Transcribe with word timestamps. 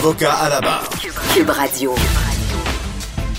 Avocat 0.00 0.32
à 0.32 0.48
la 0.48 0.60
barre. 0.62 0.88
Cube 1.34 1.50
Radio. 1.50 1.94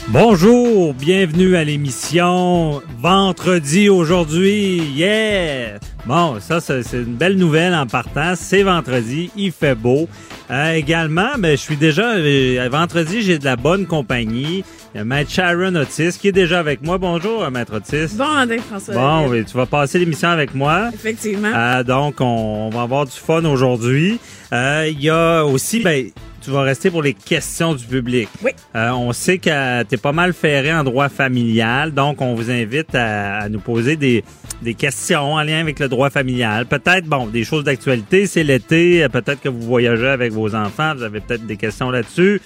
Bonjour, 0.09 0.93
bienvenue 0.93 1.55
à 1.55 1.63
l'émission 1.63 2.83
Vendredi 2.99 3.89
aujourd'hui. 3.89 4.77
Yeah! 4.95 5.79
Bon, 6.05 6.39
ça, 6.39 6.61
c'est 6.61 6.83
une 6.93 7.15
belle 7.15 7.37
nouvelle 7.37 7.73
en 7.73 7.87
partant. 7.87 8.33
C'est 8.35 8.61
vendredi, 8.61 9.31
il 9.35 9.51
fait 9.51 9.73
beau. 9.73 10.07
Euh, 10.51 10.73
également, 10.73 11.29
ben, 11.39 11.53
je 11.53 11.61
suis 11.61 11.77
déjà... 11.77 12.11
euh, 12.17 12.69
vendredi, 12.71 13.23
j'ai 13.23 13.39
de 13.39 13.45
la 13.45 13.55
bonne 13.55 13.87
compagnie. 13.87 14.63
Il 14.93 14.97
y 14.97 15.01
a 15.01 15.03
Maître 15.03 15.31
Sharon 15.31 15.73
Otis 15.73 16.11
qui 16.19 16.27
est 16.27 16.31
déjà 16.31 16.59
avec 16.59 16.83
moi. 16.83 16.99
Bonjour, 16.99 17.41
euh, 17.41 17.49
Maître 17.49 17.77
Otis. 17.77 18.15
Bon 18.15 18.27
matin, 18.35 18.57
François. 18.69 18.93
Bon, 18.93 19.29
oui, 19.29 19.45
tu 19.45 19.57
vas 19.57 19.65
passer 19.65 19.97
l'émission 19.97 20.29
avec 20.29 20.53
moi. 20.53 20.91
Effectivement. 20.93 21.51
Euh, 21.55 21.83
donc, 21.83 22.17
on, 22.19 22.67
on 22.67 22.69
va 22.69 22.83
avoir 22.83 23.05
du 23.05 23.17
fun 23.17 23.45
aujourd'hui. 23.45 24.19
Euh, 24.53 24.87
Il 24.91 25.01
y 25.01 25.09
a 25.09 25.43
aussi, 25.43 25.79
ben, 25.79 26.11
tu 26.41 26.51
vas 26.51 26.61
rester 26.61 26.89
pour 26.89 27.03
les 27.03 27.13
questions 27.13 27.73
du 27.73 27.85
public. 27.85 28.27
Oui. 28.43 28.51
Euh, 28.75 28.89
on 28.91 29.13
sait 29.13 29.37
que 29.37 29.83
tu 29.83 29.95
es 29.95 29.97
pas 29.97 30.11
mal 30.11 30.33
ferré 30.33 30.73
en 30.73 30.83
droit 30.83 31.09
familial, 31.09 31.93
donc 31.93 32.21
on 32.21 32.35
vous 32.35 32.49
invite 32.49 32.95
à, 32.95 33.39
à 33.39 33.49
nous 33.49 33.59
poser 33.59 33.95
des, 33.95 34.23
des 34.61 34.73
questions 34.73 35.33
en 35.33 35.43
lien 35.43 35.59
avec 35.59 35.79
le 35.79 35.87
droit 35.87 36.09
familial. 36.09 36.65
Peut-être, 36.65 37.05
bon, 37.05 37.27
des 37.27 37.43
choses 37.43 37.63
d'actualité, 37.63 38.25
c'est 38.25 38.43
l'été, 38.43 39.07
peut-être 39.09 39.41
que 39.41 39.49
vous 39.49 39.61
voyagez 39.61 40.07
avec 40.07 40.31
vos 40.31 40.55
enfants, 40.55 40.95
vous 40.95 41.03
avez 41.03 41.19
peut-être 41.19 41.45
des 41.45 41.57
questions 41.57 41.89
là-dessus. 41.89 42.41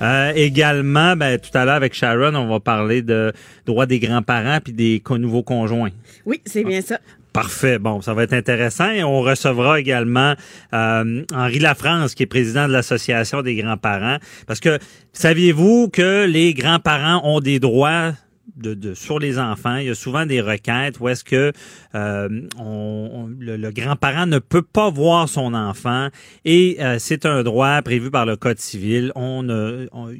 Euh, 0.00 0.32
également, 0.36 1.16
ben, 1.16 1.38
tout 1.38 1.50
à 1.54 1.64
l'heure 1.64 1.74
avec 1.74 1.94
Sharon, 1.94 2.34
on 2.36 2.46
va 2.46 2.60
parler 2.60 3.02
de 3.02 3.32
droit 3.66 3.86
des 3.86 3.98
grands-parents 3.98 4.58
puis 4.62 4.72
des 4.72 5.02
nouveaux 5.18 5.42
conjoints. 5.42 5.90
Oui, 6.24 6.40
c'est 6.44 6.62
bien 6.62 6.80
ça. 6.82 7.00
Parfait. 7.38 7.78
Bon, 7.78 8.00
ça 8.00 8.14
va 8.14 8.24
être 8.24 8.32
intéressant. 8.32 8.90
Et 8.90 9.04
on 9.04 9.20
recevra 9.20 9.78
également 9.78 10.34
euh, 10.72 11.22
Henri 11.32 11.60
Lafrance, 11.60 12.16
qui 12.16 12.24
est 12.24 12.26
président 12.26 12.66
de 12.66 12.72
l'Association 12.72 13.42
des 13.42 13.54
grands-parents. 13.54 14.16
Parce 14.48 14.58
que 14.58 14.80
saviez-vous 15.12 15.88
que 15.88 16.26
les 16.26 16.52
grands-parents 16.52 17.20
ont 17.22 17.38
des 17.38 17.60
droits 17.60 18.12
de, 18.58 18.94
sur 18.94 19.18
les 19.18 19.38
enfants? 19.38 19.76
Il 19.76 19.86
y 19.86 19.90
a 19.90 19.94
souvent 19.94 20.26
des 20.26 20.40
requêtes 20.40 21.00
où 21.00 21.08
est-ce 21.08 21.24
que 21.24 21.52
euh, 21.94 22.28
le, 22.28 23.70
grand-parent 23.70 24.26
ne 24.26 24.38
peut 24.38 24.62
pas 24.62 24.90
voir 24.90 25.28
son 25.28 25.54
enfant 25.54 26.08
et 26.44 26.76
euh, 26.80 26.96
c'est 26.98 27.26
un 27.26 27.42
droit 27.42 27.80
prévu 27.82 28.10
par 28.10 28.26
le 28.26 28.36
Code 28.36 28.58
civil. 28.58 29.12
On, 29.14 29.46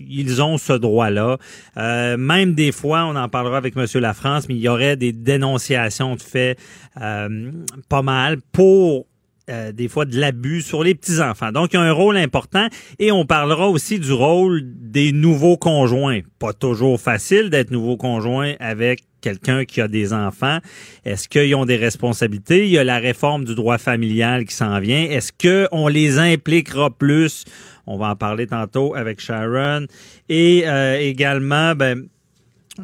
ils 0.08 0.42
ont 0.42 0.58
ce 0.58 0.72
droit-là. 0.72 1.38
Euh, 1.76 2.16
même 2.16 2.54
des 2.54 2.72
fois, 2.72 3.04
on 3.04 3.16
en 3.16 3.28
parlera 3.28 3.56
avec 3.56 3.76
Monsieur 3.76 4.00
Lafrance, 4.00 4.48
mais 4.48 4.54
il 4.54 4.60
y 4.60 4.68
aurait 4.68 4.96
des 4.96 5.12
dénonciations 5.12 6.14
de 6.16 6.22
faits 6.22 6.58
pas 6.94 8.02
mal 8.02 8.38
pour 8.52 9.07
euh, 9.48 9.72
des 9.72 9.88
fois 9.88 10.04
de 10.04 10.18
l'abus 10.18 10.62
sur 10.62 10.82
les 10.82 10.94
petits-enfants. 10.94 11.52
Donc, 11.52 11.72
il 11.72 11.76
y 11.76 11.78
a 11.78 11.82
un 11.82 11.92
rôle 11.92 12.16
important 12.16 12.68
et 12.98 13.12
on 13.12 13.24
parlera 13.24 13.68
aussi 13.68 13.98
du 13.98 14.12
rôle 14.12 14.62
des 14.64 15.12
nouveaux 15.12 15.56
conjoints. 15.56 16.20
Pas 16.38 16.52
toujours 16.52 17.00
facile 17.00 17.50
d'être 17.50 17.70
nouveau 17.70 17.96
conjoint 17.96 18.54
avec 18.60 19.02
quelqu'un 19.20 19.64
qui 19.64 19.80
a 19.80 19.88
des 19.88 20.12
enfants. 20.12 20.58
Est-ce 21.04 21.28
qu'ils 21.28 21.54
ont 21.56 21.64
des 21.64 21.76
responsabilités? 21.76 22.64
Il 22.64 22.70
y 22.70 22.78
a 22.78 22.84
la 22.84 22.98
réforme 22.98 23.44
du 23.44 23.54
droit 23.54 23.78
familial 23.78 24.44
qui 24.44 24.54
s'en 24.54 24.78
vient. 24.78 25.02
Est-ce 25.02 25.32
qu'on 25.32 25.88
les 25.88 26.18
impliquera 26.18 26.90
plus? 26.90 27.44
On 27.86 27.96
va 27.96 28.10
en 28.10 28.16
parler 28.16 28.46
tantôt 28.46 28.94
avec 28.94 29.20
Sharon. 29.20 29.86
Et 30.28 30.64
euh, 30.66 30.98
également, 31.00 31.74
ben, 31.74 32.06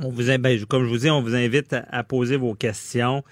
on 0.03 0.09
vous, 0.11 0.31
in- 0.31 0.39
ben, 0.39 0.59
comme 0.65 0.85
je 0.85 0.89
vous 0.89 0.99
dis, 0.99 1.11
on 1.11 1.23
vous 1.23 1.37
invite 1.37 1.77
à 1.91 2.03
poser 2.03 2.37
vos 2.37 2.55
questions. 2.55 3.23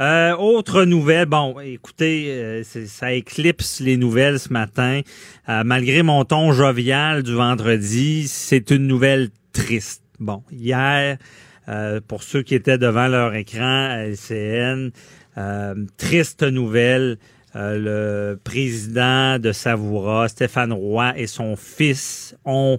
Euh, 0.00 0.34
autre 0.36 0.84
nouvelle, 0.84 1.26
bon, 1.26 1.60
écoutez, 1.60 2.28
euh, 2.30 2.62
ça 2.64 3.12
éclipse 3.12 3.80
les 3.80 3.98
nouvelles 3.98 4.38
ce 4.38 4.50
matin. 4.50 5.02
Euh, 5.48 5.62
malgré 5.64 6.02
mon 6.02 6.24
ton 6.24 6.52
jovial 6.52 7.22
du 7.22 7.34
vendredi, 7.34 8.26
c'est 8.26 8.70
une 8.70 8.86
nouvelle 8.86 9.28
triste. 9.52 10.02
Bon, 10.18 10.42
hier, 10.50 11.18
euh, 11.68 12.00
pour 12.06 12.22
ceux 12.22 12.42
qui 12.42 12.54
étaient 12.54 12.78
devant 12.78 13.08
leur 13.08 13.34
écran 13.34 13.90
à 13.90 14.06
LCN, 14.06 14.92
triste 15.96 16.42
nouvelle. 16.42 17.18
Le 17.54 18.36
président 18.42 19.38
de 19.38 19.52
Savoura, 19.52 20.26
Stéphane 20.26 20.72
Roy, 20.72 21.12
et 21.18 21.26
son 21.26 21.54
fils 21.54 22.34
ont 22.46 22.78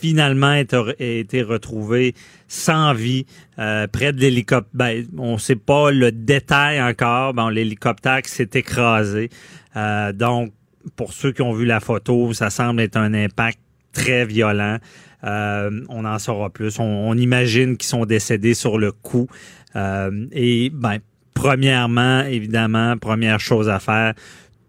finalement 0.00 0.52
été, 0.52 0.78
été 0.98 1.42
retrouvés 1.42 2.14
sans 2.46 2.94
vie 2.94 3.26
euh, 3.58 3.86
près 3.86 4.12
de 4.12 4.20
l'hélicoptère. 4.20 4.70
Ben, 4.74 5.06
on 5.16 5.34
ne 5.34 5.38
sait 5.38 5.56
pas 5.56 5.90
le 5.90 6.12
détail 6.12 6.80
encore. 6.82 7.34
Bon, 7.34 7.48
l'hélicoptère 7.48 8.20
s'est 8.24 8.50
écrasé. 8.54 9.30
Euh, 9.76 10.12
donc, 10.12 10.52
pour 10.96 11.12
ceux 11.12 11.32
qui 11.32 11.42
ont 11.42 11.52
vu 11.52 11.66
la 11.66 11.80
photo, 11.80 12.32
ça 12.32 12.50
semble 12.50 12.80
être 12.80 12.96
un 12.96 13.14
impact 13.14 13.58
très 13.92 14.24
violent. 14.24 14.78
Euh, 15.24 15.84
on 15.88 16.04
en 16.04 16.18
saura 16.18 16.50
plus. 16.50 16.78
On, 16.78 16.84
on 16.84 17.14
imagine 17.14 17.76
qu'ils 17.76 17.88
sont 17.88 18.04
décédés 18.04 18.54
sur 18.54 18.78
le 18.78 18.92
coup. 18.92 19.28
Euh, 19.76 20.26
et 20.32 20.70
ben, 20.72 20.98
premièrement, 21.34 22.22
évidemment, 22.22 22.96
première 22.96 23.40
chose 23.40 23.68
à 23.68 23.78
faire, 23.78 24.14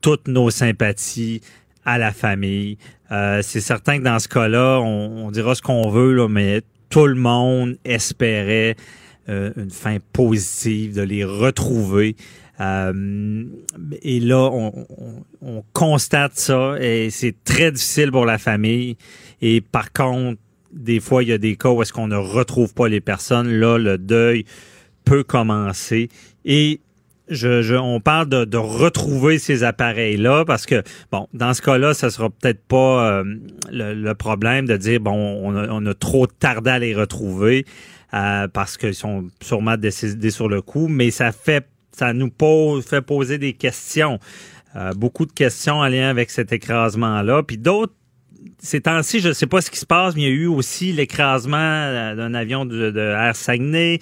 toutes 0.01 0.27
nos 0.27 0.49
sympathies 0.49 1.41
à 1.93 1.97
la 1.97 2.11
famille. 2.11 2.77
Euh, 3.11 3.41
c'est 3.41 3.61
certain 3.61 3.97
que 3.99 4.03
dans 4.03 4.19
ce 4.19 4.27
cas-là, 4.27 4.79
on, 4.81 5.25
on 5.27 5.31
dira 5.31 5.55
ce 5.55 5.61
qu'on 5.61 5.89
veut, 5.89 6.27
mais 6.27 6.61
tout 6.89 7.07
le 7.07 7.15
monde 7.15 7.77
espérait 7.85 8.75
euh, 9.29 9.51
une 9.57 9.71
fin 9.71 9.97
positive, 10.13 10.95
de 10.95 11.01
les 11.01 11.23
retrouver. 11.23 12.15
Euh, 12.61 13.45
et 14.01 14.19
là, 14.19 14.49
on, 14.51 14.85
on- 14.89 15.23
on 15.41 15.63
constate 15.73 16.35
ça 16.37 16.75
et 16.81 17.09
c'est 17.09 17.35
très 17.45 17.71
difficile 17.71 18.11
pour 18.11 18.25
la 18.25 18.37
famille. 18.37 18.97
Et 19.41 19.61
par 19.61 19.93
contre, 19.93 20.39
des 20.73 20.99
fois, 20.99 21.23
il 21.23 21.29
y 21.29 21.31
a 21.33 21.37
des 21.37 21.55
cas 21.55 21.69
où 21.69 21.81
est-ce 21.81 21.93
qu'on 21.93 22.07
ne 22.07 22.17
retrouve 22.17 22.73
pas 22.73 22.87
les 22.89 23.01
personnes. 23.01 23.49
Là, 23.49 23.77
le 23.77 23.97
deuil 23.97 24.43
peut 25.05 25.23
commencer. 25.23 26.09
Je, 27.29 27.61
je- 27.61 27.75
on 27.75 27.99
parle 27.99 28.27
de, 28.29 28.45
de 28.45 28.57
retrouver 28.57 29.39
ces 29.39 29.63
appareils-là 29.63 30.45
parce 30.45 30.65
que, 30.65 30.83
bon, 31.11 31.27
dans 31.33 31.53
ce 31.53 31.61
cas-là, 31.61 31.93
ça 31.93 32.09
sera 32.09 32.29
peut-être 32.29 32.63
pas 32.67 33.09
euh, 33.19 33.23
le, 33.71 33.93
le 33.93 34.15
problème 34.15 34.65
de 34.67 34.77
dire, 34.77 34.99
bon, 34.99 35.13
on 35.43 35.55
a, 35.55 35.67
on 35.69 35.85
a 35.85 35.93
trop 35.93 36.27
tardé 36.27 36.69
à 36.71 36.79
les 36.79 36.95
retrouver 36.95 37.65
euh, 38.13 38.47
parce 38.47 38.77
qu'ils 38.77 38.95
sont 38.95 39.27
sûrement 39.41 39.77
décédés 39.77 40.31
sur 40.31 40.49
le 40.49 40.61
coup, 40.61 40.87
mais 40.87 41.11
ça 41.11 41.31
fait, 41.31 41.67
ça 41.91 42.13
nous 42.13 42.29
pose, 42.29 42.85
fait 42.85 43.01
poser 43.01 43.37
des 43.37 43.53
questions. 43.53 44.19
Euh, 44.75 44.93
beaucoup 44.93 45.25
de 45.25 45.31
questions 45.31 45.75
en 45.79 45.87
lien 45.87 46.09
avec 46.09 46.29
cet 46.29 46.51
écrasement-là. 46.51 47.43
Puis 47.43 47.57
d'autres 47.57 47.93
ces 48.61 48.81
temps-ci, 48.81 49.19
je 49.19 49.29
ne 49.29 49.33
sais 49.33 49.47
pas 49.47 49.61
ce 49.61 49.69
qui 49.71 49.79
se 49.79 49.85
passe, 49.85 50.15
mais 50.15 50.21
il 50.21 50.27
y 50.27 50.31
a 50.31 50.33
eu 50.33 50.45
aussi 50.47 50.91
l'écrasement 50.93 51.57
euh, 51.57 52.15
d'un 52.15 52.33
avion 52.33 52.65
de, 52.65 52.89
de 52.91 52.99
Air 52.99 53.35
Saguenay. 53.35 53.99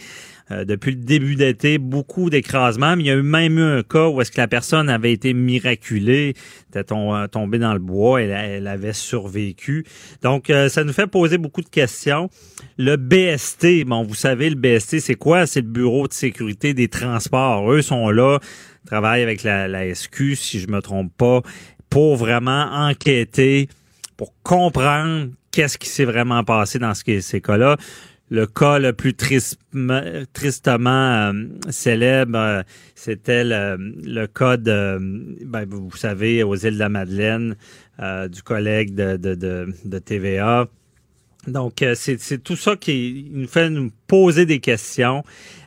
Euh, 0.50 0.64
depuis 0.64 0.92
le 0.92 0.98
début 0.98 1.36
d'été, 1.36 1.78
beaucoup 1.78 2.30
d'écrasements, 2.30 2.96
mais 2.96 3.04
il 3.04 3.08
y 3.08 3.12
a 3.12 3.16
eu 3.16 3.22
même 3.22 3.58
eu 3.58 3.80
un 3.80 3.84
cas 3.84 4.08
où 4.08 4.22
est-ce 4.22 4.32
que 4.32 4.40
la 4.40 4.48
personne 4.48 4.88
avait 4.88 5.12
été 5.12 5.34
miraculée, 5.34 6.36
était 6.70 6.94
euh, 6.94 7.28
tombée 7.28 7.60
dans 7.60 7.74
le 7.74 7.80
bois, 7.80 8.22
elle, 8.22 8.32
elle 8.32 8.68
avait 8.68 8.94
survécu. 8.94 9.86
Donc, 10.22 10.50
euh, 10.50 10.70
ça 10.70 10.86
nous 10.86 10.94
fait 10.94 11.08
poser 11.08 11.38
beaucoup 11.38 11.62
de 11.62 11.68
questions. 11.70 12.30
Le 12.78 12.96
BST, 12.96 13.84
bon, 13.86 14.04
vous 14.04 14.16
savez, 14.16 14.50
le 14.50 14.56
BST, 14.56 15.00
c'est 15.02 15.16
quoi? 15.16 15.46
C'est 15.48 15.62
le 15.62 15.68
Bureau 15.68 16.08
de 16.08 16.14
sécurité 16.14 16.74
des 16.74 16.88
transports. 16.88 17.70
Eux 17.70 17.82
sont 17.82 18.10
là, 18.10 18.40
travaillent 18.86 19.24
avec 19.24 19.44
la, 19.44 19.94
SQ, 19.94 20.36
si 20.36 20.62
je 20.62 20.68
me 20.70 20.82
trompe 20.82 21.12
pas, 21.18 21.42
pour 21.90 22.16
vraiment 22.16 22.70
enquêter 22.72 23.68
pour 24.16 24.34
comprendre 24.42 25.28
qu'est-ce 25.52 25.78
qui 25.78 25.88
s'est 25.88 26.06
vraiment 26.06 26.44
passé 26.44 26.80
dans 26.80 26.94
ce, 26.94 27.20
ces 27.20 27.42
cas-là. 27.42 27.78
Le 28.30 28.46
cas 28.46 28.78
le 28.78 28.92
plus 28.92 29.14
tristement, 29.14 30.02
euh, 30.92 31.46
célèbre, 31.70 32.38
euh, 32.38 32.64
c'était 32.94 33.46
le, 33.46 33.78
le 34.04 34.26
cas 34.28 34.58
de, 34.58 34.98
ben, 35.46 35.66
vous 35.70 35.96
savez, 35.96 36.44
aux 36.44 36.56
îles 36.56 36.74
de 36.74 36.80
la 36.80 36.90
Madeleine, 36.90 37.56
euh, 38.02 38.28
du 38.28 38.44
collègue 38.44 38.94
de, 38.94 39.16
de, 39.16 39.36
de, 39.86 40.00
TVA. 40.00 40.68
Donc, 41.48 41.82
c'est 41.96 42.44
tout 42.44 42.58
ça 42.58 42.76
qui 42.76 43.30
nous 43.32 43.48
fait 43.48 43.70
nous 43.70 43.92
poser 44.08 44.46
des 44.46 44.60
questions. 44.60 45.24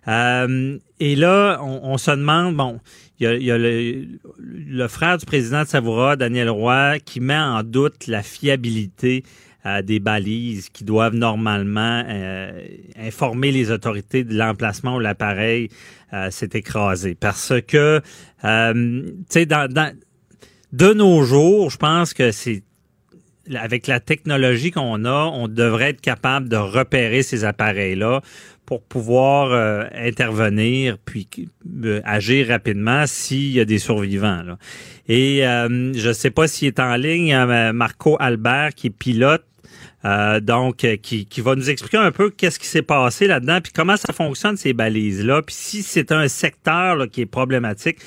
Et 0.06 1.17
là, 1.17 1.59
on, 1.63 1.97
se 1.97 2.11
demande, 2.11 2.55
bon, 2.55 2.81
il 3.19 3.25
y 3.25 3.27
a, 3.27 3.35
il 3.37 3.43
y 3.43 3.51
a 3.51 3.56
le, 3.56 4.05
le 4.39 4.89
frère 4.89 5.17
du 5.17 5.25
président 5.25 5.63
de 5.63 5.69
Savoura, 5.69 6.17
Daniel 6.17 6.51
Roy, 6.51 6.99
qui 6.99 7.21
met 7.21 7.39
en 7.39 7.63
doute 7.63 8.06
la 8.09 8.23
fiabilité 8.23 9.25
des 9.83 10.01
balises 10.01 10.69
qui 10.71 10.85
doivent 10.85 11.15
normalement 11.15 12.05
euh, 12.09 12.67
informer 12.97 13.53
les 13.53 13.71
autorités 13.71 14.25
de 14.25 14.35
l'emplacement 14.35 14.97
où 14.97 15.01
l'appareil 15.01 15.69
euh, 16.12 16.31
s'est 16.31 16.51
écrasé. 16.55 17.15
Parce 17.15 17.53
que, 17.67 18.01
euh, 18.45 19.03
tu 19.03 19.12
sais, 19.29 19.47
dans, 19.47 19.71
dans, 19.71 19.95
de 20.73 20.93
nos 20.93 21.23
jours, 21.23 21.71
je 21.71 21.77
pense 21.77 22.15
que 22.15 22.31
c'est 22.31 22.62
avec 23.55 23.87
la 23.87 24.01
technologie 24.01 24.71
qu'on 24.71 25.05
a, 25.05 25.25
on 25.33 25.49
devrait 25.49 25.91
être 25.91 26.01
capable 26.01 26.49
de 26.49 26.56
repérer 26.56 27.23
ces 27.23 27.45
appareils-là 27.45 28.21
pour 28.71 28.83
pouvoir 28.83 29.51
euh, 29.51 29.85
intervenir 29.97 30.97
puis 31.05 31.27
euh, 31.83 32.01
agir 32.05 32.47
rapidement 32.47 33.05
s'il 33.05 33.51
y 33.51 33.59
a 33.59 33.65
des 33.65 33.81
survivants. 33.81 34.45
Là. 34.45 34.59
Et 35.09 35.45
euh, 35.45 35.93
je 35.93 36.06
ne 36.06 36.13
sais 36.13 36.31
pas 36.31 36.47
s'il 36.47 36.69
est 36.69 36.79
en 36.79 36.95
ligne, 36.95 37.35
Marco 37.73 38.17
Albert, 38.21 38.75
qui 38.77 38.87
est 38.87 38.97
pilote, 38.97 39.45
donc 40.41 40.76
qui, 40.76 41.26
qui 41.26 41.41
va 41.41 41.55
nous 41.55 41.70
expliquer 41.70 41.99
un 41.99 42.11
peu 42.11 42.31
qu'est-ce 42.31 42.58
qui 42.58 42.67
s'est 42.67 42.82
passé 42.82 43.26
là-dedans, 43.26 43.58
puis 43.62 43.73
comment 43.73 43.97
ça 43.97 44.12
fonctionne 44.12 44.56
ces 44.56 44.73
balises-là, 44.73 45.43
puis 45.43 45.55
si 45.55 45.82
c'est 45.82 46.12
un 46.12 46.29
secteur 46.29 46.97
là, 46.97 47.06
qui 47.06 47.23
est 47.23 47.26
problématique. 47.26 47.99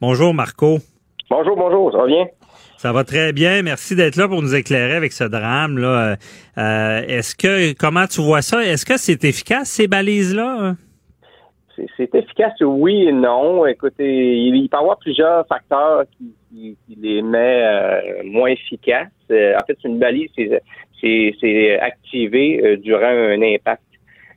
Bonjour 0.00 0.34
Marco. 0.34 0.78
Bonjour, 1.30 1.56
bonjour, 1.56 1.92
ça 1.92 1.98
va 1.98 2.06
bien? 2.06 2.26
Ça 2.76 2.92
va 2.92 3.04
très 3.04 3.32
bien. 3.32 3.62
Merci 3.62 3.96
d'être 3.96 4.16
là 4.16 4.28
pour 4.28 4.42
nous 4.42 4.54
éclairer 4.54 4.94
avec 4.94 5.12
ce 5.12 5.24
drame. 5.24 5.78
là. 5.78 6.16
Euh, 6.58 7.02
est-ce 7.08 7.34
que 7.34 7.72
comment 7.72 8.06
tu 8.06 8.20
vois 8.20 8.42
ça? 8.42 8.62
Est-ce 8.62 8.84
que 8.84 8.98
c'est 8.98 9.24
efficace, 9.24 9.70
ces 9.70 9.88
balises-là? 9.88 10.74
C'est 11.96 12.14
efficace, 12.14 12.52
oui 12.60 13.08
et 13.08 13.12
non. 13.12 13.66
Écoutez, 13.66 14.36
il, 14.36 14.68
peut 14.68 14.76
y 14.76 14.80
avoir 14.80 14.98
plusieurs 14.98 15.46
facteurs 15.46 16.04
qui, 16.16 16.76
les 16.96 17.22
met 17.22 17.62
euh, 17.64 18.22
moins 18.24 18.48
efficaces. 18.48 19.08
Euh, 19.30 19.54
en 19.60 19.66
fait, 19.66 19.76
une 19.84 19.98
balise, 19.98 20.30
c'est 20.36 20.62
activé 21.80 22.76
durant 22.78 23.06
un 23.06 23.42
impact. 23.42 23.82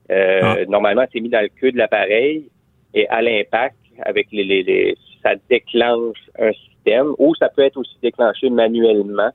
Ah. 0.10 0.58
Normalement, 0.68 1.06
c'est 1.12 1.20
mis 1.20 1.30
dans 1.30 1.42
le 1.42 1.50
queue 1.50 1.72
de 1.72 1.78
l'appareil 1.78 2.50
et 2.94 3.08
à 3.10 3.22
l'impact, 3.22 3.76
avec 4.04 4.28
les, 4.32 4.44
les, 4.44 4.98
ça 5.22 5.34
déclenche 5.50 6.18
un 6.40 6.52
ou 7.18 7.36
ça 7.36 7.50
peut 7.50 7.64
être 7.64 7.78
aussi 7.78 7.98
déclenché 8.02 8.50
manuellement. 8.50 9.32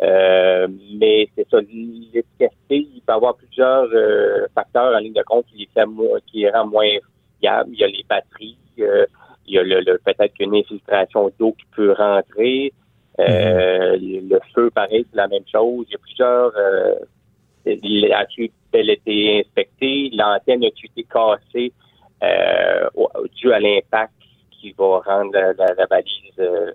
Euh, 0.00 0.68
mais 0.94 1.28
c'est 1.34 1.48
ça, 1.50 1.58
l'efficacité, 1.60 2.86
il 2.94 3.02
peut 3.04 3.12
y 3.12 3.16
avoir 3.16 3.34
plusieurs 3.36 3.88
euh, 3.92 4.46
facteurs 4.54 4.94
en 4.94 4.98
ligne 4.98 5.12
de 5.12 5.22
compte 5.22 5.46
qui, 5.46 5.68
fait 5.74 5.86
moins, 5.86 6.20
qui 6.26 6.48
rend 6.48 6.66
moins 6.66 6.88
fiable. 7.40 7.70
Il 7.72 7.80
y 7.80 7.84
a 7.84 7.88
les 7.88 8.04
batteries, 8.08 8.56
euh, 8.78 9.06
il 9.46 9.54
y 9.54 9.58
a 9.58 9.62
le, 9.62 9.98
peut-être 9.98 10.34
qu'une 10.34 10.54
infiltration 10.54 11.32
d'eau 11.38 11.52
qui 11.52 11.66
peut 11.74 11.92
rentrer. 11.92 12.72
Mm-hmm. 13.18 14.28
Le 14.28 14.38
feu, 14.54 14.70
pareil, 14.70 15.04
c'est 15.10 15.16
la 15.16 15.28
même 15.28 15.44
chose. 15.50 15.86
Il 15.88 15.92
y 15.92 15.94
a 15.94 15.98
plusieurs. 15.98 16.52
elle 17.64 18.90
a 18.90 18.92
été 18.92 19.40
inspectée, 19.40 20.10
l'antenne 20.12 20.64
a 20.64 20.68
été 20.68 21.04
cassée 21.04 21.72
dû 23.36 23.52
à 23.52 23.60
l'impact 23.60 24.12
qui 24.60 24.72
va 24.72 25.00
rendre 25.00 25.32
la, 25.32 25.86
balise 25.86 26.38
euh, 26.38 26.72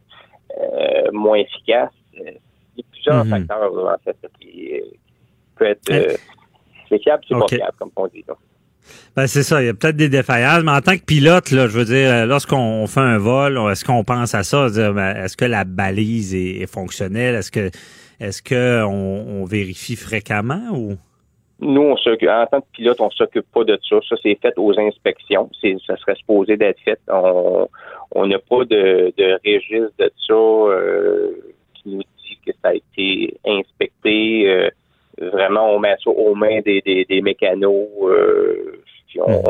euh, 0.58 1.12
moins 1.12 1.38
efficace. 1.38 1.92
Il 2.14 2.40
y 2.78 2.82
a 2.82 2.84
plusieurs 2.92 3.26
mhm. 3.26 3.30
facteurs, 3.30 3.74
en 3.74 3.98
fait, 4.04 4.18
qui, 4.40 4.82
peut 5.56 5.66
être. 5.66 5.92
Euh, 5.92 6.16
c'est 6.90 7.02
fiable, 7.02 7.24
c'est 7.28 7.40
pas 7.40 7.48
fiable, 7.48 7.74
comme 7.80 7.92
on 7.96 8.08
dit. 8.08 8.24
Ben 9.16 9.28
c'est 9.28 9.44
ça, 9.44 9.62
il 9.62 9.68
y 9.68 9.70
a 9.70 9.74
peut-être 9.74 9.96
des 9.96 10.10
défaillances, 10.10 10.64
mais 10.64 10.72
en 10.72 10.82
tant 10.82 10.98
que 10.98 11.04
pilote, 11.04 11.52
là, 11.52 11.68
je 11.68 11.78
veux 11.78 11.86
dire, 11.86 12.26
lorsqu'on 12.26 12.88
fait 12.88 13.00
un 13.00 13.18
vol, 13.18 13.60
est-ce 13.72 13.86
qu'on 13.86 14.04
pense 14.04 14.34
à 14.34 14.44
ça, 14.44 14.68
ben, 14.70 15.24
est-ce 15.24 15.38
que 15.38 15.46
la 15.46 15.64
balise 15.66 16.34
est, 16.34 16.66
fonctionnelle, 16.66 17.36
est-ce 17.36 17.52
que 17.52 17.70
est-ce 18.20 18.42
que 18.42 18.84
on, 18.84 19.46
vérifie 19.46 19.96
fréquemment 19.96 20.70
ou? 20.72 20.96
Nous, 21.60 21.82
on 21.82 21.94
en 21.94 22.46
tant 22.48 22.62
que 22.62 22.66
pilote, 22.74 23.00
on 23.00 23.10
s'occupe 23.12 23.46
pas 23.54 23.64
de 23.64 23.80
ça. 23.88 23.98
Ça, 24.10 24.16
c'est 24.22 24.38
fait 24.42 24.54
aux 24.58 24.78
inspections. 24.80 25.50
Ça 25.86 25.96
serait 25.98 26.16
supposé 26.16 26.58
d'être 26.58 26.80
fait. 26.84 27.00
On 27.10 27.68
n'a 28.28 28.40
pas 28.40 28.66
de, 28.66 29.14
de, 29.18 29.40
registre 29.46 29.94
de 29.98 30.12
ça 30.28 30.34
euh, 30.34 31.32
qui 31.76 31.90
nous 31.90 32.02
dit 32.02 32.38
que 32.46 32.52
ça 32.62 32.70
a 32.70 32.74
été 32.74 33.38
inspecté. 33.46 34.50
Euh, 34.50 34.70
vraiment, 35.32 35.74
on 35.74 35.80
met 35.80 35.96
ça 36.04 36.10
aux 36.10 36.36
mains 36.36 36.62
des, 36.62 36.82
des, 36.82 37.06
des 37.06 37.22
mécanos. 37.22 37.88
Euh, 38.04 38.82
on, 39.18 39.44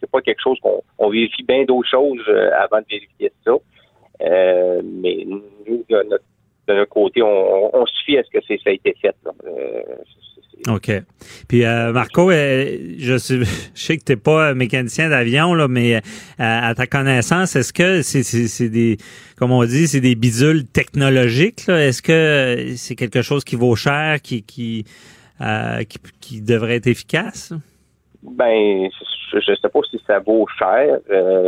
c'est 0.00 0.10
pas 0.10 0.20
quelque 0.20 0.42
chose 0.42 0.58
qu'on 0.60 0.82
on 0.98 1.08
vérifie 1.08 1.42
bien 1.42 1.64
d'autres 1.64 1.88
choses 1.88 2.22
avant 2.58 2.80
de 2.80 2.86
vérifier 2.90 3.32
ça. 3.44 3.52
mais 4.20 5.24
nous, 5.26 5.42
de 6.68 6.74
notre, 6.74 6.90
côté, 6.90 7.22
on, 7.22 7.76
on, 7.76 7.86
suffit 7.86 8.18
à 8.18 8.22
ce 8.24 8.30
que 8.30 8.44
c'est, 8.46 8.58
ça 8.62 8.70
a 8.70 8.72
été 8.72 8.94
fait. 9.00 9.14
Là. 9.24 9.32
OK. 10.66 10.90
Puis 11.48 11.64
euh, 11.64 11.92
Marco, 11.92 12.30
euh, 12.30 12.78
je, 12.98 13.16
sais, 13.16 13.38
je 13.74 13.80
sais 13.80 13.96
que 13.96 14.04
tu 14.04 14.12
n'es 14.12 14.16
pas 14.16 14.54
mécanicien 14.54 15.08
d'avion, 15.08 15.54
là, 15.54 15.68
mais 15.68 15.96
euh, 15.96 16.00
à 16.38 16.74
ta 16.74 16.86
connaissance, 16.86 17.54
est-ce 17.56 17.72
que 17.72 18.02
c'est 18.02 18.68
des, 18.68 18.96
comme 19.38 19.52
on 19.52 19.64
dit, 19.64 19.86
c'est 19.86 20.00
des 20.00 20.14
bidules 20.14 20.66
technologiques? 20.66 21.68
Est-ce 21.68 22.02
que 22.02 22.74
c'est 22.76 22.96
quelque 22.96 23.22
chose 23.22 23.44
qui 23.44 23.56
vaut 23.56 23.76
cher, 23.76 24.20
qui, 24.20 24.42
qui, 24.42 24.84
qui, 26.20 26.42
devrait 26.42 26.76
être 26.76 26.88
efficace? 26.88 27.52
Ben, 28.22 28.88
je 29.32 29.36
ne 29.36 29.56
sais 29.56 29.68
pas 29.68 29.80
si 29.90 30.00
ça 30.06 30.18
vaut 30.18 30.46
cher. 30.58 30.98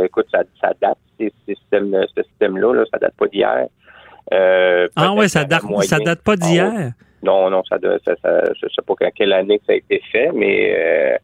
écoute, 0.05 0.27
ça, 0.31 0.43
ça 0.61 0.73
date, 0.81 0.97
ces 1.19 1.33
systèmes, 1.47 1.95
ce 2.15 2.23
système-là, 2.23 2.73
là, 2.73 2.85
ça 2.91 2.97
date 2.97 3.13
pas 3.17 3.27
d'hier. 3.27 3.67
Ah 4.31 5.13
ouais, 5.13 5.27
ça 5.27 5.45
date, 5.45 5.63
ça 5.83 5.99
date 5.99 6.21
pas 6.23 6.35
d'hier? 6.35 6.93
Non, 7.23 7.51
non, 7.51 7.61
ça, 7.69 7.77
ça, 8.05 8.13
ça 8.21 8.43
je 8.59 8.67
sais 8.67 8.81
pas 8.85 8.93
quelle 9.15 9.33
année 9.33 9.59
que 9.59 9.65
ça 9.67 9.73
a 9.73 9.75
été 9.75 10.01
fait, 10.11 10.31
mais 10.33 10.73
euh, 10.75 11.17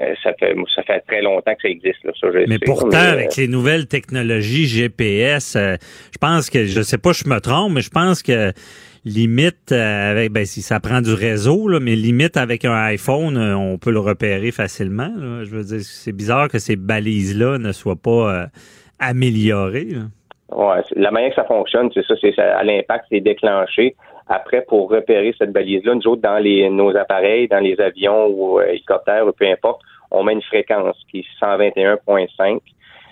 euh, 0.00 0.14
ça 0.22 0.32
fait 0.38 0.54
ça 0.74 0.82
fait 0.84 1.00
très 1.00 1.22
longtemps 1.22 1.54
que 1.54 1.62
ça 1.62 1.68
existe. 1.68 2.04
Là, 2.04 2.12
ça, 2.20 2.28
mais 2.46 2.58
pourtant, 2.60 2.96
avec 2.96 3.30
euh, 3.30 3.42
les 3.42 3.48
nouvelles 3.48 3.88
technologies 3.88 4.66
GPS, 4.66 5.56
je 5.56 6.18
pense 6.20 6.50
que 6.50 6.66
je 6.66 6.82
sais 6.82 6.98
pas, 6.98 7.12
je 7.12 7.28
me 7.28 7.40
trompe, 7.40 7.72
mais 7.72 7.80
je 7.80 7.90
pense 7.90 8.22
que 8.22 8.52
limite 9.04 9.72
avec 9.72 10.30
ben 10.30 10.44
si 10.44 10.62
ça 10.62 10.78
prend 10.78 11.00
du 11.00 11.14
réseau 11.14 11.66
là, 11.66 11.80
mais 11.80 11.96
limite 11.96 12.36
avec 12.36 12.64
un 12.64 12.74
iPhone, 12.74 13.36
on 13.36 13.76
peut 13.76 13.90
le 13.90 13.98
repérer 13.98 14.52
facilement. 14.52 15.12
Je 15.16 15.50
veux 15.50 15.64
dire, 15.64 15.80
c'est 15.80 16.12
bizarre 16.12 16.48
que 16.48 16.60
ces 16.60 16.76
balises 16.76 17.36
là 17.36 17.58
ne 17.58 17.72
soient 17.72 17.96
pas 17.96 18.46
améliorées. 19.00 19.96
Ouais, 20.52 20.82
la 20.96 21.10
manière 21.10 21.30
que 21.30 21.36
ça 21.36 21.44
fonctionne, 21.44 21.90
c'est 21.94 22.04
ça, 22.04 22.14
c'est 22.20 22.36
à 22.38 22.62
l'impact, 22.64 23.06
c'est 23.08 23.20
déclenché. 23.20 23.94
Après, 24.28 24.62
pour 24.62 24.90
repérer 24.90 25.34
cette 25.38 25.52
balise-là, 25.52 25.94
nous 25.94 26.06
autres, 26.06 26.22
dans 26.22 26.38
les, 26.38 26.68
nos 26.70 26.96
appareils, 26.96 27.48
dans 27.48 27.60
les 27.60 27.80
avions 27.80 28.26
ou 28.26 28.60
euh, 28.60 28.66
hélicoptères, 28.66 29.26
ou 29.26 29.32
peu 29.32 29.46
importe, 29.46 29.80
on 30.10 30.24
met 30.24 30.32
une 30.32 30.42
fréquence 30.42 30.96
qui 31.10 31.20
est 31.20 31.44
121.5. 31.44 32.60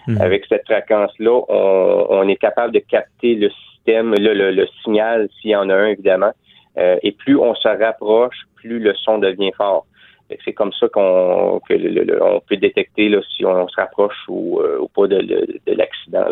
Mhm. 0.07 0.21
Avec 0.21 0.47
cette 0.49 0.64
fréquence-là, 0.64 1.40
on, 1.49 2.28
est 2.28 2.37
capable 2.37 2.73
de 2.73 2.78
capter 2.78 3.35
le 3.35 3.50
système, 3.50 4.14
le, 4.18 4.50
le, 4.50 4.66
signal, 4.83 5.28
s'il 5.40 5.50
y 5.50 5.57
en 5.57 5.68
a 5.68 5.75
un, 5.75 5.88
évidemment. 5.88 6.33
Euh, 6.78 6.97
et 7.02 7.12
plus 7.12 7.37
on 7.37 7.54
se 7.54 7.68
rapproche, 7.68 8.37
plus 8.57 8.78
le 8.78 8.95
son 8.95 9.18
devient 9.18 9.52
fort. 9.57 9.87
C'est 10.44 10.52
comme 10.52 10.73
ça 10.73 10.88
qu'on 10.88 11.61
que 11.66 12.23
on 12.23 12.40
peut 12.40 12.56
détecter 12.56 13.08
là, 13.08 13.20
si 13.35 13.44
on 13.47 13.66
se 13.68 13.76
rapproche 13.76 14.16
ou, 14.28 14.61
euh, 14.61 14.78
ou 14.80 14.88
pas 14.88 15.06
de, 15.06 15.20
de, 15.23 15.73
l'accident. 15.73 16.26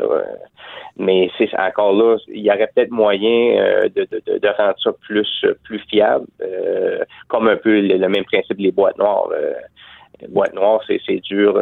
Mais 0.98 1.30
c'est 1.38 1.48
encore 1.58 1.94
là, 1.94 2.18
il 2.28 2.42
y 2.42 2.50
aurait 2.50 2.70
peut-être 2.74 2.90
moyen 2.90 3.58
euh, 3.58 3.88
de, 3.88 4.06
de, 4.10 4.38
de, 4.38 4.48
rendre 4.48 4.76
ça 4.82 4.92
plus 5.00 5.44
plus 5.64 5.78
fiable, 5.88 6.26
euh, 6.42 7.04
comme 7.28 7.48
un 7.48 7.56
peu 7.56 7.80
le, 7.80 7.98
même 8.08 8.24
principe 8.24 8.58
les 8.58 8.72
boîtes 8.72 8.98
noires. 8.98 9.30
les 10.20 10.28
boîtes 10.28 10.54
noires, 10.54 10.82
c'est, 10.86 11.20
dur, 11.20 11.54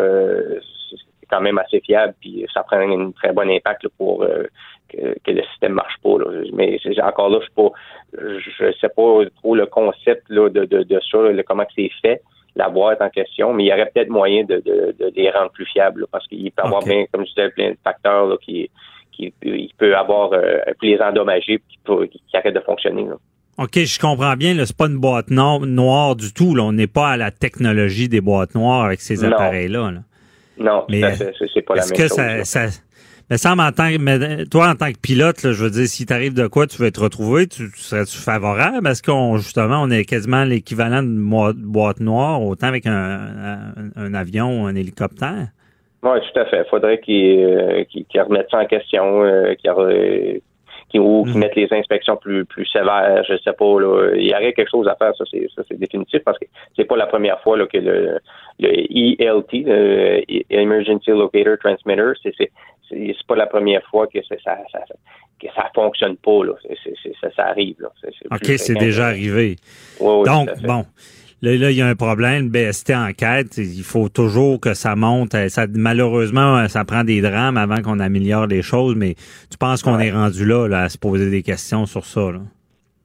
c'est 0.90 0.96
quand 1.34 1.40
même 1.40 1.58
assez 1.58 1.80
fiable, 1.80 2.14
puis 2.20 2.46
ça 2.52 2.62
prend 2.62 2.78
un 2.78 3.10
très 3.12 3.32
bon 3.32 3.50
impact 3.50 3.88
pour 3.98 4.24
que, 4.88 5.16
que, 5.24 5.30
le 5.30 5.42
système 5.50 5.72
marche 5.72 5.96
pas. 6.02 6.18
Là. 6.18 6.42
Mais 6.52 6.78
encore 7.02 7.28
là, 7.28 7.40
je 7.42 7.52
pas, 7.54 7.70
je 8.12 8.72
sais 8.80 8.88
pas 8.88 9.20
trop 9.36 9.54
le 9.54 9.66
concept 9.66 10.28
là, 10.28 10.48
de, 10.48 10.64
de, 10.64 10.82
de 10.82 11.00
ça, 11.10 11.18
comment 11.46 11.64
c'est 11.74 11.90
fait 12.02 12.22
la 12.56 12.68
boîte 12.68 13.02
en 13.02 13.10
question, 13.10 13.52
mais 13.52 13.64
il 13.64 13.66
y 13.66 13.72
aurait 13.72 13.90
peut-être 13.92 14.10
moyen 14.10 14.44
de, 14.44 14.56
de, 14.64 14.94
de, 14.98 15.12
les 15.16 15.30
rendre 15.30 15.50
plus 15.50 15.66
fiables 15.66 16.06
parce 16.12 16.26
qu'il 16.28 16.52
peut 16.52 16.62
y 16.62 16.66
avoir 16.66 16.84
bien, 16.84 17.04
comme 17.12 17.24
je 17.26 17.30
disais, 17.30 17.50
plein 17.50 17.70
de 17.70 17.78
facteurs 17.82 18.26
là, 18.26 18.36
qui, 18.40 18.70
qui 19.10 19.34
il 19.42 19.72
peut 19.76 19.96
avoir 19.96 20.32
euh, 20.32 20.58
les 20.82 21.00
endommager 21.00 21.60
qui, 21.68 21.78
qui 22.08 22.36
arrêtent 22.36 22.54
de 22.54 22.60
fonctionner. 22.60 23.06
Là. 23.06 23.16
OK, 23.58 23.78
je 23.78 23.98
comprends 24.00 24.34
bien. 24.34 24.54
C'est 24.64 24.76
pas 24.76 24.86
une 24.86 24.98
boîte 24.98 25.30
noire 25.30 26.16
du 26.16 26.32
tout. 26.32 26.54
Là. 26.54 26.64
On 26.64 26.72
n'est 26.72 26.88
pas 26.88 27.10
à 27.10 27.16
la 27.16 27.30
technologie 27.30 28.08
des 28.08 28.20
boîtes 28.20 28.54
noires 28.54 28.84
avec 28.84 29.00
ces 29.00 29.24
appareils-là. 29.24 29.92
Non, 30.58 30.84
mais 30.88 31.02
c'est 31.14 31.62
pas 31.62 31.74
la 31.74 31.82
même 31.82 31.92
que 31.92 32.08
chose. 32.08 32.12
Ça, 32.12 32.44
ça, 32.44 32.66
mais 33.30 33.38
ça, 33.38 33.52
en 33.52 33.72
tant 33.72 33.90
que, 33.90 33.98
mais 33.98 34.44
toi, 34.46 34.68
en 34.68 34.74
tant 34.74 34.92
que 34.92 34.98
pilote, 35.00 35.42
là, 35.42 35.52
je 35.52 35.64
veux 35.64 35.70
dire, 35.70 35.86
si 35.86 36.04
t'arrive 36.04 36.34
de 36.34 36.46
quoi, 36.46 36.66
tu 36.66 36.80
veux 36.82 36.90
te 36.90 37.00
retrouver, 37.00 37.46
tu, 37.46 37.68
serais-tu 37.74 38.18
favorable? 38.18 38.86
Est-ce 38.86 39.02
qu'on, 39.02 39.38
justement, 39.38 39.82
on 39.82 39.90
est 39.90 40.04
quasiment 40.04 40.44
l'équivalent 40.44 41.02
de 41.02 41.54
boîte 41.54 42.00
noire, 42.00 42.42
autant 42.42 42.66
avec 42.66 42.86
un, 42.86 43.72
un, 43.96 44.14
avion 44.14 44.62
ou 44.62 44.66
un 44.66 44.74
hélicoptère? 44.74 45.48
Oui, 46.02 46.18
tout 46.20 46.38
à 46.38 46.44
fait. 46.46 46.58
Il 46.66 46.68
faudrait 46.68 47.00
qu'ils 47.00 47.44
euh, 47.44 47.84
ça 48.50 48.58
en 48.58 48.66
question, 48.66 49.24
euh, 49.24 49.54
qu'ils 49.54 49.70
ou 51.00 51.24
qu'ils 51.24 51.34
Mhm. 51.34 51.40
mettent 51.40 51.56
les 51.56 51.68
inspections 51.72 52.16
plus 52.16 52.44
plus 52.44 52.66
sévères. 52.66 53.24
Je 53.28 53.36
sais 53.38 53.52
pas. 53.52 53.80
Là. 53.80 54.12
Il 54.16 54.26
y 54.26 54.32
aurait 54.34 54.52
quelque 54.52 54.70
chose 54.70 54.86
à 54.88 54.94
faire, 54.96 55.14
ça 55.16 55.24
c'est 55.30 55.46
ça 55.54 55.62
c'est 55.68 55.78
définitif 55.78 56.22
parce 56.24 56.38
que 56.38 56.44
c'est 56.76 56.84
pas 56.84 56.96
la 56.96 57.06
première 57.06 57.40
fois 57.40 57.56
là, 57.56 57.66
que 57.66 57.78
le, 57.78 58.18
le 58.60 58.68
ELT, 58.68 59.64
le 59.66 60.22
Emergency 60.50 61.10
Locator 61.10 61.56
Transmitter, 61.58 62.12
c'est 62.22 62.32
c'est 62.38 62.50
c'est 62.88 63.14
c'est 63.16 63.26
pas 63.26 63.36
la 63.36 63.46
première 63.46 63.82
fois 63.90 64.06
que 64.06 64.18
ça, 64.22 64.36
ça, 64.44 64.58
ça- 64.72 64.94
que 65.40 65.48
ça 65.56 65.68
fonctionne 65.74 66.16
pas 66.16 66.44
là. 66.44 66.52
C'est- 66.62 67.12
ça, 67.20 67.28
ça 67.34 67.46
arrive 67.48 67.76
là. 67.80 67.88
OK, 68.30 68.44
c'est 68.56 68.74
déjà 68.74 69.06
arrivé. 69.06 69.56
Oui, 70.00 70.12
oui, 70.20 70.24
Donc, 70.26 70.48
bon. 70.62 70.84
Là, 71.44 71.56
là, 71.56 71.70
il 71.70 71.76
y 71.76 71.82
a 71.82 71.86
un 71.86 71.94
problème. 71.94 72.48
BST 72.48 72.90
enquête. 72.94 73.56
Il 73.58 73.82
faut 73.82 74.08
toujours 74.08 74.60
que 74.60 74.72
ça 74.74 74.96
monte. 74.96 75.34
Euh, 75.34 75.48
Ça, 75.48 75.66
malheureusement, 75.72 76.66
ça 76.68 76.84
prend 76.84 77.04
des 77.04 77.20
drames 77.20 77.56
avant 77.58 77.82
qu'on 77.82 78.00
améliore 78.00 78.46
les 78.46 78.62
choses, 78.62 78.94
mais 78.96 79.14
tu 79.50 79.58
penses 79.58 79.82
qu'on 79.82 79.96
Ouais. 79.96 80.06
est 80.08 80.12
rendu 80.12 80.46
là, 80.46 80.66
là, 80.68 80.80
à 80.82 80.88
se 80.88 80.96
poser 80.98 81.30
des 81.30 81.42
questions 81.42 81.84
sur 81.86 82.04
ça, 82.06 82.20
là? 82.32 82.40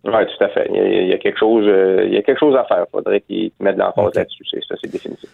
Oui, 0.05 0.11
tout 0.37 0.43
à 0.43 0.49
fait. 0.49 0.67
Il 0.69 0.75
y 0.75 0.79
a, 0.79 1.01
il 1.03 1.09
y 1.09 1.13
a 1.13 1.17
quelque 1.17 1.37
chose, 1.39 1.65
euh, 1.67 2.05
il 2.07 2.13
y 2.13 2.17
a 2.17 2.21
quelque 2.21 2.39
chose 2.39 2.55
à 2.55 2.63
faire. 2.63 2.85
Il 2.87 2.91
faudrait 2.91 3.19
qu'ils 3.21 3.51
mettent 3.59 3.75
de 3.75 3.79
l'emphase 3.81 4.11
là-dessus. 4.15 4.43
C'est 4.49 4.61
ça, 4.67 4.75
c'est 4.81 4.89
définitif. 4.91 5.29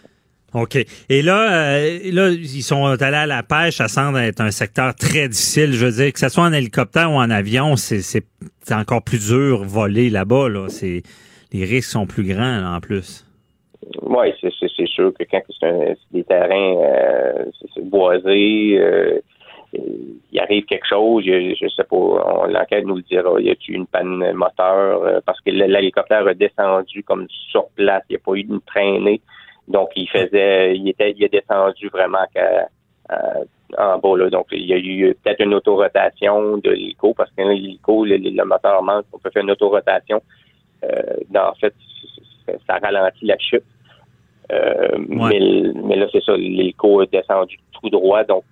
OK. 0.54 0.76
Et 1.08 1.22
là, 1.22 1.52
euh, 1.76 1.98
là, 2.12 2.28
ils 2.30 2.62
sont 2.62 2.84
allés 2.86 3.16
à 3.16 3.26
la 3.26 3.42
pêche. 3.44 3.76
Ça 3.76 3.86
semble 3.88 4.18
être 4.18 4.40
un 4.40 4.50
secteur 4.50 4.94
très 4.96 5.28
difficile. 5.28 5.72
Je 5.72 5.84
veux 5.86 5.92
dire, 5.92 6.12
que 6.12 6.18
ce 6.18 6.28
soit 6.28 6.44
en 6.44 6.52
hélicoptère 6.52 7.12
ou 7.12 7.14
en 7.16 7.30
avion, 7.30 7.76
c'est 7.76 8.24
encore 8.72 9.02
plus 9.02 9.28
dur 9.28 9.62
voler 9.64 10.10
là-bas. 10.10 10.48
Là. 10.48 10.66
C'est, 10.68 11.02
les 11.52 11.64
risques 11.64 11.90
sont 11.90 12.06
plus 12.06 12.24
grands 12.24 12.60
là, 12.60 12.76
en 12.76 12.80
plus. 12.80 13.26
Oui, 14.02 14.32
c'est, 14.40 14.86
sûr 14.86 15.12
que 15.14 15.24
quand 15.30 15.42
c'est, 15.60 15.96
des 16.10 16.24
terrains 16.24 16.76
euh, 16.76 17.44
boisés, 17.82 18.78
euh, 18.78 19.20
il 19.72 20.40
arrive 20.40 20.64
quelque 20.64 20.86
chose, 20.86 21.24
je, 21.24 21.54
je 21.60 21.68
sais 21.68 21.84
pas, 21.84 22.46
l'enquête 22.48 22.84
nous 22.84 22.96
le 22.96 23.02
dira, 23.02 23.40
y 23.40 23.50
a-t-il 23.50 23.76
une 23.76 23.86
panne 23.86 24.32
moteur, 24.32 25.02
euh, 25.02 25.20
parce 25.24 25.40
que 25.40 25.50
l'hélicoptère 25.50 26.26
a 26.26 26.34
descendu 26.34 27.02
comme 27.02 27.26
sur 27.50 27.68
place, 27.70 28.02
il 28.08 28.14
n'y 28.14 28.16
a 28.16 28.20
pas 28.24 28.32
eu 28.32 28.40
une 28.40 28.60
traînée, 28.62 29.20
donc 29.68 29.90
il 29.96 30.08
faisait, 30.08 30.76
il 30.76 30.88
était, 30.88 31.12
il 31.12 31.22
est 31.22 31.32
descendu 31.32 31.88
vraiment 31.88 32.24
en 33.78 33.98
bas, 33.98 34.16
là. 34.16 34.30
donc 34.30 34.46
il 34.52 34.66
y 34.66 34.72
a 34.72 34.78
eu 34.78 35.14
peut-être 35.22 35.40
une 35.40 35.54
autorotation 35.54 36.56
de 36.58 36.70
l'hélico, 36.70 37.14
parce 37.14 37.30
que 37.30 37.42
l'hélico, 37.42 38.04
le, 38.04 38.16
le 38.16 38.44
moteur 38.44 38.82
manque, 38.82 39.06
on 39.12 39.18
peut 39.18 39.30
faire 39.30 39.42
une 39.42 39.50
autorotation, 39.50 40.22
dans, 41.30 41.50
en 41.50 41.54
fait, 41.54 41.74
ça- 42.66 42.78
ralentit 42.82 43.26
la 43.26 43.38
chute. 43.38 43.64
Euh, 44.52 44.98
Ouais. 45.08 45.40
mais, 45.40 45.72
mais 45.82 45.96
là, 45.96 46.06
c'est 46.12 46.22
ça, 46.22 46.36
l'hélico 46.36 47.02
est 47.02 47.10
descendu 47.10 47.58
tout 47.72 47.90
droit, 47.90 48.22
donc 48.24 48.44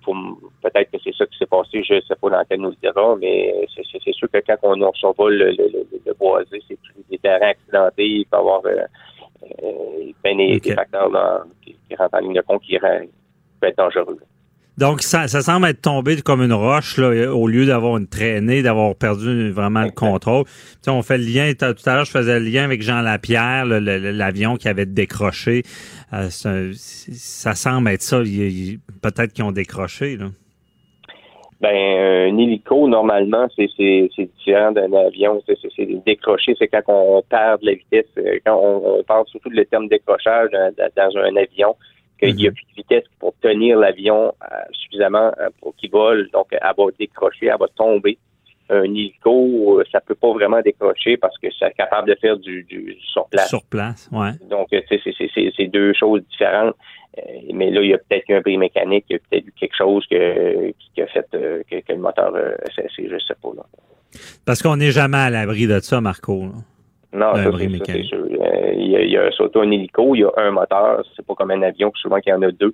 peut-être 0.61 0.91
que 0.91 0.97
c'est 1.01 1.15
ça 1.15 1.25
qui 1.25 1.37
s'est 1.37 1.45
passé, 1.45 1.83
je 1.83 2.01
sais 2.05 2.15
pas 2.21 2.29
dans 2.29 2.43
quel 2.49 2.59
nous 2.59 2.69
le 2.71 2.75
dira, 2.81 3.15
mais 3.15 3.65
c'est, 3.73 4.11
sûr 4.11 4.29
que 4.29 4.39
quand 4.45 4.57
on, 4.63 4.81
on 4.81 4.93
survole 4.93 5.35
le, 5.37 5.51
le, 5.51 5.69
le, 5.71 5.87
le 6.05 6.13
boisé, 6.13 6.61
c'est 6.67 6.77
des 7.09 7.17
terrains 7.17 7.47
accidentés, 7.47 8.05
il 8.05 8.25
peut 8.25 8.35
y 8.37 8.39
avoir 8.39 8.61
euh, 8.65 8.75
euh, 9.63 10.11
ben 10.23 10.37
des, 10.37 10.59
facteurs 10.73 11.09
dans- 11.09 11.43
qui, 11.63 11.75
qui 11.87 11.95
rentrent 11.95 12.15
en 12.15 12.19
ligne 12.19 12.33
de 12.33 12.41
compte 12.41 12.61
qui 12.61 12.77
peut 12.77 13.67
être 13.67 13.77
dangereux. 13.77 14.19
Donc, 14.77 15.01
ça, 15.01 15.27
ça 15.27 15.41
semble 15.41 15.67
être 15.67 15.81
tombé 15.81 16.21
comme 16.21 16.41
une 16.41 16.53
roche, 16.53 16.97
là, 16.97 17.33
au 17.33 17.47
lieu 17.47 17.65
d'avoir 17.65 17.97
une 17.97 18.07
traînée, 18.07 18.61
d'avoir 18.61 18.93
perdu 18.95 19.51
vraiment 19.51 19.83
le 19.83 19.91
contrôle. 19.91 20.43
Tu 20.45 20.51
sais, 20.81 20.91
on 20.91 21.01
fait 21.01 21.17
le 21.17 21.23
lien, 21.23 21.53
tout 21.53 21.89
à 21.89 21.95
l'heure, 21.95 22.05
je 22.05 22.11
faisais 22.11 22.39
le 22.39 22.45
lien 22.45 22.65
avec 22.65 22.81
Jean 22.81 23.01
Lapierre, 23.01 23.65
l'avion 23.65 24.57
qui 24.57 24.67
avait 24.67 24.85
décroché. 24.85 25.63
Euh, 26.13 26.27
ça 26.29 27.55
semble 27.55 27.89
être 27.89 28.01
ça. 28.01 28.19
Peut-être 29.01 29.31
qu'ils 29.31 29.45
ont 29.45 29.53
décroché. 29.53 30.17
Là. 30.17 30.25
Ben, 31.61 31.73
un 31.73 32.37
hélico, 32.37 32.87
normalement, 32.89 33.47
c'est, 33.55 33.69
c'est, 33.77 34.09
c'est 34.13 34.29
différent 34.37 34.73
d'un 34.73 34.91
avion. 34.91 35.41
C'est, 35.47 36.03
décrocher, 36.05 36.53
c'est 36.59 36.67
quand 36.67 36.81
on 36.87 37.21
perd 37.21 37.61
de 37.61 37.67
la 37.67 37.73
vitesse. 37.75 38.05
Euh, 38.17 38.39
Quand 38.45 38.59
on, 38.61 38.99
on 38.99 39.03
parle 39.03 39.25
surtout 39.27 39.49
de 39.49 39.55
le 39.55 39.65
terme 39.65 39.87
décrochage 39.87 40.49
dans, 40.51 40.73
dans 40.95 41.17
un 41.17 41.35
avion, 41.37 41.75
qu'il 42.19 42.35
n'y 42.35 42.47
a 42.47 42.49
Mhm. 42.49 42.55
plus 42.55 42.65
de 42.65 42.75
vitesse 42.75 43.03
pour 43.19 43.33
tenir 43.41 43.77
l'avion 43.79 44.33
euh, 44.43 44.55
suffisamment 44.71 45.31
euh, 45.39 45.49
pour 45.61 45.75
qu'il 45.75 45.89
vole. 45.91 46.29
Donc, 46.33 46.47
elle 46.51 46.59
va 46.61 46.85
décrocher, 46.99 47.47
elle 47.47 47.57
va 47.59 47.67
tomber. 47.75 48.17
Un 48.67 48.83
hélico, 48.83 49.79
euh, 49.79 49.83
ça 49.91 50.01
peut 50.01 50.15
pas 50.15 50.31
vraiment 50.33 50.59
décrocher 50.61 51.17
parce 51.17 51.37
que 51.37 51.47
c'est 51.59 51.71
capable 51.75 52.09
de 52.09 52.15
faire 52.19 52.37
du, 52.37 52.63
du 52.63 52.97
sur 53.13 53.27
place. 53.27 53.47
Sur 53.49 53.63
place, 53.63 54.09
ouais. 54.11 54.31
Donc, 54.49 54.67
c'est- 54.71 55.67
deux 55.67 55.93
choses 55.93 56.21
différentes. 56.31 56.75
Mais 57.53 57.69
là, 57.69 57.81
il 57.81 57.89
y 57.91 57.93
a 57.93 57.97
peut-être 57.97 58.27
eu 58.27 58.33
un 58.33 58.41
bris 58.41 58.57
mécanique, 58.57 59.05
il 59.09 59.13
y 59.13 59.15
a 59.15 59.19
peut-être 59.29 59.47
eu 59.47 59.53
quelque 59.57 59.75
chose 59.77 60.05
que, 60.07 60.71
qui 60.93 61.01
a 61.01 61.07
fait 61.07 61.25
que, 61.31 61.79
que 61.79 61.93
le 61.93 61.99
moteur 61.99 62.35
a 62.35 62.71
cessé, 62.75 63.07
je 63.09 63.17
sais 63.19 63.35
pas. 63.41 63.49
Là. 63.55 63.63
Parce 64.45 64.61
qu'on 64.61 64.75
n'est 64.77 64.91
jamais 64.91 65.17
à 65.17 65.29
l'abri 65.29 65.67
de 65.67 65.79
ça, 65.79 66.01
Marco. 66.01 66.41
là. 66.47 66.51
Non, 67.13 67.27
c'est- 67.85 68.03
sûr. 68.03 68.25
Il 68.75 68.89
y 68.91 68.95
a, 68.95 69.01
il 69.01 69.09
y 69.11 69.17
a 69.17 69.31
surtout 69.31 69.59
un 69.61 69.71
hélico, 69.71 70.15
il 70.15 70.19
y 70.19 70.23
a 70.23 70.31
un 70.37 70.51
moteur, 70.51 71.03
c'est 71.15 71.25
pas 71.25 71.35
comme 71.35 71.51
un 71.51 71.61
avion, 71.61 71.91
souvent 71.95 72.19
qu'il 72.19 72.31
y 72.31 72.35
en 72.35 72.41
a 72.41 72.51
deux. 72.51 72.73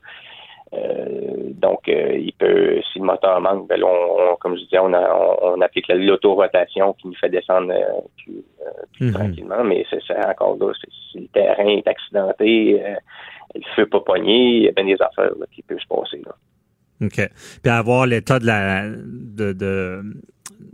Euh, 0.74 1.50
donc, 1.52 1.90
euh, 1.90 2.18
il 2.18 2.32
peut, 2.34 2.80
si 2.94 3.00
le 3.00 3.06
moteur 3.06 3.42
manque, 3.42 3.68
ben 3.68 3.78
là, 3.80 3.86
on, 3.88 4.32
on- 4.32 4.36
comme 4.38 4.56
je 4.56 4.62
disais, 4.64 4.80
on, 4.80 4.94
a- 4.94 5.14
on, 5.14 5.58
on 5.58 5.62
applique 5.62 5.88
la- 5.90 5.96
l'autorotation 5.96 6.94
qui 6.94 7.08
nous 7.08 7.16
fait 7.16 7.30
descendre 7.30 7.74
euh, 7.74 8.00
plus, 8.24 9.06
Mhm. 9.08 9.14
tranquillement, 9.14 9.64
mais 9.66 9.86
c'est 9.90 10.00
c'est 10.08 10.26
encore 10.26 10.56
là, 10.60 10.72
si 11.12 11.20
le 11.20 11.28
terrain 11.28 11.68
est 11.68 11.88
accidenté, 11.88 12.82
le 13.56 13.62
feu 13.76 13.86
pas 13.86 14.00
pogné, 14.00 14.58
il 14.58 14.64
y 14.64 14.68
a 14.70 14.72
bien 14.72 14.86
des 14.86 15.02
affaires 15.02 15.32
là, 15.38 15.46
qui 15.54 15.62
peuvent 15.62 15.80
se 15.80 15.88
passer. 15.88 16.22
Là. 16.26 16.34
OK. 17.06 17.30
Puis 17.64 17.72
avoir 17.72 18.06
l'état 18.06 18.40
de 18.40 18.46
la 18.46 18.84
de, 18.90 19.52
de, 19.54 20.02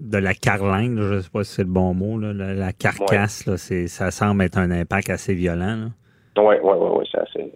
de 0.10 0.18
la 0.18 0.34
carlingue, 0.34 1.00
je 1.00 1.22
sais 1.22 1.30
pas 1.30 1.44
si 1.44 1.54
c'est 1.54 1.64
le 1.64 1.70
bon 1.70 1.94
mot, 1.94 2.18
là, 2.20 2.34
la, 2.34 2.54
la 2.54 2.74
carcasse, 2.74 3.46
là, 3.46 3.58
c'est, 3.58 3.88
ça 3.88 4.12
semble 4.12 4.44
être 4.44 4.58
un 4.58 4.72
impact 4.72 5.10
assez 5.10 5.34
violent. 5.34 5.90
Oui, 6.38 6.56
oui, 6.64 6.74
oui, 6.98 7.06
ça 7.12 7.24
c'est 7.34 7.52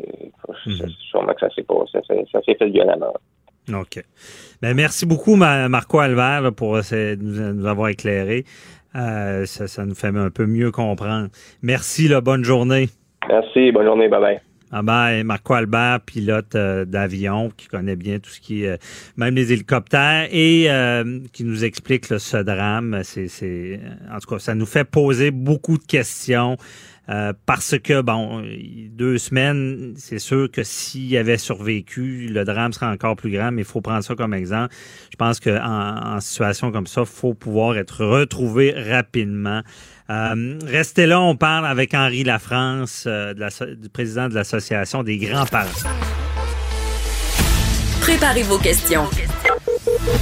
Mhm. 0.65 0.89
sûrement 1.09 1.33
que 1.33 1.39
ça 1.41 1.49
s'est 1.55 1.65
ça, 1.91 1.99
ça 2.31 2.39
s'est 2.45 2.55
fait 2.55 2.69
violemment. 2.69 3.13
OK. 3.73 4.03
Ben, 4.61 4.73
merci 4.75 5.05
beaucoup, 5.05 5.35
Ma- 5.35 5.69
Marco 5.69 5.99
Albert, 5.99 6.41
là, 6.41 6.51
pour 6.51 6.77
nous, 7.19 7.53
nous 7.53 7.65
avoir 7.67 7.89
éclairé. 7.89 8.43
Euh, 8.95 9.45
ça, 9.45 9.67
ça 9.67 9.85
nous 9.85 9.95
fait 9.95 10.07
un 10.07 10.29
peu 10.31 10.45
mieux 10.45 10.71
comprendre. 10.71 11.29
Merci, 11.61 12.07
là, 12.07 12.21
bonne 12.21 12.43
journée. 12.43 12.89
Merci, 13.29 13.71
bonne 13.71 13.85
journée, 13.85 14.09
bye 14.09 14.19
bye. 14.19 14.50
Ah 14.71 14.81
ben, 14.83 15.23
Marco 15.23 15.53
Albert, 15.53 15.99
pilote 16.05 16.55
euh, 16.55 16.85
d'avion, 16.85 17.51
qui 17.57 17.67
connaît 17.67 17.97
bien 17.97 18.19
tout 18.19 18.29
ce 18.29 18.39
qui 18.39 18.63
est, 18.63 18.69
euh, 18.69 18.77
même 19.17 19.35
les 19.35 19.51
hélicoptères, 19.51 20.29
et 20.31 20.71
euh, 20.71 21.19
qui 21.33 21.43
nous 21.43 21.65
explique 21.65 22.07
là, 22.09 22.19
ce 22.19 22.37
drame. 22.37 23.01
C'est, 23.03 23.27
c'est, 23.27 23.79
en 24.09 24.19
tout 24.19 24.29
cas, 24.29 24.39
ça 24.39 24.55
nous 24.55 24.65
fait 24.65 24.85
poser 24.85 25.31
beaucoup 25.31 25.77
de 25.77 25.83
questions. 25.83 26.55
euh, 27.09 27.33
parce 27.45 27.77
que, 27.79 28.01
bon, 28.01 28.43
deux 28.91 29.17
semaines, 29.17 29.93
c'est 29.97 30.19
sûr 30.19 30.49
que 30.49 30.63
s'il 30.63 31.15
avait 31.17 31.37
survécu, 31.37 32.27
le 32.29 32.45
drame 32.45 32.71
serait 32.71 32.85
encore 32.85 33.15
plus 33.15 33.31
grand, 33.31 33.51
mais 33.51 33.63
il 33.63 33.67
faut 33.67 33.81
prendre 33.81 34.03
ça 34.03 34.15
comme 34.15 34.33
exemple. 34.33 34.73
Je 35.11 35.17
pense 35.17 35.39
qu'en 35.39 35.57
en, 35.57 36.15
en 36.15 36.19
situation 36.21 36.71
comme 36.71 36.87
ça, 36.87 37.01
il 37.01 37.07
faut 37.07 37.33
pouvoir 37.33 37.75
être 37.77 38.05
retrouvé 38.05 38.71
rapidement. 38.71 39.61
Euh, 40.11 40.59
restez 40.67 41.05
là, 41.05 41.21
on 41.21 41.35
parle 41.37 41.65
avec 41.65 41.93
Henri 41.93 42.23
Lafrance, 42.25 43.05
euh, 43.07 43.33
de 43.33 43.39
la, 43.39 43.49
so- 43.49 43.65
du 43.65 43.87
président 43.87 44.27
de 44.27 44.33
l'Association 44.35 45.03
des 45.03 45.17
grands-parents. 45.17 45.67
Préparez 48.01 48.43
vos 48.43 48.57
questions. 48.57 49.05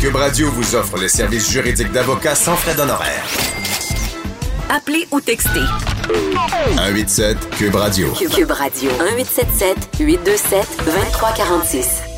Cube 0.01 0.15
Radio 0.15 0.51
vous 0.51 0.75
offre 0.75 0.97
les 0.99 1.07
services 1.09 1.49
juridiques 1.51 1.91
d'avocats 1.91 2.35
sans 2.35 2.55
frais 2.55 2.75
d'honoraires. 2.75 3.25
Appelez 4.69 5.07
ou 5.11 5.19
textez 5.19 5.61
187 6.75 7.37
Cube 7.57 7.75
Radio. 7.75 8.11
Cube 8.13 8.51
Radio 8.51 8.91
1877 8.91 9.89
827 9.99 10.67
2346. 10.85 12.08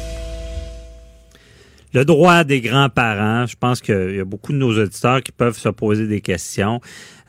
Le 1.93 2.05
droit 2.05 2.45
des 2.45 2.61
grands-parents, 2.61 3.47
je 3.47 3.57
pense 3.59 3.81
qu'il 3.81 4.15
y 4.15 4.19
a 4.19 4.25
beaucoup 4.25 4.53
de 4.53 4.57
nos 4.57 4.81
auditeurs 4.81 5.21
qui 5.21 5.33
peuvent 5.33 5.57
se 5.57 5.67
poser 5.67 6.07
des 6.07 6.21
questions. 6.21 6.79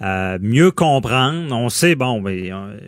Euh, 0.03 0.39
mieux 0.41 0.71
comprendre, 0.71 1.53
on 1.53 1.69
sait, 1.69 1.97
bon, 1.97 2.21
mais, 2.21 2.53
euh, 2.53 2.79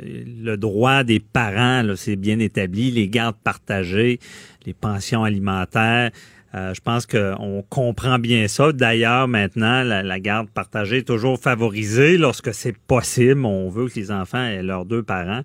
le 0.40 0.57
droit 0.57 1.02
des 1.02 1.19
parents, 1.19 1.83
c'est 1.97 2.14
bien 2.14 2.38
établi, 2.38 2.93
les 2.93 3.09
gardes 3.09 3.37
partagées, 3.43 4.21
les 4.66 4.73
pensions 4.73 5.25
alimentaires. 5.25 6.12
Euh, 6.54 6.73
je 6.75 6.81
pense 6.81 7.07
qu'on 7.07 7.64
comprend 7.69 8.21
bien 8.21 8.47
ça. 8.47 8.71
D'ailleurs, 8.71 9.26
maintenant, 9.26 9.83
la, 9.83 10.04
la 10.04 10.21
garde 10.21 10.49
partagée 10.50 10.99
est 10.99 11.09
toujours 11.09 11.40
favorisée 11.40 12.16
lorsque 12.16 12.54
c'est 12.54 12.76
possible. 12.76 13.45
On 13.45 13.69
veut 13.69 13.88
que 13.88 13.99
les 13.99 14.12
enfants 14.12 14.45
aient 14.45 14.62
leurs 14.62 14.85
deux 14.85 15.02
parents 15.02 15.43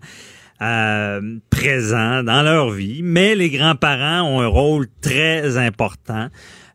euh, 0.61 1.21
présents 1.49 2.23
dans 2.23 2.41
leur 2.41 2.71
vie, 2.71 3.01
mais 3.03 3.35
les 3.35 3.49
grands-parents 3.49 4.23
ont 4.23 4.41
un 4.41 4.47
rôle 4.47 4.87
très 5.01 5.57
important. 5.57 6.29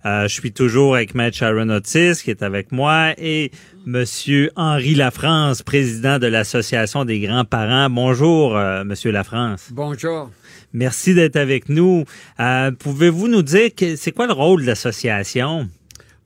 Euh, 0.07 0.29
je 0.29 0.35
suis 0.35 0.53
toujours 0.53 0.97
avec 0.97 1.14
Maître 1.14 1.37
Sharon 1.37 1.71
Otis, 1.71 2.23
qui 2.23 2.31
est 2.31 2.43
avec 2.43 2.73
moi, 2.73 3.14
et 3.17 3.50
Monsieur 3.87 4.50
Henri 4.55 4.95
Lafrance, 4.95 5.62
président 5.62 6.19
de 6.19 6.26
l'Association 6.26 7.05
des 7.07 7.21
grands-parents. 7.21 7.88
Bonjour, 7.88 8.57
euh, 8.57 8.85
Monsieur 8.85 9.12
Lafrance. 9.12 9.69
Bonjour. 9.73 10.31
Merci 10.75 11.14
d'être 11.14 11.37
avec 11.37 11.69
nous. 11.69 12.05
Euh, 12.41 12.71
Pouvez-vous 12.73 13.29
nous 13.29 13.43
dire 13.43 13.75
que 13.75 13.97
c'est 13.97 14.12
quoi 14.12 14.26
le 14.26 14.33
rôle 14.33 14.62
de 14.62 14.67
l'association? 14.67 15.69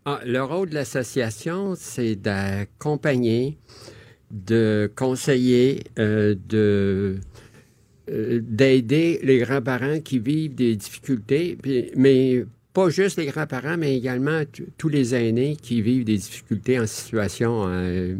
Ah, 0.04 0.20
le 0.24 0.42
rôle 0.42 0.70
de 0.70 0.74
l'association, 0.74 1.74
c'est 1.76 2.16
d'accompagner, 2.16 3.58
de 4.30 4.90
conseiller, 4.96 5.84
euh, 5.98 6.34
de 6.48 7.20
euh, 8.10 8.40
d'aider 8.42 9.20
les 9.22 9.38
grands-parents 9.38 10.00
qui 10.00 10.18
vivent 10.18 10.54
des 10.54 10.76
difficultés, 10.76 11.56
puis- 11.60 11.90
mais 11.96 12.44
pas 12.72 12.90
juste 12.90 13.18
les 13.18 13.26
grands-parents, 13.26 13.76
mais 13.76 13.96
également 13.96 14.42
tous 14.76 14.88
les 14.88 15.14
aînés 15.14 15.56
qui 15.60 15.82
vivent 15.82 16.04
des 16.04 16.16
difficultés 16.16 16.78
en 16.78 16.86
situation 16.86 17.64
euh, 17.66 18.14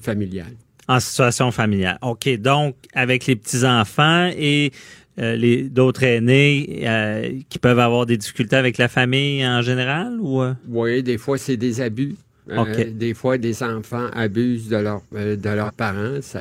familiale. 0.00 0.54
En 0.88 0.98
situation 1.00 1.50
familiale. 1.50 1.98
OK, 2.02 2.28
donc 2.38 2.74
avec 2.94 3.26
les 3.26 3.36
petits-enfants 3.36 4.30
et 4.36 4.72
euh, 5.18 5.36
les 5.36 5.64
d'autres 5.64 6.02
aînés 6.04 6.80
euh, 6.84 7.38
qui 7.48 7.58
peuvent 7.58 7.78
avoir 7.78 8.06
des 8.06 8.16
difficultés 8.16 8.56
avec 8.56 8.78
la 8.78 8.88
famille 8.88 9.46
en 9.46 9.62
général 9.62 10.18
ou? 10.20 10.42
Oui, 10.68 11.02
des 11.02 11.18
fois, 11.18 11.36
c'est 11.38 11.56
des 11.58 11.80
abus. 11.80 12.16
Euh, 12.50 12.84
des 12.92 13.14
fois, 13.14 13.38
des 13.38 13.62
enfants 13.62 14.08
abusent 14.12 14.68
de, 14.68 14.76
leur, 14.76 15.02
euh, 15.14 15.36
de 15.36 15.48
leurs 15.48 15.72
parents. 15.72 16.20
Ça, 16.22 16.40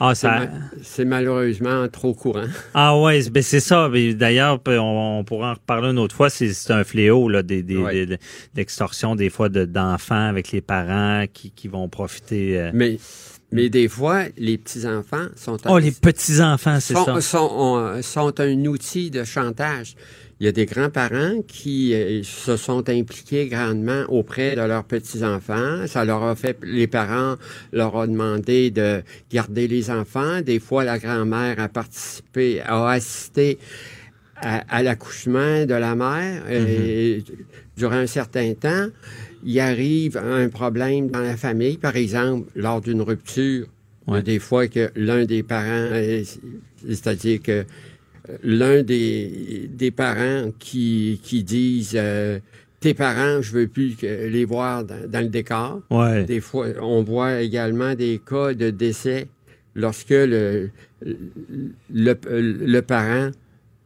Ah 0.00 0.14
c'est, 0.14 0.26
ça 0.26 0.38
ma- 0.38 0.48
c'est 0.82 1.04
malheureusement 1.04 1.86
trop 1.88 2.14
courant. 2.14 2.46
Ah 2.74 2.96
c'est- 3.12 3.28
ben 3.30 3.42
c'est 3.42 3.60
ça. 3.60 3.90
D'ailleurs, 4.14 4.58
on, 4.66 5.18
on 5.20 5.24
pourra 5.24 5.50
en 5.50 5.54
reparler 5.54 5.88
une 5.90 5.98
autre 5.98 6.16
fois. 6.16 6.30
C'est 6.30 6.70
un 6.70 6.84
fléau 6.84 7.28
là, 7.28 7.42
des, 7.42 7.62
des, 7.62 7.76
Ouais. 7.76 8.06
des- 8.06 8.16
d'extorsion 8.54 9.14
des 9.14 9.28
fois 9.28 9.50
de- 9.50 9.66
d'enfants 9.66 10.28
avec 10.28 10.52
les 10.52 10.62
parents 10.62 11.24
qui, 11.32 11.50
qui 11.50 11.68
vont 11.68 11.86
profiter. 11.88 12.58
euh. 12.58 12.70
Mais, 12.72 12.98
mais 13.52 13.68
des 13.68 13.88
fois, 13.88 14.22
les 14.38 14.56
petits-enfants 14.56 15.26
sont, 15.36 15.58
Oh, 15.68 15.78
les 15.78 15.90
petits 15.92 16.40
enfants, 16.40 16.78
c'est 16.80 16.94
ça. 16.94 17.20
sont, 17.20 17.38
ont- 17.52 18.00
sont 18.02 18.40
un 18.40 18.64
outil 18.64 19.10
de 19.10 19.24
chantage. 19.24 19.96
Il 20.40 20.46
y 20.46 20.48
a 20.48 20.52
des 20.52 20.64
grands-parents 20.64 21.42
qui 21.46 21.92
euh, 21.92 22.22
se 22.22 22.56
sont 22.56 22.88
impliqués 22.88 23.46
grandement 23.46 24.04
auprès 24.08 24.56
de 24.56 24.62
leurs 24.62 24.84
petits-enfants. 24.84 25.86
Ça 25.86 26.06
leur 26.06 26.22
a 26.22 26.34
fait, 26.34 26.56
les 26.62 26.86
parents 26.86 27.36
leur 27.72 27.94
ont 27.94 28.06
demandé 28.06 28.70
de 28.70 29.02
garder 29.30 29.68
les 29.68 29.90
enfants. 29.90 30.40
Des 30.40 30.58
fois, 30.58 30.82
la 30.82 30.98
grand-mère 30.98 31.60
a 31.60 31.68
participé, 31.68 32.62
a 32.62 32.88
assisté 32.88 33.58
à, 34.36 34.64
à 34.74 34.82
l'accouchement 34.82 35.66
de 35.66 35.74
la 35.74 35.94
mère. 35.94 36.50
Et 36.50 37.22
durant 37.76 37.96
un 37.96 38.06
certain 38.06 38.54
temps, 38.54 38.86
il 39.44 39.60
arrive 39.60 40.16
un 40.16 40.48
problème 40.48 41.10
dans 41.10 41.20
la 41.20 41.36
famille, 41.36 41.76
par 41.76 41.96
exemple, 41.96 42.50
lors 42.54 42.80
d'une 42.80 43.02
rupture. 43.02 43.66
Ouais. 44.06 44.22
des 44.22 44.38
fois 44.38 44.66
que 44.66 44.90
l'un 44.96 45.24
des 45.24 45.42
parents, 45.42 45.88
euh, 45.92 46.24
c'est-à-dire 46.88 47.40
que 47.42 47.64
l'un 48.42 48.82
des, 48.82 49.68
des 49.72 49.90
parents 49.90 50.50
qui, 50.58 51.20
qui 51.22 51.42
disent 51.44 51.92
euh, 51.96 52.38
tes 52.80 52.94
parents, 52.94 53.42
je 53.42 53.52
veux 53.52 53.66
plus 53.68 53.96
les 54.02 54.44
voir 54.44 54.84
dans, 54.84 55.08
dans 55.08 55.20
le 55.20 55.28
décor. 55.28 55.82
Ouais. 55.90 56.24
Des 56.24 56.40
fois, 56.40 56.66
on 56.80 57.02
voit 57.02 57.40
également 57.40 57.94
des 57.94 58.20
cas 58.24 58.54
de 58.54 58.70
décès 58.70 59.28
lorsque 59.74 60.10
le, 60.10 60.70
le, 61.02 62.14
le 62.24 62.80
parent 62.80 63.30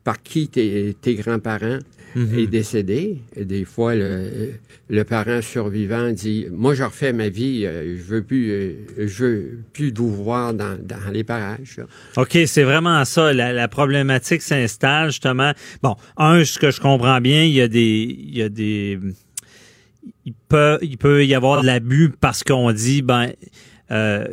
par 0.05 0.23
qui 0.23 0.49
tes, 0.49 0.97
tes 1.01 1.15
grands-parents 1.15 1.79
Mhm. 2.15 2.39
est 2.39 2.47
décédé. 2.47 3.19
Et 3.37 3.45
des 3.45 3.65
fois, 3.65 3.95
le, 3.95 4.53
le 4.89 5.05
parent 5.05 5.43
survivant 5.43 6.11
dit 6.13 6.47
Moi, 6.51 6.75
je 6.75 6.85
refais 6.85 7.13
ma 7.13 7.29
vie, 7.29 7.67
euh, 7.67 7.97
je 7.97 8.03
veux 8.03 8.23
plus, 8.23 8.51
euh, 8.51 8.73
je 8.99 9.25
veux 9.25 9.59
plus 9.73 9.93
vous 9.93 10.15
voir 10.15 10.55
dans, 10.55 10.79
dans 10.81 11.11
les 11.13 11.25
parages. 11.25 11.81
OK, 12.17 12.39
c'est 12.47 12.63
vraiment 12.63 13.05
ça. 13.05 13.33
La, 13.33 13.53
la 13.53 13.69
problématique 13.69 14.43
s'installe 14.43 15.09
justement. 15.11 15.53
Bon, 15.83 15.97
un, 16.17 16.45
ce 16.45 16.59
que 16.59 16.71
je 16.71 16.81
comprends 16.81 17.21
bien, 17.21 17.43
il 17.45 17.53
y 17.53 17.61
a 17.61 17.69
des, 17.69 18.17
il 18.19 18.37
y 18.37 18.43
a 18.43 18.49
des, 18.49 18.99
il 20.25 20.35
peut, 20.49 20.79
il 20.83 20.99
peut 20.99 21.25
y 21.25 21.35
avoir 21.35 21.63
de 21.63 21.67
l'abus 21.67 22.11
parce 22.21 22.45
qu'on 22.45 22.73
dit, 22.73 23.03
ben, 23.03 23.33
euh, 23.91 24.27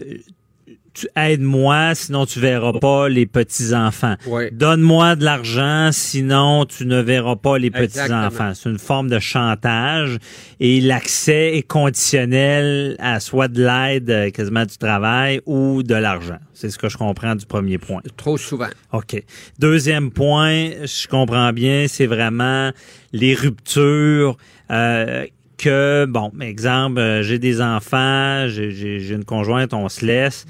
tu 0.94 1.08
aide-moi, 1.16 1.96
sinon 1.96 2.26
tu 2.26 2.40
verras 2.40 2.74
pas 2.74 3.08
les 3.08 3.26
petits 3.26 3.74
enfants. 3.74 4.16
Ouais. 4.28 4.52
Donne-moi 4.52 5.16
de 5.16 5.24
l'argent, 5.24 5.90
sinon 5.92 6.66
tu 6.66 6.86
ne 6.86 7.00
verras 7.02 7.36
pas 7.38 7.58
les 7.58 7.72
petits 7.72 7.84
Exactement. 8.00 8.26
enfants. 8.26 8.52
C'est 8.54 8.70
une 8.70 8.80
forme 8.80 9.10
de 9.10 9.20
chantage 9.20 10.18
et 10.60 10.82
l'accès 10.82 11.58
est 11.58 11.64
conditionnel 11.68 12.96
à 13.00 13.20
soit 13.20 13.48
de 13.48 13.64
l'aide, 13.64 14.10
euh, 14.10 14.30
quasiment 14.32 14.66
du 14.66 14.78
travail 14.78 15.42
ou 15.46 15.82
de 15.84 15.96
l'argent. 15.96 16.40
C'est 16.54 16.70
ce 16.70 16.78
que 16.78 16.90
je 16.90 16.98
comprends 16.98 17.36
du 17.36 17.46
premier 17.46 17.78
point. 17.78 18.02
Trop 18.18 18.38
souvent. 18.38 18.68
OK. 18.92 19.24
Deuxième 19.60 20.12
point, 20.12 20.70
je 20.84 21.08
comprends 21.08 21.54
bien, 21.54 21.86
c'est 21.88 22.06
vraiment 22.06 22.72
les 23.14 23.34
ruptures. 23.34 24.38
euh, 24.70 25.26
que, 25.58 26.06
bon, 26.10 26.32
exemple, 26.42 27.00
euh, 27.00 27.22
j'ai 27.22 27.38
des 27.38 27.62
enfants, 27.62 28.48
j'ai 28.48 29.12
une 29.12 29.26
conjointe, 29.26 29.76
on 29.76 29.90
se 29.90 30.04
laisse. 30.04 30.46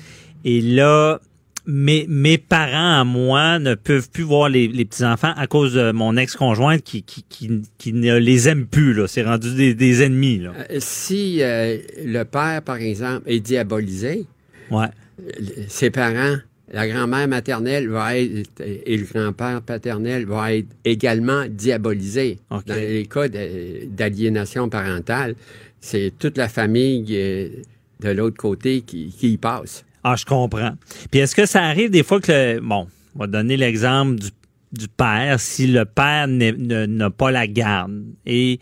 Et 0.45 0.61
là, 0.61 1.19
mes, 1.67 2.05
mes 2.09 2.37
parents 2.37 2.99
à 3.01 3.03
moi 3.03 3.59
ne 3.59 3.75
peuvent 3.75 4.09
plus 4.09 4.23
voir 4.23 4.49
les, 4.49 4.67
les 4.67 4.85
petits-enfants 4.85 5.33
à 5.35 5.45
cause 5.47 5.73
de 5.75 5.91
mon 5.91 6.17
ex-conjointe 6.17 6.81
qui, 6.83 7.03
qui, 7.03 7.23
qui, 7.29 7.61
qui 7.77 7.93
ne 7.93 8.17
les 8.17 8.49
aime 8.49 8.65
plus. 8.65 8.93
là. 8.93 9.07
C'est 9.07 9.23
rendu 9.23 9.53
des, 9.55 9.73
des 9.75 10.01
ennemis. 10.01 10.39
Là. 10.39 10.53
Euh, 10.71 10.77
Si 10.79 11.37
euh, 11.41 11.77
le 12.03 12.23
père, 12.23 12.61
par 12.63 12.77
exemple, 12.77 13.23
est 13.27 13.39
diabolisé, 13.39 14.25
Ouais. 14.71 14.87
le- 15.19 15.65
ses 15.67 15.91
parents, 15.91 16.37
la 16.73 16.87
grand-mère 16.87 17.27
maternelle 17.27 17.89
va 17.89 18.17
être, 18.17 18.61
et 18.61 18.95
le 18.97 19.03
grand-père 19.03 19.61
paternel 19.61 20.25
va 20.25 20.53
être 20.53 20.69
également 20.85 21.43
diabolisé. 21.49 22.39
Dans 22.49 22.61
les 22.75 23.05
cas 23.05 23.27
d'aliénation 23.27 24.69
parentale, 24.69 25.35
c'est 25.79 26.13
toute 26.17 26.37
la 26.37 26.47
famille 26.47 27.05
euh, 27.11 27.49
de 27.99 28.09
l'autre 28.09 28.37
côté 28.37 28.81
qui, 28.81 29.13
qui 29.17 29.33
y 29.33 29.37
passe. 29.37 29.83
Ah, 30.03 30.15
je 30.15 30.25
comprends. 30.25 30.73
Puis 31.11 31.19
est-ce 31.19 31.35
que 31.35 31.45
ça 31.45 31.63
arrive 31.63 31.89
des 31.91 32.03
fois 32.03 32.19
que, 32.19 32.31
le, 32.31 32.59
bon, 32.61 32.87
on 33.15 33.19
va 33.19 33.27
donner 33.27 33.57
l'exemple 33.57 34.15
du, 34.15 34.29
du 34.71 34.87
père, 34.87 35.39
si 35.39 35.67
le 35.67 35.85
père 35.85 36.27
n'a 36.27 37.09
pas 37.09 37.31
la 37.31 37.47
garde 37.47 38.03
et 38.25 38.59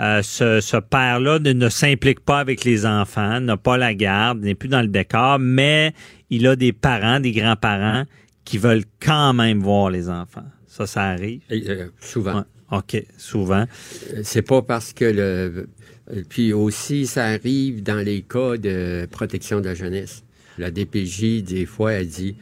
euh, 0.00 0.20
ce, 0.22 0.60
ce 0.60 0.76
père-là 0.78 1.38
ne, 1.38 1.52
ne 1.52 1.68
s'implique 1.68 2.20
pas 2.20 2.40
avec 2.40 2.64
les 2.64 2.84
enfants, 2.86 3.40
n'a 3.40 3.56
pas 3.56 3.76
la 3.76 3.94
garde, 3.94 4.40
n'est 4.40 4.54
plus 4.54 4.68
dans 4.68 4.82
le 4.82 4.88
décor, 4.88 5.38
mais 5.38 5.92
il 6.30 6.46
a 6.46 6.56
des 6.56 6.72
parents, 6.72 7.20
des 7.20 7.32
grands-parents 7.32 8.04
qui 8.44 8.58
veulent 8.58 8.84
quand 9.00 9.32
même 9.32 9.60
voir 9.60 9.90
les 9.90 10.08
enfants. 10.08 10.44
Ça, 10.66 10.86
ça 10.86 11.02
arrive? 11.04 11.42
Et, 11.50 11.62
euh, 11.68 11.86
souvent. 12.00 12.38
Ouais. 12.38 12.78
OK, 12.78 13.04
souvent. 13.18 13.66
Euh, 14.14 14.20
C'est 14.24 14.42
pas 14.42 14.62
parce 14.62 14.92
que 14.94 15.04
le. 15.04 15.68
euh, 16.10 16.22
Puis 16.28 16.52
aussi, 16.54 17.06
ça 17.06 17.26
arrive 17.26 17.82
dans 17.82 18.02
les 18.04 18.22
cas 18.22 18.56
de 18.56 19.06
protection 19.10 19.60
de 19.60 19.66
la 19.66 19.74
jeunesse. 19.74 20.24
La 20.58 20.70
DPJ, 20.70 21.42
des 21.42 21.66
fois, 21.66 21.92
elle 21.92 22.08
dit 22.08 22.36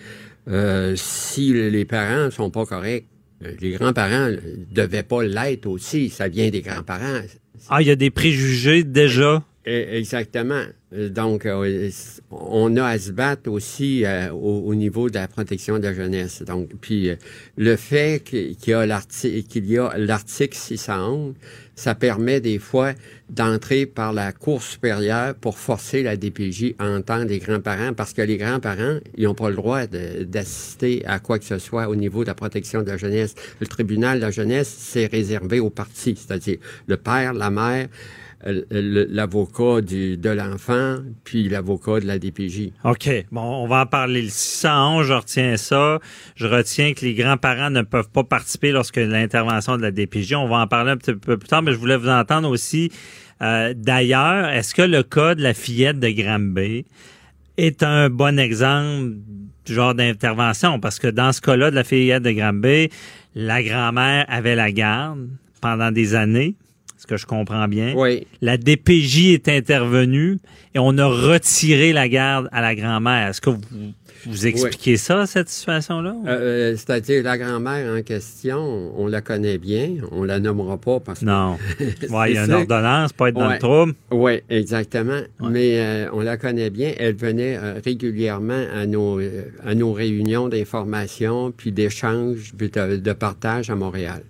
euh, 0.48 0.94
si 0.96 1.52
les 1.52 1.84
parents 1.84 2.30
sont 2.30 2.50
pas 2.50 2.66
corrects, 2.66 3.06
euh, 3.44 3.52
les 3.60 3.70
grands-parents 3.72 4.30
ne 4.30 4.64
devaient 4.72 5.02
pas 5.02 5.22
l'être 5.22 5.66
aussi. 5.66 6.10
Ça 6.10 6.28
vient 6.28 6.50
des 6.50 6.60
grands-parents. 6.60 7.20
Ah, 7.68 7.82
il 7.82 7.88
y 7.88 7.90
a 7.90 7.96
des 7.96 8.10
préjugés 8.10 8.84
déjà. 8.84 9.44
Eh, 9.72 9.98
Exactement. 9.98 10.64
Donc, 10.90 11.46
euh, 11.46 11.88
on 12.32 12.76
a 12.76 12.84
à 12.84 12.98
se 12.98 13.12
battre 13.12 13.48
aussi 13.48 14.04
euh, 14.04 14.32
au, 14.32 14.62
au 14.66 14.74
niveau 14.74 15.08
de 15.08 15.14
la 15.14 15.28
protection 15.28 15.78
de 15.78 15.84
la 15.84 15.94
jeunesse. 15.94 16.42
Donc, 16.42 16.70
puis 16.80 17.10
euh, 17.10 17.16
le 17.56 17.76
fait 17.76 18.24
qu'il 18.24 18.56
y 18.66 18.72
a 18.72 18.84
l'article 18.84 19.42
qu'il 19.44 19.70
y 19.70 19.78
a 19.78 19.96
l'article 19.96 20.56
611, 20.56 21.34
ça 21.76 21.94
permet 21.94 22.40
des 22.40 22.58
fois 22.58 22.94
d'entrer 23.28 23.86
par 23.86 24.12
la 24.12 24.32
Cour 24.32 24.60
supérieure 24.60 25.36
pour 25.36 25.56
forcer 25.56 26.02
la 26.02 26.16
DPJ 26.16 26.74
à 26.80 26.88
entendre 26.88 27.26
les 27.26 27.38
grands-parents, 27.38 27.94
parce 27.94 28.12
que 28.12 28.22
les 28.22 28.36
grands-parents, 28.36 28.98
ils 29.16 29.24
n'ont 29.24 29.34
pas 29.34 29.50
le 29.50 29.56
droit 29.56 29.86
d'assister 29.86 31.04
à 31.06 31.20
quoi 31.20 31.38
que 31.38 31.44
ce 31.44 31.58
soit 31.58 31.88
au 31.88 31.94
niveau 31.94 32.24
de 32.24 32.28
la 32.28 32.34
protection 32.34 32.82
de 32.82 32.88
la 32.88 32.96
jeunesse. 32.96 33.36
Le 33.60 33.68
tribunal 33.68 34.18
de 34.18 34.24
la 34.24 34.32
jeunesse, 34.32 34.74
c'est 34.76 35.06
réservé 35.06 35.60
aux 35.60 35.70
parties, 35.70 36.16
c'est-à-dire 36.16 36.58
le 36.88 36.96
père, 36.96 37.32
la 37.32 37.50
mère, 37.50 37.86
l'avocat 38.44 39.80
du- 39.80 40.16
de 40.16 40.30
l'enfant, 40.30 40.96
puis 41.24 41.48
l'avocat 41.48 42.00
de 42.00 42.06
la 42.06 42.18
DPJ. 42.18 42.72
OK. 42.84 43.08
Bon, 43.30 43.42
on 43.42 43.66
va 43.66 43.82
en 43.82 43.86
parler. 43.86 44.22
Le 44.22 44.28
611, 44.28 45.06
je 45.06 45.12
retiens 45.12 45.56
ça. 45.56 45.98
Je 46.36 46.46
retiens 46.46 46.92
que 46.94 47.04
les 47.04 47.14
grands-parents 47.14 47.70
ne 47.70 47.82
peuvent 47.82 48.10
pas 48.10 48.24
participer 48.24 48.72
lorsque 48.72 48.96
l'intervention 48.96 49.76
de 49.76 49.82
la 49.82 49.90
DPJ. 49.90 50.34
On 50.34 50.48
va 50.48 50.58
en 50.58 50.66
parler 50.66 50.92
un 50.92 50.96
petit 50.96 51.14
peu 51.14 51.36
plus 51.36 51.48
tard, 51.48 51.62
mais 51.62 51.72
je 51.72 51.76
voulais 51.78 51.96
vous 51.96 52.08
entendre 52.08 52.48
aussi. 52.48 52.90
euh, 53.42 53.72
D'ailleurs, 53.76 54.48
est-ce 54.50 54.74
que 54.74 54.82
le 54.82 55.02
cas 55.02 55.34
de 55.34 55.42
la 55.42 55.54
fillette 55.54 55.98
de 56.00 56.08
Granby 56.10 56.84
est 57.56 57.82
un 57.82 58.10
bon 58.10 58.38
exemple 58.38 59.14
du 59.66 59.74
genre 59.74 59.94
d'intervention? 59.94 60.80
Parce 60.80 60.98
que 60.98 61.08
dans 61.08 61.32
ce 61.32 61.40
cas-là 61.40 61.70
de 61.70 61.76
la 61.76 61.84
fillette 61.84 62.22
de 62.22 62.32
Granby, 62.32 62.90
la 63.34 63.62
grand-mère 63.62 64.24
avait 64.28 64.56
la 64.56 64.72
garde 64.72 65.28
pendant 65.60 65.90
des 65.90 66.14
années. 66.14 66.54
Ce 67.00 67.06
que 67.06 67.16
je 67.16 67.24
comprends 67.24 67.66
bien. 67.66 67.94
Oui. 67.96 68.26
La 68.42 68.58
DPJ 68.58 69.32
est 69.32 69.48
intervenue 69.48 70.38
et 70.74 70.78
on 70.78 70.98
a 70.98 71.06
retiré 71.06 71.94
la 71.94 72.08
garde 72.10 72.48
à 72.52 72.60
la 72.60 72.74
grand-mère. 72.74 73.28
Est-ce 73.28 73.40
que 73.40 73.48
vous, 73.48 73.60
vous 74.26 74.46
expliquez 74.46 74.98
ça, 74.98 75.24
cette 75.24 75.48
situation-là? 75.48 76.14
Euh, 76.26 76.72
C'est-à-dire, 76.76 77.22
la 77.22 77.38
grand-mère 77.38 77.96
en 77.98 78.02
question, 78.02 78.92
on 78.98 79.06
la 79.06 79.22
connaît 79.22 79.56
bien. 79.56 79.94
On 80.12 80.24
la 80.24 80.40
nommera 80.40 80.76
pas 80.76 81.00
parce 81.00 81.20
que... 81.20 81.24
Non. 81.24 81.56
Ouais, 82.10 82.32
il 82.32 82.34
y 82.34 82.38
a 82.38 82.44
une 82.44 82.52
ordonnance, 82.52 83.14
pas 83.14 83.30
être 83.30 83.34
dans 83.36 83.46
Ouais. 83.48 83.54
le 83.54 83.58
trouble. 83.58 83.94
Oui, 84.10 84.40
exactement. 84.50 85.20
Mais 85.40 85.80
euh, 85.80 86.10
on 86.12 86.20
la 86.20 86.36
connaît 86.36 86.68
bien. 86.70 86.92
Elle 86.98 87.14
venait 87.14 87.56
euh, 87.56 87.80
régulièrement 87.82 88.62
à 88.74 88.84
nos, 88.84 89.20
euh, 89.20 89.44
à 89.64 89.74
nos 89.74 89.94
réunions 89.94 90.48
d'information 90.50 91.50
puis 91.56 91.72
d'échanges 91.72 92.52
puis 92.58 92.68
de, 92.68 92.96
de 92.96 93.12
partage 93.14 93.70
à 93.70 93.74
Montréal. 93.74 94.22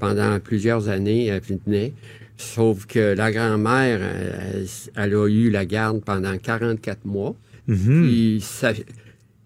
Pendant 0.00 0.40
plusieurs 0.40 0.88
années, 0.88 1.26
elle. 1.26 1.92
Sauf 2.36 2.86
que 2.86 3.14
la 3.14 3.30
grand-mère, 3.30 4.00
elle, 4.02 4.66
elle 4.96 5.14
a 5.14 5.28
eu 5.28 5.50
la 5.50 5.66
garde 5.66 6.02
pendant 6.02 6.36
44 6.38 7.04
mois. 7.04 7.36
Mhm. 7.66 8.06
Puis 8.06 8.38
ça, 8.40 8.72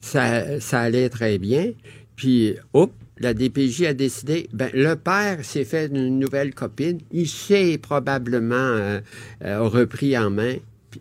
ça, 0.01 0.61
ça 0.61 0.81
allait 0.81 1.09
très 1.09 1.39
bien. 1.39 1.73
Puis, 2.15 2.55
hop, 2.73 2.93
la 3.19 3.35
DPJ 3.35 3.83
a 3.87 3.95
décidé, 3.95 4.49
ben, 4.53 4.71
le 4.75 4.95
père 4.95 5.45
s'est 5.45 5.65
fait 5.65 5.87
une 5.87 6.19
nouvelle 6.19 6.55
copine. 6.55 6.99
Il 7.13 7.29
s'est 7.29 7.79
probablement 7.79 8.55
euh, 8.55 9.01
euh, 9.45 9.63
repris 9.63 10.17
en 10.17 10.31
main. 10.31 10.55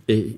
Et 0.07 0.37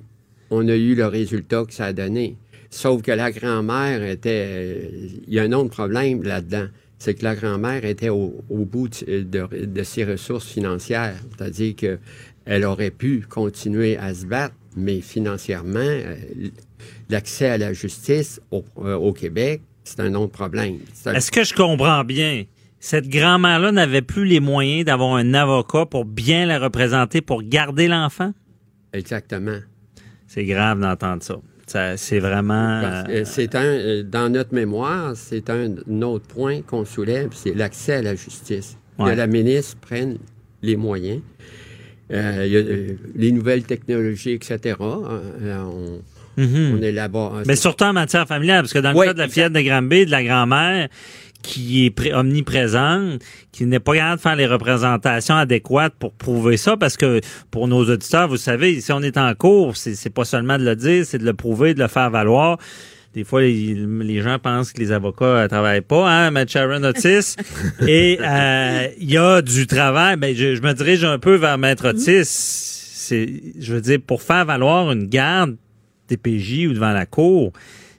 on 0.49 0.67
a 0.67 0.75
eu 0.75 0.95
le 0.95 1.05
résultat 1.05 1.65
que 1.65 1.73
ça 1.73 1.85
a 1.85 1.93
donné. 1.93 2.37
Sauf 2.69 3.01
que 3.01 3.11
la 3.11 3.31
grand-mère 3.31 4.03
était... 4.03 4.45
euh, 4.47 4.89
Il 5.27 5.33
y 5.33 5.39
a 5.39 5.43
un 5.43 5.51
autre 5.53 5.69
problème 5.69 6.23
là-dedans. 6.23 6.67
C'est 6.97 7.13
que 7.15 7.23
la 7.23 7.35
grand-mère 7.35 7.83
était 7.85 8.09
au, 8.09 8.43
au 8.49 8.65
bout 8.65 8.87
de, 8.87 9.21
de- 9.21 9.65
de 9.65 9.83
ses 9.83 10.05
ressources 10.05 10.47
financières. 10.47 11.15
C'est-à-dire 11.37 11.75
que 11.75 11.99
elle 12.45 12.63
aurait 12.63 12.91
pu 12.91 13.25
continuer 13.27 13.97
à 13.97 14.13
se 14.13 14.25
battre, 14.25 14.53
mais 14.77 15.01
financièrement, 15.01 15.79
euh, 15.79 16.15
l'accès 17.09 17.49
à 17.49 17.57
la 17.57 17.73
justice 17.73 18.39
au, 18.51 18.63
euh, 18.79 18.95
au 18.95 19.13
Québec, 19.13 19.61
c'est 19.83 19.99
un 19.99 20.13
autre 20.15 20.31
problème. 20.31 20.77
Un- 21.05 21.13
Est-ce 21.13 21.31
que 21.31 21.43
je 21.43 21.53
comprends 21.53 22.03
bien? 22.03 22.43
Cette 22.79 23.09
grand-mère-là 23.09 23.71
n'avait 23.71 24.03
plus 24.03 24.25
les 24.25 24.39
moyens 24.39 24.85
d'avoir 24.85 25.15
un 25.15 25.33
avocat 25.33 25.85
pour 25.87 26.05
bien 26.05 26.45
la 26.45 26.59
représenter, 26.59 27.21
pour 27.21 27.41
garder 27.41 27.87
l'enfant? 27.87 28.31
Exactement. 28.93 29.57
C'est 30.27 30.45
grave 30.45 30.79
d'entendre 30.79 31.23
ça. 31.23 31.37
C'est 31.65 32.19
vraiment... 32.19 33.03
Euh, 33.09 33.23
c'est 33.25 33.55
un, 33.55 33.63
euh, 33.63 34.03
dans 34.03 34.29
notre 34.31 34.53
mémoire, 34.53 35.15
c'est 35.15 35.49
un, 35.49 35.71
un 35.89 36.01
autre 36.03 36.27
point 36.27 36.61
qu'on 36.61 36.85
soulève, 36.85 37.29
c'est 37.33 37.55
l'accès 37.55 37.95
à 37.95 38.01
la 38.01 38.15
justice. 38.15 38.77
Ouais. 38.99 39.11
Que 39.11 39.17
la 39.17 39.27
ministre 39.27 39.77
prenne 39.81 40.17
les 40.61 40.75
moyens. 40.75 41.21
Euh, 42.13 42.45
y 42.47 42.55
a, 42.55 42.59
euh, 42.59 42.93
les 43.15 43.31
nouvelles 43.31 43.63
technologies, 43.63 44.33
etc. 44.33 44.75
on, 44.79 46.01
mhm. 46.37 46.77
on 46.77 46.81
élabore. 46.83 47.41
Mais 47.47 47.55
surtout 47.55 47.85
en 47.85 47.93
matière 47.93 48.27
familiale, 48.27 48.61
parce 48.61 48.73
que 48.73 48.79
dans 48.79 48.91
le 48.91 49.05
cas 49.05 49.13
de 49.13 49.19
la 49.19 49.27
fillette 49.27 49.53
de 49.53 49.61
Granby, 49.61 50.05
de 50.05 50.11
la 50.11 50.23
grand-mère, 50.23 50.87
qui 51.45 51.85
est 51.85 51.89
pré- 51.91 52.13
omniprésente, 52.13 53.21
qui 53.51 53.65
n'est 53.65 53.79
pas 53.79 53.93
capable 53.93 54.17
de 54.17 54.21
faire 54.21 54.35
les 54.35 54.47
représentations 54.47 55.35
adéquates 55.35 55.93
pour 55.99 56.11
prouver 56.13 56.57
ça, 56.57 56.75
parce 56.77 56.97
que 56.97 57.21
pour 57.51 57.67
nos 57.67 57.83
auditeurs, 57.89 58.27
vous 58.27 58.37
savez, 58.37 58.81
si 58.81 58.91
on 58.91 59.01
est 59.01 59.17
en 59.17 59.33
cours, 59.35 59.77
c'est 59.77 60.09
pas 60.13 60.25
seulement 60.25 60.57
de 60.57 60.63
le 60.63 60.75
dire, 60.75 61.05
c'est 61.05 61.17
de 61.19 61.25
le 61.25 61.33
prouver, 61.33 61.73
de 61.73 61.79
le 61.81 61.87
faire 61.87 62.09
valoir. 62.09 62.57
Des 63.13 63.23
fois, 63.23 63.41
les, 63.41 63.75
les 64.01 64.21
gens 64.21 64.39
pensent 64.39 64.73
que 64.73 64.79
les 64.81 64.91
avocats 64.91 65.43
ne 65.43 65.47
travaillent 65.47 65.79
pas, 65.79 66.09
hein, 66.09 66.31
Matt 66.31 66.49
Sharon 66.49 66.83
Otis. 66.83 67.35
Et 67.87 68.19
euh, 68.21 68.87
il 68.99 69.09
y 69.09 69.17
a 69.17 69.41
du 69.41 69.67
travail. 69.67 70.17
Ben, 70.17 70.35
je, 70.35 70.55
je 70.55 70.61
me 70.61 70.73
dirige 70.73 71.05
un 71.05 71.17
peu 71.17 71.35
vers 71.35 71.57
Maître 71.57 71.87
Otis. 71.89 72.25
C'est, 72.25 73.29
je 73.57 73.73
veux 73.73 73.81
dire, 73.81 73.99
pour 74.05 74.21
faire 74.21 74.43
valoir 74.45 74.91
une 74.91 75.07
garde 75.07 75.55
DPJ 76.09 76.67
ou 76.67 76.73
devant 76.73 76.91
la 76.91 77.05
cour, 77.05 77.53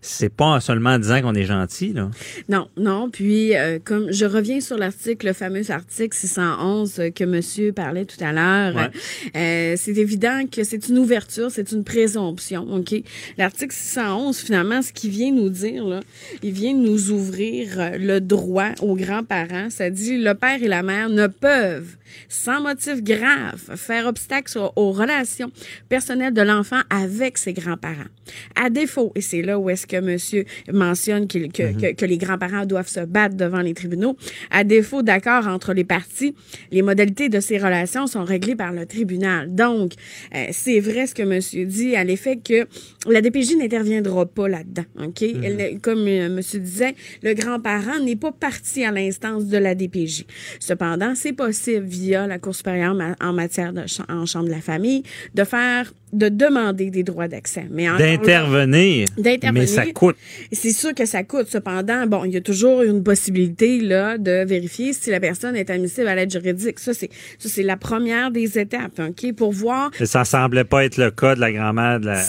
c'est 0.08 0.28
pas 0.32 0.60
seulement 0.60 0.90
en 0.90 0.98
disant 0.98 1.20
qu'on 1.22 1.34
est 1.34 1.44
gentil, 1.44 1.92
là. 1.92 2.10
Non, 2.48 2.68
non. 2.76 3.10
Puis, 3.10 3.56
euh, 3.56 3.78
comme 3.84 4.12
je 4.12 4.24
reviens 4.24 4.60
sur 4.60 4.76
l'article, 4.78 5.26
le 5.26 5.32
fameux 5.32 5.70
article 5.70 6.16
611 6.16 6.98
euh, 7.00 7.10
que 7.10 7.24
Monsieur 7.24 7.72
parlait 7.72 8.04
tout 8.04 8.22
à 8.22 8.32
l'heure, 8.32 8.74
Ouais. 8.76 8.90
euh, 9.36 9.74
c'est 9.76 9.96
évident 9.96 10.42
que 10.50 10.64
c'est 10.64 10.88
une 10.88 10.98
ouverture, 10.98 11.50
c'est 11.50 11.72
une 11.72 11.84
présomption. 11.84 12.66
Ok? 12.72 12.94
L'article 13.38 13.74
611, 13.74 14.38
finalement, 14.38 14.82
ce 14.82 14.92
qu'il 14.92 15.10
vient 15.10 15.32
nous 15.32 15.48
dire 15.50 15.84
là, 15.84 16.00
il 16.42 16.52
vient 16.52 16.74
nous 16.74 17.10
ouvrir 17.10 17.68
le 17.98 18.20
droit 18.20 18.70
aux 18.82 18.94
grands-parents. 18.96 19.70
Ça 19.70 19.90
dit 19.90 20.18
le 20.18 20.34
père 20.34 20.62
et 20.62 20.68
la 20.68 20.82
mère 20.82 21.08
ne 21.08 21.26
peuvent, 21.26 21.96
sans 22.28 22.60
motif 22.60 23.02
grave, 23.02 23.60
faire 23.76 24.06
obstacle 24.06 24.58
aux 24.76 24.92
relations 24.92 25.50
personnelles 25.88 26.34
de 26.34 26.42
l'enfant 26.42 26.80
avec 26.90 27.38
ses 27.38 27.52
grands-parents. 27.52 28.10
À 28.54 28.70
défaut, 28.70 29.12
et 29.14 29.20
c'est 29.20 29.42
là 29.42 29.58
où 29.58 29.70
est-ce 29.70 29.86
que 29.86 30.00
monsieur 30.00 30.44
mentionne 30.72 31.26
qu'il- 31.26 31.50
que, 31.52 31.72
que, 31.78 31.94
que 31.94 32.04
les 32.04 32.18
grands-parents 32.18 32.66
doivent 32.66 32.88
se 32.88 33.00
battre 33.00 33.36
devant 33.36 33.60
les 33.60 33.74
tribunaux, 33.74 34.16
à 34.50 34.64
défaut 34.64 35.02
d'accord 35.02 35.46
entre 35.46 35.72
les 35.72 35.84
parties, 35.84 36.34
les 36.72 36.82
modalités 36.82 37.28
de 37.28 37.40
ces 37.40 37.58
relations 37.58 38.06
sont 38.06 38.24
réglées 38.24 38.56
par 38.56 38.72
le 38.72 38.86
tribunal. 38.86 39.54
Donc, 39.54 39.92
euh, 40.34 40.46
c'est 40.52 40.80
vrai 40.80 41.06
ce 41.06 41.14
que 41.14 41.22
monsieur 41.22 41.64
dit 41.64 41.94
à 41.96 42.04
l'effet 42.04 42.36
que 42.36 42.66
la 43.08 43.20
DPJ 43.20 43.56
n'interviendra 43.56 44.26
pas 44.26 44.48
là-dedans. 44.48 44.84
OK? 45.02 45.22
Elle 45.22 45.56
n'est- 45.56 45.76
comme 45.78 46.06
euh, 46.06 46.28
monsieur 46.28 46.58
disait, 46.60 46.94
le 47.22 47.34
grand-parent 47.34 48.00
n'est 48.00 48.16
pas 48.16 48.32
parti 48.32 48.84
à 48.84 48.90
l'instance 48.90 49.46
de 49.46 49.58
la 49.58 49.74
DPJ. 49.74 50.26
Cependant, 50.60 51.14
c'est 51.14 51.32
possible 51.32 51.86
via 51.98 52.26
la 52.26 52.38
Cour 52.38 52.54
supérieure 52.54 52.96
en 53.20 53.32
matière 53.32 53.72
de 53.72 53.80
ch- 53.86 54.00
en 54.08 54.26
chambre 54.26 54.46
de 54.46 54.50
la 54.50 54.60
famille 54.60 55.02
de 55.34 55.44
faire 55.44 55.92
de 56.12 56.28
demander 56.28 56.88
des 56.90 57.02
droits 57.02 57.26
d'accès. 57.28 57.66
Mais 57.70 57.86
D'intervenir. 57.98 59.08
D'intervenir. 59.18 59.52
Mais 59.62 59.66
ça 59.66 59.84
coûte. 59.86 60.16
c'est 60.52 60.70
sûr 60.72 60.94
que 60.94 61.04
ça 61.04 61.24
coûte. 61.24 61.48
Cependant, 61.50 62.06
bon, 62.06 62.24
il 62.24 62.32
y 62.32 62.36
a 62.36 62.40
toujours 62.40 62.82
une 62.82 63.02
possibilité 63.02 63.80
là 63.80 64.16
de 64.16 64.44
vérifier 64.46 64.92
si 64.92 65.10
la 65.10 65.20
personne 65.20 65.56
est 65.56 65.68
admissible 65.68 66.06
à 66.08 66.14
l'aide 66.14 66.30
juridique. 66.30 66.78
Ça, 66.78 66.94
c'est 66.94 67.10
ça, 67.38 67.48
c'est 67.48 67.62
la 67.64 67.76
première 67.76 68.30
des 68.30 68.58
étapes, 68.58 69.00
ok, 69.00 69.32
pour 69.34 69.52
voir. 69.52 69.90
Ça 70.04 70.24
semblait 70.24 70.64
pas 70.64 70.84
être 70.84 70.96
le 70.96 71.10
cas 71.10 71.34
de 71.34 71.40
la 71.40 71.52
grand-mère 71.52 72.00
de 72.00 72.06
la. 72.06 72.22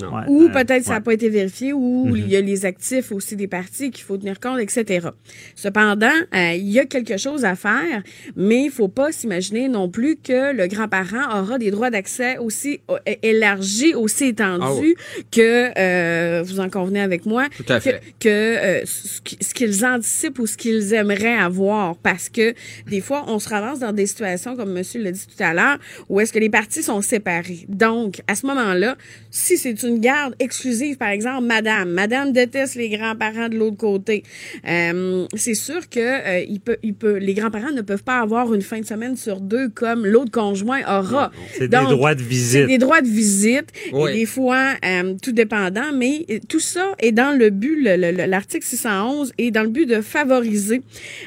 Non. 0.00 0.14
Ouais, 0.14 0.22
Ou 0.28 0.48
peut-être 0.48 0.84
ça 0.84 0.90
ouais. 0.90 0.96
n'a 0.96 1.00
pas 1.00 1.12
été 1.14 1.28
vérifié, 1.28 1.72
ou 1.72 2.14
il 2.14 2.28
y 2.28 2.36
a 2.36 2.40
les 2.40 2.64
actifs 2.64 3.12
aussi 3.12 3.34
des 3.36 3.46
parties 3.48 3.90
qu'il 3.90 4.04
faut 4.04 4.16
tenir 4.18 4.40
compte, 4.40 4.58
etc. 4.60 5.08
Cependant, 5.54 6.06
euh, 6.34 6.52
il 6.54 6.70
y 6.70 6.78
a 6.78 6.84
quelque 6.86 7.16
chose 7.16 7.44
à 7.44 7.54
faire, 7.56 8.02
mais 8.36 8.64
il 8.64 8.70
faut 8.70 8.88
pas 8.88 9.11
s'imaginer 9.12 9.68
non 9.68 9.88
plus 9.88 10.16
que 10.16 10.52
le 10.52 10.66
grand-parent 10.66 11.40
aura 11.42 11.58
des 11.58 11.70
droits 11.70 11.90
d'accès 11.90 12.38
aussi 12.38 12.80
euh, 12.90 12.98
élargis, 13.22 13.94
aussi 13.94 14.26
étendus 14.26 14.94
que, 15.30 15.70
euh, 15.78 16.42
vous 16.44 16.60
en 16.60 16.68
convenez 16.68 17.00
avec 17.00 17.26
moi, 17.26 17.46
Tout 17.56 17.64
à 17.72 17.80
fait. 17.80 18.00
que, 18.20 18.28
que, 18.28 18.28
euh, 18.28 18.82
ce 18.84 19.20
qui- 19.20 19.38
ce 19.40 19.54
qu'ils 19.54 19.84
anticipent 19.84 20.38
ou 20.38 20.46
ce 20.46 20.56
qu'ils 20.56 20.92
aimeraient 20.94 21.36
avoir. 21.36 21.96
Parce 21.96 22.28
que 22.28 22.54
des 22.88 23.00
fois, 23.00 23.24
on 23.28 23.38
se 23.38 23.48
ramasse 23.48 23.78
dans 23.80 23.92
des 23.92 24.06
situations, 24.06 24.56
comme 24.56 24.72
monsieur 24.72 25.02
l'a 25.02 25.10
dit 25.12 25.26
tout 25.26 25.42
à 25.42 25.52
l'heure, 25.54 25.78
où 26.08 26.20
est-ce 26.20 26.32
que 26.32 26.38
les 26.38 26.50
parties 26.50 26.82
sont 26.82 27.00
séparées. 27.02 27.64
Donc, 27.68 28.20
à 28.28 28.34
ce 28.34 28.46
moment-là, 28.46 28.96
si 29.30 29.56
c'est 29.58 29.82
une 29.82 29.98
garde 29.98 30.34
exclusive, 30.38 30.96
par 30.96 31.08
exemple, 31.08 31.44
madame, 31.46 31.90
madame 31.90 32.32
déteste 32.32 32.74
les 32.76 32.88
grands-parents 32.90 33.48
de 33.48 33.56
l'autre 33.56 33.76
côté, 33.78 34.22
euh, 34.68 35.26
c'est 35.34 35.54
sûr 35.54 35.88
que 35.88 36.44
il 36.46 36.60
peut, 36.60 36.76
il 36.82 36.94
peut, 36.94 37.16
les 37.16 37.34
grands-parents 37.34 37.72
ne 37.72 37.82
peuvent 37.82 38.04
pas 38.04 38.20
avoir 38.20 38.52
une 38.54 38.62
fin 38.62 38.78
de 38.80 38.84
semaine 38.86 39.01
sur 39.16 39.40
deux 39.40 39.68
comme 39.68 40.06
l'autre 40.06 40.30
conjoint 40.30 40.80
aura. 40.88 41.30
C'est 41.58 41.68
des 41.68 41.76
droits 41.76 42.14
de 42.14 42.22
visite. 42.22 42.66
des 42.66 42.78
droits 42.78 43.00
de 43.02 43.08
visite 43.08 43.68
Oui. 43.92 44.10
et 44.10 44.14
des 44.20 44.26
fois 44.26 44.74
euh, 44.84 45.14
tout 45.22 45.32
dépendant, 45.32 45.92
mais 45.94 46.24
tout 46.48 46.60
ça 46.60 46.92
est 46.98 47.12
dans 47.12 47.36
le 47.36 47.50
but, 47.50 47.76
le- 47.82 47.96
le- 47.96 48.12
le- 48.16 48.26
l'article 48.26 48.64
611 48.64 49.32
est 49.38 49.50
dans 49.50 49.62
le 49.62 49.68
but 49.68 49.86
de 49.86 50.00
favoriser 50.00 50.80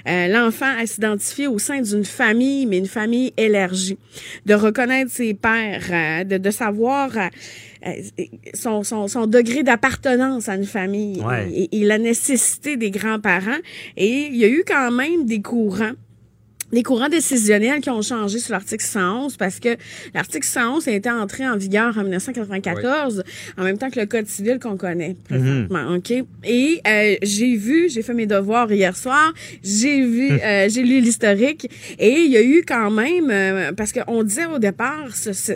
euh, 0.07 0.27
l'enfant 0.27 0.71
à 0.79 0.85
s'identifier 0.85 1.47
au 1.47 1.59
sein 1.59 1.81
d'une 1.81 2.05
famille, 2.05 2.65
mais 2.65 2.77
une 2.77 2.85
famille 2.87 3.33
élargie, 3.37 3.97
de 4.45 4.53
reconnaître 4.53 5.11
ses 5.11 5.33
pères, 5.33 5.83
euh, 5.91 6.23
de, 6.23 6.37
de 6.37 6.51
savoir 6.51 7.11
son, 8.53 8.83
son, 8.83 9.07
son 9.07 9.27
degré 9.27 9.63
d'appartenance 9.63 10.49
à 10.49 10.55
une 10.55 10.65
famille 10.65 11.21
Ouais. 11.23 11.47
et, 11.53 11.81
et 11.81 11.83
la 11.85 11.97
nécessité 11.97 12.77
des 12.77 12.89
grands-parents. 12.91 13.59
Et 13.97 14.27
il 14.31 14.35
y 14.35 14.43
a 14.45 14.47
eu 14.47 14.63
quand 14.67 14.91
même 14.91 15.25
des 15.25 15.41
courants 15.41 15.91
les 16.75 16.83
courants 16.83 17.07
décisionnels 17.07 17.79
qui 17.79 17.89
ont 17.89 18.01
changé 18.01 18.37
sur 18.37 18.51
l'article 18.51 18.83
111 18.83 19.37
parce 19.37 19.61
que 19.61 19.77
l'article 20.13 20.45
111 20.45 20.87
a 20.89 20.91
été 20.91 21.09
entré 21.09 21.47
en 21.47 21.55
vigueur 21.55 21.97
en 21.97 22.03
1994 22.03 23.23
en 23.57 23.63
même 23.63 23.77
temps 23.77 23.89
que 23.89 23.99
le 24.01 24.05
code 24.05 24.27
civil 24.27 24.59
qu'on 24.59 24.75
connaît 24.75 25.15
présentement, 25.23 25.95
OK? 25.95 26.11
Et 26.43 26.81
euh, 26.85 27.15
j'ai 27.23 27.55
vu, 27.55 27.89
j'ai 27.89 28.01
fait 28.01 28.13
mes 28.13 28.25
devoirs 28.25 28.71
hier 28.71 28.95
soir, 28.97 29.33
j'ai 29.63 30.05
vu 30.05 30.31
euh, 30.31 30.67
j'ai 30.69 30.83
lu 30.83 30.99
l'historique 30.99 31.69
et 31.97 32.11
il 32.11 32.31
y 32.31 32.37
a 32.37 32.43
eu 32.43 32.63
quand 32.67 32.91
même 32.91 33.29
euh, 33.31 33.71
parce 33.71 33.93
qu'on 33.93 34.23
disait 34.23 34.45
au 34.45 34.59
départ 34.59 35.15
ce, 35.15 35.31
ce, 35.31 35.53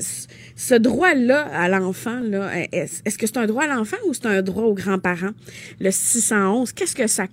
ce 0.59 0.75
droit-là 0.75 1.47
à 1.53 1.69
l'enfant 1.69 2.19
là 2.19 2.51
est-ce 2.71 3.01
est-ce 3.05 3.17
que 3.17 3.25
c'est 3.25 3.37
un 3.37 3.47
droit 3.47 3.63
à 3.63 3.67
l'enfant 3.67 3.97
ou 4.07 4.13
c'est 4.13 4.27
un 4.27 4.43
droit 4.43 4.65
aux 4.65 4.75
grands-parents? 4.75 5.33
Le 5.79 5.89
611 5.89 6.73
qu'est-ce 6.73 6.95
que 6.95 7.07
ça 7.07 7.25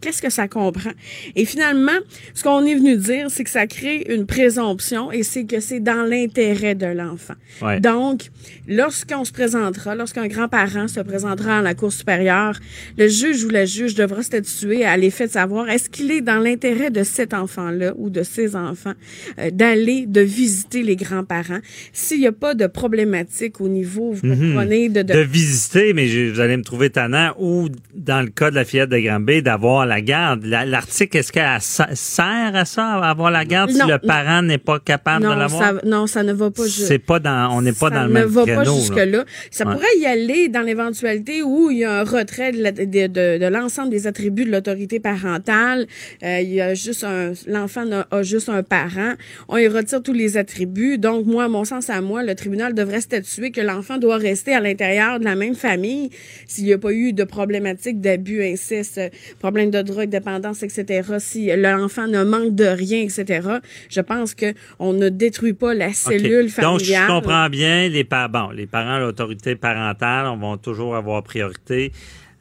qu'est-ce 0.00 0.22
que 0.22 0.30
ça 0.30 0.48
comprend? 0.48 0.92
Et 1.36 1.44
finalement 1.44 1.98
ce 2.34 2.42
qu'on 2.42 2.64
est 2.64 2.74
venu 2.74 2.96
dire 2.96 3.10
dire, 3.10 3.30
c'est 3.30 3.44
que 3.44 3.50
ça 3.50 3.66
crée 3.66 4.06
une 4.08 4.26
présomption 4.26 5.12
et 5.12 5.22
c'est 5.22 5.44
que 5.44 5.60
c'est 5.60 5.80
dans 5.80 6.08
l'intérêt 6.08 6.74
de 6.74 6.86
l'enfant. 6.86 7.34
Ouais. 7.62 7.80
Donc, 7.80 8.30
lorsqu'on 8.68 9.24
se 9.24 9.32
présentera, 9.32 9.94
lorsqu'un 9.94 10.26
grand-parent 10.28 10.88
se 10.88 11.00
présentera 11.00 11.58
à 11.58 11.62
la 11.62 11.74
Cour 11.74 11.92
supérieure, 11.92 12.58
le 12.96 13.08
juge 13.08 13.44
ou 13.44 13.48
la 13.48 13.64
juge 13.64 13.94
devra 13.94 14.22
statuer 14.22 14.84
à 14.84 14.96
l'effet 14.96 15.26
de 15.26 15.32
savoir 15.32 15.68
est-ce 15.68 15.88
qu'il 15.88 16.10
est 16.10 16.20
dans 16.20 16.38
l'intérêt 16.38 16.90
de 16.90 17.02
cet 17.02 17.34
enfant-là 17.34 17.92
ou 17.96 18.10
de 18.10 18.22
ses 18.22 18.56
enfants 18.56 18.94
euh, 19.38 19.50
d'aller, 19.50 20.06
de 20.06 20.20
visiter 20.20 20.82
les 20.82 20.96
grands-parents. 20.96 21.60
S'il 21.92 22.20
n'y 22.20 22.26
a 22.26 22.32
pas 22.32 22.54
de 22.54 22.59
problématique 22.68 23.60
au 23.60 23.68
niveau, 23.68 24.12
vous 24.12 24.26
Mhm. 24.26 24.52
comprenez, 24.54 24.88
de, 24.88 25.02
de- 25.02 25.12
de 25.14 25.18
visiter, 25.20 25.92
mais 25.92 26.06
je- 26.08 26.30
vous 26.32 26.40
allez 26.40 26.56
me 26.56 26.62
trouver 26.62 26.90
tannant, 26.90 27.32
ou 27.38 27.68
dans 27.94 28.20
le 28.22 28.28
cas 28.30 28.50
de 28.50 28.54
la 28.56 28.64
fillette 28.64 28.90
de 28.90 28.98
Granby, 28.98 29.42
d'avoir 29.42 29.86
la 29.86 30.00
garde. 30.00 30.44
La- 30.44 30.64
L'article, 30.64 31.16
est-ce 31.18 31.32
qu'elle 31.32 31.48
sert 31.60 32.54
à 32.54 32.64
ça, 32.64 32.84
à 32.84 33.10
avoir 33.10 33.30
la 33.30 33.44
garde, 33.44 33.70
si 33.70 33.78
le 33.78 33.98
parent 33.98 34.42
n'est 34.42 34.58
pas 34.58 34.78
capable 34.78 35.24
de 35.24 35.28
non, 35.30 35.36
l'avoir? 35.36 35.62
ça, 35.62 35.80
non, 35.86 36.06
ça 36.06 36.22
ne 36.22 36.32
va 36.32 36.50
pas. 36.50 36.64
C'est 36.68 36.98
pas 36.98 37.18
dans, 37.20 37.50
on 37.56 37.62
n'est 37.62 37.72
pas 37.72 37.88
ça 37.88 37.94
dans 37.96 38.02
le 38.02 38.08
ne 38.08 38.14
même 38.14 38.28
va 38.28 38.42
créneau. 38.42 38.60
pas 38.60 38.64
là. 38.70 38.76
jusque-là. 38.76 39.24
Ça 39.50 39.66
Ouais. 39.66 39.74
pourrait 39.74 39.98
y 39.98 40.06
aller 40.06 40.48
dans 40.48 40.62
l'éventualité 40.62 41.42
où 41.42 41.70
il 41.70 41.78
y 41.78 41.84
a 41.84 42.00
un 42.00 42.04
retrait 42.04 42.52
de, 42.52 42.58
de, 42.84 43.06
de- 43.06 43.38
de 43.38 43.46
l'ensemble 43.46 43.90
des 43.90 44.06
attributs 44.06 44.44
de 44.44 44.50
l'autorité 44.52 45.00
parentale. 45.00 45.86
Euh, 46.22 46.40
il 46.40 46.50
y 46.54 46.60
a 46.60 46.74
juste 46.74 47.04
un, 47.04 47.32
l'enfant 47.46 47.84
n'a- 47.84 48.06
a, 48.10 48.22
juste 48.22 48.48
un 48.48 48.62
parent. 48.62 49.14
On 49.48 49.56
y 49.56 49.66
retire 49.68 50.02
tous 50.02 50.12
les 50.12 50.36
attributs. 50.36 50.98
Donc, 50.98 51.26
moi, 51.26 51.44
à 51.44 51.48
mon 51.48 51.64
sens 51.64 51.90
à 51.90 52.00
moi, 52.00 52.22
le 52.22 52.34
tribunal 52.34 52.49
devrait 52.56 53.00
statuer 53.00 53.50
que 53.50 53.60
l'enfant 53.60 53.98
doit 53.98 54.16
rester 54.16 54.52
à 54.52 54.60
l'intérieur 54.60 55.18
de 55.18 55.24
la 55.24 55.34
même 55.34 55.54
famille 55.54 56.10
s'il 56.46 56.64
n'y 56.64 56.72
a 56.72 56.78
pas 56.78 56.92
eu 56.92 57.12
de 57.12 57.24
problématiques 57.24 58.00
d'abus, 58.00 58.42
inceste, 58.44 59.00
problème 59.38 59.70
de 59.70 59.82
drogue, 59.82 60.08
dépendance, 60.08 60.62
etc. 60.62 61.08
Si 61.18 61.50
l'enfant 61.56 62.06
ne 62.06 62.24
manque 62.24 62.54
de 62.54 62.64
rien, 62.66 63.00
etc. 63.02 63.48
Je 63.88 64.00
pense 64.00 64.34
que 64.34 64.54
on 64.78 64.92
ne 64.92 65.08
détruit 65.08 65.52
pas 65.52 65.74
la 65.74 65.92
cellule 65.92 66.48
familiale. 66.50 66.78
Donc, 66.78 66.80
je 66.84 67.06
comprends 67.06 67.48
bien, 67.48 67.88
les, 67.88 68.04
pa- 68.04 68.28
bon, 68.28 68.50
les 68.50 68.66
parents, 68.66 68.98
l'autorité 68.98 69.56
parentale, 69.56 70.26
on 70.26 70.36
va 70.36 70.56
toujours 70.58 70.96
avoir 70.96 71.22
priorité 71.22 71.92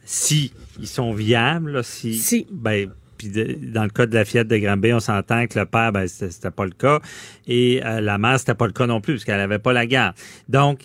si 0.06 0.52
ils 0.80 0.88
sont 0.88 1.14
viables, 1.14 1.72
là, 1.72 1.84
si, 1.84 2.16
Si. 2.16 2.48
ben, 2.52 2.90
puis 3.20 3.30
dans 3.30 3.84
le 3.84 3.90
cas 3.90 4.06
de 4.06 4.16
la 4.16 4.26
fillette 4.26 4.48
de 4.48 4.58
Granby, 4.58 4.94
on 4.94 5.00
s'entend 5.00 5.46
que 5.46 5.60
le 5.60 5.66
père, 5.66 5.92
ben, 5.92 6.08
c'était 6.08 6.32
c'était 6.32 6.52
pas 6.52 6.66
le 6.66 6.72
cas, 6.72 7.00
et 7.48 7.82
euh, 7.86 8.00
la 8.00 8.18
mère, 8.18 8.40
c'était 8.40 8.56
pas 8.56 8.66
le 8.66 8.72
cas 8.72 8.88
non 8.88 9.02
plus, 9.02 9.16
parce 9.16 9.26
qu'elle 9.26 9.42
avait 9.42 9.60
pas 9.60 9.74
la 9.74 9.86
garde. 9.86 10.16
Donc, 10.48 10.80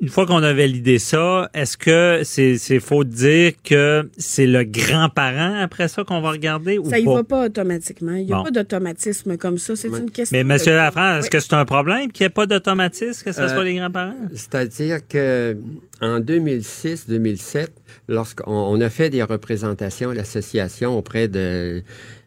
une 0.00 0.08
fois 0.08 0.26
qu'on 0.26 0.42
a 0.42 0.52
validé 0.52 0.98
ça, 0.98 1.50
est-ce 1.54 1.76
que 1.76 2.20
c'est 2.24 2.56
c'est 2.56 2.78
faux 2.80 3.02
de 3.04 3.10
dire 3.10 3.52
que 3.64 4.08
c'est 4.16 4.46
le 4.46 4.62
grand-parent 4.64 5.54
après 5.60 5.88
ça 5.88 6.04
qu'on 6.04 6.20
va 6.20 6.30
regarder 6.30 6.78
ou 6.78 6.88
Ça 6.88 6.98
y 6.98 7.04
pas? 7.04 7.14
va 7.14 7.24
pas 7.24 7.46
automatiquement. 7.46 8.12
Il 8.14 8.26
n'y 8.26 8.32
a 8.32 8.36
Bon. 8.36 8.44
pas 8.44 8.50
d'automatisme 8.52 9.36
comme 9.36 9.58
ça. 9.58 9.74
C'est 9.76 9.88
une 9.88 10.10
question. 10.10 10.36
Mais 10.38 10.44
monsieur 10.44 10.72
de- 10.72 10.76
Lafrance, 10.76 11.18
est-ce 11.18 11.24
Oui. 11.26 11.30
que 11.30 11.40
c'est 11.40 11.54
un 11.54 11.64
problème 11.64 12.12
qu'il 12.12 12.24
n'y 12.24 12.26
ait 12.26 12.30
pas 12.30 12.46
d'automatisme, 12.46 13.24
que 13.24 13.32
ce 13.32 13.40
Euh, 13.40 13.48
soit 13.48 13.64
les 13.64 13.74
grands-parents? 13.74 14.14
C'est-à-dire 14.34 14.98
que 15.08 15.56
en 16.00 16.20
2006-2007, 16.20 17.68
lorsqu'on 18.08 18.52
on 18.52 18.80
a 18.80 18.90
fait 18.90 19.10
des 19.10 19.22
représentations 19.22 20.10
à 20.10 20.14
l'association 20.14 20.96
auprès 20.96 21.28
de, 21.28 21.82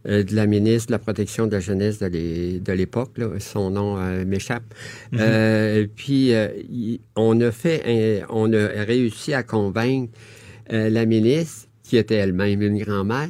euh, 0.08 0.24
de 0.24 0.36
la 0.36 0.46
ministre 0.48 0.88
de 0.88 0.92
la 0.94 1.00
Protection 1.00 1.48
de 1.48 1.52
la 1.54 1.60
jeunesse 1.60 2.00
de 2.00 2.08
l'é- 2.08 2.60
de 2.60 2.74
l'époque, 2.74 3.12
son 3.40 3.70
nom 3.72 3.98
euh, 4.00 4.26
m'échappe. 4.26 4.64
Euh, 5.14 5.86
puis 5.96 6.32
on 7.16 7.40
a 7.42 7.52
fait, 7.52 7.82
un- 7.86 8.26
on 8.30 8.52
a 8.54 8.68
réussi 8.84 9.34
à 9.34 9.44
convaincre 9.44 10.12
la 10.70 11.06
ministre, 11.06 11.68
qui 11.84 11.98
était 11.98 12.16
elle-même 12.16 12.62
une 12.62 12.78
grand-mère, 12.82 13.28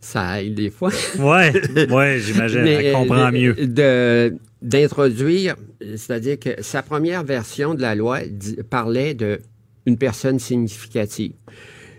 ça 0.00 0.40
aide 0.42 0.54
des 0.54 0.70
fois. 0.70 0.90
Ouais, 1.18 1.52
ouais, 1.90 2.18
j'imagine. 2.20 2.58
Elle 2.66 2.92
comprend 2.92 3.32
mieux. 3.32 3.54
De, 3.54 4.34
d'introduire, 4.62 5.56
c'est-à-dire 5.80 6.38
que 6.38 6.50
sa 6.62 6.82
première 6.82 7.24
version 7.24 7.74
de 7.74 7.82
la 7.82 7.94
loi 7.94 8.20
parlait 8.70 9.14
de 9.14 9.40
une 9.86 9.98
personne 9.98 10.38
significative. 10.38 11.32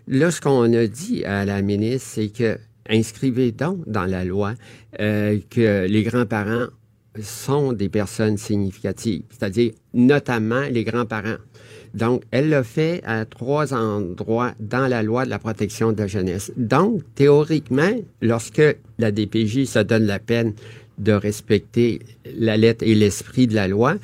Là, 0.08 0.32
ce 0.32 0.40
qu'on 0.42 0.72
a 0.74 0.88
dit 0.88 1.24
à 1.26 1.46
la 1.46 1.62
ministre, 1.62 2.08
c'est 2.14 2.30
que 2.30 2.58
inscrivez 2.90 3.52
donc 3.52 3.88
dans 3.88 4.06
la 4.06 4.26
loi 4.26 4.54
euh, 5.00 5.40
que 5.50 5.86
les 5.88 6.04
grands-parents 6.04 6.68
sont 7.22 7.74
des 7.74 7.90
personnes 7.90 8.38
significatives, 8.38 9.24
c'est-à-dire 9.30 9.72
notamment 9.94 10.64
les 10.70 10.84
grands-parents. 10.84 11.38
Donc, 11.94 12.24
elle 12.32 12.50
l'a 12.50 12.64
fait 12.64 13.02
à 13.06 13.24
trois 13.24 13.74
endroits 13.74 14.52
dans 14.60 14.88
la 14.88 15.02
loi 15.02 15.24
de 15.24 15.30
la 15.30 15.40
protection 15.40 15.94
de 15.94 16.00
la 16.00 16.08
jeunesse. 16.08 16.52
Donc, 16.58 17.02
théoriquement, 17.16 17.92
lorsque 18.22 18.62
la 18.98 19.12
DPJ 19.12 19.66
se 19.66 19.80
donne 19.80 20.06
la 20.06 20.20
peine 20.20 20.54
de 20.98 21.12
respecter 21.12 22.00
la 22.38 22.56
lettre 22.58 22.84
et 22.88 22.96
l'esprit 22.96 23.48
de 23.48 23.56
la 23.56 23.68
loi, 23.68 23.96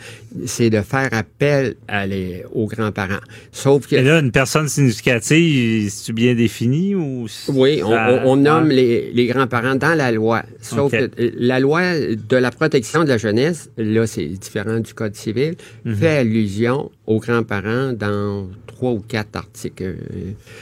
c'est 0.46 0.70
de 0.70 0.82
faire 0.82 1.10
appel 1.14 1.76
à 1.88 2.06
les- 2.06 2.44
aux 2.54 2.68
grands-parents. 2.68 3.22
Sauf 3.52 3.88
que... 3.88 3.96
Et 3.96 4.02
là, 4.04 4.20
une 4.20 4.32
personne 4.32 4.68
significative, 4.68 5.90
c'est-tu 5.90 6.14
bien 6.14 6.36
défini 6.36 6.96
ou... 6.96 7.28
Oui, 7.50 7.82
on, 7.84 7.90
ça- 7.92 8.22
on- 8.26 8.32
on 8.32 8.36
nomme 8.38 8.70
les, 8.70 9.12
les 9.14 9.26
grands-parents 9.28 9.76
dans 9.76 9.96
la 9.96 10.12
loi. 10.12 10.44
Sauf 10.62 10.92
que 10.92 11.10
euh, 11.20 11.32
la 11.38 11.60
loi 11.60 11.82
de 11.98 12.36
la 12.38 12.52
protection 12.52 13.04
de 13.04 13.10
la 13.10 13.18
jeunesse, 13.18 13.70
là, 13.78 14.06
c'est 14.08 14.26
différent 14.26 14.80
du 14.80 14.94
Code 14.94 15.16
civil, 15.16 15.56
Mhm. 15.86 15.96
fait 15.96 16.18
allusion 16.18 16.92
aux 17.08 17.20
grands-parents 17.20 17.94
dans 17.94 18.48
trois 18.82 18.94
ou 18.94 19.04
quatre 19.08 19.36
articles. 19.36 19.96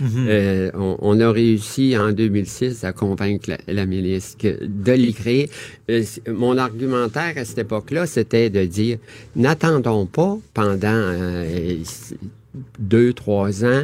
Mhm. 0.01 0.25
euh, 0.27 0.71
on, 0.73 0.97
on 0.99 1.19
a 1.21 1.31
réussi 1.31 1.97
en 1.97 2.11
2006 2.11 2.83
à 2.83 2.91
convaincre 2.91 3.49
la, 3.49 3.57
la 3.73 3.85
ministre 3.85 4.45
de 4.61 4.91
l'écrire. 4.91 5.47
Euh, 5.89 6.03
mon 6.27 6.57
argumentaire 6.57 7.33
à 7.37 7.45
cette 7.45 7.59
époque-là, 7.59 8.05
c'était 8.07 8.49
de 8.49 8.65
dire, 8.65 8.97
n'attendons 9.37 10.05
pas 10.05 10.37
pendant 10.53 10.87
euh, 10.89 11.77
deux, 12.77 13.13
trois 13.13 13.63
ans 13.63 13.83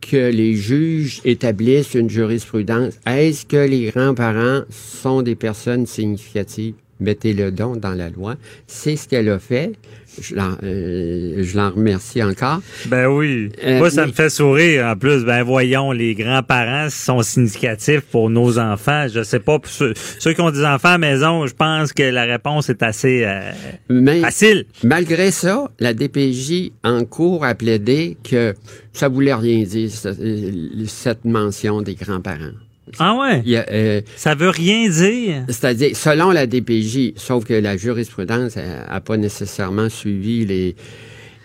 que 0.00 0.30
les 0.30 0.54
juges 0.54 1.20
établissent 1.26 1.92
une 1.94 2.08
jurisprudence. 2.08 2.94
Est-ce 3.06 3.44
que 3.44 3.68
les 3.68 3.90
grands-parents 3.90 4.62
sont 4.70 5.20
des 5.20 5.34
personnes 5.34 5.84
significatives? 5.86 6.74
Mettez-le 6.98 7.50
donc 7.50 7.80
dans 7.80 7.92
la 7.92 8.08
loi. 8.08 8.36
C'est 8.66 8.96
ce 8.96 9.06
qu'elle 9.06 9.28
a 9.28 9.38
fait. 9.38 9.72
Je 10.20 10.34
l'en, 10.34 10.52
euh, 10.62 11.42
je 11.42 11.56
l'en 11.56 11.70
remercie 11.70 12.22
encore. 12.22 12.60
Ben 12.86 13.06
oui. 13.06 13.50
Euh, 13.64 13.78
Moi, 13.78 13.90
ça 13.90 14.02
mais- 14.02 14.08
me 14.08 14.12
fait 14.12 14.30
sourire. 14.30 14.86
En 14.86 14.96
plus, 14.96 15.24
ben 15.24 15.42
voyons, 15.42 15.92
les 15.92 16.14
grands-parents 16.14 16.88
sont 16.90 17.22
significatifs 17.22 18.00
pour 18.00 18.30
nos 18.30 18.58
enfants. 18.58 19.06
Je 19.12 19.22
sais 19.22 19.40
pas, 19.40 19.58
pour 19.58 19.70
ceux, 19.70 19.92
ceux 20.18 20.32
qui 20.32 20.40
ont 20.40 20.50
des 20.50 20.64
enfants 20.64 20.88
à 20.88 20.92
la 20.92 20.98
maison, 20.98 21.46
je 21.46 21.54
pense 21.54 21.92
que 21.92 22.02
la 22.02 22.24
réponse 22.24 22.68
est 22.70 22.82
assez 22.82 23.24
euh, 23.24 23.50
Mais 23.90 24.20
facile. 24.20 24.64
malgré 24.82 25.30
ça, 25.30 25.70
la 25.80 25.92
DPJ 25.94 26.72
en 26.82 27.04
cours 27.04 27.44
a 27.44 27.54
plaidé 27.54 28.16
que 28.24 28.54
ça 28.92 29.08
voulait 29.08 29.34
rien 29.34 29.62
dire, 29.64 29.90
euh, 30.06 30.50
cette 30.86 31.24
mention 31.24 31.82
des 31.82 31.94
grands-parents. 31.94 32.52
Ah 32.98 33.14
ouais? 33.18 33.42
Il 33.44 33.50
y 33.50 33.56
a, 33.56 33.66
euh, 33.70 34.00
Ça 34.16 34.34
veut 34.34 34.48
rien 34.50 34.88
dire. 34.88 35.44
C'est-à-dire, 35.48 35.96
selon 35.96 36.30
la 36.30 36.46
DPJ, 36.46 37.12
sauf 37.16 37.44
que 37.44 37.54
la 37.54 37.76
jurisprudence 37.76 38.56
n'a 38.56 39.00
pas 39.00 39.16
nécessairement 39.16 39.88
suivi 39.88 40.44
les, 40.46 40.76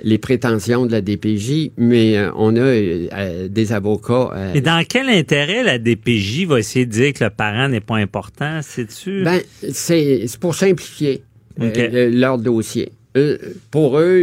les 0.04 0.18
prétentions 0.18 0.86
de 0.86 0.92
la 0.92 1.02
DPJ, 1.02 1.72
mais 1.78 2.18
euh, 2.18 2.30
on 2.36 2.56
a 2.56 2.60
euh, 2.60 3.48
des 3.48 3.72
avocats. 3.74 4.30
euh, 4.34 4.54
Et 4.54 4.62
dans 4.62 4.84
quel 4.88 5.10
intérêt 5.10 5.64
la 5.64 5.78
DPJ 5.80 6.46
va 6.46 6.60
essayer 6.60 6.86
de 6.86 6.92
dire 6.92 7.14
que 7.14 7.24
le 7.24 7.30
parent 7.30 7.68
n'est 7.70 7.82
pas 7.82 7.98
important? 7.98 8.60
C'est-tu? 8.62 9.24
ben, 9.24 9.42
c'est 9.72 10.26
pour 10.40 10.56
simplifier 10.56 11.24
leur 11.58 12.38
dossier. 12.38 12.92
Eux, 13.18 13.40
pour 13.72 14.00
eux, 14.00 14.22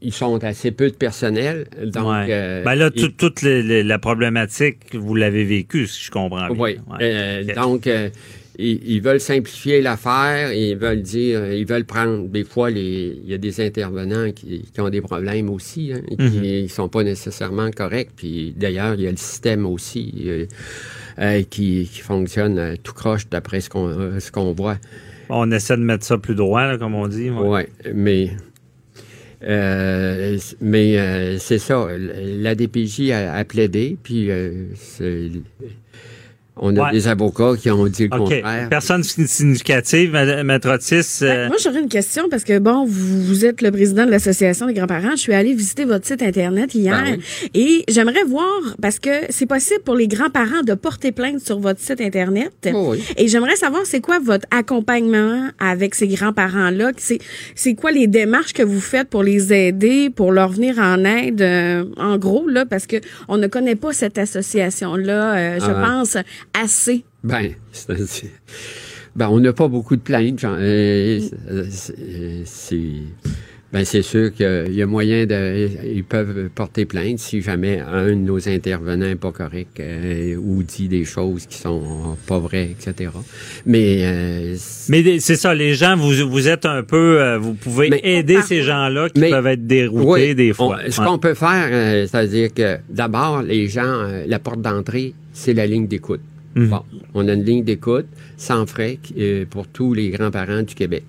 ils, 0.00 0.12
sont 0.12 0.42
assez 0.44 0.70
peu 0.70 0.88
de 0.88 0.94
personnel, 0.94 1.66
donc. 1.86 2.06
Ouais. 2.06 2.26
euh, 2.30 2.62
ben 2.62 2.76
là, 2.76 2.90
ils- 2.94 3.12
toute 3.12 3.42
la 3.42 3.98
problématique, 3.98 4.94
vous 4.94 5.16
l'avez 5.16 5.44
vécue, 5.44 5.88
si 5.88 6.04
je 6.04 6.10
comprends 6.12 6.46
bien. 6.48 6.56
Oui. 6.56 6.76
Ouais. 6.88 6.98
Euh. 7.02 7.54
Donc, 7.56 7.88
euh, 7.88 8.08
ils, 8.56 8.80
ils 8.86 9.02
veulent 9.02 9.18
simplifier 9.18 9.80
l'affaire, 9.82 10.52
ils 10.52 10.76
veulent 10.76 11.02
dire, 11.02 11.52
ils 11.52 11.66
veulent 11.66 11.84
prendre, 11.84 12.28
des 12.28 12.44
fois, 12.44 12.70
les, 12.70 13.18
il 13.24 13.28
y 13.28 13.34
a 13.34 13.38
des 13.38 13.60
intervenants 13.60 14.30
qui, 14.30 14.62
qui 14.72 14.80
ont 14.80 14.90
des 14.90 15.00
problèmes 15.00 15.50
aussi, 15.50 15.92
hein, 15.92 16.02
qui 16.08 16.38
Mhm. 16.38 16.62
ne 16.62 16.68
sont 16.68 16.88
pas 16.88 17.02
nécessairement 17.02 17.70
corrects. 17.72 18.10
Puis 18.14 18.54
d'ailleurs, 18.56 18.94
il 18.94 19.00
y 19.00 19.06
a 19.08 19.10
le 19.10 19.16
système 19.16 19.66
aussi 19.66 20.12
euh, 20.26 20.46
euh, 21.18 21.42
qui, 21.50 21.88
qui 21.92 22.00
fonctionne 22.00 22.58
euh, 22.60 22.74
tout 22.80 22.92
croche 22.92 23.28
d'après 23.28 23.60
ce 23.60 23.68
qu'on 23.70 23.88
euh, 23.88 24.20
ce 24.20 24.30
qu'on 24.30 24.52
voit. 24.52 24.78
On 25.34 25.50
essaie 25.50 25.76
de 25.76 25.82
mettre 25.82 26.04
ça 26.04 26.18
plus 26.18 26.34
droit, 26.34 26.76
comme 26.76 26.94
on 26.94 27.08
dit. 27.08 27.30
Ouais, 27.30 27.68
mais 27.94 28.30
euh, 29.44 30.38
mais 30.60 30.98
euh, 30.98 31.38
c'est 31.38 31.58
ça. 31.58 31.88
La 31.98 32.54
DPJ 32.54 33.10
a, 33.10 33.44
plaidé, 33.44 33.96
puis 34.02 34.30
euh, 34.30 34.66
c'est- 34.74 35.30
On 36.56 36.76
a 36.76 36.84
Ouais. 36.84 36.92
des 36.92 37.08
avocats 37.08 37.54
qui 37.60 37.70
ont 37.70 37.86
dit 37.86 38.08
le 38.08 38.14
OK. 38.14 38.18
contraire. 38.18 38.68
Personne 38.68 39.02
significative, 39.02 40.12
Ma- 40.12 40.44
Maître 40.44 40.68
Otis. 40.70 41.20
euh, 41.22 41.44
Ben, 41.44 41.48
Moi, 41.48 41.56
j'aurais 41.62 41.80
une 41.80 41.88
question 41.88 42.28
parce 42.30 42.44
que, 42.44 42.58
bon, 42.58 42.84
vous, 42.84 43.22
vous 43.24 43.44
êtes 43.46 43.62
le 43.62 43.70
président 43.70 44.04
de 44.04 44.10
l'Association 44.10 44.66
des 44.66 44.74
grands-parents. 44.74 45.12
Je 45.12 45.16
suis 45.20 45.32
allée 45.32 45.54
visiter 45.54 45.86
votre 45.86 46.06
site 46.06 46.20
Internet 46.22 46.74
hier 46.74 47.02
Ben 47.02 47.18
et 47.54 47.84
j'aimerais 47.88 48.24
voir, 48.24 48.76
parce 48.82 48.98
que 48.98 49.08
c'est 49.30 49.46
possible 49.46 49.80
pour 49.82 49.94
les 49.94 50.08
grands-parents 50.08 50.62
de 50.62 50.74
porter 50.74 51.10
plainte 51.10 51.40
sur 51.40 51.58
votre 51.58 51.80
site 51.80 52.02
Internet. 52.02 52.52
Oh 52.74 52.88
oui. 52.92 53.02
Et 53.16 53.28
j'aimerais 53.28 53.56
savoir, 53.56 53.82
c'est 53.86 54.00
quoi 54.00 54.18
votre 54.18 54.46
accompagnement 54.50 55.48
avec 55.58 55.94
ces 55.94 56.06
grands-parents-là? 56.08 56.92
C'est, 56.98 57.18
c'est 57.54 57.74
quoi 57.74 57.92
les 57.92 58.06
démarches 58.08 58.52
que 58.52 58.62
vous 58.62 58.80
faites 58.80 59.08
pour 59.08 59.22
les 59.22 59.54
aider, 59.54 60.10
pour 60.10 60.32
leur 60.32 60.50
venir 60.50 60.78
en 60.78 61.02
aide, 61.04 61.40
euh, 61.40 61.84
en 61.96 62.18
gros, 62.18 62.46
là, 62.46 62.66
parce 62.66 62.86
que 62.86 62.96
on 63.28 63.38
ne 63.38 63.46
connaît 63.46 63.74
pas 63.76 63.92
cette 63.94 64.18
association-là, 64.18 65.34
euh, 65.36 65.58
je 65.60 65.64
Ah. 65.70 65.82
pense, 65.86 66.16
assez. 66.54 67.04
Ben, 67.24 67.50
c'est- 67.72 68.06
c'est- 68.06 68.32
ben, 69.16 69.28
on 69.28 69.40
n'a 69.40 69.52
pas 69.52 69.68
beaucoup 69.68 69.96
de 69.96 70.00
plaintes. 70.02 70.38
genre, 70.40 70.56
euh, 70.58 71.20
c'est- 72.44 72.92
ben, 73.72 73.84
c'est 73.86 74.02
sûr 74.02 74.32
qu'il 74.34 74.72
y 74.74 74.82
a 74.82 74.86
moyen 74.86 75.24
de. 75.24 75.68
Ils 75.86 76.04
peuvent 76.04 76.50
porter 76.54 76.84
plainte 76.84 77.18
si 77.18 77.40
jamais 77.40 77.78
un 77.80 78.08
de 78.08 78.14
nos 78.14 78.48
intervenants 78.48 79.06
n'est 79.06 79.14
pas 79.14 79.32
correct 79.32 79.80
euh, 79.80 80.34
ou 80.36 80.62
dit 80.62 80.88
des 80.88 81.04
choses 81.06 81.46
qui 81.46 81.56
sont 81.56 82.16
pas 82.26 82.38
vraies, 82.38 82.70
etc. 82.78 83.10
Mais 83.64 83.98
euh, 84.02 84.56
Mais 84.90 85.20
c'est 85.20 85.36
ça, 85.36 85.54
les 85.54 85.74
gens, 85.74 85.96
vous, 85.96 86.28
vous 86.28 86.48
êtes 86.48 86.66
un 86.66 86.82
peu, 86.82 87.36
vous 87.36 87.54
pouvez 87.54 87.88
Mais- 87.90 88.00
aider 88.04 88.42
ces 88.42 88.62
gens-là 88.62 89.08
qui 89.08 89.20
Mais- 89.20 89.30
peuvent 89.30 89.46
être 89.46 89.66
déroutés 89.66 90.06
Oui, 90.06 90.34
des 90.34 90.52
fois. 90.52 90.78
on- 90.86 90.90
ce 90.90 91.00
Ouais. 91.00 91.06
qu'on 91.06 91.18
peut 91.18 91.34
faire, 91.34 91.68
euh, 91.70 92.06
c'est-à-dire 92.06 92.52
que 92.52 92.76
d'abord, 92.90 93.42
les 93.42 93.68
gens, 93.68 94.06
la 94.26 94.38
porte 94.38 94.60
d'entrée, 94.60 95.14
c'est 95.32 95.54
la 95.54 95.66
ligne 95.66 95.86
d'écoute. 95.86 96.20
Mhm. 96.54 96.68
Bon, 96.68 96.82
on 97.14 97.28
a 97.28 97.32
une 97.32 97.44
ligne 97.44 97.64
d'écoute 97.64 98.06
sans 98.36 98.66
frais 98.66 98.98
euh, 99.16 99.46
pour 99.48 99.68
tous 99.68 99.94
les 99.94 100.10
grands-parents 100.10 100.62
du 100.62 100.74
Québec. 100.74 101.04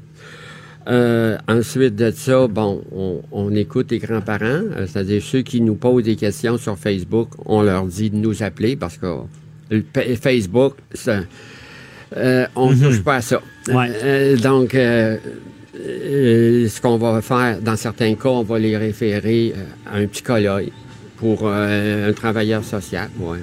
Euh, 0.88 1.38
ensuite 1.48 1.96
de 1.96 2.12
ça, 2.12 2.48
bon, 2.48 2.84
on, 2.92 3.22
on 3.32 3.56
écoute 3.56 3.92
les 3.92 4.00
grands-parents, 4.00 4.44
euh, 4.44 4.86
c'est-à-dire 4.86 5.22
ceux 5.22 5.42
qui 5.42 5.62
nous 5.62 5.76
posent 5.76 6.04
des 6.04 6.18
questions 6.18 6.58
sur 6.58 6.78
Facebook, 6.78 7.30
on 7.46 7.62
leur 7.62 7.86
dit 7.86 8.10
de 8.10 8.18
nous 8.18 8.44
appeler 8.44 8.76
parce 8.76 8.98
que 8.98 9.08
le 9.70 9.84
Facebook, 10.16 10.76
ça, 10.94 11.22
euh, 12.18 12.46
on 12.56 12.72
ne 12.72 12.76
touche 12.76 13.02
pas 13.02 13.16
à 13.16 13.22
ça. 13.22 13.42
Ouais. 13.70 14.36
Donc, 14.36 14.72
ce 14.74 15.20
qu'on 16.82 16.98
va 16.98 17.22
faire, 17.22 17.60
dans 17.62 17.78
certains 17.78 18.16
cas, 18.16 18.30
on 18.30 18.44
va 18.44 18.60
les 18.60 18.78
référer 18.78 19.54
à 19.90 19.98
un 19.98 20.08
psychologue 20.08 20.70
pour 21.24 21.44
euh, 21.46 22.10
un 22.10 22.14
travailleur 22.14 22.66
social, 22.66 23.10
ouais. 23.18 23.38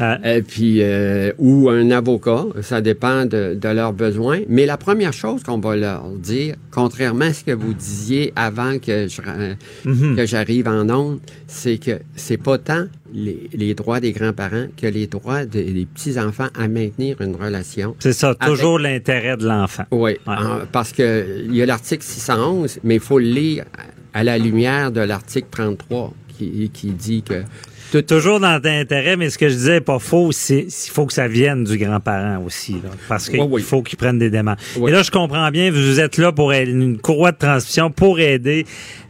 Euh, 0.00 0.36
Et 0.38 0.40
puis, 0.40 0.78
euh, 0.80 1.32
ou 1.36 1.68
un 1.68 1.90
avocat, 1.90 2.46
ça 2.62 2.80
dépend 2.80 3.26
de, 3.26 3.54
de 3.60 3.68
leurs 3.68 3.92
besoins. 3.92 4.40
Mais 4.48 4.64
la 4.64 4.78
première 4.78 5.12
chose 5.12 5.42
qu'on 5.42 5.58
va 5.58 5.76
leur 5.76 6.08
dire, 6.12 6.54
contrairement 6.70 7.26
à 7.26 7.34
ce 7.34 7.44
que 7.44 7.50
vous 7.52 7.74
disiez 7.74 8.32
avant 8.36 8.78
que 8.78 9.06
je, 9.06 9.20
euh, 9.26 10.16
que 10.16 10.24
j'arrive 10.24 10.66
en 10.66 10.88
onde, 10.88 11.20
c'est 11.46 11.76
que 11.76 11.98
c'est 12.16 12.38
pas 12.42 12.56
tant 12.56 12.84
les, 13.12 13.50
les 13.52 13.74
droits 13.74 14.00
des 14.00 14.12
grands-parents 14.12 14.68
que 14.80 14.86
les 14.86 15.06
droits 15.06 15.44
des, 15.44 15.64
des 15.64 15.84
petits-enfants 15.84 16.48
à 16.58 16.68
maintenir 16.68 17.20
une 17.20 17.36
relation. 17.36 17.94
C'est 17.98 18.14
ça, 18.14 18.34
toujours 18.34 18.78
l'intérêt 18.78 19.36
de 19.36 19.46
l'enfant. 19.46 19.84
Oui, 19.90 20.12
Ouais. 20.26 20.34
en- 20.38 20.60
parce 20.72 20.92
que 20.92 21.44
il 21.44 21.54
y 21.54 21.60
a 21.60 21.66
l'article 21.66 22.02
611, 22.02 22.78
mais 22.82 22.94
il 22.94 23.00
faut 23.00 23.18
le 23.18 23.26
lire 23.26 23.64
à 24.14 24.24
la 24.24 24.38
lumière 24.38 24.90
de 24.90 25.00
l'article 25.02 25.48
33 25.50 26.14
qui, 26.48 26.70
qui 26.72 26.86
dit 26.92 27.22
que 27.22 27.42
tout, 27.92 28.02
Toujours 28.02 28.38
dans 28.38 28.60
l'intérêt, 28.62 29.16
mais 29.16 29.30
ce 29.30 29.36
que 29.38 29.48
je 29.48 29.54
disais 29.54 29.72
n'est 29.72 29.80
pas 29.80 29.98
faux, 29.98 30.30
c'est 30.30 30.60
il 30.68 30.90
faut 30.92 31.06
que 31.06 31.12
ça 31.12 31.26
vienne 31.26 31.64
du 31.64 31.76
grand-parent 31.76 32.40
aussi, 32.44 32.74
là, 32.74 32.90
parce 33.08 33.28
qu'il 33.28 33.40
Oui, 33.40 33.46
oui. 33.50 33.62
faut 33.62 33.82
qu'il 33.82 33.98
prenne 33.98 34.16
des. 34.16 34.30
Oui. 34.76 34.90
Et 34.90 34.92
là, 34.92 35.02
je 35.02 35.10
comprends 35.10 35.50
bien, 35.50 35.72
vous 35.72 35.98
êtes 35.98 36.16
là 36.16 36.30
pour 36.30 36.52
aider- 36.52 36.70
une 36.70 36.98
courroie 36.98 37.32
de 37.32 37.38
transmission 37.38 37.90
pour 37.90 38.20
aider 38.20 38.64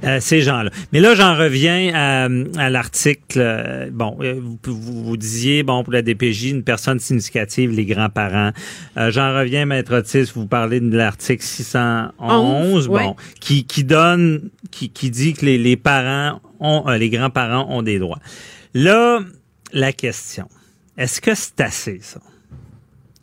euh, 0.04 0.16
ces 0.20 0.40
gens-là. 0.40 0.70
Mais 0.94 1.00
là, 1.00 1.14
j'en 1.14 1.36
reviens 1.36 1.92
à, 1.94 2.24
à 2.58 2.70
l'article. 2.70 3.20
euh, 3.36 3.90
bon, 3.92 4.16
euh, 4.22 4.40
vous, 4.40 4.58
vous, 4.74 5.04
vous 5.04 5.16
disiez, 5.18 5.62
bon, 5.62 5.84
pour 5.84 5.92
la 5.92 6.00
DPJ, 6.00 6.44
une 6.46 6.62
personne 6.62 7.00
significative, 7.00 7.72
les 7.72 7.84
grands-parents. 7.84 8.52
Euh, 8.96 9.10
j'en 9.10 9.34
reviens, 9.36 9.66
Maître 9.66 9.94
Otis, 9.94 10.32
vous 10.34 10.46
parlez 10.46 10.80
de 10.80 10.96
l'article 10.96 11.42
611, 11.44 12.12
Onze, 12.18 12.88
bon, 12.88 12.94
ouais. 12.94 13.14
qui, 13.40 13.66
qui 13.66 13.84
donne, 13.84 14.48
qui, 14.70 14.88
qui 14.88 15.10
dit 15.10 15.34
que 15.34 15.44
les, 15.44 15.58
les 15.58 15.76
parents 15.76 16.40
euh, 16.60 16.98
les 16.98 17.10
grands-parents 17.10 17.66
ont 17.68 17.82
des 17.82 17.98
droits. 17.98 18.20
Là, 18.74 19.20
la 19.72 19.92
question, 19.92 20.48
est-ce 20.96 21.20
que 21.20 21.34
c'est 21.34 21.60
assez, 21.60 22.00
ça? 22.02 22.20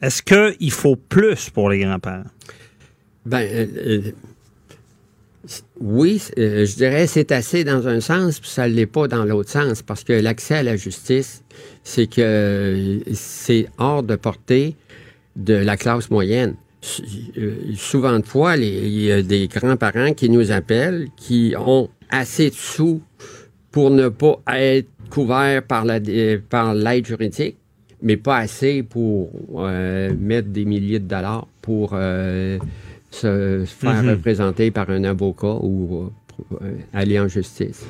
Est-ce 0.02 0.22
qu'il 0.22 0.72
faut 0.72 0.96
plus 0.96 1.50
pour 1.50 1.70
les 1.70 1.80
grands-parents? 1.80 2.30
Ben, 3.26 3.42
euh, 3.42 3.68
euh, 3.76 4.12
oui, 5.80 6.22
je 6.36 6.76
dirais 6.76 7.08
c'est 7.08 7.32
assez 7.32 7.64
dans 7.64 7.88
un 7.88 8.00
sens, 8.00 8.40
puis 8.40 8.50
ça 8.50 8.68
ne 8.68 8.74
l'est 8.74 8.86
pas 8.86 9.08
dans 9.08 9.26
l'autre 9.26 9.50
sens, 9.50 9.82
parce 9.82 10.04
que 10.04 10.14
l'accès 10.14 10.56
à 10.56 10.64
la 10.64 10.76
justice, 10.76 11.44
c'est 11.84 12.08
que 12.08 13.02
c'est 13.14 13.68
hors 13.78 14.04
de 14.04 14.16
portée 14.16 14.76
de 15.36 15.54
la 15.54 15.78
classe 15.78 16.10
moyenne. 16.10 16.56
Souvent 17.76 18.20
de 18.20 18.26
fois, 18.26 18.56
il 18.56 19.02
y 19.02 19.12
a 19.12 19.22
des 19.22 19.48
grands-parents 19.48 20.14
qui 20.14 20.30
nous 20.30 20.52
appellent, 20.52 21.08
qui 21.18 21.54
ont 21.58 21.90
assez 22.10 22.50
de 22.50 22.56
sous 22.56 23.02
pour 23.72 23.90
ne 23.92 24.10
pas 24.10 24.40
être 24.48 24.88
couverts 25.10 25.64
par 25.64 25.86
la 25.86 26.00
euh, 26.08 26.40
par 26.50 26.74
l'aide 26.74 27.06
juridique, 27.06 27.56
mais 28.02 28.18
pas 28.18 28.38
assez 28.38 28.84
pour 28.84 29.30
euh, 29.58 30.12
mettre 30.20 30.50
des 30.50 30.66
milliers 30.66 31.00
de 31.00 31.08
dollars 31.08 31.48
pour 31.62 31.92
euh, 31.94 32.58
se 33.12 33.64
faire 33.66 34.04
Mhm. 34.04 34.10
représenter 34.10 34.72
par 34.72 34.90
un 34.90 35.04
avocat 35.04 35.56
ou 35.62 36.12
euh, 36.62 36.72
aller 36.94 37.20
en 37.20 37.28
justice. 37.28 37.86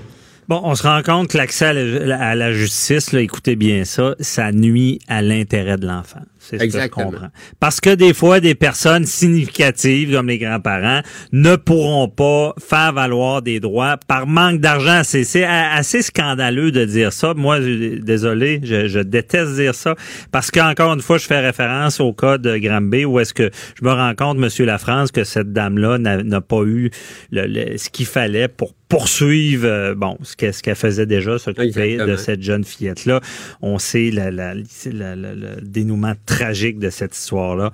Bon, 0.47 0.61
on 0.63 0.75
se 0.75 0.83
rend 0.83 1.01
compte 1.03 1.27
que 1.29 1.37
l'accès 1.37 1.65
à 1.65 1.73
la, 1.73 2.29
à 2.29 2.33
la 2.35 2.53
justice, 2.53 3.11
là, 3.11 3.19
écoutez 3.19 3.57
bien 3.57 3.83
ça, 3.83 4.15
ça 4.21 4.51
nuit 4.53 4.99
à 5.09 5.21
l'intérêt 5.21 5.77
de 5.77 5.85
l'enfant. 5.85 6.21
C'est 6.49 6.57
ce 6.57 6.63
que 6.71 6.77
je 6.83 6.87
comprends. 7.11 7.27
Parce 7.59 7.81
que 7.81 7.93
des 7.95 8.13
fois, 8.13 8.39
des 8.39 8.55
personnes 8.55 9.05
significatives, 9.05 10.13
comme 10.13 10.27
les 10.27 10.37
grands-parents, 10.37 11.01
ne 11.31 11.55
pourront 11.55 12.07
pas 12.07 12.53
faire 12.59 12.93
valoir 12.93 13.41
des 13.41 13.59
droits 13.59 13.97
par 14.07 14.27
manque 14.27 14.59
d'argent. 14.59 15.01
C'est 15.03 15.43
assez 15.43 16.01
scandaleux 16.01 16.71
de 16.71 16.85
dire 16.85 17.11
ça. 17.13 17.33
Moi, 17.35 17.59
désolé, 17.59 18.59
je, 18.63 18.87
je 18.87 18.99
déteste 18.99 19.55
dire 19.55 19.75
ça. 19.75 19.95
Parce 20.31 20.51
qu'encore 20.51 20.93
une 20.93 21.01
fois, 21.01 21.17
je 21.17 21.25
fais 21.25 21.39
référence 21.39 21.99
au 21.99 22.13
cas 22.13 22.37
de 22.37 22.57
Granby 22.57 23.05
où 23.05 23.19
est-ce 23.19 23.33
que 23.33 23.49
je 23.79 23.85
me 23.85 23.91
rends 23.91 24.15
compte, 24.15 24.37
Monsieur 24.37 24.65
Lafrance, 24.65 25.11
que 25.11 25.23
cette 25.23 25.51
dame-là 25.53 25.97
n'a 25.97 26.41
pas 26.41 26.63
eu 26.63 26.89
le- 27.31 27.45
le- 27.47 27.77
ce 27.77 27.89
qu'il 27.89 28.05
fallait 28.05 28.47
pour 28.47 28.73
poursuivre, 28.89 29.65
euh, 29.67 29.95
bon, 29.95 30.17
ce 30.23 30.37
qu'elle 30.37 30.53
ce 30.53 30.63
qu'elle 30.63 30.75
faisait 30.75 31.05
déjà, 31.05 31.37
s'occuper 31.39 31.97
de 31.97 32.15
cette 32.15 32.41
jeune 32.41 32.63
fillette-là. 32.63 33.19
On 33.61 33.79
sait 33.79 34.11
la, 34.11 34.31
la- 34.31 34.53
la- 34.53 35.15
la- 35.15 35.33
le 35.35 35.61
dénouement 35.61 36.13
tragique 36.37 36.77
de 36.79 36.89
cette 36.89 37.15
histoire-là. 37.17 37.71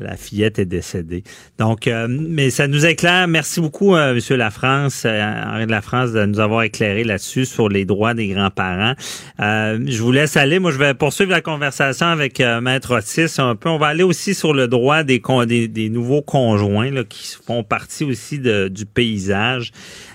La 0.00 0.16
fillette 0.16 0.58
est 0.58 0.64
décédée. 0.64 1.22
Donc, 1.58 1.86
euh, 1.86 2.06
mais 2.08 2.50
ça 2.50 2.66
nous 2.66 2.86
éclaire. 2.86 3.28
Merci 3.28 3.60
beaucoup, 3.60 3.94
euh, 3.94 4.14
Monsieur 4.14 4.36
Lafrance, 4.36 5.02
euh, 5.04 5.20
Henri 5.46 5.66
de 5.66 5.70
la 5.70 5.82
France, 5.82 6.12
de 6.12 6.24
nous 6.24 6.40
avoir 6.40 6.62
éclairé 6.62 7.04
là-dessus 7.04 7.44
sur 7.44 7.68
les 7.68 7.84
droits 7.84 8.14
des 8.14 8.28
grands-parents. 8.28 8.94
Euh, 9.40 9.78
je 9.86 10.02
vous 10.02 10.12
laisse 10.12 10.36
aller. 10.36 10.58
Moi, 10.58 10.70
je 10.70 10.78
vais 10.78 10.94
poursuivre 10.94 11.30
la 11.30 11.42
conversation 11.42 12.06
avec 12.06 12.40
euh, 12.40 12.60
Maître 12.60 12.96
Otis 12.96 13.34
un 13.38 13.54
peu. 13.54 13.68
On 13.68 13.78
va 13.78 13.88
aller 13.88 14.02
aussi 14.02 14.34
sur 14.34 14.54
le 14.54 14.66
droit 14.66 15.02
des, 15.02 15.20
con- 15.20 15.44
des, 15.44 15.68
des 15.68 15.88
nouveaux 15.90 16.22
conjoints 16.22 16.90
là, 16.90 17.04
qui 17.04 17.36
font 17.46 17.62
partie 17.64 18.04
aussi 18.04 18.38
de- 18.38 18.68
du 18.68 18.86
paysage. 18.86 19.72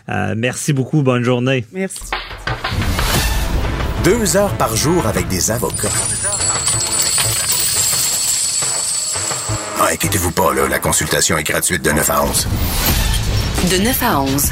Euh, 0.09 0.33
merci 0.35 0.73
beaucoup. 0.73 1.03
Bonne 1.03 1.23
journée. 1.23 1.65
Merci. 1.71 2.01
Deux 4.03 4.35
heures 4.35 4.57
par 4.57 4.75
jour 4.75 5.05
avec 5.05 5.27
des 5.27 5.51
avocats. 5.51 5.89
Ah, 9.83 9.87
inquiétez-vous 9.93 10.31
pas, 10.31 10.53
là, 10.53 10.67
la 10.69 10.79
consultation 10.79 11.37
est 11.37 11.43
gratuite 11.43 11.83
de 11.83 11.91
9 11.91 12.09
à 12.09 12.23
11. 12.23 12.47
De 13.71 13.83
9 13.83 14.03
à 14.03 14.21
11, 14.21 14.49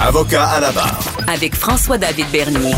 Avocat 0.00 0.44
à 0.46 0.60
la 0.60 0.72
barre. 0.72 1.00
avec 1.26 1.54
François-David 1.54 2.26
Bernier. 2.32 2.74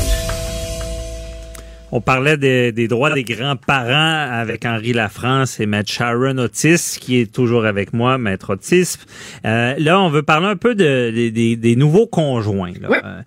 On 1.92 2.00
parlait 2.00 2.36
des, 2.36 2.72
des 2.72 2.88
droits 2.88 3.12
des 3.14 3.22
grands-parents 3.22 4.28
avec 4.32 4.64
Henri 4.66 4.92
Lafrance 4.92 5.60
et 5.60 5.66
Maître 5.66 5.90
Sharon 5.90 6.36
Otis, 6.38 6.98
qui 7.00 7.20
est 7.20 7.32
toujours 7.32 7.64
avec 7.64 7.92
moi, 7.92 8.18
Maître 8.18 8.54
Otis. 8.54 8.96
Euh, 9.44 9.74
là, 9.78 10.00
on 10.00 10.08
veut 10.10 10.22
parler 10.22 10.46
un 10.48 10.56
peu 10.56 10.74
de, 10.74 11.10
des- 11.30 11.76
nouveaux 11.76 12.06
conjoints. 12.06 12.72
là. 12.80 12.88
Oui. 12.90 12.96
Euh, 13.04 13.20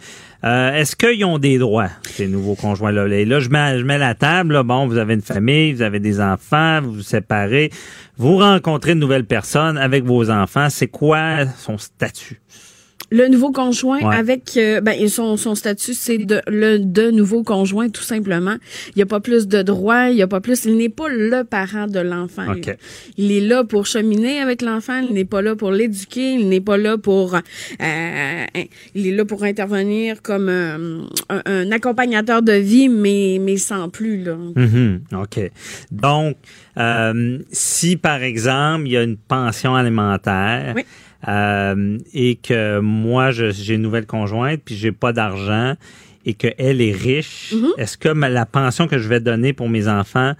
euh, 0.43 0.73
Est-ce 0.73 0.95
qu'ils 0.95 1.25
ont 1.25 1.37
des 1.37 1.57
droits, 1.57 1.89
ces 2.03 2.27
nouveaux 2.27 2.55
conjoints-là? 2.55 3.07
Et 3.07 3.25
là, 3.25 3.39
je 3.39 3.49
mets, 3.49 3.79
je 3.79 3.83
mets 3.83 3.97
la 3.97 4.15
table. 4.15 4.61
bon, 4.63 4.87
vous 4.87 4.97
avez 4.97 5.13
une 5.13 5.21
famille, 5.21 5.73
vous 5.73 5.81
avez 5.81 5.99
des 5.99 6.21
enfants, 6.21 6.81
vous 6.81 6.93
vous 6.93 7.01
séparez. 7.01 7.71
Vous 8.17 8.37
rencontrez 8.37 8.91
une 8.93 8.99
nouvelle 8.99 9.25
personne 9.25 9.77
avec 9.77 10.03
vos 10.03 10.29
enfants. 10.29 10.69
C'est 10.69 10.87
quoi 10.87 11.45
son 11.57 11.77
statut? 11.77 12.41
Le 13.11 13.27
nouveau 13.27 13.51
conjoint 13.51 13.99
Ouais. 13.99 14.15
avec 14.15 14.55
euh, 14.57 14.81
ben 14.81 15.07
son, 15.07 15.35
son 15.37 15.55
statut 15.55 15.93
c'est 15.93 16.17
de 16.19 16.41
le 16.47 16.77
de 16.79 17.09
nouveau 17.11 17.43
conjoint 17.43 17.89
tout 17.89 18.03
simplement. 18.03 18.55
Il 18.89 18.93
n'y 18.97 19.01
a 19.01 19.05
pas 19.05 19.19
plus 19.19 19.47
de 19.47 19.61
droits, 19.61 20.09
il 20.09 20.17
y 20.17 20.21
a 20.21 20.27
pas 20.27 20.41
plus 20.41 20.65
il 20.65 20.77
n'est 20.77 20.89
pas 20.89 21.07
le 21.09 21.43
parent 21.43 21.87
de 21.87 21.99
l'enfant. 21.99 22.51
OK. 22.51 22.75
Il, 23.17 23.31
est 23.31 23.41
là 23.41 23.63
pour 23.63 23.85
cheminer 23.87 24.39
avec 24.41 24.61
l'enfant, 24.61 25.01
il 25.07 25.13
n'est 25.13 25.25
pas 25.25 25.41
là 25.41 25.55
pour 25.55 25.71
l'éduquer, 25.71 26.33
il 26.33 26.49
n'est 26.49 26.61
pas 26.61 26.77
là 26.77 26.97
pour 26.97 27.35
euh, 27.35 28.45
il 28.95 29.07
est 29.07 29.11
là 29.11 29.25
pour 29.25 29.43
intervenir 29.43 30.21
comme 30.21 30.49
euh, 30.49 31.01
un, 31.29 31.41
un 31.45 31.71
accompagnateur 31.71 32.41
de 32.41 32.53
vie 32.53 32.89
mais 32.89 33.37
mais 33.41 33.57
sans 33.57 33.89
plus 33.89 34.23
là. 34.23 34.35
Mhm, 34.55 35.01
OK. 35.13 35.51
Donc, 35.91 36.37
euh, 36.77 37.39
si 37.51 37.97
par 37.97 38.21
exemple, 38.23 38.83
il 38.87 38.91
y 38.93 38.97
a 38.97 39.03
une 39.03 39.17
pension 39.17 39.75
alimentaire 39.75 40.73
Oui. 40.75 40.83
Euh, 41.27 41.97
et 42.13 42.35
que 42.35 42.79
moi, 42.79 43.31
je- 43.31 43.51
j'ai 43.51 43.75
une 43.75 43.81
nouvelle 43.81 44.05
conjointe 44.05 44.61
puis 44.63 44.75
j'ai 44.75 44.91
pas 44.91 45.11
d'argent 45.13 45.75
et 46.25 46.33
qu'elle 46.33 46.81
est 46.81 46.91
riche, 46.95 47.53
Mhm. 47.55 47.67
est-ce 47.77 47.97
que 47.97 48.09
ma- 48.09 48.29
la 48.29 48.45
pension 48.45 48.87
que 48.87 48.97
je 48.97 49.07
vais 49.07 49.19
donner 49.19 49.53
pour 49.53 49.69
mes 49.69 49.87
enfants 49.87 50.33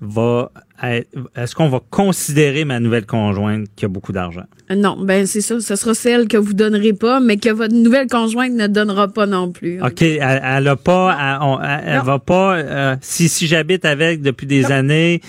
va 0.00 0.50
est-ce 0.82 1.54
qu'on 1.54 1.68
va 1.68 1.80
considérer 1.90 2.64
ma 2.64 2.80
nouvelle 2.80 3.06
conjointe 3.06 3.66
qui 3.76 3.84
a 3.84 3.88
beaucoup 3.88 4.12
d'argent? 4.12 4.44
Euh, 4.70 4.74
Non, 4.74 4.96
ben 5.02 5.26
c'est 5.26 5.40
ça, 5.40 5.60
ce 5.60 5.76
sera 5.76 5.94
celle 5.94 6.28
que 6.28 6.36
vous 6.36 6.54
donnerez 6.54 6.92
pas 6.92 7.20
mais 7.20 7.36
que 7.36 7.50
votre 7.50 7.74
nouvelle 7.74 8.06
conjointe 8.08 8.52
ne 8.52 8.66
donnera 8.66 9.08
pas 9.08 9.26
non 9.26 9.50
plus. 9.52 9.82
OK, 9.82 10.02
elle, 10.02 10.40
elle 10.44 10.68
a 10.68 10.76
pas, 10.76 11.16
elle, 11.20 11.38
on- 11.42 11.60
elle- 11.60 11.82
elle 11.86 11.98
Non. 11.98 12.02
va 12.04 12.18
pas. 12.18 12.56
euh, 12.56 12.96
si 13.00 13.28
si 13.28 13.46
j'habite 13.46 13.84
avec 13.84 14.22
depuis 14.22 14.46
des 14.46 14.62
Non. 14.62 14.70
années, 14.70 15.20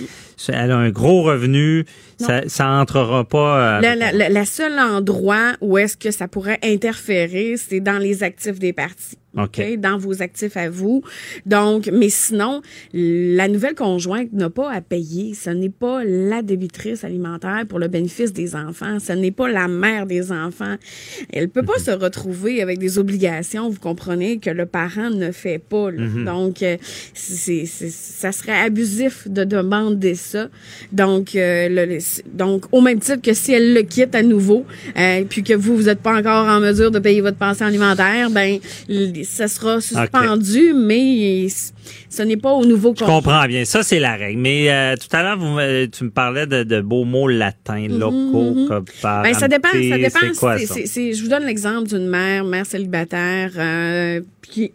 elle 0.48 0.72
a 0.72 0.78
un 0.78 0.90
gros 0.90 1.22
revenu, 1.24 1.86
ça, 2.18 2.42
ça 2.48 2.68
entrera 2.70 3.24
pas. 3.24 3.78
euh, 3.78 3.82
Le, 3.82 4.00
la- 4.00 4.12
la- 4.12 4.30
la 4.30 4.46
seul 4.46 4.78
endroit 4.80 5.54
où 5.62 5.78
est-ce 5.78 5.98
que 5.98 6.12
ça 6.12 6.28
pourrait 6.28 6.60
interférer, 6.64 7.56
c'est 7.58 7.80
dans 7.80 7.98
les 8.00 8.24
actifs 8.24 8.58
des 8.60 8.74
partis. 8.74 9.18
OK? 9.38 9.60
OK? 9.60 9.80
Dans 9.80 9.98
vos 9.98 10.22
actifs 10.22 10.58
à 10.58 10.70
vous. 10.70 11.02
Donc, 11.46 11.90
mais 11.92 12.10
sinon, 12.10 12.62
la 12.94 13.48
nouvelle 13.48 13.76
conjointe 13.76 14.32
n'a 14.34 14.50
pas 14.50 14.72
à 14.72 14.82
payer. 14.82 15.34
Ce 15.34 15.50
n'est 15.50 15.70
pas 15.70 16.04
la 16.04 16.42
débitrice 16.42 17.04
alimentaire 17.04 17.66
pour 17.68 17.80
le 17.80 17.88
bénéfice 17.88 18.34
des 18.34 18.56
enfants. 18.56 18.98
Ce 19.00 19.14
n'est 19.14 19.32
pas 19.32 19.50
la 19.50 19.68
mère 19.68 20.06
des 20.06 20.32
enfants. 20.32 20.76
Elle 21.32 21.50
peut 21.50 21.64
pas 21.64 21.80
se 21.80 21.92
retrouver 21.92 22.62
avec 22.62 22.80
des 22.80 22.98
obligations, 22.98 23.70
vous 23.70 23.80
comprenez, 23.80 24.40
que 24.40 24.50
le 24.50 24.66
parent 24.66 25.10
ne 25.10 25.32
fait 25.32 25.60
pas. 25.60 25.92
là. 25.92 26.04
Donc, 26.26 26.62
euh, 26.64 26.78
c'est, 27.14 27.66
ça 27.66 28.32
serait 28.32 28.60
abusif 28.60 29.28
de 29.28 29.44
demander 29.44 30.16
ça. 30.16 30.50
Donc, 30.92 31.36
euh, 31.36 31.68
le- 31.70 31.98
donc, 32.34 32.66
au 32.72 32.82
même 32.82 33.00
titre 33.00 33.22
que 33.22 33.34
si 33.34 33.54
elle 33.54 33.74
le 33.74 33.82
quitte 33.84 34.16
à 34.16 34.24
nouveau, 34.24 34.66
euh, 34.98 35.24
puis 35.30 35.44
que 35.44 35.54
vous, 35.54 35.76
vous 35.76 35.84
n'êtes 35.84 36.00
pas 36.02 36.16
encore 36.18 36.48
en 36.48 36.60
mesure 36.60 36.92
de 36.92 37.00
payer 37.00 37.22
votre 37.22 37.38
pension 37.38 37.66
alimentaire, 37.66 38.30
ben, 38.30 38.60
ça 39.24 39.48
sera 39.48 39.80
suspendu, 39.82 40.74
mais 40.76 41.48
ce 42.10 42.22
n'est 42.24 42.38
pas 42.38 42.52
au 42.52 42.66
nouveau 42.66 42.94
Je 42.98 43.04
comprends 43.06 43.46
bien. 43.48 43.66
Ça, 43.66 43.84
c'est 43.84 44.00
la 44.00 44.16
règle. 44.16 44.40
Mais 44.40 44.72
euh, 44.72 44.96
tout 44.96 45.16
à 45.16 45.24
l'heure, 45.24 45.38
me- 45.38 45.86
tu 45.86 46.04
me 46.06 46.10
parlais 46.10 46.46
de, 46.48 46.64
de 46.64 46.82
beaux 46.82 47.04
mots 47.06 47.28
latins, 47.28 47.88
locaux, 47.88 48.66
comme 48.68 48.86
par 49.02 49.24
Ben, 49.24 49.34
ça 49.34 49.48
dépend, 49.48 49.70
ça 49.70 49.98
dépend. 49.98 50.20
Je 50.34 51.22
vous 51.22 51.30
donne 51.30 51.46
l'exemple 51.46 51.88
d'une 51.88 52.08
mère, 52.08 52.44
mère 52.44 52.66
célibataire, 52.66 53.52
euh, 53.58 54.22
qui, 54.52 54.72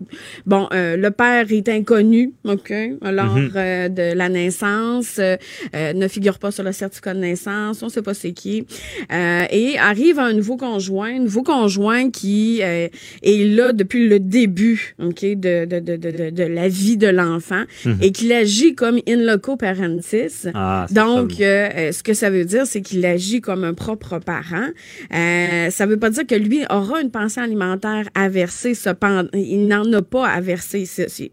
bon, 0.47 0.67
euh, 0.73 0.97
le 0.97 1.11
père 1.11 1.47
est 1.51 1.69
inconnu, 1.69 2.33
ok, 2.45 2.73
lors 3.03 3.35
Mhm. 3.37 3.51
euh, 3.55 3.89
de 3.89 4.07
la 4.17 4.29
naissance, 4.29 5.17
euh, 5.19 5.37
euh, 5.75 5.93
ne 5.93 6.09
figure 6.09 6.39
pas 6.39 6.51
sur 6.51 6.65
le 6.65 6.73
certificat 6.73 7.15
de 7.15 7.21
naissance, 7.21 7.83
on 7.83 7.89
sait 7.89 8.03
pas 8.03 8.15
c'est 8.15 8.33
qui, 8.33 8.67
euh, 9.13 9.45
et 9.51 9.79
arrive 9.79 10.19
un 10.19 10.33
nouveau 10.33 10.57
conjoint, 10.57 11.19
nouveau 11.19 11.43
conjoint 11.43 12.11
qui 12.11 12.61
euh, 12.63 12.89
est 13.23 13.45
là 13.57 13.73
depuis 13.73 14.09
le 14.09 14.19
début, 14.19 14.95
ok, 15.03 15.21
de 15.25 15.65
de 15.67 15.79
de 15.81 15.97
de, 15.97 16.31
de, 16.31 16.43
la 16.45 16.69
vie 16.69 16.97
de 16.97 17.09
l'enfant 17.09 17.65
et 18.01 18.11
qu'il 18.13 18.33
agit 18.33 18.75
comme 18.75 18.99
in 19.07 19.17
loco 19.31 19.57
parentis. 19.57 20.47
Mhm. 20.47 20.53
Ah, 20.55 20.87
Donc, 20.91 21.33
ce 21.39 22.03
que 22.03 22.15
ça 22.15 22.31
veut 22.31 22.45
dire, 22.45 22.67
c'est 22.67 22.81
qu'il 22.81 23.05
agit 23.05 23.41
comme 23.41 23.63
un 23.65 23.75
propre 23.75 24.19
parent. 24.19 24.69
Euh, 25.15 25.71
ça 25.71 25.85
veut 25.87 25.99
pas 25.99 26.11
dire 26.11 26.27
que 26.27 26.35
lui 26.35 26.61
aura 26.71 27.01
une 27.01 27.11
pension 27.11 27.43
alimentaire 27.43 28.09
à 28.15 28.29
verser. 28.29 28.75
Cependant, 28.75 29.29
il 29.35 29.66
n'en 29.67 29.91
a 29.93 30.03
pas 30.03 30.29
à 30.29 30.41
verser 30.41 30.85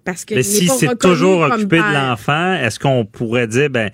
parce 0.04 0.26
que 0.26 0.36
Mais 0.36 0.42
il 0.42 0.44
si 0.44 0.68
c'est 0.68 0.98
toujours 0.98 1.42
occupé 1.42 1.78
de 1.78 1.94
l'enfant, 1.94 2.54
est-ce 2.54 2.80
qu'on 2.80 3.06
pourrait 3.06 3.48
dire, 3.48 3.70
ben, 3.70 3.92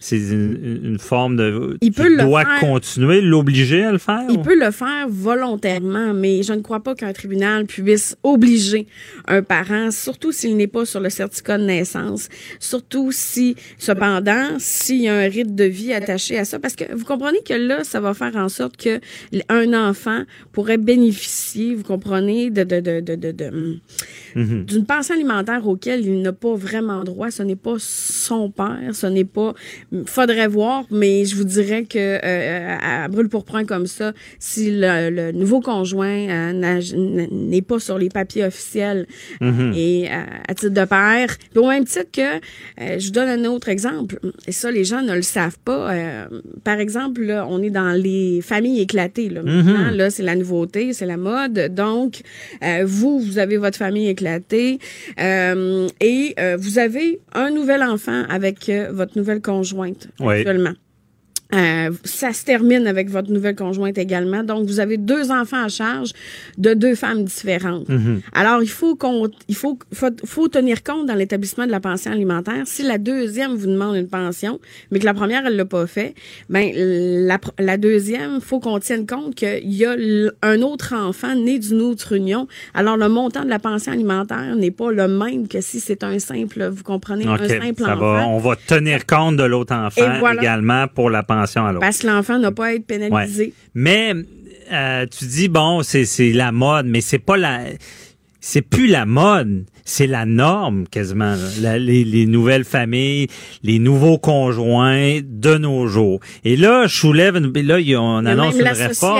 c'est 0.00 0.16
une, 0.18 0.80
une 0.84 0.98
forme 0.98 1.36
de. 1.36 1.76
Il 1.80 1.92
peut 1.92 2.08
le 2.08 2.18
faire. 2.18 2.60
continuer, 2.60 3.20
l'obliger 3.20 3.82
à 3.84 3.92
le 3.92 3.98
faire? 3.98 4.22
Il 4.30 4.38
ou? 4.38 4.42
peut 4.42 4.58
le 4.58 4.70
faire 4.70 5.06
volontairement, 5.08 6.14
mais 6.14 6.42
je 6.42 6.52
ne 6.52 6.60
crois 6.60 6.80
pas 6.80 6.94
qu'un 6.94 7.12
tribunal 7.12 7.66
puisse 7.66 8.16
obliger 8.22 8.86
un 9.26 9.42
parent, 9.42 9.90
surtout 9.90 10.30
s'il 10.32 10.56
n'est 10.56 10.66
pas 10.68 10.84
sur 10.84 11.00
le 11.00 11.10
certificat 11.10 11.58
de 11.58 11.64
naissance, 11.64 12.28
surtout 12.60 13.10
si, 13.12 13.56
cependant, 13.78 14.46
s'il 14.58 15.02
y 15.02 15.08
a 15.08 15.14
un 15.16 15.28
rite 15.28 15.54
de 15.54 15.64
vie 15.64 15.92
attaché 15.92 16.38
à 16.38 16.44
ça, 16.44 16.58
parce 16.58 16.76
que 16.76 16.84
vous 16.94 17.04
comprenez 17.04 17.38
que 17.44 17.54
là, 17.54 17.82
ça 17.84 18.00
va 18.00 18.14
faire 18.14 18.36
en 18.36 18.48
sorte 18.48 18.76
que 18.76 19.00
un 19.48 19.72
enfant 19.88 20.22
pourrait 20.52 20.78
bénéficier, 20.78 21.74
vous 21.74 21.82
comprenez, 21.84 22.50
de, 22.50 22.62
de, 22.64 22.80
de, 22.80 23.00
de, 23.00 23.14
de, 23.16 23.32
de- 23.32 23.78
Mhm. 24.34 24.64
d'une 24.66 24.84
pension 24.84 25.14
alimentaire 25.14 25.66
auquel 25.66 26.04
il 26.06 26.20
n'a 26.22 26.32
pas 26.32 26.54
vraiment 26.54 27.02
droit. 27.02 27.30
Ce 27.30 27.42
n'est 27.42 27.56
pas 27.56 27.76
son 27.78 28.50
père, 28.50 28.90
ce 28.92 29.06
n'est 29.06 29.24
pas. 29.24 29.54
Faudrait 30.04 30.48
voir, 30.48 30.84
mais 30.90 31.24
je 31.24 31.34
vous 31.34 31.44
dirais 31.44 31.84
que 31.84 31.98
euh, 31.98 32.76
à, 32.78 33.04
à 33.04 33.08
brûle 33.08 33.30
pour 33.30 33.46
point 33.46 33.64
comme 33.64 33.86
ça, 33.86 34.12
si 34.38 34.70
le, 34.70 35.08
le 35.08 35.32
nouveau 35.32 35.60
conjoint 35.60 36.28
euh, 36.28 36.80
n'est 37.30 37.62
pas 37.62 37.78
sur 37.78 37.96
les 37.96 38.10
papiers 38.10 38.44
officiels 38.44 39.06
et 39.40 40.08
euh, 40.10 40.24
à 40.46 40.54
titre 40.54 40.74
de 40.74 40.84
père, 40.84 41.38
puis 41.50 41.58
au 41.58 41.68
même 41.68 41.86
titre 41.86 42.10
que 42.12 42.20
euh, 42.20 42.98
je 42.98 43.06
vous 43.06 43.12
donne 43.12 43.28
un 43.30 43.48
autre 43.48 43.70
exemple. 43.70 44.20
Et 44.46 44.52
ça, 44.52 44.70
les 44.70 44.84
gens 44.84 45.00
ne 45.00 45.14
le 45.14 45.22
savent 45.22 45.58
pas. 45.64 45.94
Euh, 45.94 46.26
par 46.64 46.80
exemple, 46.80 47.22
là, 47.22 47.46
on 47.48 47.62
est 47.62 47.70
dans 47.70 47.92
les 47.92 48.40
familles 48.42 48.82
éclatées. 48.82 49.30
Là, 49.30 49.42
maintenant, 49.42 49.90
là, 49.90 50.10
c'est 50.10 50.22
la 50.22 50.34
nouveauté, 50.36 50.92
c'est 50.92 51.06
la 51.06 51.16
mode. 51.16 51.72
Donc, 51.74 52.20
euh, 52.62 52.84
vous, 52.86 53.20
vous 53.20 53.38
avez 53.38 53.56
votre 53.56 53.78
famille 53.78 54.08
éclatée 54.08 54.80
euh, 55.18 55.88
et 56.02 56.34
euh, 56.38 56.58
vous 56.60 56.78
avez 56.78 57.20
un 57.32 57.50
nouvel 57.50 57.82
enfant 57.82 58.24
avec 58.28 58.68
euh, 58.68 58.90
votre 58.92 59.16
nouvelle 59.16 59.40
conjointe 59.40 59.77
Oui. 60.20 60.38
actuellement. 60.38 60.74
Euh, 61.54 61.90
ça 62.04 62.34
se 62.34 62.44
termine 62.44 62.86
avec 62.86 63.08
votre 63.08 63.30
nouvelle 63.30 63.56
conjointe 63.56 63.96
également. 63.96 64.42
Donc, 64.42 64.66
vous 64.66 64.80
avez 64.80 64.98
deux 64.98 65.30
enfants 65.30 65.64
à 65.64 65.68
charge 65.68 66.12
de 66.58 66.74
deux 66.74 66.94
femmes 66.94 67.24
différentes. 67.24 67.88
Mhm. 67.88 68.20
Alors, 68.34 68.62
il 68.62 68.68
faut 68.68 68.96
qu'on, 68.96 69.28
il 69.48 69.54
faut, 69.54 69.78
faut, 69.94 70.10
faut 70.26 70.48
tenir 70.48 70.82
compte 70.82 71.06
dans 71.06 71.14
l'établissement 71.14 71.64
de 71.64 71.70
la 71.70 71.80
pension 71.80 72.12
alimentaire. 72.12 72.64
Si 72.66 72.82
la 72.82 72.98
deuxième 72.98 73.54
vous 73.54 73.66
demande 73.66 73.96
une 73.96 74.08
pension, 74.08 74.60
mais 74.90 74.98
que 74.98 75.06
la 75.06 75.14
première, 75.14 75.46
elle 75.46 75.56
l'a 75.56 75.64
pas 75.64 75.86
fait, 75.86 76.14
ben, 76.50 76.70
la, 76.76 77.38
la 77.58 77.76
deuxième, 77.78 78.42
faut 78.42 78.60
qu'on 78.60 78.78
tienne 78.78 79.06
compte 79.06 79.34
qu'il 79.34 79.72
y 79.74 79.86
a 79.86 79.96
un 80.42 80.60
autre 80.60 80.94
enfant 80.94 81.34
né 81.34 81.58
d'une 81.58 81.80
autre 81.80 82.12
union. 82.14 82.46
Alors, 82.74 82.98
le 82.98 83.08
montant 83.08 83.44
de 83.44 83.50
la 83.50 83.58
pension 83.58 83.92
alimentaire 83.92 84.54
n'est 84.54 84.70
pas 84.70 84.92
le 84.92 85.08
même 85.08 85.48
que 85.48 85.62
si 85.62 85.80
c'est 85.80 86.04
un 86.04 86.18
simple, 86.18 86.68
vous 86.68 86.82
comprenez, 86.82 87.26
un 87.26 87.38
simple 87.38 87.82
Ça 87.82 87.94
enfant. 87.96 87.96
va, 87.96 88.26
on 88.26 88.38
va 88.38 88.54
tenir 88.56 89.06
compte 89.06 89.38
de 89.38 89.44
l'autre 89.44 89.74
enfant 89.74 90.18
voilà. 90.18 90.42
également 90.42 90.86
pour 90.88 91.08
la 91.08 91.22
pension 91.22 91.37
à 91.42 91.72
l'autre. 91.72 91.80
Parce 91.80 91.98
que 91.98 92.06
l'enfant 92.06 92.38
n'a 92.38 92.52
pas 92.52 92.66
à 92.66 92.72
être 92.74 92.84
Ouais. 92.90 92.98
pénalisé. 92.98 93.52
Mais 93.74 94.12
euh, 94.72 95.06
tu 95.06 95.24
dis 95.26 95.48
bon, 95.48 95.82
c'est 95.82 96.04
c'est 96.04 96.32
la 96.32 96.52
mode, 96.52 96.86
mais 96.86 97.00
c'est 97.00 97.18
pas 97.18 97.36
la 97.36 97.60
c'est 98.40 98.62
plus 98.62 98.86
la 98.86 99.04
mode, 99.04 99.64
c'est 99.84 100.06
la 100.06 100.24
norme 100.24 100.86
quasiment. 100.88 101.34
La- 101.60 101.76
les, 101.76 102.04
les 102.04 102.24
nouvelles 102.24 102.64
familles, 102.64 103.26
les 103.64 103.80
nouveaux 103.80 104.16
conjoints 104.16 105.18
de 105.22 105.58
nos 105.58 105.88
jours. 105.88 106.20
Et 106.44 106.56
là, 106.56 106.86
je 106.86 106.96
soulève 106.96 107.36
une, 107.36 107.52
là, 107.66 107.80
il 107.80 107.88
y 107.88 107.94
a- 107.94 108.00
on 108.00 108.20
Il 108.20 108.24
y 108.24 108.28
a 108.28 108.30
annonce 108.30 108.54
même 108.54 108.66
une 108.66 108.72
réforme. 108.72 109.18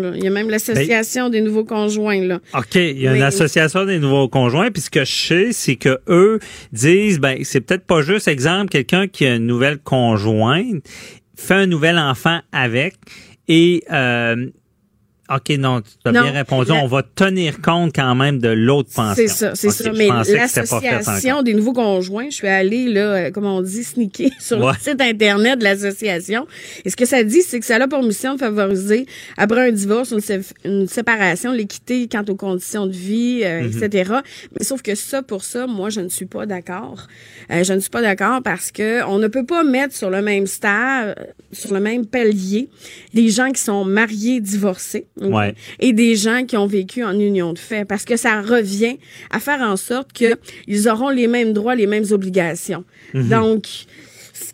Là. 0.00 0.12
Il 0.16 0.24
y 0.24 0.26
a 0.26 0.30
même 0.30 0.48
l'association 0.48 1.28
des 1.28 1.42
nouveaux 1.42 1.64
conjoints, 1.64 2.22
là. 2.22 2.40
OK, 2.56 2.74
il 2.76 3.00
y 3.00 3.06
a 3.06 3.14
une 3.14 3.22
association 3.22 3.84
des 3.84 3.98
nouveaux 3.98 4.28
conjoints, 4.28 4.70
puis 4.70 4.80
ce 4.82 4.90
que 4.90 5.04
je 5.04 5.12
sais, 5.14 5.48
c'est 5.52 5.76
que 5.76 5.98
eux 6.08 6.38
disent 6.72 7.20
ben 7.20 7.38
c'est 7.42 7.60
peut-être 7.60 7.84
pas 7.84 8.00
juste 8.00 8.28
exemple 8.28 8.70
quelqu'un 8.70 9.08
qui 9.08 9.26
a 9.26 9.34
une 9.36 9.46
nouvelle 9.46 9.78
conjointe 9.78 10.82
fait 11.36 11.54
un 11.54 11.66
nouvel 11.66 11.98
enfant 11.98 12.40
avec 12.52 12.94
et 13.48 13.84
euh, 13.90 14.50
OK, 15.30 15.56
non, 15.58 15.80
tu 15.80 15.88
as 16.04 16.12
Non, 16.12 16.22
bien 16.22 16.32
répondu. 16.32 16.68
la- 16.70 16.76
On 16.84 16.86
va 16.86 17.02
tenir 17.02 17.60
compte 17.62 17.92
quand 17.94 18.14
même 18.14 18.40
de 18.40 18.48
l'autre 18.50 18.90
pension. 18.94 19.14
C'est 19.16 19.28
ça, 19.28 19.54
c'est 19.54 19.70
ça. 19.70 19.90
Mais 19.92 20.08
l'association 20.08 21.42
des 21.42 21.54
nouveaux 21.54 21.72
conjoints, 21.72 22.26
je 22.30 22.34
suis 22.36 22.48
allée, 22.48 22.92
là, 22.92 23.00
euh, 23.00 23.30
comme 23.30 23.46
on 23.46 23.62
dit, 23.62 23.84
sneaker 23.84 24.28
sur 24.40 24.58
Ouais. 24.60 24.72
le 24.72 24.78
site 24.78 25.00
Internet 25.00 25.58
de 25.58 25.64
l'association. 25.64 26.46
Et 26.84 26.90
ce 26.90 26.96
que 26.96 27.06
ça 27.06 27.22
dit, 27.24 27.42
c'est 27.42 27.58
que 27.60 27.66
ça 27.66 27.76
a 27.76 27.88
pour 27.88 28.02
mission 28.02 28.34
de 28.34 28.38
favoriser, 28.40 29.06
après 29.36 29.68
un 29.68 29.72
divorce, 29.72 30.10
une, 30.12 30.20
sé- 30.20 30.40
une 30.64 30.86
séparation, 30.86 31.52
l'équité 31.52 32.06
quant 32.06 32.24
aux 32.28 32.34
conditions 32.36 32.86
de 32.86 32.92
vie, 32.92 33.40
euh, 33.44 33.62
Mm-hmm. 33.62 33.84
etc. 33.84 34.12
Mais 34.58 34.64
sauf 34.64 34.82
que 34.82 34.94
ça, 34.94 35.22
pour 35.22 35.42
ça, 35.44 35.66
moi, 35.66 35.88
je 35.90 36.00
ne 36.00 36.08
suis 36.08 36.26
pas 36.26 36.44
d'accord. 36.44 37.06
Euh, 37.50 37.62
je 37.64 37.72
ne 37.72 37.80
suis 37.80 37.90
pas 37.90 38.02
d'accord 38.02 38.42
parce 38.42 38.70
que 38.72 39.02
on 39.04 39.18
ne 39.18 39.28
peut 39.28 39.46
pas 39.46 39.64
mettre 39.64 39.94
sur 39.94 40.10
le 40.10 40.20
même 40.22 40.46
stade, 40.46 41.14
sur 41.52 41.72
le 41.72 41.80
même 41.80 42.04
palier, 42.04 42.68
des 43.14 43.28
gens 43.30 43.50
qui 43.52 43.62
sont 43.62 43.84
mariés, 43.84 44.40
divorcés 44.40 45.06
Ouais. 45.20 45.54
et 45.78 45.92
des 45.92 46.16
gens 46.16 46.44
qui 46.44 46.56
ont 46.56 46.66
vécu 46.66 47.04
en 47.04 47.16
union 47.18 47.52
de 47.52 47.58
fait, 47.58 47.84
parce 47.84 48.04
que 48.04 48.16
ça 48.16 48.42
revient 48.42 48.98
à 49.30 49.38
faire 49.38 49.60
en 49.60 49.76
sorte 49.76 50.12
que 50.12 50.34
ils 50.66 50.88
auront 50.88 51.10
les 51.10 51.28
mêmes 51.28 51.52
droits, 51.52 51.76
les 51.76 51.86
mêmes 51.86 52.06
obligations. 52.10 52.84
Mhm. 53.14 53.28
Donc, 53.28 53.66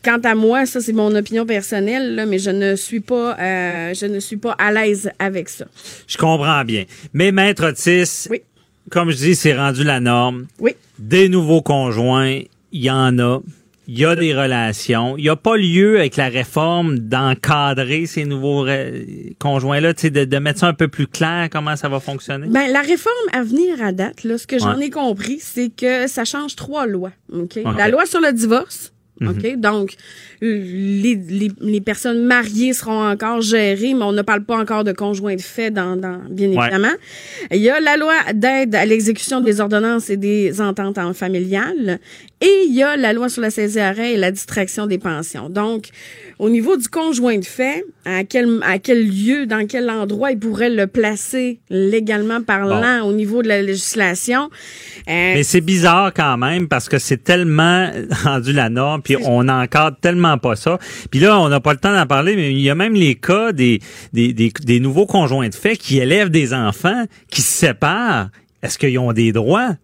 quant 0.05 0.21
à 0.23 0.35
moi, 0.35 0.67
ça 0.67 0.81
c'est 0.81 0.93
mon 0.93 1.15
opinion 1.15 1.47
personnelle, 1.47 2.15
là, 2.15 2.27
mais 2.27 2.39
je 2.39 2.51
ne 2.51 2.77
suis 2.77 3.01
pas, 3.01 3.39
euh, 3.39 3.95
je 3.95 4.05
ne 4.07 4.21
suis 4.21 4.37
pas 4.37 4.53
à 4.53 4.71
l'aise 4.71 5.11
avec 5.19 5.49
ça. 5.49 5.65
Je 6.07 6.19
comprends 6.19 6.63
bien. 6.65 6.85
Mais 7.15 7.33
Maître 7.33 7.67
Otis, 7.69 8.29
Oui. 8.31 8.43
comme 8.91 9.11
je 9.11 9.17
dis, 9.17 9.35
c'est 9.35 9.57
rendu 9.57 9.83
la 9.83 10.01
norme. 10.01 10.47
Oui. 10.59 10.73
Des 10.99 11.31
nouveaux 11.31 11.63
conjoints, 11.63 12.41
il 12.73 12.85
y 12.85 12.91
en 12.91 13.19
a. 13.19 13.41
Il 13.93 13.99
y 13.99 14.05
a 14.05 14.15
des 14.15 14.33
relations. 14.33 15.17
Il 15.17 15.23
n'y 15.23 15.29
a 15.29 15.35
pas 15.35 15.57
lieu 15.57 15.99
avec 15.99 16.15
la 16.15 16.29
réforme 16.29 17.01
d'encadrer 17.01 18.07
ces 18.07 18.25
nouveaux 18.25 18.65
conjoints-là, 19.41 19.93
de, 19.95 20.25
de 20.25 20.39
mettre 20.39 20.61
ça 20.61 20.69
un 20.69 20.75
peu 20.75 20.87
plus 20.87 21.09
clair 21.09 21.49
comment 21.51 21.75
ça 21.75 21.89
va 21.89 21.99
fonctionner? 21.99 22.47
Ben, 22.47 22.71
la 22.71 22.83
réforme 22.83 23.17
à 23.33 23.43
venir 23.43 23.83
à 23.83 23.91
date, 23.91 24.23
là, 24.23 24.39
ce 24.39 24.47
que 24.47 24.61
j'en 24.61 24.79
Ouais. 24.79 24.87
ai 24.87 24.91
compris, 24.91 25.39
c'est 25.41 25.71
que 25.71 26.07
ça 26.07 26.25
change 26.25 26.55
trois 26.55 26.87
lois. 26.87 27.11
La 27.77 27.89
loi 27.89 28.07
sur 28.07 28.21
le 28.21 28.33
divorce. 28.33 28.93
Mhm. 29.21 29.29
OK? 29.31 29.57
Donc, 29.57 29.95
les, 30.41 31.15
les, 31.15 31.51
les 31.61 31.81
personnes 31.81 32.25
mariées 32.25 32.73
seront 32.73 33.07
encore 33.09 33.41
gérées, 33.43 33.95
mais 33.95 34.05
on 34.05 34.13
ne 34.13 34.23
parle 34.23 34.45
pas 34.45 34.57
encore 34.57 34.85
de 34.85 34.93
conjoints 34.93 35.37
de 35.37 35.41
fait, 35.41 35.71
dans, 35.71 35.97
dans, 35.97 36.21
bien 36.31 36.49
Ouais. 36.51 36.57
évidemment. 36.67 36.95
Il 37.51 37.59
y 37.59 37.71
a 37.71 37.79
la 37.81 37.97
loi 37.97 38.15
d'aide 38.35 38.75
à 38.75 38.85
l'exécution 38.87 39.41
des 39.41 39.61
ordonnances 39.61 40.11
et 40.11 40.17
des 40.17 40.61
ententes 40.61 40.99
en 40.99 41.13
familiales. 41.13 41.99
Et 42.43 42.65
il 42.69 42.75
y 42.75 42.83
a 42.83 42.97
la 42.97 43.13
loi 43.13 43.29
sur 43.29 43.43
la 43.43 43.51
saisie 43.51 43.81
arrêt 43.81 44.15
et 44.15 44.17
la 44.17 44.31
distraction 44.31 44.87
des 44.87 44.97
pensions. 44.99 45.51
Donc, 45.51 45.89
au 46.39 46.49
niveau 46.49 46.79
du 46.79 46.89
conjoint 46.89 47.37
de 47.37 47.45
fait, 47.45 47.85
à 48.07 48.25
quel, 48.25 48.61
à 48.63 48.79
quel 48.79 49.07
lieu, 49.07 49.45
dans 49.45 49.67
quel 49.67 49.91
endroit 49.91 50.31
il 50.33 50.39
pourrait 50.39 50.71
le 50.71 50.87
placer 50.87 51.61
légalement 51.69 52.41
parlant 52.41 53.03
au 53.07 53.13
niveau 53.13 53.43
de 53.43 53.49
la 53.49 53.61
législation. 53.61 54.45
Euh, 54.45 55.35
Mais 55.35 55.43
c'est 55.43 55.61
bizarre 55.61 56.13
quand 56.15 56.39
même 56.39 56.67
parce 56.67 56.89
que 56.89 56.99
c'est 56.99 57.23
tellement 57.23 57.91
rendu 58.25 58.55
la 58.55 58.71
norme, 58.71 59.03
puis 59.03 59.17
on 59.23 59.45
n'encadre 59.45 59.99
tellement 60.01 60.30
pas 60.39 60.57
ça. 60.57 60.79
Puis 61.11 61.21
là, 61.21 61.39
on 61.41 61.49
n'a 61.49 61.61
pas 61.61 61.73
le 61.73 61.79
temps 61.79 61.93
d'en 61.93 62.07
parler, 62.07 62.37
mais 62.37 62.53
il 62.53 62.61
y 62.61 62.71
a 62.71 62.75
même 62.75 62.95
les 62.95 63.15
cas 63.15 63.53
des, 63.53 63.81
des, 64.13 64.33
des, 64.33 64.81
nouveaux 64.81 65.07
conjoints 65.07 65.49
de 65.49 65.55
fait 65.55 65.77
qui 65.77 65.99
élèvent 65.99 66.31
des 66.31 66.55
enfants, 66.55 67.05
qui 67.31 67.43
se 67.43 67.53
séparent. 67.53 68.29
Est-ce 68.63 68.79
qu'ils 68.79 68.99
ont 68.99 69.13
des 69.13 69.33
droits? 69.33 69.75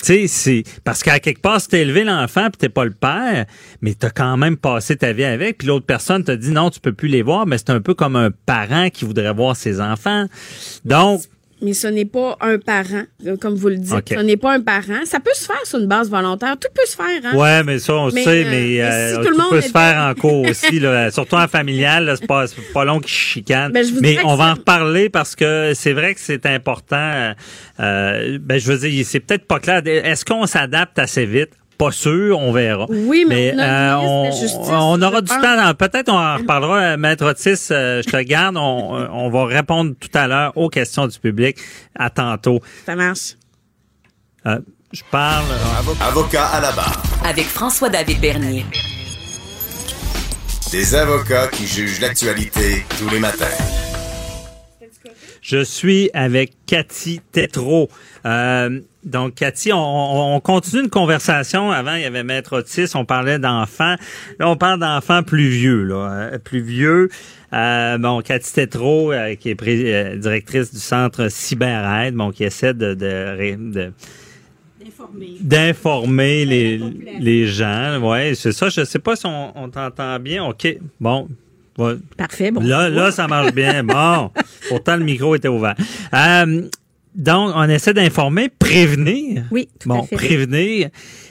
Tu 0.00 0.06
sais, 0.06 0.26
c'est 0.26 0.64
parce 0.82 1.04
qu'à 1.04 1.20
quelque 1.20 1.40
part, 1.40 1.60
si 1.60 1.68
t'as 1.68 1.78
élevé 1.78 2.02
l'enfant 2.02 2.48
puis 2.50 2.58
t'es 2.58 2.68
pas 2.68 2.84
le 2.84 2.90
père, 2.90 3.46
mais 3.82 3.94
t'as 3.94 4.10
quand 4.10 4.36
même 4.36 4.56
passé 4.56 4.96
ta 4.96 5.12
vie 5.12 5.22
avec, 5.22 5.58
puis 5.58 5.68
l'autre 5.68 5.86
personne 5.86 6.24
te 6.24 6.32
dit 6.32 6.50
non, 6.50 6.70
tu 6.70 6.80
peux 6.80 6.92
plus 6.92 7.08
les 7.08 7.22
voir, 7.22 7.46
mais 7.46 7.56
c'est 7.56 7.70
un 7.70 7.80
peu 7.80 7.94
comme 7.94 8.16
un 8.16 8.30
parent 8.46 8.90
qui 8.90 9.04
voudrait 9.04 9.32
voir 9.32 9.54
ses 9.54 9.80
enfants. 9.80 10.26
Donc, 10.84 11.22
mais 11.62 11.72
ce 11.74 11.86
n'est 11.86 12.04
pas 12.04 12.36
un 12.40 12.58
parent, 12.58 13.04
euh, 13.26 13.36
comme 13.36 13.54
vous 13.54 13.68
le 13.68 13.76
dites. 13.76 14.08
Ce 14.08 14.20
n'est 14.20 14.36
pas 14.36 14.52
un 14.54 14.60
parent. 14.60 15.04
Ça 15.04 15.20
peut 15.20 15.30
se 15.34 15.46
faire 15.46 15.64
sur 15.64 15.78
une 15.78 15.86
base 15.86 16.10
volontaire. 16.10 16.56
Tout 16.58 16.68
peut 16.74 16.86
se 16.86 16.96
faire, 16.96 17.20
hein? 17.24 17.36
Ouais, 17.36 17.62
mais 17.62 17.78
ça, 17.78 17.94
on 17.94 18.10
Mais, 18.10 18.24
sait, 18.24 18.44
euh, 18.44 18.50
mais 18.50 18.80
euh, 18.82 19.10
si 19.10 19.16
tout 19.16 19.24
tout, 19.24 19.30
le 19.30 19.36
monde 19.36 19.50
peut 19.50 19.60
se 19.60 19.68
faire 19.70 19.98
en 20.00 20.14
cours 20.14 20.46
aussi, 20.48 20.80
là, 20.80 21.10
surtout 21.10 21.36
en 21.36 21.48
familial, 21.48 22.14
c'est 22.18 22.26
pas, 22.26 22.44
pas 22.74 22.84
long 22.84 22.98
qu'ils 22.98 23.10
chicanent. 23.12 23.72
Ben, 23.72 23.86
mais 24.00 24.18
on 24.24 24.34
va 24.34 24.50
en 24.50 24.54
reparler 24.54 25.08
parce 25.08 25.36
que 25.36 25.72
c'est 25.74 25.92
vrai 25.92 26.14
que 26.14 26.20
c'est 26.20 26.44
important. 26.46 26.96
euh, 26.96 27.32
euh, 27.80 28.38
ben, 28.40 28.58
je 28.58 28.72
veux 28.72 28.78
dire, 28.78 29.04
c'est 29.06 29.20
peut-être 29.20 29.46
pas 29.46 29.60
clair. 29.60 29.82
Est-ce 29.86 30.24
qu'on 30.24 30.46
s'adapte 30.46 30.98
assez 30.98 31.26
vite? 31.26 31.50
Pas 31.82 31.90
sûr, 31.90 32.38
on 32.38 32.52
verra. 32.52 32.86
Oui, 32.88 33.24
mais 33.26 33.52
on 33.56 33.58
euh, 33.58 33.94
on, 33.96 34.30
Justice, 34.30 34.56
on 34.70 35.02
aura 35.02 35.20
du 35.20 35.26
pense. 35.26 35.42
temps. 35.42 35.74
Peut-être 35.74 36.08
on 36.10 36.16
en 36.16 36.36
reparlera. 36.36 36.78
Euh, 36.78 36.96
Maître 36.96 37.26
Otis, 37.28 37.58
euh, 37.72 38.02
je 38.06 38.08
te 38.08 38.22
garde. 38.22 38.56
On, 38.56 39.08
on 39.12 39.30
va 39.30 39.46
répondre 39.46 39.94
tout 39.98 40.16
à 40.16 40.28
l'heure 40.28 40.52
aux 40.56 40.68
questions 40.68 41.08
du 41.08 41.18
public. 41.18 41.58
À 41.98 42.08
tantôt. 42.08 42.60
Ça 42.86 42.94
marche. 42.94 43.34
Euh, 44.46 44.60
je 44.92 45.02
parle. 45.10 45.44
Avocat 46.00 46.46
à 46.46 46.60
la 46.60 46.70
barre. 46.70 47.02
Avec 47.24 47.46
François-David 47.46 48.20
Bernier. 48.20 48.64
Des 50.70 50.94
avocats 50.94 51.48
qui 51.48 51.66
jugent 51.66 52.00
l'actualité 52.00 52.86
tous 52.96 53.08
les 53.08 53.18
matins. 53.18 53.44
Je 55.42 55.62
suis 55.64 56.08
avec 56.14 56.52
Cathy 56.66 57.20
Tétrault. 57.32 57.88
Euh, 58.24 58.80
donc, 59.04 59.34
Cathy, 59.34 59.72
on, 59.72 59.76
on- 59.78 60.36
on 60.36 60.40
continue 60.40 60.84
une 60.84 60.88
conversation. 60.88 61.72
Avant, 61.72 61.94
il 61.96 62.02
y 62.02 62.04
avait 62.04 62.22
Maître 62.22 62.56
Otis, 62.58 62.92
on 62.94 63.04
parlait 63.04 63.40
d'enfants. 63.40 63.96
Là, 64.38 64.48
on 64.48 64.56
parle 64.56 64.78
d'enfants 64.78 65.24
plus 65.24 65.48
vieux, 65.48 65.82
là, 65.82 65.96
euh, 66.34 66.38
plus 66.38 66.62
vieux. 66.62 67.08
Euh, 67.52 67.98
bon, 67.98 68.20
Cathy 68.22 68.52
Tétrault, 68.52 69.12
euh, 69.12 69.34
qui 69.34 69.50
est 69.50 69.56
euh, 69.60 70.16
directrice 70.16 70.72
du 70.72 70.78
centre 70.78 71.28
CyberAide, 71.28 72.14
bon, 72.14 72.30
qui 72.30 72.44
essaie 72.44 72.72
de, 72.72 72.94
de, 72.94 73.56
de- 73.72 73.92
d'informer 75.40 76.44
les, 76.44 76.78
les 77.20 77.46
gens. 77.46 77.98
Ouais, 78.00 78.34
c'est 78.36 78.52
ça. 78.52 78.68
Je 78.68 78.84
sais 78.84 78.98
pas 79.00 79.16
si 79.16 79.26
on, 79.26 79.52
on 79.60 79.68
t'entend 79.68 80.18
bien. 80.20 80.44
OK. 80.44 80.68
Bon. 81.00 81.28
Ouais. 81.78 81.94
Parfait. 82.16 82.50
Bon. 82.50 82.60
Là, 82.62 82.88
là, 82.88 83.10
ça 83.10 83.26
marche 83.28 83.52
bien. 83.54 83.82
Bon. 83.84 84.30
Pourtant, 84.68 84.96
le 84.96 85.04
micro 85.04 85.34
était 85.34 85.48
ouvert. 85.48 85.74
Euh, 86.14 86.62
donc, 87.14 87.52
on 87.54 87.68
essaie 87.68 87.92
d'informer, 87.94 88.48
prévenir. 88.48 89.44
Oui, 89.50 89.68
tout 89.78 89.92
à 89.92 89.96
Bon, 89.96 90.02
fait. 90.04 90.16
prévenir. 90.16 90.88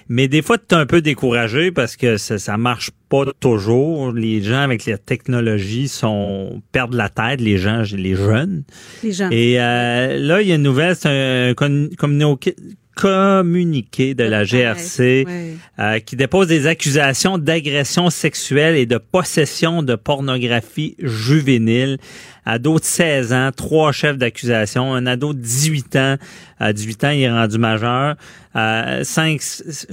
Mais 0.09 0.27
des 0.27 0.41
fois, 0.41 0.57
tu 0.57 0.75
es 0.75 0.77
un 0.77 0.85
peu 0.85 1.01
découragé 1.01 1.71
parce 1.71 1.95
que 1.95 2.17
ça, 2.17 2.37
ça 2.37 2.57
marche 2.57 2.91
pas 3.09 3.23
toujours. 3.39 4.11
Les 4.11 4.43
gens 4.43 4.59
avec 4.61 4.85
la 4.85 4.97
technologie 4.97 5.87
sont 5.87 6.61
perdent 6.71 6.93
la 6.95 7.09
tête, 7.09 7.39
les 7.39 7.57
gens, 7.57 7.83
les 7.95 8.15
jeunes. 8.15 8.63
Les 9.03 9.11
gens. 9.13 9.29
Et 9.31 9.59
euh, 9.59 10.17
là, 10.19 10.41
il 10.41 10.49
y 10.49 10.51
a 10.51 10.55
une 10.55 10.63
nouvelle, 10.63 10.95
c'est 10.95 11.07
un 11.09 11.53
communiqué, 11.97 12.55
communiqué 12.95 14.13
de 14.13 14.23
la 14.23 14.43
GRC 14.43 15.23
Ouais. 15.25 15.53
euh, 15.79 15.99
qui 15.99 16.15
dépose 16.15 16.47
des 16.47 16.67
accusations 16.67 17.37
d'agression 17.37 18.09
sexuelle 18.09 18.75
et 18.75 18.85
de 18.85 18.97
possession 18.97 19.83
de 19.83 19.95
pornographie 19.95 20.95
juvénile. 20.99 21.97
Ado 22.45 22.79
de 22.79 22.83
16 22.83 23.33
ans, 23.33 23.51
trois 23.55 23.91
chefs 23.91 24.17
d'accusation. 24.17 24.93
Un 24.93 25.05
ado 25.05 25.33
de 25.33 25.39
18 25.39 25.95
ans, 25.95 26.15
à 26.59 26.73
18 26.73 27.03
ans, 27.03 27.09
il 27.11 27.21
est 27.21 27.31
rendu 27.31 27.57
majeur. 27.57 28.15
Euh, 28.55 29.03
cinq 29.03 29.41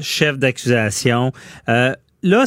chefs 0.00 0.38
d'accusation. 0.38 1.32
Euh, 1.68 1.94
là, 2.22 2.44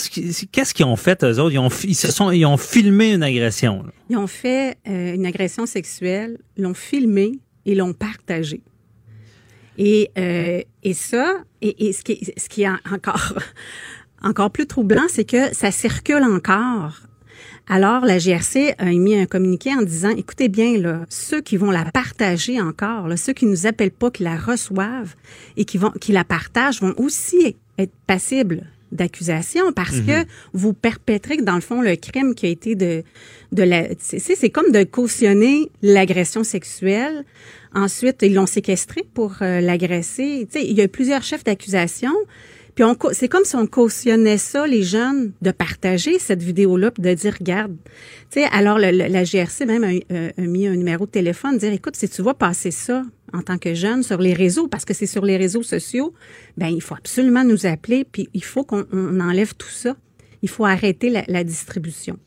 qu'est-ce 0.52 0.74
qu'ils 0.74 0.86
ont 0.86 0.96
fait, 0.96 1.24
eux 1.24 1.40
autres? 1.40 1.54
Ils 1.54 1.60
ont, 1.60 1.70
ils 1.84 1.96
se 1.96 2.12
sont, 2.12 2.32
ils 2.32 2.46
ont 2.46 2.58
filmé 2.58 3.14
une 3.14 3.24
agression. 3.24 3.84
là. 3.84 3.92
Ils 4.10 4.18
ont 4.18 4.28
fait 4.28 4.78
euh, 4.88 5.14
une 5.14 5.26
agression 5.26 5.66
sexuelle, 5.66 6.38
l'ont 6.58 6.74
filmé 6.74 7.34
et 7.66 7.76
l'ont 7.76 7.94
partagé. 7.94 8.62
Et, 9.84 10.12
euh, 10.16 10.62
et 10.84 10.94
ça, 10.94 11.38
et, 11.64 11.88
et 11.88 11.92
ce, 11.92 12.04
qui 12.04 12.12
est, 12.12 12.40
ce 12.40 12.48
qui 12.48 12.62
est 12.62 12.70
en- 12.70 12.78
encore, 12.94 13.34
encore 14.22 14.52
plus 14.52 14.68
troublant, 14.68 15.08
c'est 15.10 15.26
que 15.26 15.56
ça 15.56 15.72
circule 15.72 16.22
encore. 16.24 17.00
Alors, 17.68 18.06
la 18.06 18.20
GRC 18.20 18.76
a 18.78 18.92
émis 18.92 19.16
un 19.16 19.26
communiqué 19.26 19.74
en 19.74 19.82
disant, 19.82 20.10
écoutez 20.10 20.50
bien, 20.50 20.78
là, 20.78 21.02
ceux 21.10 21.42
qui 21.42 21.58
vont 21.58 21.72
la 21.72 21.86
partager 21.86 22.62
encore, 22.62 23.08
là, 23.08 23.18
ceux 23.18 23.34
qui 23.34 23.48
nous 23.48 23.66
appellent 23.66 23.90
pas, 23.90 24.12
qui 24.12 24.22
la 24.22 24.38
reçoivent 24.38 25.16
et 25.58 25.66
qui 25.66 25.80
vont, 25.80 25.92
qui 26.00 26.12
la 26.12 26.26
partagent, 26.26 26.80
vont 26.82 26.94
aussi 26.98 27.56
être 27.80 27.94
passibles 28.06 28.68
d'accusation 28.92 29.72
parce 29.74 30.02
que 30.02 30.26
vous 30.54 30.74
perpétrez, 30.74 31.38
dans 31.38 31.56
le 31.56 31.62
fond, 31.62 31.82
le 31.82 31.96
crime 31.96 32.36
qui 32.36 32.46
a 32.46 32.50
été 32.50 32.76
de, 32.76 33.04
de 33.52 33.64
la, 33.64 33.88
c'est, 34.00 34.50
comme 34.50 34.72
de 34.72 34.84
cautionner 34.84 35.70
l'agression 35.82 36.44
sexuelle. 36.44 37.24
Ensuite, 37.74 38.18
ils 38.22 38.34
l'ont 38.34 38.46
séquestré 38.46 39.04
pour 39.14 39.36
euh, 39.42 39.62
l'agresser. 39.62 40.48
Tu 40.52 40.60
sais, 40.60 40.66
il 40.66 40.74
y 40.74 40.82
a 40.82 40.88
plusieurs 40.88 41.24
chefs 41.24 41.44
d'accusation. 41.44 42.14
Puis 42.76 42.84
on, 42.84 42.96
c'est 43.12 43.28
comme 43.28 43.44
si 43.44 43.56
on 43.56 43.68
cautionnait 43.68 44.38
ça, 44.38 44.66
les 44.66 44.84
jeunes, 44.84 45.34
de 45.42 45.52
partager 45.52 46.20
cette 46.20 46.42
vidéo-là, 46.42 46.92
puis 46.92 47.04
de 47.04 47.14
dire, 47.14 47.36
regarde. 47.38 47.76
Tu 48.32 48.40
sais, 48.42 48.46
alors 48.52 48.78
le- 48.80 48.92
le- 48.92 49.08
la 49.08 49.24
GRC 49.24 49.66
même 49.66 49.84
a, 49.84 49.92
euh, 50.14 50.30
a 50.38 50.42
mis 50.42 50.68
un 50.68 50.76
numéro 50.76 51.06
de 51.06 51.12
téléphone, 51.12 51.58
dire, 51.58 51.74
écoute, 51.74 51.96
si 51.96 52.08
tu 52.08 52.22
vois 52.22 52.34
passer 52.34 52.72
ça 52.72 53.04
en 53.34 53.42
tant 53.42 53.58
que 53.58 53.74
jeune 53.74 54.04
sur 54.04 54.20
les 54.20 54.34
réseaux, 54.34 54.68
parce 54.68 54.86
que 54.86 54.94
c'est 54.94 55.06
sur 55.06 55.26
les 55.26 55.38
réseaux 55.38 55.64
sociaux, 55.64 56.14
ben 56.58 56.68
il 56.68 56.82
faut 56.82 56.96
absolument 56.96 57.44
nous 57.44 57.66
appeler, 57.66 58.06
puis 58.10 58.30
il 58.34 58.44
faut 58.44 58.64
qu'on 58.64 58.86
on 58.92 59.20
enlève 59.20 59.54
tout 59.56 59.70
ça. 59.70 59.96
Il 60.42 60.50
faut 60.50 60.66
arrêter 60.66 61.10
la, 61.10 61.24
la 61.28 61.44
distribution. 61.44 62.18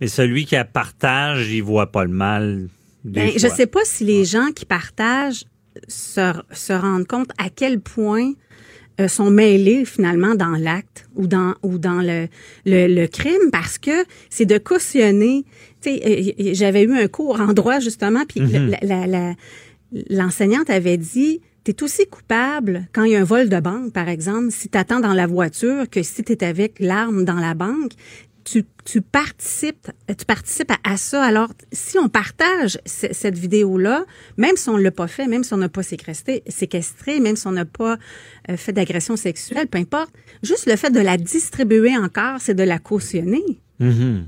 Mais 0.00 0.08
celui 0.08 0.44
qui 0.46 0.54
la 0.56 0.64
partage, 0.64 1.50
il 1.52 1.62
voit 1.62 1.90
pas 1.92 2.04
le 2.04 2.10
mal. 2.10 2.68
Ben, 3.04 3.30
je 3.36 3.48
sais 3.48 3.66
pas 3.66 3.80
si 3.84 4.04
les 4.04 4.24
gens 4.24 4.48
qui 4.54 4.64
partagent 4.66 5.44
se, 5.88 6.32
se 6.52 6.72
rendent 6.72 7.06
compte 7.06 7.30
à 7.38 7.48
quel 7.50 7.80
point 7.80 8.32
euh, 9.00 9.08
sont 9.08 9.30
mêlés 9.30 9.84
finalement 9.84 10.34
dans 10.34 10.56
l'acte 10.56 11.08
ou 11.16 11.26
dans 11.26 11.54
ou 11.62 11.78
dans 11.78 12.00
le, 12.02 12.28
le, 12.66 12.86
le 12.86 13.06
crime 13.08 13.50
parce 13.50 13.78
que 13.78 14.04
c'est 14.30 14.46
de 14.46 14.58
cautionner. 14.58 15.44
Tu 15.80 15.90
sais, 15.90 16.34
euh, 16.38 16.50
j'avais 16.54 16.82
eu 16.84 16.92
un 16.92 17.08
cours 17.08 17.40
en 17.40 17.52
droit 17.52 17.80
justement, 17.80 18.24
puis 18.28 18.40
la- 18.70 18.78
la- 18.82 19.06
la- 19.06 19.34
l'enseignante 20.08 20.70
avait 20.70 20.96
dit. 20.96 21.40
T'es 21.62 21.82
aussi 21.82 22.06
coupable 22.06 22.88
quand 22.94 23.04
il 23.04 23.12
y 23.12 23.16
a 23.16 23.20
un 23.20 23.24
vol 23.24 23.50
de 23.50 23.60
banque, 23.60 23.92
par 23.92 24.08
exemple, 24.08 24.46
si 24.50 24.70
t'attends 24.70 24.98
dans 24.98 25.12
la 25.12 25.26
voiture 25.26 25.90
que 25.90 26.02
si 26.02 26.24
t'es 26.24 26.42
avec 26.42 26.80
l'arme 26.80 27.26
dans 27.26 27.34
la 27.34 27.52
banque, 27.52 27.92
tu, 28.50 28.64
tu 28.84 29.00
participes, 29.00 29.90
tu 30.08 30.24
participes 30.24 30.72
à, 30.72 30.92
à 30.92 30.96
ça. 30.96 31.22
Alors, 31.22 31.52
si 31.72 31.98
on 31.98 32.08
partage 32.08 32.78
cette 32.84 33.38
vidéo-là, 33.38 34.04
même 34.38 34.56
si 34.56 34.68
on 34.68 34.76
l'a 34.76 34.90
pas 34.90 35.06
fait, 35.06 35.28
même 35.28 35.44
si 35.44 35.54
on 35.54 35.58
n'a 35.58 35.68
pas 35.68 35.84
séquestré, 35.84 36.42
séquestré, 36.48 37.20
même 37.20 37.36
si 37.36 37.46
on 37.46 37.52
n'a 37.52 37.64
pas 37.64 37.96
euh, 38.48 38.56
fait 38.56 38.72
d'agression 38.72 39.16
sexuelle, 39.16 39.68
peu 39.68 39.78
importe, 39.78 40.12
juste 40.42 40.66
le 40.66 40.74
fait 40.74 40.90
de 40.90 41.00
la 41.00 41.16
distribuer 41.16 41.96
encore, 41.96 42.40
c'est 42.40 42.54
de 42.54 42.64
la 42.64 42.78
cautionner. 42.78 43.60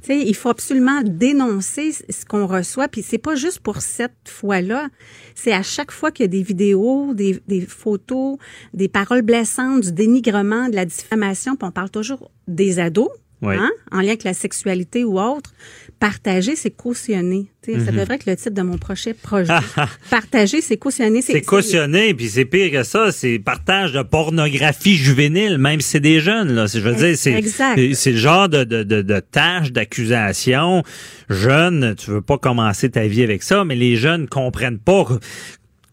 Sais, 0.01 0.19
il 0.19 0.35
faut 0.35 0.49
absolument 0.49 1.03
dénoncer 1.05 1.93
ce 1.93 2.25
qu'on 2.25 2.47
reçoit. 2.47 2.89
Puis 2.89 3.03
c'est 3.03 3.19
pas 3.19 3.35
juste 3.35 3.61
pour 3.61 3.83
cette 3.83 4.27
fois-là. 4.27 4.89
C'est 5.35 5.53
à 5.53 5.63
chaque 5.63 5.91
fois 5.91 6.11
qu'il 6.11 6.25
y 6.25 6.29
a 6.29 6.29
des 6.29 6.43
vidéos, 6.43 7.13
des, 7.13 7.39
des 7.47 7.61
photos, 7.61 8.39
des 8.73 8.89
paroles 8.89 9.21
blessantes, 9.21 9.83
du 9.83 9.93
dénigrement, 9.93 10.71
de 10.71 10.75
la 10.75 10.87
diffamation. 10.87 11.55
Puis 11.55 11.69
on 11.69 11.71
parle 11.71 11.91
toujours 11.91 12.31
des 12.49 12.79
ados, 12.79 13.11
Oui. 13.43 13.57
hein, 13.59 13.71
en 13.91 13.99
lien 14.01 14.09
avec 14.09 14.25
la 14.25 14.35
sexualité 14.35 15.05
ou 15.05 15.21
autre. 15.21 15.53
Partager, 15.99 16.57
c'est 16.57 16.71
cautionner. 16.71 17.47
Ça 17.65 17.93
devrait 17.93 18.17
être 18.17 18.27
le 18.27 18.35
titre 18.35 18.51
de 18.55 18.63
mon 18.63 18.77
prochain 18.77 19.13
projet. 19.23 19.53
Partager, 20.11 20.61
c'est 20.61 20.77
cautionner. 20.77 21.23
C'est 21.23 21.43
cautionné, 21.43 22.13
puis 22.15 22.29
c'est 22.29 22.45
pire 22.45 22.73
que 22.73 22.83
ça, 22.83 23.13
c'est 23.13 23.39
partage 23.39 23.93
de 23.93 24.03
pornographie 24.03 24.97
juvénile, 24.97 25.59
même 25.59 25.81
si 25.81 25.91
c'est 25.91 26.01
des 26.01 26.21
jeunes. 26.21 26.53
Là. 26.55 26.67
C'est- 26.67 26.81
Je 26.81 26.89
veux 26.89 26.95
dire, 26.97 27.17
c'est 27.17 27.33
Exact. 27.35 27.77
c'est- 27.77 27.95
c'est 27.95 28.11
le 28.13 28.17
genre 28.17 28.49
de, 28.49 28.65
de, 28.65 28.83
de, 28.83 29.03
de 29.03 29.21
tâche, 29.21 29.71
d'accusation. 29.71 30.83
Jeune, 31.31 31.95
tu 31.97 32.11
veux 32.11 32.21
pas 32.23 32.39
commencer 32.39 32.91
ta 32.91 33.07
vie 33.07 33.23
avec 33.23 33.43
ça, 33.45 33.65
mais 33.65 33.77
les 33.77 33.97
jeunes 33.97 34.29
comprennent 34.29 34.79
pas. 34.81 35.07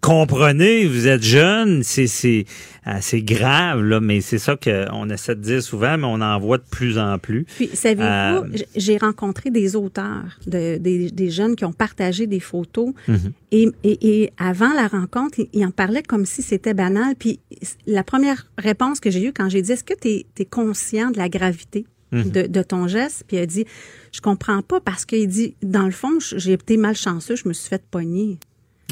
Comprenez, 0.01 0.85
vous 0.87 1.07
êtes 1.07 1.23
jeunes, 1.23 1.83
c'est 1.83 2.07
c'est 2.07 2.45
assez 2.85 3.21
grave 3.21 3.83
là, 3.83 3.99
mais 3.99 4.21
c'est 4.21 4.37
ça 4.39 4.55
qu'on 4.55 5.09
essaie 5.09 5.35
de 5.35 5.41
dire 5.41 5.61
souvent, 5.61 5.97
mais 5.97 6.05
on 6.07 6.21
en 6.21 6.39
voit 6.39 6.57
de 6.57 6.63
plus 6.71 6.97
en 6.97 7.19
plus. 7.19 7.43
Puis, 7.57 7.69
savez-vous, 7.73 8.01
Euh, 8.03 8.57
j'ai 8.77 8.97
rencontré 8.97 9.51
des 9.51 9.75
auteurs, 9.75 10.39
de, 10.47 10.77
des, 10.77 11.11
des 11.11 11.29
jeunes 11.29 11.55
qui 11.57 11.65
ont 11.65 11.73
partagé 11.73 12.27
des 12.27 12.39
photos. 12.39 12.93
Mhm. 13.09 13.31
et, 13.51 13.69
et, 13.83 14.23
et 14.23 14.31
avant 14.37 14.73
la 14.73 14.87
rencontre, 14.87 15.39
ils, 15.51 15.65
en 15.65 15.71
parlaient 15.71 16.01
comme 16.03 16.25
si 16.25 16.41
c'était 16.43 16.73
banal. 16.73 17.15
Puis 17.19 17.39
la 17.85 18.03
première 18.03 18.47
réponse 18.57 19.01
que 19.01 19.11
j'ai 19.11 19.25
eue 19.25 19.33
quand 19.33 19.49
j'ai 19.49 19.61
dit, 19.61 19.73
est-ce 19.73 19.83
que 19.83 19.93
tu 19.99 20.07
es, 20.41 20.45
conscient 20.45 21.11
de 21.11 21.17
la 21.17 21.27
gravité 21.29 21.85
Mhm. 22.11 22.31
de, 22.31 22.41
de 22.47 22.63
ton 22.63 22.87
geste? 22.87 23.25
Puis 23.27 23.37
il 23.37 23.41
a 23.41 23.45
dit, 23.45 23.65
je 24.11 24.21
comprends 24.21 24.61
pas 24.63 24.79
parce 24.79 25.05
qu'il 25.05 25.27
dit, 25.27 25.53
dans 25.61 25.85
le 25.85 25.91
fond, 25.91 26.17
j'ai 26.37 26.53
été 26.53 26.75
malchanceux, 26.77 27.35
je 27.35 27.47
me 27.47 27.53
suis 27.53 27.69
fait 27.69 27.83
pogner. 27.91 28.39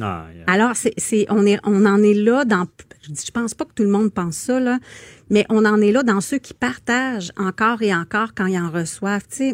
Ah, 0.01 0.27
yeah. 0.33 0.43
Alors, 0.47 0.75
c'est, 0.75 0.93
c'est, 0.97 1.25
on, 1.29 1.45
est, 1.45 1.59
on 1.63 1.85
en 1.85 2.01
est 2.03 2.13
là 2.13 2.45
dans. 2.45 2.65
Je, 3.03 3.31
pense 3.31 3.53
pas 3.53 3.65
que 3.65 3.73
tout 3.73 3.83
le 3.83 3.89
monde 3.89 4.13
pense 4.13 4.35
ça, 4.35 4.59
là, 4.59 4.79
mais 5.29 5.45
on 5.49 5.65
en 5.65 5.79
est 5.81 5.91
là 5.91 6.03
dans 6.03 6.21
ceux 6.21 6.37
qui 6.39 6.53
partagent 6.53 7.31
encore 7.37 7.81
et 7.81 7.93
encore 7.95 8.33
quand 8.35 8.45
ils 8.47 8.59
en 8.59 8.69
reçoivent. 8.69 9.25
Tu 9.29 9.53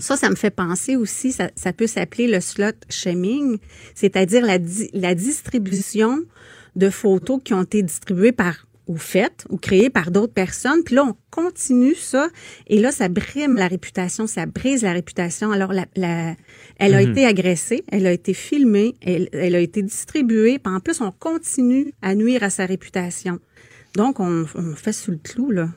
Ça, 0.00 0.16
ça 0.16 0.30
me 0.30 0.34
fait 0.36 0.50
penser 0.50 0.96
aussi, 0.96 1.32
ça, 1.32 1.50
ça 1.56 1.72
peut 1.72 1.86
s'appeler 1.86 2.26
le 2.28 2.40
slot 2.40 2.72
shaming, 2.88 3.58
c'est-à-dire 3.94 4.44
la, 4.46 4.58
di- 4.58 4.90
la 4.92 5.14
distribution 5.14 6.20
de 6.76 6.90
photos 6.90 7.40
qui 7.44 7.54
ont 7.54 7.62
été 7.62 7.82
distribuées 7.82 8.32
par 8.32 8.66
ou 8.86 8.96
faites 8.96 9.46
ou 9.48 9.56
créées 9.56 9.90
par 9.90 10.10
d'autres 10.10 10.32
personnes. 10.34 10.82
Puis 10.84 10.94
là, 10.94 11.04
on 11.04 11.14
continue 11.30 11.94
ça. 11.94 12.28
Et 12.66 12.78
là, 12.80 12.92
ça 12.92 13.08
brime 13.08 13.56
la 13.56 13.66
réputation, 13.68 14.26
ça 14.26 14.46
brise 14.46 14.82
la 14.82 14.92
réputation. 14.92 15.52
Alors, 15.52 15.72
la, 15.72 15.86
la- 15.96 16.34
elle 16.78 16.94
a 16.94 17.02
été 17.02 17.24
agressée, 17.24 17.84
elle 17.90 18.06
a 18.06 18.12
été 18.12 18.34
filmée, 18.34 18.94
elle, 19.00 19.28
elle 19.32 19.54
a 19.54 19.60
été 19.60 19.82
distribuée. 19.82 20.58
Puis 20.58 20.72
en 20.74 20.80
plus, 20.80 21.00
on 21.00 21.10
continue 21.12 21.92
à 22.02 22.14
nuire 22.14 22.42
à 22.42 22.50
sa 22.50 22.66
réputation. 22.66 23.38
Donc, 23.96 24.20
on, 24.20 24.44
on 24.54 24.74
fait 24.74 24.92
sous 24.92 25.12
le 25.12 25.18
clou, 25.18 25.50
là. 25.50 25.68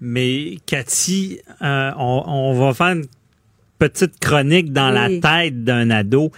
Mais 0.00 0.56
Cathy, 0.66 1.38
euh, 1.62 1.90
on, 1.96 2.22
on 2.26 2.54
va 2.58 2.74
faire 2.74 2.88
une 2.96 3.06
petite 3.78 4.18
chronique 4.20 4.72
dans 4.72 4.92
Oui. 4.94 5.20
la 5.20 5.42
tête 5.44 5.64
d'un 5.64 5.90
ado. 5.90 6.30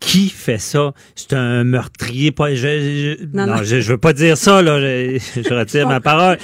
Qui 0.00 0.28
fait 0.30 0.58
ça? 0.58 0.92
C'est 1.14 1.34
un 1.34 1.62
meurtrier. 1.62 2.32
Pas, 2.32 2.54
je, 2.54 2.56
je- 2.56 3.24
Non, 3.36 3.46
non, 3.46 3.56
non. 3.56 3.62
Je, 3.62 3.80
je 3.80 3.92
veux 3.92 3.98
pas 3.98 4.12
dire 4.14 4.36
ça, 4.36 4.62
là. 4.62 4.80
Je, 4.80 5.18
je 5.46 5.54
retire 5.54 5.86
ma 5.86 6.00
parole. 6.00 6.38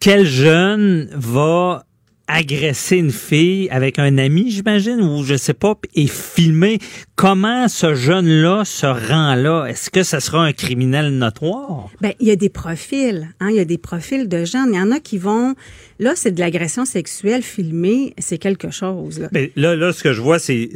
Quel 0.00 0.26
jeune 0.26 1.08
va 1.12 1.84
agresser 2.28 2.96
une 2.96 3.10
fille 3.10 3.68
avec 3.70 3.98
un 3.98 4.16
ami, 4.18 4.50
j'imagine, 4.50 5.00
ou 5.00 5.24
je 5.24 5.36
sais 5.36 5.54
pas, 5.54 5.74
et 5.94 6.06
filmer 6.06 6.78
comment 7.16 7.68
ce 7.68 7.94
jeune-là 7.94 8.64
se 8.64 8.86
rend 8.86 9.34
là? 9.34 9.66
Est-ce 9.66 9.90
que 9.90 10.02
ça 10.02 10.20
sera 10.20 10.44
un 10.44 10.52
criminel 10.52 11.10
notoire? 11.18 11.88
Ben, 12.00 12.12
il 12.20 12.28
y 12.28 12.30
a 12.30 12.36
des 12.36 12.48
profils, 12.48 13.28
hein, 13.40 13.48
il 13.50 13.56
y 13.56 13.60
a 13.60 13.64
des 13.64 13.78
profils 13.78 14.28
de 14.28 14.44
jeunes. 14.44 14.70
Il 14.72 14.76
y 14.76 14.80
en 14.80 14.90
a 14.90 15.00
qui 15.00 15.18
vont, 15.18 15.54
là, 15.98 16.12
c'est 16.16 16.32
de 16.32 16.40
l'agression 16.40 16.84
sexuelle 16.84 17.42
filmée, 17.42 18.14
c'est 18.18 18.38
quelque 18.38 18.70
chose, 18.70 19.18
là. 19.18 19.28
Mais 19.32 19.52
là, 19.56 19.76
là, 19.76 19.92
ce 19.92 20.02
que 20.02 20.12
je 20.12 20.20
vois, 20.20 20.38
c'est 20.38 20.70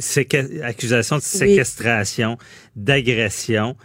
accusation 0.63 1.17
de 1.17 1.21
séquestration, 1.21 2.37
d'agression, 2.75 3.75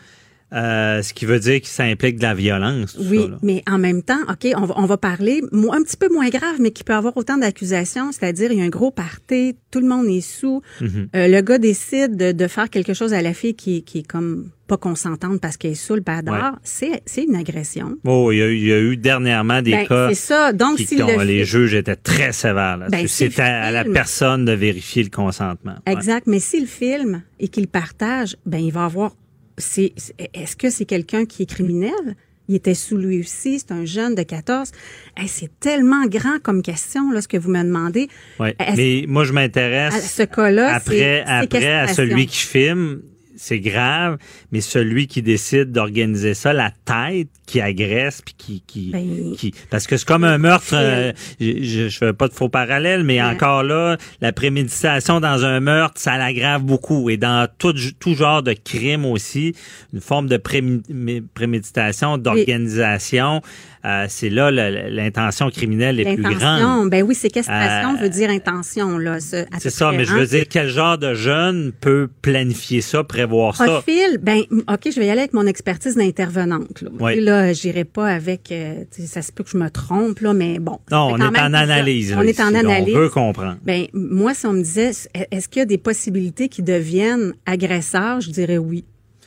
euh, 0.54 1.02
ce 1.02 1.12
qui 1.14 1.24
veut 1.26 1.38
dire 1.38 1.60
que 1.60 1.66
ça 1.68 1.84
implique 1.84 2.16
de 2.18 2.22
la 2.22 2.34
violence. 2.34 2.94
tout 2.94 3.02
Oui, 3.08 3.18
ça, 3.30 3.38
mais 3.42 3.62
en 3.70 3.78
même 3.78 4.02
temps, 4.02 4.20
OK, 4.28 4.46
on 4.56 4.64
va, 4.66 4.74
on 4.78 4.86
va 4.86 4.96
parler 4.96 5.40
un 5.52 5.82
petit 5.82 5.96
peu 5.96 6.08
moins 6.12 6.28
grave, 6.28 6.56
mais 6.60 6.70
qui 6.70 6.84
peut 6.84 6.94
avoir 6.94 7.16
autant 7.16 7.38
d'accusations, 7.38 8.12
c'est-à-dire 8.12 8.52
il 8.52 8.58
y 8.58 8.62
a 8.62 8.64
un 8.64 8.68
gros 8.68 8.90
party, 8.90 9.56
tout 9.70 9.80
le 9.80 9.86
monde 9.86 10.06
est 10.08 10.20
sous, 10.20 10.60
Mhm. 10.80 11.08
euh, 11.16 11.28
le 11.28 11.40
gars 11.40 11.58
décide 11.58 12.16
de, 12.16 12.32
de 12.32 12.46
faire 12.48 12.68
quelque 12.70 12.94
chose 12.94 13.12
à 13.14 13.22
la 13.22 13.32
fille 13.34 13.54
qui, 13.54 13.82
qui 13.84 14.00
est 14.00 14.06
comme 14.06 14.50
pas 14.68 14.76
consentante 14.78 15.38
parce 15.40 15.56
qu'elle 15.58 15.72
est 15.72 15.74
sous 15.74 15.94
le 15.96 16.00
badard, 16.00 16.58
c'est 16.62 17.02
c'est 17.04 17.24
une 17.24 17.34
agression. 17.36 17.96
Oh, 18.06 18.32
il 18.32 18.38
y, 18.38 18.42
a, 18.42 18.46
eu- 18.46 18.56
il 18.56 18.66
y 18.66 18.72
a 18.72 18.78
eu 18.80 18.96
dernièrement 18.96 19.60
des 19.60 19.72
Ben, 19.72 19.86
cas 19.86 20.08
c'est 20.08 20.14
ça. 20.14 20.52
Donc, 20.54 20.78
qui, 20.78 20.86
si 20.86 20.96
le 20.96 21.22
les 21.24 21.44
juges 21.44 21.74
étaient 21.74 21.96
très 21.96 22.32
sévères 22.32 22.78
Ben, 22.90 23.06
si 23.06 23.24
le 23.24 23.30
C'était 23.30 23.42
à 23.42 23.70
la 23.70 23.82
film- 23.82 23.92
personne 23.92 24.44
de 24.46 24.52
vérifier 24.52 25.02
le 25.02 25.10
consentement. 25.10 25.74
Ouais. 25.86 25.92
Exact. 25.92 26.26
Mais 26.26 26.38
s'il 26.40 26.66
filme 26.66 27.22
et 27.38 27.48
qu'il 27.48 27.68
partage, 27.68 28.36
ben 28.46 28.58
il 28.58 28.72
va 28.72 28.84
avoir. 28.86 29.14
C'est, 29.58 29.92
est-ce 30.34 30.56
que 30.56 30.70
c'est 30.70 30.84
quelqu'un 30.84 31.24
qui 31.24 31.42
est 31.42 31.46
criminel? 31.46 32.16
Il 32.48 32.56
était 32.56 32.74
sous 32.74 32.96
lui 32.96 33.20
aussi, 33.20 33.60
c'est 33.60 33.72
un 33.72 33.84
jeune 33.84 34.14
de 34.14 34.22
14. 34.22 34.72
Hey, 35.16 35.28
c'est 35.28 35.50
tellement 35.60 36.06
grand 36.06 36.38
comme 36.42 36.62
question, 36.62 37.10
là, 37.12 37.20
ce 37.20 37.28
que 37.28 37.36
vous 37.36 37.50
me 37.50 37.62
demandez. 37.62 38.08
Mais 38.40 39.04
moi, 39.06 39.24
je 39.24 39.32
m'intéresse 39.32 39.94
À 39.94 40.00
ce 40.00 40.22
cas-là, 40.24 40.74
après, 40.74 41.22
après 41.24 41.72
à 41.72 41.88
celui 41.88 42.26
qui 42.26 42.38
filme. 42.38 43.02
C'est 43.36 43.60
grave, 43.60 44.18
mais 44.52 44.60
celui 44.60 45.06
qui 45.06 45.22
décide 45.22 45.72
d'organiser 45.72 46.34
ça, 46.34 46.52
la 46.52 46.70
tête 46.84 47.28
qui 47.46 47.60
agresse 47.60 48.20
puis 48.22 48.34
qui 48.36 48.62
qui, 48.66 48.90
Ben, 48.90 49.34
qui 49.36 49.52
parce 49.70 49.86
que 49.86 49.96
c'est 49.96 50.06
comme 50.06 50.24
un 50.24 50.38
meurtre. 50.38 50.74
Euh, 50.74 51.12
je, 51.40 51.62
je, 51.62 51.88
je 51.88 51.98
fais 51.98 52.12
pas 52.12 52.28
de 52.28 52.34
faux 52.34 52.48
parallèles, 52.48 53.04
mais 53.04 53.22
Ouais. 53.22 53.28
encore 53.28 53.62
là, 53.62 53.96
la 54.20 54.32
préméditation 54.32 55.20
dans 55.20 55.44
un 55.44 55.60
meurtre, 55.60 56.00
ça 56.00 56.18
l'aggrave 56.18 56.62
beaucoup 56.62 57.10
et 57.10 57.16
dans 57.16 57.48
tout 57.58 57.74
tout 58.00 58.14
genre 58.14 58.42
de 58.42 58.52
crime 58.52 59.04
aussi, 59.06 59.54
une 59.92 60.00
forme 60.00 60.28
de 60.28 60.36
prémé- 60.36 61.22
préméditation, 61.34 62.18
d'organisation, 62.18 63.40
euh, 63.84 64.06
c'est 64.08 64.28
là 64.30 64.50
l'intention 64.50 65.50
criminelle 65.50 65.98
est 66.00 66.14
plus 66.14 66.22
grande. 66.22 66.90
Ben 66.90 67.02
oui, 67.02 67.14
séquestration 67.14 67.94
Euh, 67.94 68.02
veut 68.02 68.08
dire 68.08 68.30
intention, 68.30 68.98
là. 68.98 69.18
ce- 69.20 69.44
C'est 69.58 69.70
ça, 69.70 69.90
mais 69.92 70.04
je 70.04 70.12
hein? 70.12 70.18
veux 70.18 70.26
dire, 70.26 70.44
quel 70.48 70.68
genre 70.68 70.98
de 70.98 71.14
jeune 71.14 71.72
peut 71.80 72.08
planifier 72.22 72.80
ça, 72.80 73.02
prévoir 73.04 73.56
ça? 73.56 73.64
Profil, 73.66 74.18
ben 74.20 74.42
ok, 74.68 74.88
je 74.94 75.00
vais 75.00 75.06
y 75.06 75.10
aller 75.10 75.20
avec 75.20 75.32
mon 75.32 75.46
expertise 75.46 75.96
d'intervenante. 75.96 76.82
Là, 76.82 76.90
Oui. 77.00 77.20
Là 77.20 77.52
j'irai 77.52 77.84
pas 77.84 78.08
avec, 78.08 78.50
euh, 78.52 78.84
ça 79.06 79.22
se 79.22 79.32
peut 79.32 79.44
que 79.44 79.50
je 79.50 79.56
me 79.58 79.68
trompe 79.70 80.20
là, 80.20 80.32
mais 80.32 80.58
bon. 80.58 80.78
Non, 80.90 81.08
on 81.12 81.18
est 81.18 81.22
en 81.40 81.52
analyse. 81.54 82.14
On 82.16 82.22
est 82.22 82.40
en 82.40 82.54
analyse. 82.54 82.94
On 82.94 82.98
veut 83.00 83.08
comprendre. 83.08 83.56
Ben 83.64 83.86
moi, 83.92 84.34
si 84.34 84.46
on 84.46 84.52
me 84.52 84.62
disait, 84.62 84.90
est-ce 85.30 85.48
qu'il 85.48 85.60
y 85.60 85.62
a 85.62 85.66
des 85.66 85.78
possibilités 85.78 86.48
qui 86.48 86.62
deviennent 86.62 87.34
agresseurs, 87.46 88.20
je 88.20 88.30
dirais 88.30 88.58
oui. 88.58 88.84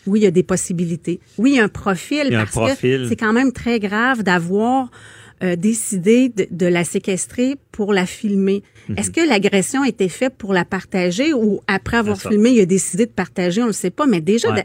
Oui, 0.07 0.19
il 0.19 0.23
y 0.23 0.27
a 0.27 0.31
des 0.31 0.43
possibilités. 0.43 1.19
Oui, 1.37 1.51
il 1.51 1.55
y 1.57 1.59
a 1.59 1.63
un 1.63 1.67
profil. 1.67 2.23
Il 2.25 2.33
y 2.33 2.35
a 2.35 2.39
un 2.41 2.43
parce 2.45 2.51
profil. 2.55 3.01
que 3.03 3.09
c'est 3.09 3.15
quand 3.15 3.33
même 3.33 3.51
très 3.51 3.79
grave 3.79 4.23
d'avoir 4.23 4.89
euh, 5.43 5.55
décidé 5.55 6.29
de, 6.29 6.47
de 6.51 6.65
la 6.65 6.83
séquestrer 6.83 7.55
pour 7.71 7.91
la 7.93 8.05
filmer. 8.05 8.63
Mhm. 8.87 8.97
Est-ce 8.97 9.11
que 9.11 9.27
l'agression 9.27 9.81
a 9.81 9.87
été 9.89 10.07
faite 10.09 10.35
pour 10.37 10.53
la 10.53 10.63
partager 10.63 11.33
ou 11.33 11.59
après 11.67 11.97
avoir 11.97 12.19
filmé, 12.21 12.51
il 12.51 12.61
a 12.61 12.65
décidé 12.65 13.05
de 13.05 13.11
partager, 13.11 13.61
on 13.61 13.67
le 13.67 13.73
sait 13.73 13.89
pas, 13.89 14.05
mais 14.05 14.21
déjà 14.21 14.51
Ouais. 14.53 14.63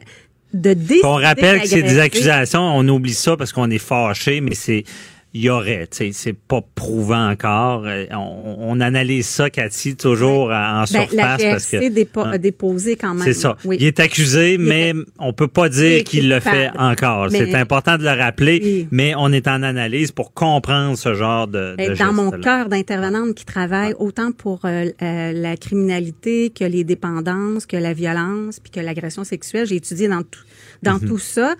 de, 0.53 0.69
de 0.71 0.75
décider 0.75 1.01
On 1.05 1.15
rappelle 1.15 1.61
que 1.63 1.67
c'est 1.69 1.83
des 1.83 1.99
accusations, 1.99 2.61
on 2.61 2.87
oublie 2.89 3.15
ça 3.15 3.37
parce 3.37 3.53
qu'on 3.53 3.71
est 3.71 3.79
fâché, 3.79 4.41
mais 4.41 4.55
c'est 4.55 4.85
il 5.33 5.43
y 5.43 5.49
aurait, 5.51 5.87
c'est 5.91 6.33
pas 6.33 6.61
prouvant 6.75 7.31
encore. 7.31 7.85
Euh, 7.87 8.07
On, 8.13 8.57
on 8.59 8.81
analyse 8.81 9.27
ça, 9.27 9.49
Cathy, 9.49 9.95
toujours 9.95 10.47
en 10.51 10.81
Ben, 10.81 10.87
surface 10.87 11.13
la 11.15 11.37
parce 11.51 11.67
que 11.67 11.89
dépo- 11.89 12.23
hein? 12.27 12.33
a 12.33 12.39
déposé 12.39 12.97
quand 12.97 13.15
même. 13.15 13.23
c'est 13.25 13.33
ça. 13.35 13.57
Oui. 13.65 13.77
Il 13.79 13.87
est 13.87 14.01
accusé, 14.01 14.55
Il 14.55 14.61
mais 14.61 14.89
est- 14.91 14.95
on 15.21 15.33
peut 15.33 15.47
pas 15.47 15.69
dire 15.69 16.03
qu'il 16.03 16.29
le 16.29 16.41
fait 16.41 16.71
encore. 16.77 17.29
Mais- 17.31 17.39
C'est 17.39 17.55
important 17.55 17.97
de 17.97 18.03
le 18.03 18.11
rappeler, 18.11 18.61
Oui. 18.63 18.89
mais 18.91 19.15
on 19.17 19.31
est 19.33 19.47
en 19.47 19.63
analyse 19.63 20.11
pour 20.11 20.33
comprendre 20.35 20.99
ce 20.99 21.15
genre 21.15 21.47
de, 21.47 21.77
de 21.79 21.95
dans 21.97 22.13
mon 22.13 22.33
cœur 22.33 22.69
d'intervenante 22.69 23.35
qui 23.37 23.45
travaille 23.45 23.95
autant 24.01 24.33
pour 24.33 24.63
euh, 24.65 24.87
euh, 25.03 25.33
la 25.33 25.57
criminalité 25.57 26.51
que 26.51 26.65
les 26.65 26.83
dépendances, 26.83 27.67
que 27.67 27.77
la 27.77 27.93
violence, 27.93 28.59
puis 28.59 28.71
que 28.73 28.81
l'agression 28.81 29.23
sexuelle, 29.23 29.67
j'ai 29.67 29.77
étudié 29.77 30.09
dans 30.09 30.23
tout 30.23 30.41
dans 30.83 30.95
Mhm. 30.95 31.09
tout 31.09 31.19
ça. 31.19 31.55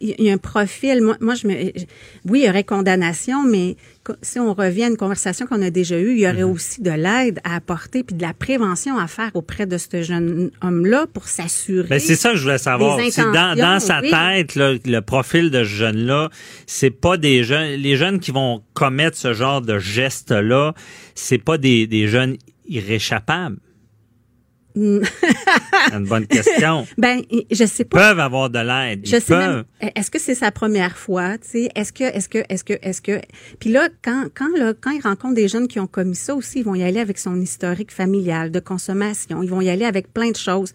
Il 0.00 0.14
y 0.18 0.28
a 0.30 0.34
un 0.34 0.36
profil. 0.38 1.00
Moi, 1.02 1.16
moi 1.20 1.34
je 1.34 1.46
me, 1.46 1.54
oui, 2.28 2.40
il 2.40 2.44
y 2.46 2.48
aurait 2.50 2.64
condamnation 2.64 3.07
condamnation, 3.12 3.42
mais 3.44 3.76
si 4.22 4.38
on 4.38 4.54
revient 4.54 4.84
à 4.84 4.88
une 4.88 4.96
conversation 4.96 5.46
qu'on 5.46 5.60
a 5.62 5.70
déjà 5.70 5.98
eue, 5.98 6.12
il 6.12 6.20
y 6.20 6.26
aurait 6.26 6.42
Mhm. 6.44 6.50
aussi 6.50 6.82
de 6.82 6.90
l'aide 6.90 7.40
à 7.44 7.56
apporter 7.56 8.02
puis 8.02 8.16
de 8.16 8.22
la 8.22 8.32
prévention 8.32 8.98
à 8.98 9.06
faire 9.06 9.30
auprès 9.34 9.66
de 9.66 9.76
ce 9.78 10.02
jeune 10.02 10.50
homme-là 10.62 11.06
pour 11.12 11.28
s'assurer. 11.28 11.88
Ben, 11.88 12.00
c'est 12.00 12.16
ça 12.16 12.30
que 12.30 12.36
je 12.36 12.42
voulais 12.42 12.58
savoir. 12.58 12.96
Dans, 12.96 13.80
sa 13.80 14.00
oui. 14.00 14.10
tête, 14.10 14.54
là, 14.54 14.74
le 14.84 15.00
profil 15.00 15.50
de 15.50 15.58
ce 15.64 15.68
jeune-là, 15.68 16.30
c'est 16.66 16.90
pas 16.90 17.16
des 17.16 17.44
jeunes. 17.44 17.74
Les 17.80 17.96
jeunes 17.96 18.18
qui 18.20 18.30
vont 18.30 18.62
commettre 18.74 19.16
ce 19.16 19.34
genre 19.34 19.60
de 19.60 19.78
geste-là, 19.78 20.74
c'est 21.14 21.38
pas 21.38 21.58
des, 21.58 21.86
des 21.86 22.08
jeunes 22.08 22.36
irréchappables. 22.68 23.58
Mm. 24.78 25.00
C'est 25.90 25.96
une 25.96 26.04
bonne 26.06 26.26
question. 26.26 26.86
Ben, 26.96 27.22
je 27.50 27.64
sais 27.64 27.82
Ils 27.82 27.86
pas. 27.86 28.10
peuvent 28.10 28.20
avoir 28.20 28.48
de 28.48 28.58
l'aide. 28.60 29.00
Je 29.04 29.16
Ils 29.16 29.22
sais 29.22 29.36
même. 29.36 29.64
Est-ce 29.96 30.10
que 30.10 30.18
c'est 30.20 30.34
sa 30.36 30.52
première 30.52 30.96
fois, 30.96 31.36
tu 31.38 31.48
sais? 31.48 31.68
Est-ce 31.74 31.92
que, 31.92 32.04
est-ce 32.04 32.28
que, 32.28 32.38
est-ce 32.48 32.62
que, 32.64 32.74
est-ce 32.82 33.02
que? 33.02 33.20
Puis 33.58 33.70
là, 33.70 33.88
quand, 34.04 34.26
quand, 34.34 34.48
là, 34.56 34.74
quand 34.80 34.90
il 34.92 35.00
rencontre 35.00 35.34
des 35.34 35.48
jeunes 35.48 35.66
qui 35.66 35.80
ont 35.80 35.86
commis 35.88 36.14
ça 36.16 36.34
aussi, 36.34 36.60
ils 36.60 36.64
vont 36.64 36.74
y 36.76 36.82
aller 36.84 37.00
avec 37.00 37.18
son 37.18 37.40
historique 37.40 37.90
familial 37.90 38.50
de 38.52 38.60
consommation. 38.60 39.42
Ils 39.42 39.50
vont 39.50 39.60
y 39.60 39.68
aller 39.70 39.84
avec 39.84 40.12
plein 40.12 40.30
de 40.30 40.36
choses. 40.36 40.72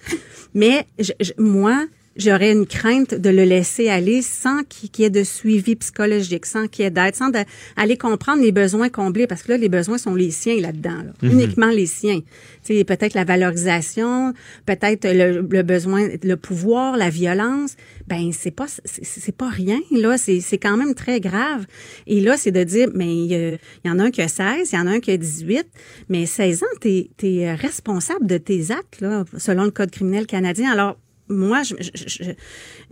Mais 0.54 0.86
je- 1.00 1.14
je- 1.22 1.32
moi, 1.38 1.86
j'aurais 2.16 2.52
une 2.52 2.66
crainte 2.68 3.14
de 3.14 3.30
le 3.30 3.44
laisser 3.44 3.90
aller 3.90 4.22
sans 4.22 4.64
qu'il 4.64 4.90
y 5.00 5.04
ait 5.04 5.10
de 5.10 5.24
suivi 5.24 5.76
psychologique, 5.76 6.46
sans 6.46 6.68
qu'il 6.68 6.84
y 6.84 6.88
ait 6.88 6.92
d'aide, 6.92 7.16
sans 7.16 7.30
de- 7.30 7.40
aller 7.76 7.98
comprendre 7.98 8.42
les 8.42 8.52
besoins 8.52 8.90
comblés, 8.90 9.28
parce 9.28 9.44
que 9.44 9.52
là, 9.52 9.58
les 9.58 9.70
besoins 9.70 9.98
sont 9.98 10.16
les 10.16 10.32
siens 10.32 10.60
là-dedans, 10.60 10.98
là. 11.04 11.14
uniquement 11.30 11.70
les 11.70 11.86
siens. 11.88 12.20
Tu 12.66 12.76
sais, 12.78 12.84
peut-être 12.84 13.14
la 13.14 13.24
valorisation, 13.26 14.34
peut-être 14.66 15.06
le, 15.12 15.42
le 15.50 15.64
besoin, 15.64 16.08
le 16.24 16.36
pouvoir, 16.36 16.98
la 16.98 17.10
violence. 17.10 17.76
Ben 18.08 18.32
c'est 18.34 18.52
pas 18.52 18.68
c'est 18.86 19.36
pas 19.36 19.50
rien 19.50 19.80
là, 19.92 20.18
c'est 20.18 20.42
quand 20.58 20.78
même 20.78 20.94
très 20.94 21.20
grave. 21.20 21.66
Et 22.08 22.20
là, 22.22 22.38
c'est 22.38 22.52
de 22.52 22.64
dire, 22.64 22.90
mais 22.94 23.14
il 23.16 23.26
y, 23.26 23.36
a- 23.36 23.50
il 23.52 23.58
y 23.86 23.90
en 23.90 24.00
a 24.00 24.04
un 24.04 24.12
qui 24.12 24.22
a 24.22 24.28
16, 24.28 24.72
il 24.72 24.76
y 24.76 24.80
en 24.80 24.88
a 24.88 24.92
un 24.92 25.00
qui 25.00 25.12
a 25.12 25.18
18, 25.18 25.66
mais 26.10 26.26
16 26.26 26.64
ans, 26.64 26.78
t'es 26.82 27.10
es 27.24 27.54
responsable 27.54 28.26
de 28.28 28.38
tes 28.38 28.72
actes 28.72 29.02
là, 29.02 29.24
selon 29.38 29.64
le 29.66 29.72
code 29.72 29.92
criminel 29.92 30.26
canadien. 30.26 30.72
Alors 30.72 30.98
moi, 31.30 31.64
je, 31.64 31.76
je- 31.80 32.24
je- 32.24 32.32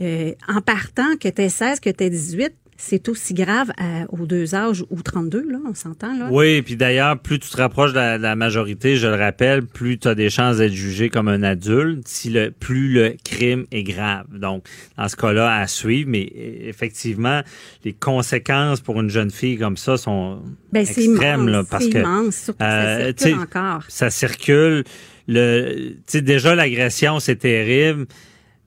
euh, 0.03 0.32
en 0.47 0.61
partant 0.61 1.15
que 1.19 1.27
tu 1.29 1.49
16, 1.49 1.79
que 1.79 1.89
tu 1.89 2.09
18, 2.09 2.53
c'est 2.84 3.09
aussi 3.09 3.36
grave 3.36 3.71
à- 3.77 4.05
aux 4.09 4.25
deux 4.25 4.55
âges 4.55 4.84
ou 4.89 5.03
32, 5.03 5.45
là, 5.51 5.59
on 5.69 5.75
s'entend, 5.75 6.17
là. 6.17 6.29
Oui, 6.32 6.63
puis 6.63 6.75
d'ailleurs, 6.75 7.19
plus 7.19 7.38
tu 7.38 7.47
te 7.47 7.57
rapproches 7.57 7.91
de 7.91 7.97
la, 7.97 8.17
de 8.17 8.23
la 8.23 8.36
majorité, 8.36 8.95
je 8.95 9.05
le 9.05 9.13
rappelle, 9.13 9.63
plus 9.63 9.99
tu 9.99 10.07
as 10.07 10.15
des 10.15 10.32
chances 10.32 10.57
d'être 10.57 10.73
jugé 10.73 11.09
comme 11.09 11.27
un 11.27 11.43
adulte, 11.43 12.07
si 12.07 12.32
le 12.32 12.49
plus 12.49 12.91
le 12.91 13.15
crime 13.23 13.65
est 13.71 13.84
grave. 13.84 14.25
Donc, 14.36 14.65
dans 14.97 15.07
ce 15.07 15.15
cas-là, 15.15 15.57
à 15.59 15.67
suivre, 15.67 16.09
mais 16.09 16.27
euh, 16.36 16.69
effectivement, 16.69 17.41
les 17.86 17.93
conséquences 17.93 18.82
pour 18.82 18.99
une 18.99 19.11
jeune 19.11 19.29
fille 19.29 19.59
comme 19.59 19.77
ça 19.77 19.97
sont 19.97 20.41
Ben, 20.73 20.84
c'est 20.84 21.03
extrêmes, 21.05 21.41
immense, 21.41 21.51
là, 21.51 21.63
parce 21.69 21.84
c'est 21.84 21.89
que 21.91 21.97
immense, 21.99 22.36
surtout 22.36 22.57
que 22.57 22.65
ça 22.65 22.71
euh, 22.71 22.97
circule 22.97 23.15
tu 23.15 23.23
sais, 23.25 23.34
encore. 23.36 23.84
ça 23.89 24.09
circule. 24.09 24.84
Le, 25.28 25.93
déjà 26.13 26.55
l'agression, 26.55 27.19
c'est 27.19 27.38
terrible. 27.38 28.07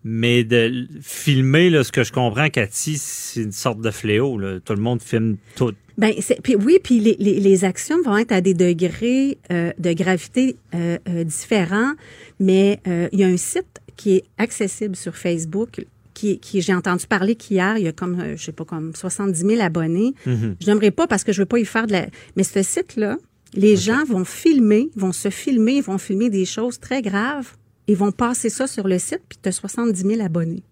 Mais 0.06 0.44
de 0.44 0.86
filmer, 1.00 1.70
là, 1.70 1.82
ce 1.82 1.90
que 1.90 2.04
je 2.04 2.12
comprends, 2.12 2.50
Cathy, 2.50 2.98
c'est 2.98 3.40
une 3.40 3.52
sorte 3.52 3.80
de 3.80 3.90
fléau. 3.90 4.38
Là. 4.38 4.60
Tout 4.60 4.74
le 4.74 4.82
monde 4.82 5.00
filme 5.02 5.38
tout. 5.56 5.72
Ben, 5.96 6.12
puis 6.42 6.56
oui, 6.56 6.78
puis 6.82 7.00
les, 7.00 7.16
les, 7.18 7.40
les 7.40 7.64
actions 7.64 8.02
vont 8.02 8.18
être 8.18 8.32
à 8.32 8.42
des 8.42 8.52
degrés 8.52 9.38
euh, 9.50 9.72
de 9.78 9.92
gravité 9.92 10.56
euh, 10.74 10.98
euh, 11.08 11.24
différents, 11.24 11.92
mais 12.38 12.80
il 13.12 13.18
y 13.18 13.24
a 13.24 13.28
un 13.28 13.36
site 13.36 13.80
qui 13.96 14.16
est 14.16 14.24
accessible 14.38 14.96
sur 14.96 15.16
Facebook 15.16 15.86
qui, 16.12 16.38
qui 16.38 16.60
j'ai 16.60 16.74
entendu 16.74 17.06
parler 17.06 17.34
qu'hier, 17.34 17.78
il 17.78 17.84
y 17.84 17.88
a 17.88 17.92
comme, 17.92 18.36
je 18.36 18.42
sais 18.42 18.52
pas, 18.52 18.64
comme 18.64 18.94
70 18.94 19.38
000 19.38 19.62
abonnés. 19.62 20.14
Je 20.26 20.66
n'aimerais 20.66 20.90
pas 20.90 21.06
parce 21.06 21.24
que 21.24 21.32
je 21.32 21.42
veux 21.42 21.46
pas 21.46 21.58
y 21.58 21.64
faire 21.64 21.86
de 21.86 21.92
la... 21.92 22.06
Mais 22.36 22.44
ce 22.44 22.62
site-là, 22.62 23.16
les 23.54 23.76
gens 23.76 24.04
vont 24.04 24.24
filmer, 24.24 24.90
vont 24.96 25.12
se 25.12 25.30
filmer, 25.30 25.80
vont 25.80 25.98
filmer 25.98 26.30
des 26.30 26.44
choses 26.44 26.78
très 26.78 27.02
graves, 27.02 27.52
ils 27.86 27.96
vont 27.96 28.12
passer 28.12 28.50
ça 28.50 28.66
sur 28.66 28.88
le 28.88 28.98
site, 28.98 29.22
puis 29.28 29.38
tu 29.42 29.48
as 29.48 29.52
70 29.52 30.00
000 30.00 30.20
abonnés. 30.22 30.62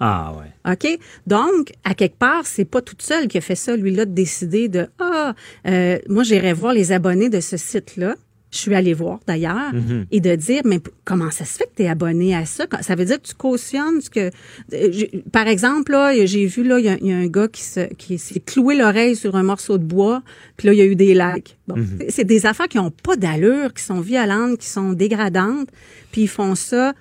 Ah 0.00 0.34
ouais. 0.36 0.72
OK? 0.72 0.98
Donc, 1.26 1.72
à 1.84 1.94
quelque 1.94 2.18
part, 2.18 2.46
c'est 2.46 2.64
pas 2.64 2.82
toute 2.82 3.02
seule 3.02 3.28
qui 3.28 3.38
a 3.38 3.40
fait 3.40 3.54
ça, 3.54 3.76
lui-là, 3.76 4.06
de 4.06 4.12
décider 4.12 4.68
de 4.68 4.88
Ah, 4.98 5.34
euh, 5.66 5.98
moi, 6.08 6.24
j'irai 6.24 6.52
voir 6.52 6.72
les 6.72 6.92
abonnés 6.92 7.28
de 7.28 7.40
ce 7.40 7.56
site-là. 7.56 8.16
Je 8.54 8.60
suis 8.60 8.74
allée 8.74 8.94
voir 8.94 9.18
d'ailleurs 9.26 9.72
et 10.12 10.20
de 10.20 10.34
dire 10.36 10.62
mais 10.64 10.78
comment 11.04 11.32
ça 11.32 11.44
se 11.44 11.58
fait 11.58 11.64
que 11.64 11.76
tu 11.78 11.82
es 11.82 11.88
abonné 11.88 12.36
à 12.36 12.46
ça? 12.46 12.66
Ça 12.82 12.94
veut 12.94 13.04
dire 13.04 13.20
que 13.20 13.26
tu 13.26 13.34
cautionnes 13.34 14.00
ce 14.00 14.08
que 14.08 14.30
par 15.32 15.48
exemple 15.48 15.90
là 15.90 16.24
j'ai 16.24 16.46
vu 16.46 16.62
là 16.62 16.78
il 16.78 16.84
y, 16.84 16.88
a- 16.88 16.96
il 17.00 17.06
y 17.08 17.12
a 17.12 17.16
un 17.16 17.26
gars 17.26 17.48
qui 17.48 17.62
se 17.62 17.92
qui 17.94 18.16
s'est 18.18 18.38
cloué 18.38 18.76
l'oreille 18.76 19.16
sur 19.16 19.34
un 19.34 19.42
morceau 19.42 19.76
de 19.76 19.82
bois 19.84 20.22
puis 20.56 20.68
là 20.68 20.72
il 20.74 20.78
y 20.78 20.82
a 20.82 20.86
eu 20.86 20.94
des 20.94 21.14
likes. 21.14 21.56
Bon 21.66 21.74
c'est- 21.98 22.10
c'est 22.10 22.24
des 22.24 22.46
affaires 22.46 22.68
qui 22.68 22.78
ont 22.78 22.92
pas 22.92 23.16
d'allure 23.16 23.74
qui 23.74 23.82
sont 23.82 24.00
violentes 24.00 24.58
qui 24.58 24.68
sont 24.68 24.92
dégradantes 24.92 25.68
puis 26.12 26.22
ils 26.22 26.28
font 26.28 26.54
ça 26.54 26.92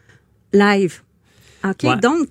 live 0.54 1.02
OK, 1.64 1.84
Ouais. 1.84 1.98
donc 1.98 2.28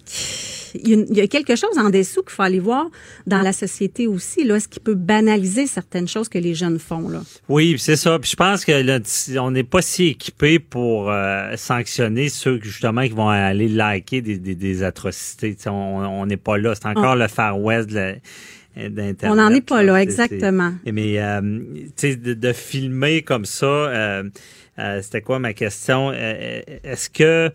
il 0.74 1.16
y, 1.16 1.20
a 1.20 1.24
y 1.24 1.28
quelque 1.28 1.54
chose 1.54 1.76
en 1.78 1.90
dessous 1.90 2.22
qu'il 2.22 2.32
faut 2.32 2.42
aller 2.42 2.58
voir 2.60 2.86
dans 3.26 3.42
la 3.42 3.52
société 3.52 4.06
aussi, 4.06 4.44
là, 4.44 4.58
ce 4.58 4.68
qui 4.68 4.80
peut 4.80 4.94
banaliser 4.94 5.66
certaines 5.66 6.08
choses 6.08 6.28
que 6.30 6.38
les 6.38 6.54
jeunes 6.54 6.78
font. 6.78 7.08
Là. 7.08 7.20
Oui, 7.48 7.76
c'est 7.78 7.96
ça. 7.96 8.18
Puis 8.18 8.30
je 8.30 8.36
pense 8.36 8.64
que 8.64 8.72
là, 8.72 8.98
on 9.42 9.50
n'est 9.50 9.64
pas 9.64 9.82
si 9.82 10.06
équipé 10.08 10.58
pour 10.58 11.10
euh, 11.10 11.54
sanctionner 11.56 12.28
ceux 12.30 12.58
justement 12.62 13.02
qui 13.02 13.10
vont 13.10 13.28
aller 13.28 13.68
liker 13.68 14.22
des, 14.22 14.38
des, 14.38 14.54
des 14.54 14.82
atrocités. 14.82 15.56
On 15.66 16.24
n'est 16.26 16.36
pas 16.38 16.56
là. 16.56 16.74
C'est 16.74 16.86
encore 16.86 17.16
le 17.16 17.28
Far 17.28 17.60
West 17.60 17.90
d'Internet. 17.90 19.24
On 19.24 19.34
n'en 19.34 19.50
est 19.50 19.60
pas 19.60 19.82
là, 19.82 20.00
exactement. 20.00 20.72
Mais 20.90 21.20
euh, 21.20 21.40
tu 21.40 21.92
sais, 21.96 22.16
de, 22.16 22.32
de 22.32 22.52
filmer 22.54 23.20
comme 23.22 23.44
ça, 23.44 23.66
euh, 23.66 24.22
euh, 24.78 25.02
c'était 25.02 25.20
quoi 25.20 25.38
ma 25.38 25.52
question? 25.52 26.12
Est-ce 26.12 27.10
que 27.10 27.50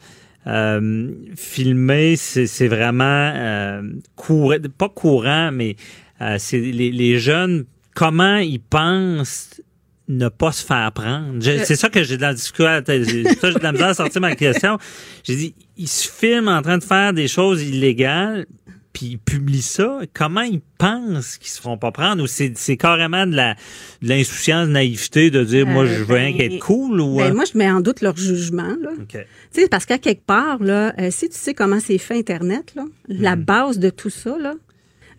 euh, 0.48 1.12
filmer, 1.36 2.16
c'est 2.16 2.68
vraiment 2.68 3.04
euh, 3.36 3.82
courant, 4.16 4.56
pas 4.78 4.90
courant, 4.90 5.52
mais 5.52 5.76
euh, 6.22 6.36
c'est 6.40 6.60
les, 6.60 6.92
les 6.92 7.20
jeunes, 7.20 7.66
comment 7.96 8.38
ils 8.38 8.60
pensent 8.62 9.62
ne 10.10 10.30
pas 10.30 10.54
se 10.54 10.66
faire 10.66 10.90
prendre? 10.94 11.34
Je- 11.42 11.64
C'est 11.66 11.76
ça 11.76 11.90
que 11.90 12.02
j'ai 12.04 12.16
de 12.16 12.22
la 12.22 12.34
difficulté. 12.34 13.04
j'ai 13.04 13.24
de 13.24 13.60
la 13.62 13.72
misère 13.74 13.88
à 13.90 13.94
sortir 13.94 14.22
ma 14.22 14.36
question. 14.36 14.78
J'ai 15.26 15.36
dit, 15.36 15.56
ils 15.76 15.90
se 15.90 16.08
filment 16.10 16.48
en 16.48 16.62
train 16.62 16.78
de 16.78 16.84
faire 16.84 17.12
des 17.12 17.28
choses 17.28 17.62
illégales, 17.62 18.46
puis 18.94 19.06
ils 19.08 19.18
publient 19.20 19.62
ça. 19.62 20.00
Comment 20.14 20.42
ils 20.42 20.62
pensent 20.78 21.38
qu'ils 21.38 21.50
se 21.50 21.62
feront 21.62 21.78
pas 21.78 21.92
prendre? 21.92 22.24
Ou 22.24 22.28
c'est 22.28 22.78
carrément 22.78 23.26
de 23.28 23.36
la 23.36 23.56
de 24.02 24.10
l'insouciance, 24.10 24.68
de 24.68 24.74
naïveté 24.74 25.30
de 25.32 25.44
dire, 25.44 25.66
moi, 25.68 25.84
Euh, 25.84 25.98
je 25.98 26.04
veux 26.04 26.16
rien 26.16 26.32
ben, 26.32 26.38
qu'être 26.38 26.60
cool 26.60 27.00
ou... 27.02 27.18
Ben, 27.18 27.32
euh, 27.32 27.34
moi, 27.34 27.46
je 27.52 27.58
mets 27.58 27.70
en 27.70 27.82
doute 27.82 28.02
leur 28.02 28.16
jugement. 28.18 28.76
Là. 28.82 28.92
OK. 29.00 29.18
Tu 29.54 29.62
sais, 29.62 29.68
parce 29.68 29.86
qu'à 29.86 29.98
quelque 29.98 30.26
part, 30.26 30.62
là, 30.64 30.94
euh, 31.00 31.10
si 31.12 31.30
tu 31.30 31.38
sais 31.38 31.54
comment 31.54 31.80
c'est 31.80 31.98
fait 31.98 32.18
Internet, 32.18 32.74
là, 32.76 32.86
la 33.08 33.36
Mhm. 33.36 33.44
base 33.44 33.80
de 33.80 33.90
tout 33.90 34.10
ça, 34.10 34.38
là, 34.38 34.54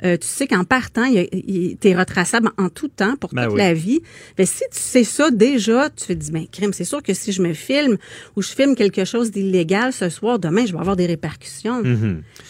euh, 0.05 0.17
tu 0.17 0.27
sais 0.27 0.47
qu'en 0.47 0.65
partant, 0.65 1.11
tu 1.13 1.89
es 1.89 1.97
retraçable 1.97 2.51
en 2.59 2.69
tout 2.69 2.89
temps 2.89 3.17
pour 3.17 3.31
Ben 3.33 3.45
toute 3.45 3.53
oui. 3.55 3.59
la 3.59 3.75
vie. 3.75 4.01
Ben, 4.37 4.47
si 4.47 4.63
tu 4.73 4.79
sais 4.79 5.05
ça 5.05 5.31
déjà, 5.31 5.91
tu 5.91 6.07
te 6.07 6.13
dis, 6.13 6.31
ben, 6.31 6.47
crime, 6.51 6.73
c'est 6.73 6.85
sûr 6.85 7.03
que 7.03 7.15
si 7.15 7.33
je 7.33 7.43
me 7.43 7.53
filme 7.55 7.97
ou 8.37 8.43
je 8.43 8.49
filme 8.51 8.75
quelque 8.75 9.05
chose 9.05 9.31
d'illégal 9.31 9.93
ce 9.93 10.09
soir, 10.09 10.39
demain, 10.39 10.67
je 10.67 10.73
vais 10.73 10.79
avoir 10.79 10.97
des 10.97 11.07
répercussions. 11.07 11.83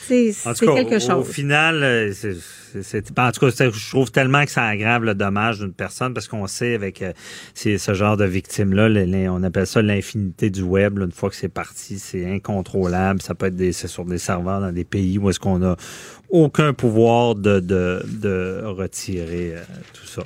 C'est 0.06 0.32
En 0.44 0.54
c'est 0.54 0.66
quelque 0.66 0.96
au, 0.96 1.00
chose. 1.00 1.10
au 1.10 1.24
final, 1.24 1.82
euh, 1.82 2.12
c'est, 2.14 2.36
ben, 2.74 3.28
en 3.28 3.32
tout 3.32 3.40
cas, 3.40 3.70
je 3.70 3.90
trouve 3.90 4.10
tellement 4.10 4.44
que 4.44 4.50
ça 4.50 4.64
aggrave 4.64 5.04
le 5.04 5.14
dommage 5.14 5.58
d'une 5.58 5.72
personne 5.72 6.14
parce 6.14 6.28
qu'on 6.28 6.46
sait 6.46 6.74
avec 6.74 7.02
euh, 7.02 7.12
ce 7.54 7.94
genre 7.94 8.16
de 8.16 8.24
victimes-là, 8.24 8.88
on 9.30 9.42
appelle 9.42 9.66
ça 9.66 9.82
l'infinité 9.82 10.50
du 10.50 10.62
web. 10.62 10.98
une 10.98 11.12
fois 11.12 11.30
que 11.30 11.36
c'est 11.36 11.48
parti, 11.48 11.98
c'est 11.98 12.30
incontrôlable. 12.30 13.22
Ça 13.22 13.34
peut 13.34 13.46
être 13.46 13.56
des, 13.56 13.72
c'est 13.72 13.88
sur 13.88 14.04
des 14.04 14.18
serveurs 14.18 14.60
dans 14.60 14.72
des 14.72 14.84
pays 14.84 15.18
où 15.18 15.30
est-ce 15.30 15.40
qu'on 15.40 15.62
a 15.62 15.76
aucun 16.30 16.72
pouvoir 16.72 17.34
de 17.34 18.62
retirer 18.64 19.54
euh, 19.54 19.62
tout 19.92 20.06
ça. 20.06 20.22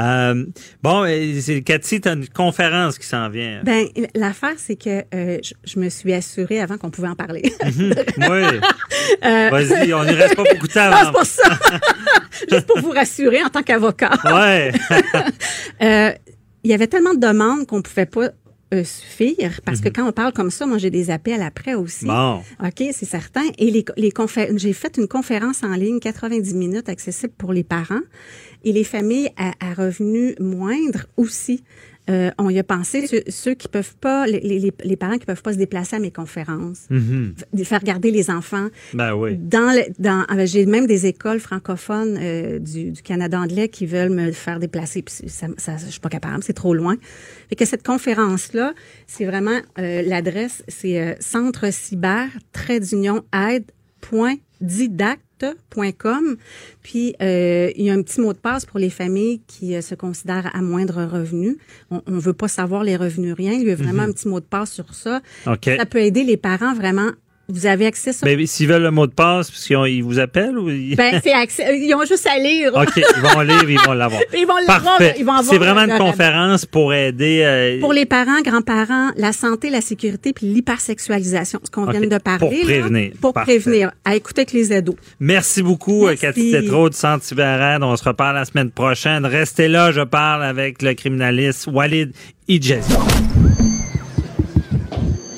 Euh, 0.00 0.44
bon, 0.82 1.04
euh, 1.04 1.60
Cathy, 1.64 2.00
tu 2.00 2.08
as 2.08 2.12
une 2.12 2.28
conférence 2.28 2.98
qui 2.98 3.06
s'en 3.06 3.28
vient. 3.28 3.60
Ben, 3.64 3.86
l'affaire, 4.14 4.54
c'est 4.56 4.76
que 4.76 5.04
euh, 5.14 5.38
je, 5.42 5.52
je 5.64 5.78
me 5.78 5.88
suis 5.88 6.12
assurée 6.12 6.60
avant 6.60 6.78
qu'on 6.78 6.90
pouvait 6.90 7.08
en 7.08 7.16
parler. 7.16 7.42
oui. 7.64 7.80
Euh, 9.24 9.48
Vas-y, 9.50 9.92
on 9.92 10.04
n'y 10.04 10.12
reste 10.12 10.36
pas 10.36 10.44
beaucoup 10.44 10.66
de 10.66 10.72
temps 10.72 10.90
Ah, 10.92 11.02
c'est 11.06 11.12
pour 11.12 11.26
ça. 11.26 11.58
Juste 12.50 12.66
pour 12.66 12.80
vous 12.80 12.90
rassurer 12.90 13.42
en 13.42 13.48
tant 13.48 13.62
qu'avocat. 13.62 14.12
Ouais. 14.24 14.72
Il 16.62 16.70
y 16.70 16.74
avait 16.74 16.86
tellement 16.86 17.14
de 17.14 17.20
demandes 17.20 17.66
qu'on 17.66 17.82
pouvait 17.82 18.06
pas 18.06 18.30
euh, 18.72 18.84
suffire 18.84 19.60
parce 19.64 19.80
que 19.80 19.88
quand 19.88 20.06
on 20.06 20.12
parle 20.12 20.32
comme 20.32 20.52
ça, 20.52 20.64
moi 20.64 20.78
j'ai 20.78 20.90
des 20.90 21.10
appels 21.10 21.42
après 21.42 21.74
aussi. 21.74 22.04
Mhm. 22.04 22.10
Bon. 22.12 22.42
OK, 22.62 22.84
c'est 22.92 23.04
certain. 23.04 23.42
Et 23.58 23.70
les, 23.70 23.84
j'ai 24.56 24.72
fait 24.72 24.96
une 24.96 25.08
conférence 25.08 25.64
en 25.64 25.74
ligne, 25.74 25.98
90 25.98 26.54
minutes, 26.54 26.88
accessible 26.88 27.32
pour 27.36 27.52
les 27.52 27.64
parents 27.64 28.02
et 28.64 28.72
les 28.72 28.84
familles 28.84 29.30
à, 29.36 29.52
à 29.60 29.74
revenus 29.74 30.34
moindres 30.40 31.06
aussi. 31.16 31.62
euh, 32.08 32.30
on 32.38 32.50
y 32.50 32.58
a 32.58 32.64
pensé 32.64 33.06
ceux, 33.06 33.22
ceux 33.28 33.54
qui 33.54 33.68
peuvent 33.68 33.94
pas, 34.00 34.26
les, 34.26 34.40
les, 34.40 34.72
les 34.82 34.96
parents 34.96 35.16
qui 35.18 35.26
peuvent 35.26 35.42
pas 35.42 35.52
se 35.52 35.58
déplacer 35.58 35.94
à 35.96 35.98
mes 36.00 36.10
conférences, 36.10 36.86
f- 36.90 37.64
faire 37.64 37.84
garder 37.84 38.10
les 38.10 38.30
enfants. 38.30 38.68
Ben 38.94 39.14
oui. 39.14 39.36
Dans, 39.36 39.70
le- 39.76 39.92
dans, 40.02 40.24
euh, 40.32 40.44
j'ai 40.46 40.66
même 40.66 40.86
des 40.88 41.06
écoles 41.06 41.38
francophones 41.38 42.18
euh, 42.20 42.58
du, 42.58 42.90
du 42.90 43.02
Canada 43.02 43.38
anglais 43.38 43.68
qui 43.68 43.86
veulent 43.86 44.10
me 44.10 44.32
faire 44.32 44.58
déplacer. 44.58 45.02
Puis 45.02 45.28
ça, 45.28 45.46
ça, 45.56 45.76
je 45.76 45.90
suis 45.90 46.00
pas 46.00 46.08
capable, 46.08 46.42
c'est 46.42 46.52
trop 46.54 46.74
loin. 46.74 46.96
Fait 47.48 47.54
que 47.56 47.64
cette 47.64 47.86
conférence 47.86 48.54
là, 48.54 48.74
c'est 49.06 49.26
vraiment 49.26 49.60
euh, 49.78 50.02
l'adresse, 50.02 50.64
c'est 50.66 51.00
euh, 51.00 51.14
centre 51.20 51.72
cyber 51.72 52.26
trait 52.52 52.80
d'union 52.80 53.22
aide.didact.com. 54.12 56.36
Puis 56.82 57.14
euh, 57.22 57.70
il 57.76 57.84
y 57.84 57.90
a 57.90 57.94
un 57.94 58.02
petit 58.02 58.20
mot 58.20 58.32
de 58.32 58.38
passe 58.38 58.66
pour 58.66 58.78
les 58.78 58.90
familles 58.90 59.40
qui 59.46 59.74
euh, 59.74 59.80
se 59.80 59.94
considèrent 59.94 60.54
à 60.54 60.62
moindre 60.62 61.04
revenu. 61.04 61.58
On, 61.90 62.02
on 62.06 62.18
veut 62.18 62.32
pas 62.32 62.48
savoir 62.48 62.84
les 62.84 62.96
revenus 62.96 63.34
rien. 63.34 63.52
Il 63.52 63.66
y 63.66 63.70
a 63.70 63.74
vraiment 63.74 64.02
un 64.02 64.12
petit 64.12 64.28
mot 64.28 64.40
de 64.40 64.44
passe 64.44 64.72
sur 64.72 64.94
ça. 64.94 65.20
Ça 65.78 65.86
peut 65.86 66.00
aider 66.00 66.24
les 66.24 66.36
parents 66.36 66.74
vraiment. 66.74 67.10
Vous 67.52 67.66
avez 67.66 67.86
accès 67.86 68.12
sur 68.12 68.24
Ben, 68.24 68.46
s'ils 68.46 68.68
veulent 68.68 68.82
le 68.82 68.90
mot 68.90 69.06
de 69.06 69.12
passe, 69.12 69.50
parce 69.50 69.66
qu'ils 69.66 70.02
vous 70.04 70.18
appellent 70.18 70.56
ou 70.58 70.70
ils... 70.70 70.96
ben, 70.96 71.20
c'est 71.22 71.32
accès. 71.32 71.78
Ils 71.78 71.94
ont 71.94 72.04
juste 72.04 72.26
à 72.26 72.38
lire. 72.38 72.72
OK, 72.74 72.88
ils 72.96 73.20
vont 73.22 73.40
lire, 73.40 73.68
ils 73.68 73.78
vont 73.80 73.92
l'avoir. 73.92 74.20
Ils 74.32 74.46
vont 74.46 74.56
l'avoir, 74.56 74.98
Parfait. 74.98 75.14
ils 75.18 75.24
vont 75.24 75.32
avoir 75.32 75.44
C'est 75.52 75.58
vraiment 75.58 75.82
une 75.92 75.98
conférence 75.98 76.64
pour 76.66 76.94
aider. 76.94 77.42
euh, 77.44 77.80
Pour 77.80 77.92
les 77.92 78.06
parents, 78.06 78.40
grands-parents, 78.42 79.10
la 79.16 79.32
santé, 79.32 79.70
la 79.70 79.80
sécurité 79.80 80.32
puis 80.32 80.46
l'hypersexualisation, 80.46 81.60
ce 81.64 81.70
qu'on 81.70 81.86
vient 81.86 82.00
de 82.00 82.18
parler. 82.18 82.38
Pour 82.38 82.50
là, 82.52 82.58
prévenir. 82.64 83.12
pour 83.20 83.32
Parfait. 83.32 83.58
prévenir. 83.58 83.92
À 84.04 84.16
écouter 84.16 84.42
avec 84.42 84.52
les 84.52 84.72
ados. 84.72 84.96
Merci 85.18 85.62
beaucoup, 85.62 86.06
Merci. 86.06 86.20
Cathy 86.20 86.50
Tétrault 86.52 86.90
du 86.90 86.96
Centre. 86.96 87.24
On 87.82 87.96
se 87.96 88.04
reparle 88.04 88.36
la 88.36 88.44
semaine 88.44 88.70
prochaine. 88.70 89.26
Restez 89.26 89.68
là, 89.68 89.92
je 89.92 90.00
parle 90.02 90.42
avec 90.44 90.82
le 90.82 90.94
criminaliste 90.94 91.66
Walid 91.66 92.12
Idjazi. 92.48 92.92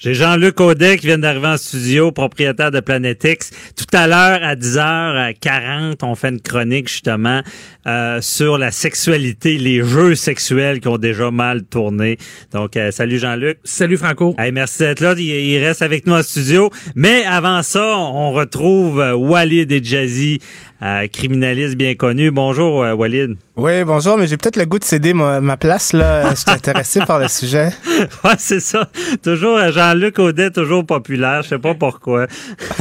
J'ai 0.00 0.14
Jean-Luc 0.14 0.60
Audet 0.60 0.96
qui 0.96 1.08
vient 1.08 1.18
d'arriver 1.18 1.48
en 1.48 1.56
studio, 1.56 2.12
propriétaire 2.12 2.70
de 2.70 2.78
Planet 2.78 3.20
X. 3.24 3.50
Tout 3.74 3.96
à 3.96 4.06
l'heure, 4.06 4.38
à 4.44 4.54
10h40, 4.54 5.96
on 6.02 6.14
fait 6.14 6.28
une 6.28 6.40
chronique 6.40 6.88
justement 6.88 7.42
euh, 7.88 8.20
sur 8.20 8.58
la 8.58 8.70
sexualité, 8.70 9.58
les 9.58 9.82
jeux 9.82 10.14
sexuels 10.14 10.78
qui 10.78 10.86
ont 10.86 10.98
déjà 10.98 11.32
mal 11.32 11.64
tourné. 11.64 12.16
Donc, 12.52 12.76
euh, 12.76 12.92
salut 12.92 13.18
Jean-Luc. 13.18 13.58
Salut 13.64 13.96
Franco. 13.96 14.36
Hey, 14.38 14.52
merci 14.52 14.78
d'être 14.84 15.00
là. 15.00 15.14
Il, 15.18 15.24
il 15.24 15.58
reste 15.64 15.82
avec 15.82 16.06
nous 16.06 16.14
en 16.14 16.22
studio. 16.22 16.70
Mais 16.94 17.24
avant 17.24 17.64
ça, 17.64 17.96
on 17.98 18.30
retrouve 18.30 19.00
euh, 19.00 19.14
Walid 19.14 19.72
et 19.72 19.82
Jazzy, 19.82 20.38
euh, 20.82 21.06
criminaliste 21.08 21.76
bien 21.76 21.94
connu. 21.94 22.30
Bonjour, 22.30 22.82
euh, 22.84 22.94
Walid. 22.94 23.36
Oui, 23.56 23.82
bonjour, 23.84 24.16
mais 24.16 24.26
j'ai 24.28 24.36
peut-être 24.36 24.56
le 24.56 24.66
goût 24.66 24.78
de 24.78 24.84
céder 24.84 25.12
ma, 25.12 25.40
ma 25.40 25.56
place 25.56 25.92
là. 25.92 26.30
Je 26.30 26.36
suis 26.36 26.50
intéressé 26.50 27.00
par 27.06 27.18
le 27.18 27.28
sujet. 27.28 27.70
Ouais, 28.22 28.34
c'est 28.38 28.60
ça. 28.60 28.88
Toujours 29.24 29.56
euh, 29.58 29.72
Jean-Luc 29.72 30.20
Audet, 30.20 30.52
toujours 30.52 30.86
populaire. 30.86 31.42
Je 31.42 31.48
sais 31.48 31.58
pas 31.58 31.74
pourquoi. 31.74 32.28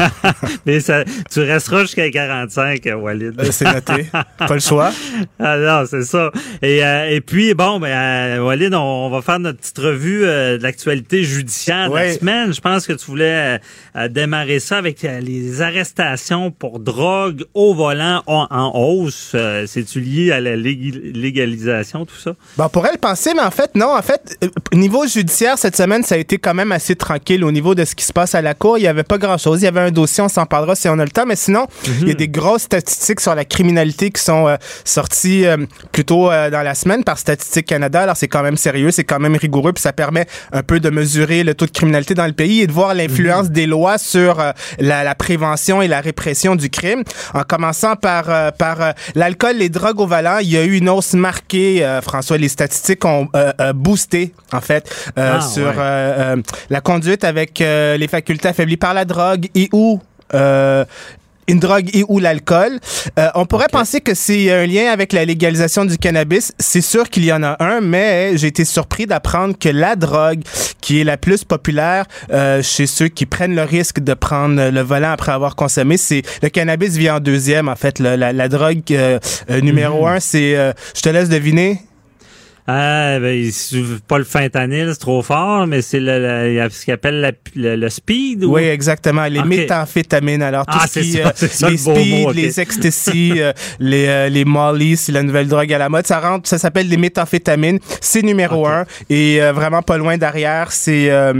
Mais 0.67 0.79
ça, 0.79 1.03
tu 1.31 1.39
resteras 1.41 1.81
jusqu'à 1.81 2.09
45, 2.11 2.85
euh, 2.85 2.93
Walid. 2.95 3.33
Euh, 3.39 3.45
C'est 3.51 3.65
noté. 3.65 4.05
Pas 4.37 4.53
le 4.53 4.59
choix. 4.59 4.91
Ah 5.39 5.57
non, 5.57 5.83
c'est 5.89 6.03
ça. 6.03 6.31
Et, 6.61 6.83
euh, 6.83 7.09
et 7.09 7.21
puis, 7.21 7.53
bon, 7.53 7.79
ben, 7.79 7.87
euh, 7.87 8.43
Walid, 8.43 8.73
on, 8.73 8.79
on 8.79 9.09
va 9.09 9.21
faire 9.21 9.39
notre 9.39 9.59
petite 9.59 9.77
revue 9.77 10.23
euh, 10.25 10.57
de 10.57 10.63
l'actualité 10.63 11.23
judiciaire 11.23 11.89
de 11.89 11.95
la 11.95 12.01
Ouais. 12.01 12.13
semaine. 12.13 12.53
Je 12.53 12.61
pense 12.61 12.85
que 12.87 12.93
tu 12.93 13.05
voulais 13.05 13.55
euh, 13.55 13.57
euh, 13.95 14.07
démarrer 14.07 14.59
ça 14.59 14.77
avec 14.77 15.03
euh, 15.05 15.19
les 15.19 15.61
arrestations 15.61 16.51
pour 16.51 16.79
drogue 16.79 17.43
au 17.53 17.73
volant 17.87 18.21
en, 18.27 18.47
en 18.49 18.71
hausse. 18.75 19.31
Euh, 19.33 19.65
C'est-tu 19.67 19.99
lié 20.01 20.31
à 20.31 20.41
la 20.41 20.55
lég- 20.57 21.13
légalisation, 21.13 22.05
tout 22.05 22.17
ça? 22.17 22.31
Bon, 22.57 22.65
on 22.65 22.69
pourrait 22.69 22.91
le 22.91 22.97
penser, 22.97 23.31
mais 23.33 23.41
en 23.41 23.51
fait, 23.51 23.71
non. 23.75 23.95
En 23.95 24.01
fait, 24.01 24.37
euh, 24.43 24.49
au 24.73 24.75
niveau 24.75 25.07
judiciaire, 25.07 25.57
cette 25.57 25.77
semaine, 25.77 26.03
ça 26.03 26.15
a 26.15 26.17
été 26.17 26.37
quand 26.37 26.53
même 26.53 26.71
assez 26.71 26.95
tranquille 26.95 27.43
au 27.45 27.51
niveau 27.51 27.75
de 27.75 27.85
ce 27.85 27.95
qui 27.95 28.03
se 28.03 28.11
passe 28.13 28.35
à 28.35 28.41
la 28.41 28.53
cour. 28.53 28.77
Il 28.77 28.83
y 28.83 28.87
avait 28.87 29.03
pas 29.03 29.17
grand-chose. 29.17 29.61
Il 29.61 29.65
y 29.65 29.67
avait 29.67 29.79
un 29.79 29.91
dossier, 29.91 30.21
on 30.23 30.29
s'en 30.29 30.45
parlera 30.45 30.75
si 30.75 30.89
on 30.89 30.99
a 30.99 31.05
le 31.05 31.11
temps. 31.11 31.25
Mais 31.25 31.37
sinon, 31.37 31.65
il 32.01 32.09
y 32.09 32.11
a 32.11 32.15
des 32.15 32.27
grosses 32.27 32.63
statistiques 32.63 33.21
sur 33.21 33.35
la 33.35 33.45
criminalité 33.45 34.11
qui 34.11 34.21
sont 34.21 34.47
euh, 34.47 34.57
sorties 34.83 35.45
euh, 35.45 35.57
plutôt 35.91 36.27
dans 36.29 36.63
la 36.63 36.75
semaine 36.75 37.03
par 37.05 37.17
Statistique 37.17 37.67
Canada. 37.67 38.01
Alors, 38.01 38.17
c'est 38.17 38.27
quand 38.27 38.43
même 38.43 38.57
sérieux, 38.57 38.91
c'est 38.91 39.03
quand 39.05 39.19
même 39.19 39.35
rigoureux, 39.35 39.71
puis 39.71 39.81
ça 39.81 39.93
permet 39.93 40.25
un 40.51 40.63
peu 40.63 40.79
de 40.79 40.89
mesurer 40.89 41.43
le 41.43 41.53
taux 41.53 41.65
de 41.65 41.71
criminalité 41.71 42.13
dans 42.15 42.25
le 42.25 42.33
pays 42.33 42.61
et 42.61 42.67
de 42.67 42.71
voir 42.73 42.93
l'influence 42.93 43.49
des 43.49 43.65
lois 43.65 43.97
sur 43.97 44.43
la, 44.79 45.03
la 45.03 45.15
prévention 45.15 45.81
et 45.81 45.87
la 45.87 46.01
répression 46.01 46.55
du 46.55 46.69
crime. 46.69 47.03
En 47.33 47.43
commençant 47.43 47.76
par, 48.01 48.29
euh, 48.29 48.51
par 48.51 48.81
euh, 48.81 48.91
l'alcool, 49.15 49.57
les 49.57 49.69
drogues 49.69 49.99
au 49.99 50.07
volant, 50.07 50.39
il 50.39 50.49
y 50.49 50.57
a 50.57 50.63
eu 50.63 50.77
une 50.77 50.89
hausse 50.89 51.13
marquée, 51.13 51.85
euh, 51.85 52.01
François. 52.01 52.37
Les 52.37 52.49
statistiques 52.49 53.05
ont 53.05 53.29
boosté, 53.75 54.33
en 54.51 54.61
fait, 54.61 54.89
Ah, 55.15 55.41
sur 55.41 55.67
ouais. 55.77 56.35
la 56.69 56.81
conduite 56.81 57.23
avec 57.23 57.59
les 57.59 58.07
facultés 58.09 58.47
affaiblies 58.49 58.77
par 58.77 58.93
la 58.93 59.05
drogue 59.05 59.47
et 59.55 59.69
ou 59.71 59.99
euh, 60.33 60.83
une 61.47 61.59
drogue 61.59 61.89
et 61.93 62.03
ou 62.07 62.19
l'alcool. 62.19 62.79
Euh, 63.17 63.29
on 63.35 63.45
pourrait 63.45 63.67
penser 63.71 64.01
que 64.01 64.13
c'est 64.13 64.51
un 64.51 64.65
lien 64.65 64.91
avec 64.91 65.13
la 65.13 65.25
légalisation 65.25 65.85
du 65.85 65.97
cannabis. 65.97 66.53
C'est 66.59 66.81
sûr 66.81 67.09
qu'il 67.09 67.25
y 67.25 67.31
en 67.33 67.43
a 67.43 67.55
un, 67.63 67.81
mais 67.81 68.37
j'ai 68.37 68.47
été 68.47 68.65
surpris 68.65 69.05
d'apprendre 69.05 69.55
que 69.57 69.69
la 69.69 69.95
drogue 69.95 70.41
qui 70.81 71.01
est 71.01 71.03
la 71.03 71.17
plus 71.17 71.43
populaire 71.43 72.05
euh, 72.31 72.61
chez 72.61 72.85
ceux 72.87 73.07
qui 73.07 73.25
prennent 73.25 73.55
le 73.55 73.63
risque 73.63 73.99
de 73.99 74.13
prendre 74.13 74.69
le 74.69 74.81
volant 74.81 75.11
après 75.11 75.31
avoir 75.31 75.55
consommé, 75.55 75.97
c'est 75.97 76.21
le 76.41 76.49
cannabis 76.49 76.95
vient 76.97 77.15
en 77.15 77.19
deuxième. 77.19 77.67
En 77.69 77.75
fait, 77.75 77.99
le- 77.99 78.15
la, 78.15 78.33
la 78.33 78.47
drogue 78.49 78.81
euh, 78.91 79.19
euh, 79.49 79.61
numéro 79.61 80.05
un, 80.07 80.19
c'est, 80.19 80.55
euh, 80.55 80.71
je 80.95 81.01
te 81.01 81.09
laisse 81.09 81.29
deviner. 81.29 81.79
Ah, 82.69 83.17
ben, 83.21 83.49
pas 84.09 84.17
le 84.17 84.25
fentanyl, 84.25 84.89
c'est 84.91 84.99
trop 84.99 85.21
fort, 85.21 85.65
mais 85.67 85.81
c'est 85.81 86.01
le, 86.01 86.19
le- 86.63 86.69
ce 86.69 86.83
qu'ils 86.83 86.93
appelle 86.93 87.21
la- 87.21 87.31
le, 87.55 87.77
le 87.77 87.89
speed. 87.89 88.43
Ou... 88.43 88.55
Oui, 88.55 88.63
exactement. 88.63 89.25
Les 89.25 89.41
méthamphétamines. 89.41 90.41
Alors, 90.41 90.65
tout 90.65 90.77
Ah, 90.77 90.85
ce 90.87 90.99
qui, 90.99 91.13
ça, 91.13 91.19
euh, 91.29 91.31
ça 91.35 91.67
les 91.67 91.71
le 91.73 91.77
speed, 91.77 92.23
mot, 92.25 92.31
les 92.33 92.59
ecstasy, 92.59 93.33
euh, 93.37 93.53
les, 93.79 94.07
euh, 94.07 94.27
les 94.29 94.43
molly, 94.43 94.97
c'est 94.97 95.13
la 95.13 95.23
nouvelle 95.23 95.47
drogue 95.47 95.71
à 95.71 95.77
la 95.77 95.87
mode. 95.87 96.05
Ça 96.07 96.19
rentre, 96.19 96.49
ça 96.49 96.57
s'appelle 96.57 96.89
les 96.89 96.97
méthamphétamines. 96.97 97.79
C'est 98.01 98.21
numéro 98.21 98.67
un. 98.67 98.85
Et 99.09 99.41
euh, 99.41 99.53
vraiment 99.53 99.81
pas 99.81 99.97
loin 99.97 100.17
derrière, 100.17 100.71
c'est 100.73 101.09
euh, 101.09 101.33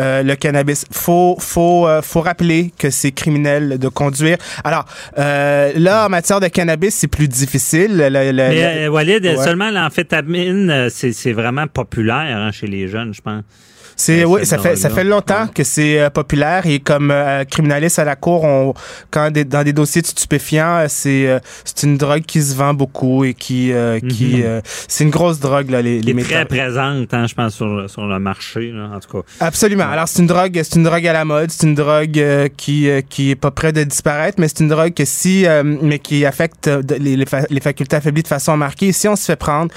euh, 0.00 0.22
le 0.22 0.36
cannabis. 0.36 0.84
Faut, 0.92 1.36
faut, 1.40 1.88
euh, 1.88 2.02
faut 2.02 2.20
rappeler 2.20 2.72
que 2.78 2.90
c'est 2.90 3.10
criminel 3.10 3.78
de 3.78 3.88
conduire. 3.88 4.36
Alors, 4.62 4.84
euh, 5.18 5.72
là, 5.74 6.06
en 6.06 6.08
matière 6.08 6.38
de 6.38 6.46
cannabis, 6.48 6.94
c'est 6.94 7.08
plus 7.08 7.26
difficile. 7.28 7.96
Le- 7.96 8.08
le- 8.08 8.30
le- 8.30 8.48
Mais 8.48 8.86
Walid, 8.88 9.24
Ouais. 9.26 9.36
seulement 9.42 9.70
l'amphétamine, 9.70 10.67
euh, 10.70 10.88
c'est 10.90 11.12
c'est 11.12 11.32
vraiment 11.32 11.66
populaire 11.66 12.36
hein, 12.36 12.50
chez 12.52 12.66
les 12.66 12.88
jeunes, 12.88 13.14
je 13.14 13.20
pense. 13.20 13.42
C'est 14.00 14.22
Euh, 14.22 14.26
oui, 14.26 14.46
ça 14.46 14.58
fait 14.58 14.76
ça 14.76 14.90
fait 14.90 15.02
longtemps 15.02 15.48
que 15.52 15.64
c'est 15.64 15.98
euh, 16.00 16.08
populaire 16.08 16.64
et 16.66 16.78
comme 16.78 17.10
euh, 17.10 17.42
criminaliste 17.44 17.98
à 17.98 18.04
la 18.04 18.14
cour, 18.14 18.44
on 18.44 18.72
quand 19.10 19.32
des- 19.32 19.44
dans 19.44 19.64
des 19.64 19.72
dossiers 19.72 20.02
de 20.02 20.06
stupéfiants, 20.06 20.84
c'est 20.86 21.26
euh, 21.26 21.40
c'est 21.64 21.82
une 21.84 21.96
drogue 21.96 22.22
qui 22.22 22.40
se 22.40 22.54
vend 22.54 22.74
beaucoup 22.74 23.24
et 23.24 23.34
qui 23.34 23.72
qui 24.08 24.36
Mhm. 24.44 24.60
c'est 24.86 25.02
une 25.02 25.10
grosse 25.10 25.40
drogue 25.40 25.70
là 25.70 25.82
les 25.82 26.00
les 26.00 26.12
est 26.12 26.22
très 26.24 26.44
présente, 26.44 27.12
hein, 27.12 27.26
je 27.26 27.34
pense, 27.34 27.54
sur, 27.56 27.66
le- 27.66 27.88
sur 27.88 28.06
le 28.06 28.20
marché, 28.20 28.70
là, 28.70 28.88
en 28.94 29.00
tout 29.00 29.10
cas. 29.20 29.26
Absolument. 29.40 29.88
Alors 29.90 30.06
c'est 30.06 30.20
une 30.20 30.28
drogue, 30.28 30.60
c'est 30.62 30.76
une 30.76 30.84
drogue 30.84 31.04
à 31.04 31.12
la 31.12 31.24
mode, 31.24 31.50
c'est 31.50 31.66
une 31.66 31.74
drogue 31.74 32.22
qui 32.56 32.88
qui 33.08 33.30
est 33.32 33.36
pas 33.36 33.50
près 33.50 33.72
de 33.72 33.82
disparaître, 33.82 34.38
mais 34.40 34.46
c'est 34.46 34.60
une 34.60 34.68
drogue 34.68 34.94
que 34.94 35.04
si 35.04 35.44
mais 35.82 35.98
qui 35.98 36.24
affecte 36.24 36.70
les, 37.00 37.16
les 37.16 37.60
facultés 37.60 37.96
affaiblies 37.96 38.22
de 38.22 38.28
façon 38.28 38.56
marquée. 38.56 38.86
Et 38.88 38.92
si 38.92 39.08
on 39.08 39.16
se 39.16 39.24
fait 39.24 39.34
prendre 39.36 39.72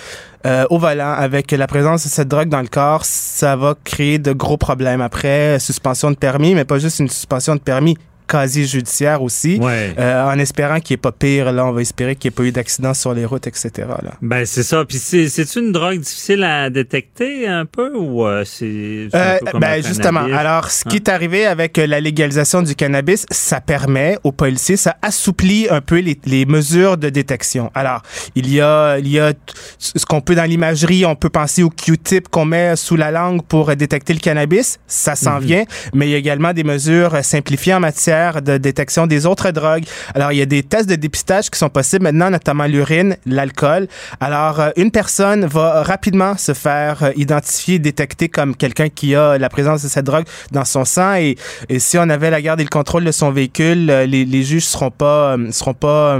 euh, 0.45 0.65
au 0.69 0.77
volant 0.77 1.13
avec 1.13 1.51
la 1.51 1.67
présence 1.67 2.03
de 2.03 2.09
cette 2.09 2.27
drogue 2.27 2.49
dans 2.49 2.61
le 2.61 2.67
corps, 2.67 3.05
ça 3.05 3.55
va 3.55 3.75
créer 3.83 4.19
de 4.19 4.31
gros 4.33 4.57
problèmes. 4.57 5.01
Après, 5.01 5.59
suspension 5.59 6.11
de 6.11 6.15
permis, 6.15 6.55
mais 6.55 6.65
pas 6.65 6.79
juste 6.79 6.99
une 6.99 7.09
suspension 7.09 7.55
de 7.55 7.61
permis 7.61 7.97
quasi 8.27 8.65
judiciaire 8.65 9.21
aussi. 9.21 9.57
Ouais. 9.61 9.93
Euh, 9.97 10.23
en 10.31 10.37
espérant 10.39 10.79
qu'il 10.79 10.93
n'y 10.93 10.99
ait 10.99 11.01
pas 11.01 11.11
pire, 11.11 11.51
là, 11.51 11.65
on 11.65 11.71
va 11.71 11.81
espérer 11.81 12.15
qu'il 12.15 12.29
n'y 12.29 12.33
ait 12.33 12.35
pas 12.37 12.43
eu 12.43 12.51
d'accident 12.51 12.93
sur 12.93 13.13
les 13.13 13.25
routes, 13.25 13.47
etc. 13.47 13.71
Là. 14.01 14.13
Ben, 14.21 14.45
c'est 14.45 14.63
ça. 14.63 14.83
Puis 14.85 14.97
c'est 14.97 15.27
c'est 15.29 15.55
une 15.59 15.71
drogue 15.71 15.99
difficile 15.99 16.43
à 16.43 16.69
détecter 16.69 17.47
un 17.47 17.65
peu 17.65 17.91
ou 17.95 18.25
euh, 18.25 18.43
c'est 18.45 19.09
Euh, 19.13 19.37
ben 19.59 19.83
justement, 19.83 20.21
alors 20.33 20.69
ce 20.71 20.83
qui 20.83 20.95
Hein? 20.95 20.99
est 21.05 21.09
arrivé 21.09 21.45
avec 21.45 21.77
euh, 21.77 21.87
la 21.87 21.99
légalisation 21.99 22.61
du 22.61 22.75
cannabis, 22.75 23.25
ça 23.31 23.59
permet 23.61 24.17
aux 24.23 24.31
policiers, 24.31 24.77
ça 24.77 24.95
assouplit 25.01 25.67
un 25.69 25.81
peu 25.81 25.99
les, 25.99 26.17
les 26.25 26.45
mesures 26.45 26.97
de 26.97 27.09
détection. 27.09 27.71
Alors, 27.75 28.01
il 28.35 28.49
y 28.51 28.61
a 28.61 28.97
il 28.99 29.07
y 29.07 29.19
a 29.19 29.33
ce 29.77 30.05
qu'on 30.05 30.21
peut 30.21 30.35
dans 30.35 30.43
l'imagerie, 30.49 31.05
on 31.05 31.15
peut 31.15 31.29
penser 31.29 31.63
au 31.63 31.69
Q-tip 31.69 32.27
qu'on 32.29 32.45
met 32.45 32.75
sous 32.75 32.95
la 32.95 33.11
langue 33.11 33.41
pour 33.43 33.69
euh, 33.69 33.75
détecter 33.75 34.13
le 34.13 34.19
cannabis, 34.19 34.79
ça 34.87 35.15
s'en 35.15 35.39
Mhm. 35.39 35.45
vient, 35.45 35.63
mais 35.93 36.07
il 36.07 36.11
y 36.11 36.15
a 36.15 36.17
également 36.17 36.53
des 36.53 36.63
mesures 36.63 37.17
simplifiées 37.23 37.73
en 37.73 37.79
matière 37.79 38.20
de 38.41 38.57
détection 38.57 39.07
des 39.07 39.25
autres 39.25 39.51
drogues. 39.51 39.85
Alors, 40.13 40.31
il 40.31 40.37
y 40.37 40.41
a 40.41 40.45
des 40.45 40.63
tests 40.63 40.89
de 40.89 40.95
dépistage 40.95 41.49
qui 41.49 41.57
sont 41.57 41.69
possibles 41.69 42.03
maintenant, 42.03 42.29
notamment 42.29 42.65
l'urine, 42.65 43.17
l'alcool. 43.25 43.87
Alors, 44.19 44.59
euh, 44.59 44.69
une 44.75 44.91
personne 44.91 45.45
va 45.45 45.83
rapidement 45.83 46.37
se 46.37 46.53
faire 46.53 47.03
euh, 47.03 47.11
identifier, 47.15 47.79
détecter 47.79 48.29
comme 48.29 48.55
quelqu'un 48.55 48.89
qui 48.89 49.15
a 49.15 49.37
la 49.37 49.49
présence 49.49 49.83
de 49.83 49.87
cette 49.87 50.05
drogue 50.05 50.25
dans 50.51 50.65
son 50.65 50.85
sang. 50.85 51.15
Et, 51.15 51.35
et 51.69 51.79
si 51.79 51.97
on 51.97 52.09
avait 52.09 52.29
la 52.29 52.41
garde 52.41 52.59
et 52.59 52.63
le 52.63 52.69
contrôle 52.69 53.03
de 53.03 53.11
son 53.11 53.31
véhicule, 53.31 53.89
euh, 53.89 54.05
les, 54.05 54.25
les 54.25 54.43
juges 54.43 54.65
seront 54.65 54.91
pas 54.91 55.35
seront 55.51 55.73
pas 55.73 56.19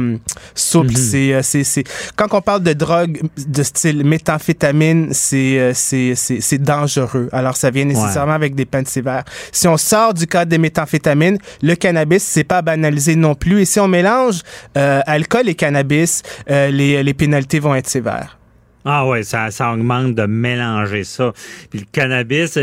souples. 0.55 0.93
Euh, 1.13 1.41
c'est 1.43 1.63
c'est 1.63 1.83
quand 2.15 2.27
on 2.31 2.41
parle 2.41 2.63
de 2.63 2.73
drogue 2.73 3.21
de 3.37 3.63
style 3.63 4.03
méthamphétamine, 4.03 5.09
c'est 5.11 5.71
c'est 5.73 6.13
c'est 6.15 6.41
c'est 6.41 6.57
dangereux. 6.57 7.29
Alors, 7.31 7.55
ça 7.57 7.69
vient 7.69 7.85
nécessairement 7.85 8.33
avec 8.33 8.55
des 8.55 8.65
peines 8.65 8.85
sévères. 8.85 9.23
Si 9.51 9.67
on 9.67 9.77
sort 9.77 10.13
du 10.13 10.27
cadre 10.27 10.49
des 10.49 10.57
méthamphétamines, 10.57 11.37
le 11.61 11.75
cannabis, 11.81 12.23
c'est 12.23 12.45
pas 12.45 12.61
banalisé 12.61 13.15
non 13.15 13.35
plus. 13.35 13.61
Et 13.61 13.65
si 13.65 13.79
on 13.79 13.87
mélange 13.87 14.41
euh, 14.77 15.01
alcool 15.05 15.49
et 15.49 15.55
cannabis, 15.55 16.21
euh, 16.49 16.69
les, 16.69 17.03
les 17.03 17.13
pénalités 17.13 17.59
vont 17.59 17.75
être 17.75 17.89
sévères. 17.89 18.37
Ah 18.83 19.05
ouais, 19.05 19.23
ça, 19.23 19.51
ça 19.51 19.71
augmente 19.73 20.15
de 20.15 20.25
mélanger 20.25 21.03
ça. 21.03 21.33
Puis 21.69 21.79
le 21.79 21.85
cannabis, 21.91 22.57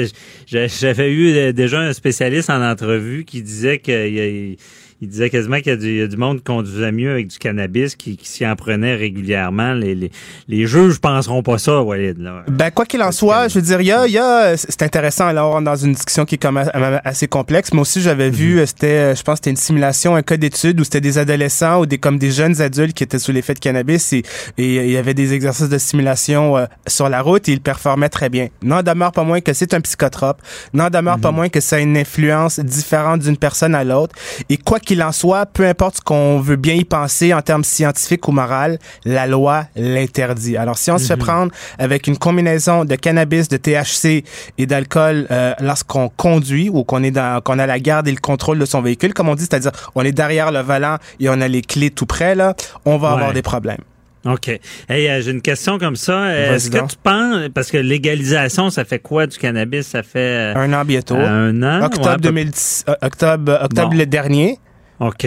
j'avais 0.47 1.13
eu 1.13 1.37
euh, 1.37 1.53
déjà 1.53 1.81
un 1.81 1.93
spécialiste 1.93 2.51
en 2.51 2.63
entrevue 2.63 3.25
qui 3.25 3.43
disait 3.43 3.79
que 3.79 4.57
il 5.01 5.09
disait 5.09 5.31
quasiment 5.31 5.59
qu'il 5.59 5.69
y, 5.69 5.71
a 5.71 5.77
du- 5.77 5.89
il 5.89 5.97
y 5.99 6.03
a 6.03 6.07
du 6.07 6.17
monde 6.17 6.39
qui 6.39 6.45
conduisait 6.45 6.93
mieux 6.93 7.13
avec 7.13 7.29
du 7.29 7.39
cannabis, 7.39 7.95
qui, 7.95 8.17
qui 8.17 8.29
s'y 8.29 8.47
en 8.47 8.57
prenait 8.57 8.97
régulièrement. 8.97 9.73
Les, 9.75 9.95
les, 9.95 10.11
les 10.49 10.67
juges 10.67 10.99
penseront 10.99 11.43
pas 11.43 11.59
ça, 11.59 11.83
Walid. 11.83 12.19
Là. 12.19 12.45
Ben, 12.49 12.71
quoi 12.71 12.85
qu'il 12.85 13.03
en 13.03 13.13
soit, 13.13 13.49
je 13.49 13.55
veux 13.55 13.63
dire, 13.63 13.81
il 13.81 13.87
y 13.87 13.93
a, 13.93 14.07
y 14.07 14.19
a, 14.19 14.57
c'est 14.57 14.83
intéressant, 14.83 15.31
là, 15.33 15.47
on 15.47 15.51
rentre 15.53 15.65
dans 15.65 15.77
une 15.77 15.93
discussion 15.93 16.25
qui 16.25 16.35
est 16.35 16.45
même 16.51 17.01
assez 17.05 17.29
complexe. 17.29 17.73
Moi 17.73 17.83
aussi, 17.83 18.01
j'avais 18.01 18.31
vu, 18.31 18.59
euh, 18.59 18.67
c'était, 18.67 18.87
euh, 18.87 19.15
je 19.15 19.23
pense, 19.23 19.35
que 19.35 19.45
c'était 19.45 19.51
une 19.51 19.57
simulation, 19.57 20.17
un 20.17 20.23
cas 20.23 20.37
d'étude 20.37 20.81
où 20.81 20.85
c'était 20.85 21.01
des 21.01 21.19
adolescents 21.19 21.81
ou 21.81 21.87
des, 21.87 21.99
comme 21.99 22.19
des 22.19 22.31
jeunes 22.31 22.61
adultes 22.61 22.95
qui 22.97 23.05
étaient 23.05 23.19
sous 23.19 23.33
l'effet 23.33 23.55
de 23.55 23.61
cannabis 23.61 24.13
et, 24.13 24.23
il 24.57 24.91
y 24.91 24.97
avait 24.97 25.15
des 25.15 25.33
exercices 25.33 25.69
de 25.69 25.79
simulation 25.79 26.57
euh, 26.57 26.67
sur 26.87 27.09
la 27.09 27.23
route 27.23 27.49
et 27.49 27.53
ils 27.53 27.61
performaient 27.61 28.09
très 28.09 28.29
bien. 28.29 28.49
N'en 28.63 28.83
demeure 28.83 29.13
pas 29.13 29.25
moins 29.25 29.41
que 29.41 29.53
c'est 29.53 29.75
un 29.75 29.81
psychotrope. 29.81 30.43
N'en 30.75 30.91
demeure 30.91 31.19
pas 31.19 31.31
moins 31.31 31.49
que 31.49 31.61
ça 31.61 31.77
a 31.77 31.79
une 31.79 31.97
influence 31.97 32.59
différente 32.61 33.21
d'une 33.21 33.37
personne 33.37 33.75
à 33.75 33.85
l'autre. 33.85 34.15
Et 34.49 34.57
quoi 34.57 34.81
qu'il 34.89 35.03
en 35.03 35.13
soit, 35.13 35.45
peu 35.47 35.67
importe 35.67 35.97
ce 35.97 36.01
qu'on 36.01 36.41
veut 36.41 36.57
bien 36.57 36.75
y 36.75 36.85
penser 36.85 37.35
en 37.35 37.43
termes 37.43 37.63
scientifiques 37.63 38.27
ou 38.27 38.33
moral, 38.33 38.79
la 39.05 39.27
loi 39.27 39.65
l'interdit. 39.77 40.57
Alors, 40.57 40.79
si 40.79 40.91
on 40.91 40.97
se 40.99 41.07
fait 41.07 41.17
prendre 41.19 41.53
avec 41.79 42.07
une 42.07 42.17
combinaison 42.17 42.85
de 42.87 42.95
cannabis, 42.95 43.49
de 43.49 43.59
THC 43.59 44.25
et 44.57 44.67
d'alcool 44.67 45.27
euh, 45.31 45.53
lorsqu'on 45.61 46.09
conduit 46.09 46.71
ou 46.73 46.85
qu'on 46.85 47.03
est 47.03 47.11
dans, 47.11 47.41
qu'on 47.43 47.59
a 47.59 47.67
la 47.67 47.79
garde 47.79 48.09
et 48.09 48.13
le 48.13 48.19
contrôle 48.21 48.59
de 48.59 48.65
son 48.65 48.81
véhicule, 48.81 49.13
comme 49.13 49.29
on 49.29 49.35
dit, 49.35 49.43
c'est-à-dire 49.45 49.73
on 49.95 50.03
est 50.03 50.13
derrière 50.13 50.51
le 50.53 50.61
volant 50.61 50.97
et 51.21 51.29
on 51.29 51.41
a 51.41 51.49
les 51.49 51.61
clés 51.63 51.91
tout 51.91 52.07
près, 52.07 52.35
là, 52.35 52.55
on 52.87 52.97
va 52.97 53.11
avoir 53.11 53.33
des 53.35 53.43
problèmes. 53.43 53.83
OK. 54.25 54.49
Hey, 54.89 55.09
euh, 55.09 55.21
j'ai 55.23 55.31
une 55.31 55.41
question 55.43 55.79
comme 55.79 55.97
ça. 55.97 56.13
Euh, 56.25 56.55
Est-ce 56.57 56.71
que 56.71 56.79
tu 56.79 56.97
penses, 57.03 57.49
parce 57.55 57.71
que 57.71 57.77
légalisation, 57.79 58.69
ça 58.71 58.85
fait 58.85 58.99
quoi 58.99 59.27
du 59.27 59.39
cannabis? 59.39 59.87
Ça 59.87 60.03
fait 60.03 60.19
euh, 60.19 60.55
Un 60.57 60.73
an 60.73 60.85
bientôt. 60.85 61.15
un 61.17 61.63
an? 61.63 61.85
Octobre, 61.85 62.07
Ouais, 62.07 62.13
à 62.13 62.15
peu- 62.17 62.21
2010, 62.23 62.85
euh, 62.89 62.95
octobre, 63.03 63.59
octobre 63.63 63.91
Bon. 63.91 63.97
le 63.97 64.07
dernier. 64.07 64.59
OK. 65.01 65.25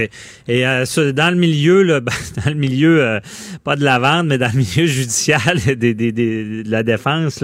Et 0.47 0.67
euh, 0.67 0.84
dans 1.13 1.34
le 1.34 1.39
milieu, 1.39 1.82
là, 1.84 1.99
ben, 2.01 2.11
dans 2.43 2.49
le 2.51 2.57
milieu, 2.57 3.01
euh, 3.03 3.19
pas 3.63 3.76
de 3.76 3.84
la 3.84 3.99
vente, 3.99 4.28
mais 4.28 4.38
dans 4.38 4.51
le 4.51 4.57
milieu 4.59 4.86
judiciaire 4.86 5.53
des, 5.65 5.76
des, 5.76 5.93
des- 6.11 6.63
de 6.63 6.69
la 6.72 6.84
défense, 6.84 7.43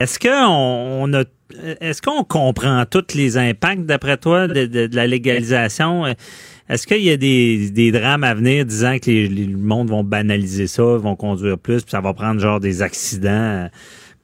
est-ce 0.00 0.18
qu'on 0.18 0.28
on 0.48 1.12
a 1.14 1.24
est-ce 1.80 2.02
qu'on 2.02 2.24
comprend 2.24 2.84
tous 2.90 3.14
les 3.14 3.38
impacts, 3.38 3.86
d'après 3.86 4.16
toi, 4.16 4.48
de, 4.48 4.66
de- 4.66 4.96
la 4.96 5.06
légalisation? 5.06 6.04
Est-ce 6.68 6.86
qu'il 6.88 7.02
y 7.02 7.10
a 7.10 7.16
des, 7.16 7.70
des 7.70 7.92
drames 7.92 8.24
à 8.24 8.34
venir 8.34 8.64
disant 8.66 8.98
que 8.98 9.08
les, 9.10 9.28
les- 9.28 9.44
le 9.44 9.56
monde 9.56 9.88
vont 9.88 10.02
banaliser 10.02 10.66
ça, 10.66 10.82
vont 10.82 11.14
conduire 11.14 11.56
plus, 11.58 11.82
puis 11.82 11.90
ça 11.92 12.00
va 12.00 12.12
prendre 12.14 12.40
genre 12.40 12.58
des 12.58 12.82
accidents? 12.82 13.30
euh, 13.30 13.68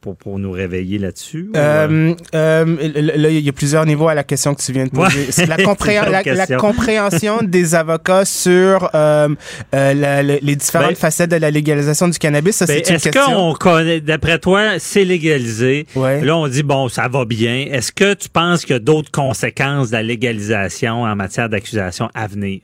pour, 0.03 0.17
pour 0.17 0.37
nous 0.37 0.51
réveiller 0.51 0.97
là-dessus? 0.99 1.49
euh? 1.55 2.13
Euh, 2.13 2.15
euh, 2.35 3.15
là, 3.15 3.29
il 3.29 3.39
y 3.39 3.47
a 3.47 3.53
plusieurs 3.53 3.85
niveaux 3.85 4.09
à 4.09 4.13
la 4.13 4.25
question 4.25 4.53
que 4.53 4.61
tu 4.61 4.73
viens 4.73 4.83
de 4.85 4.89
poser. 4.89 5.17
Ouais. 5.19 5.25
C'est 5.29 5.45
la, 5.45 5.55
compréhension 6.57 7.39
des 7.41 7.73
avocats 7.73 8.25
sur 8.25 8.89
euh, 8.93 9.29
la- 9.71 10.21
les 10.21 10.55
différentes 10.57 10.89
Ben, 10.89 10.95
facettes 10.95 11.31
de 11.31 11.37
la 11.37 11.49
légalisation 11.51 12.09
du 12.09 12.19
cannabis. 12.19 12.57
Ça, 12.57 12.65
Ben, 12.65 12.81
c'est 12.83 12.89
une 12.89 12.95
Est-ce 12.97 13.09
question. 13.09 13.33
qu'on 13.33 13.53
connaît, 13.53 14.01
d'après 14.01 14.39
toi, 14.39 14.73
c'est 14.77 15.05
légalisé? 15.05 15.87
Ouais. 15.95 16.21
Là, 16.21 16.35
on 16.37 16.47
dit, 16.49 16.63
bon, 16.63 16.89
ça 16.89 17.07
va 17.07 17.23
bien. 17.23 17.65
Est-ce 17.71 17.93
que 17.93 18.13
tu 18.13 18.27
penses 18.27 18.65
qu'il 18.65 18.73
y 18.73 18.75
a 18.75 18.79
d'autres 18.79 19.11
conséquences 19.11 19.87
de 19.87 19.93
la 19.93 20.03
légalisation 20.03 21.03
en 21.03 21.15
matière 21.15 21.47
d'accusation 21.47 22.09
à 22.13 22.27
venir? 22.27 22.59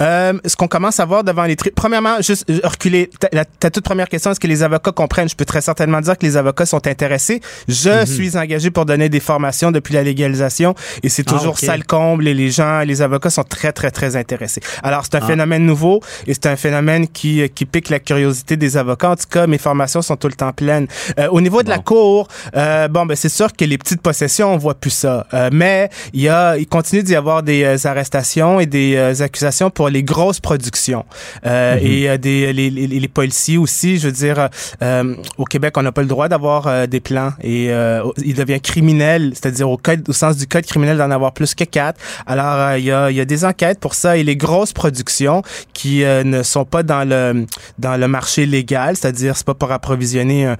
Euh, 0.00 0.32
ce 0.46 0.56
qu'on 0.56 0.68
commence 0.68 1.00
à 1.00 1.04
voir 1.04 1.24
devant 1.24 1.44
les 1.44 1.56
tri- 1.56 1.70
Premièrement, 1.74 2.16
juste 2.20 2.48
euh, 2.50 2.60
reculer. 2.64 3.10
Ta, 3.18 3.28
la- 3.32 3.44
ta 3.44 3.70
toute 3.70 3.84
première 3.84 4.08
question, 4.08 4.30
est-ce 4.30 4.40
que 4.40 4.46
les 4.46 4.62
avocats 4.62 4.92
comprennent? 4.92 5.28
Je 5.28 5.34
peux 5.36 5.44
très 5.44 5.60
certainement 5.60 6.00
dire 6.00 6.16
que 6.18 6.24
les 6.26 6.36
avocats 6.36 6.66
sont 6.66 6.86
intéressés. 6.86 7.40
Je 7.68 7.90
Mhm. 8.00 8.06
suis 8.06 8.36
engagé 8.36 8.70
pour 8.70 8.84
donner 8.86 9.08
des 9.08 9.20
formations 9.20 9.70
depuis 9.70 9.94
la 9.94 10.02
légalisation 10.02 10.74
et 11.02 11.08
c'est 11.08 11.24
Ah, 11.28 11.32
toujours 11.32 11.58
ça 11.58 11.76
le 11.76 11.82
comble 11.82 12.26
et 12.28 12.34
les 12.34 12.50
gens, 12.50 12.80
les 12.80 13.02
avocats 13.02 13.30
sont 13.30 13.42
très, 13.44 13.72
très, 13.72 13.90
très 13.90 14.16
intéressés. 14.16 14.60
Alors, 14.82 15.04
c'est 15.04 15.16
un 15.16 15.20
Ah. 15.22 15.26
phénomène 15.26 15.64
nouveau 15.66 16.00
et 16.26 16.34
c'est 16.34 16.46
un 16.46 16.56
phénomène 16.56 17.06
qui, 17.08 17.42
euh, 17.42 17.48
qui 17.48 17.64
pique 17.66 17.88
la 17.90 17.98
curiosité 18.00 18.56
des 18.56 18.76
avocats. 18.76 19.10
En 19.10 19.16
tout 19.16 19.28
cas, 19.30 19.46
mes 19.46 19.58
formations 19.58 20.02
sont 20.02 20.16
tout 20.16 20.28
le 20.28 20.34
temps 20.34 20.52
pleines. 20.52 20.86
Euh, 21.18 21.28
au 21.30 21.40
niveau 21.40 21.62
de 21.62 21.68
la 21.68 21.78
cour, 21.78 22.28
euh, 22.56 22.88
bon, 22.88 23.06
ben, 23.06 23.16
c'est 23.16 23.28
sûr 23.28 23.52
que 23.52 23.64
les 23.64 23.78
petites 23.78 24.02
possessions, 24.02 24.52
on 24.54 24.58
voit 24.58 24.74
plus 24.74 24.90
ça. 24.90 25.26
Euh, 25.34 25.50
mais 25.52 25.90
il 26.12 26.22
y 26.22 26.28
a, 26.28 26.56
il 26.56 26.66
continue 26.66 27.02
d'y 27.02 27.14
avoir 27.16 27.42
des 27.42 27.86
arrestations 27.86 28.60
et 28.60 28.66
des 28.66 28.96
euh, 28.96 29.14
pour 29.70 29.88
les 29.88 30.02
grosses 30.02 30.40
productions. 30.40 31.04
Euh, 31.46 31.78
Et 31.80 32.08
euh, 32.08 32.16
des, 32.16 32.52
les, 32.52 32.70
les, 32.70 32.86
les 32.86 33.08
policiers 33.08 33.58
aussi, 33.58 33.98
je 33.98 34.06
veux 34.06 34.12
dire, 34.12 34.48
euh, 34.82 35.14
au 35.38 35.44
Québec, 35.44 35.74
on 35.76 35.82
n'a 35.82 35.92
pas 35.92 36.02
le 36.02 36.08
droit 36.08 36.28
d'avoir 36.28 36.66
euh, 36.66 36.86
des 36.86 37.00
plans 37.00 37.32
et 37.42 37.70
il 38.24 38.34
devient 38.34 38.60
criminel, 38.60 39.32
c'est-à-dire 39.34 39.68
au, 39.68 39.76
code, 39.76 40.08
au 40.08 40.12
sens 40.12 40.36
du 40.36 40.46
code 40.46 40.64
criminel 40.64 40.96
d'en 40.96 41.10
avoir 41.10 41.32
plus 41.32 41.54
que 41.54 41.64
quatre. 41.64 42.00
Alors, 42.26 42.76
il 42.76 42.84
y, 42.84 42.92
a, 42.92 43.10
y 43.10 43.20
a 43.20 43.24
des 43.24 43.44
enquêtes 43.44 43.80
pour 43.80 43.94
ça 43.94 44.16
et 44.16 44.22
les 44.24 44.36
grosses 44.36 44.72
productions 44.72 45.42
qui 45.72 46.04
ne 46.04 46.42
sont 46.42 46.64
pas 46.64 46.82
dans 46.82 47.08
le 47.08 47.46
dans 47.78 47.96
le 47.96 48.08
marché 48.08 48.46
légal, 48.46 48.96
c'est-à-dire 48.96 49.36
c'est 49.36 49.46
pas 49.46 49.54
pour 49.54 49.72
approvisionner 49.72 50.46
un, 50.46 50.56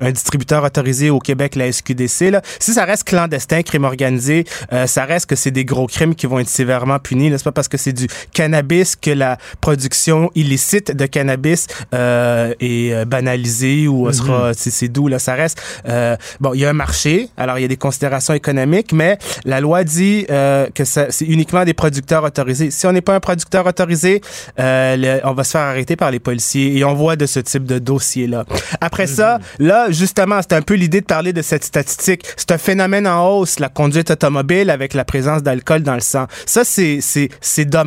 un, 0.00 0.10
distributeur 0.10 0.64
autorisé 0.64 1.10
au 1.10 1.18
Québec, 1.18 1.56
la 1.56 1.70
SQDC. 1.70 2.30
Là. 2.30 2.42
Si 2.58 2.72
ça 2.72 2.84
reste 2.84 3.04
clandestin, 3.04 3.62
crime 3.62 3.84
organisé, 3.84 4.44
ça 4.86 5.04
reste 5.04 5.26
que 5.26 5.36
c'est 5.36 5.50
des 5.50 5.64
gros 5.64 5.86
crimes 5.86 6.14
qui 6.14 6.26
vont 6.26 6.38
être 6.38 6.48
sévèrement 6.48 6.98
punis. 6.98 7.30
C'est 7.36 7.44
pas 7.44 7.52
parce 7.52 7.68
que 7.68 7.76
c'est 7.76 7.91
du 7.92 8.06
cannabis 8.32 8.96
que 8.96 9.10
la 9.10 9.38
production 9.60 10.30
illicite 10.34 10.96
de 10.96 11.06
cannabis 11.06 11.66
euh, 11.94 12.54
est 12.60 12.92
euh, 12.92 13.04
banalisée 13.04 13.88
ou 13.88 14.08
euh, 14.08 14.12
sera 14.12 14.52
c'est 14.54 14.70
c'est 14.70 14.88
doux 14.88 15.08
là. 15.08 15.18
Ça 15.18 15.34
reste 15.34 15.60
euh, 15.88 16.16
bon. 16.40 16.52
Il 16.54 16.60
y 16.60 16.64
a 16.64 16.70
un 16.70 16.72
marché, 16.74 17.28
alors 17.36 17.58
il 17.58 17.62
y 17.62 17.64
a 17.64 17.68
des 17.68 17.76
considérations 17.76 18.34
économiques, 18.34 18.92
mais 18.92 19.18
la 19.44 19.60
loi 19.60 19.84
dit 19.84 20.26
euh, 20.30 20.68
que 20.74 20.84
ça- 20.84 21.06
c'est 21.10 21.24
uniquement 21.26 21.64
des 21.64 21.74
producteurs 21.74 22.24
autorisés. 22.24 22.70
Si 22.70 22.86
on 22.86 22.92
n'est 22.92 23.00
pas 23.00 23.14
un 23.14 23.20
producteur 23.20 23.66
autorisé, 23.66 24.20
le- 24.58 25.20
on 25.24 25.32
va 25.34 25.44
se 25.44 25.52
faire 25.52 25.62
arrêter 25.62 25.96
par 25.96 26.10
les 26.10 26.20
policiers 26.20 26.76
et 26.76 26.84
on 26.84 26.94
voit 26.94 27.16
de 27.16 27.26
ce 27.26 27.40
type 27.40 27.64
de 27.64 27.78
dossier 27.78 28.26
là. 28.26 28.44
Après 28.80 29.06
ça, 29.06 29.38
là 29.58 29.90
justement, 29.90 30.40
c'est 30.42 30.54
un 30.54 30.62
peu 30.62 30.74
l'idée 30.74 31.00
de 31.00 31.06
parler 31.06 31.32
de 31.32 31.42
cette 31.42 31.64
statistique. 31.64 32.24
C'est 32.36 32.50
un 32.52 32.58
phénomène 32.58 33.06
en 33.06 33.26
hausse, 33.28 33.58
la 33.58 33.68
conduite 33.68 34.10
automobile 34.10 34.70
avec 34.70 34.94
la 34.94 35.04
présence 35.04 35.42
d'alcool 35.42 35.82
dans 35.82 35.94
le 35.94 36.00
sang. 36.00 36.26
Ça 36.46 36.64
c'est 36.64 36.98
c'est 37.00 37.28
c'est 37.40 37.64
dommage. 37.64 37.81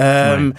Euh, 0.00 0.52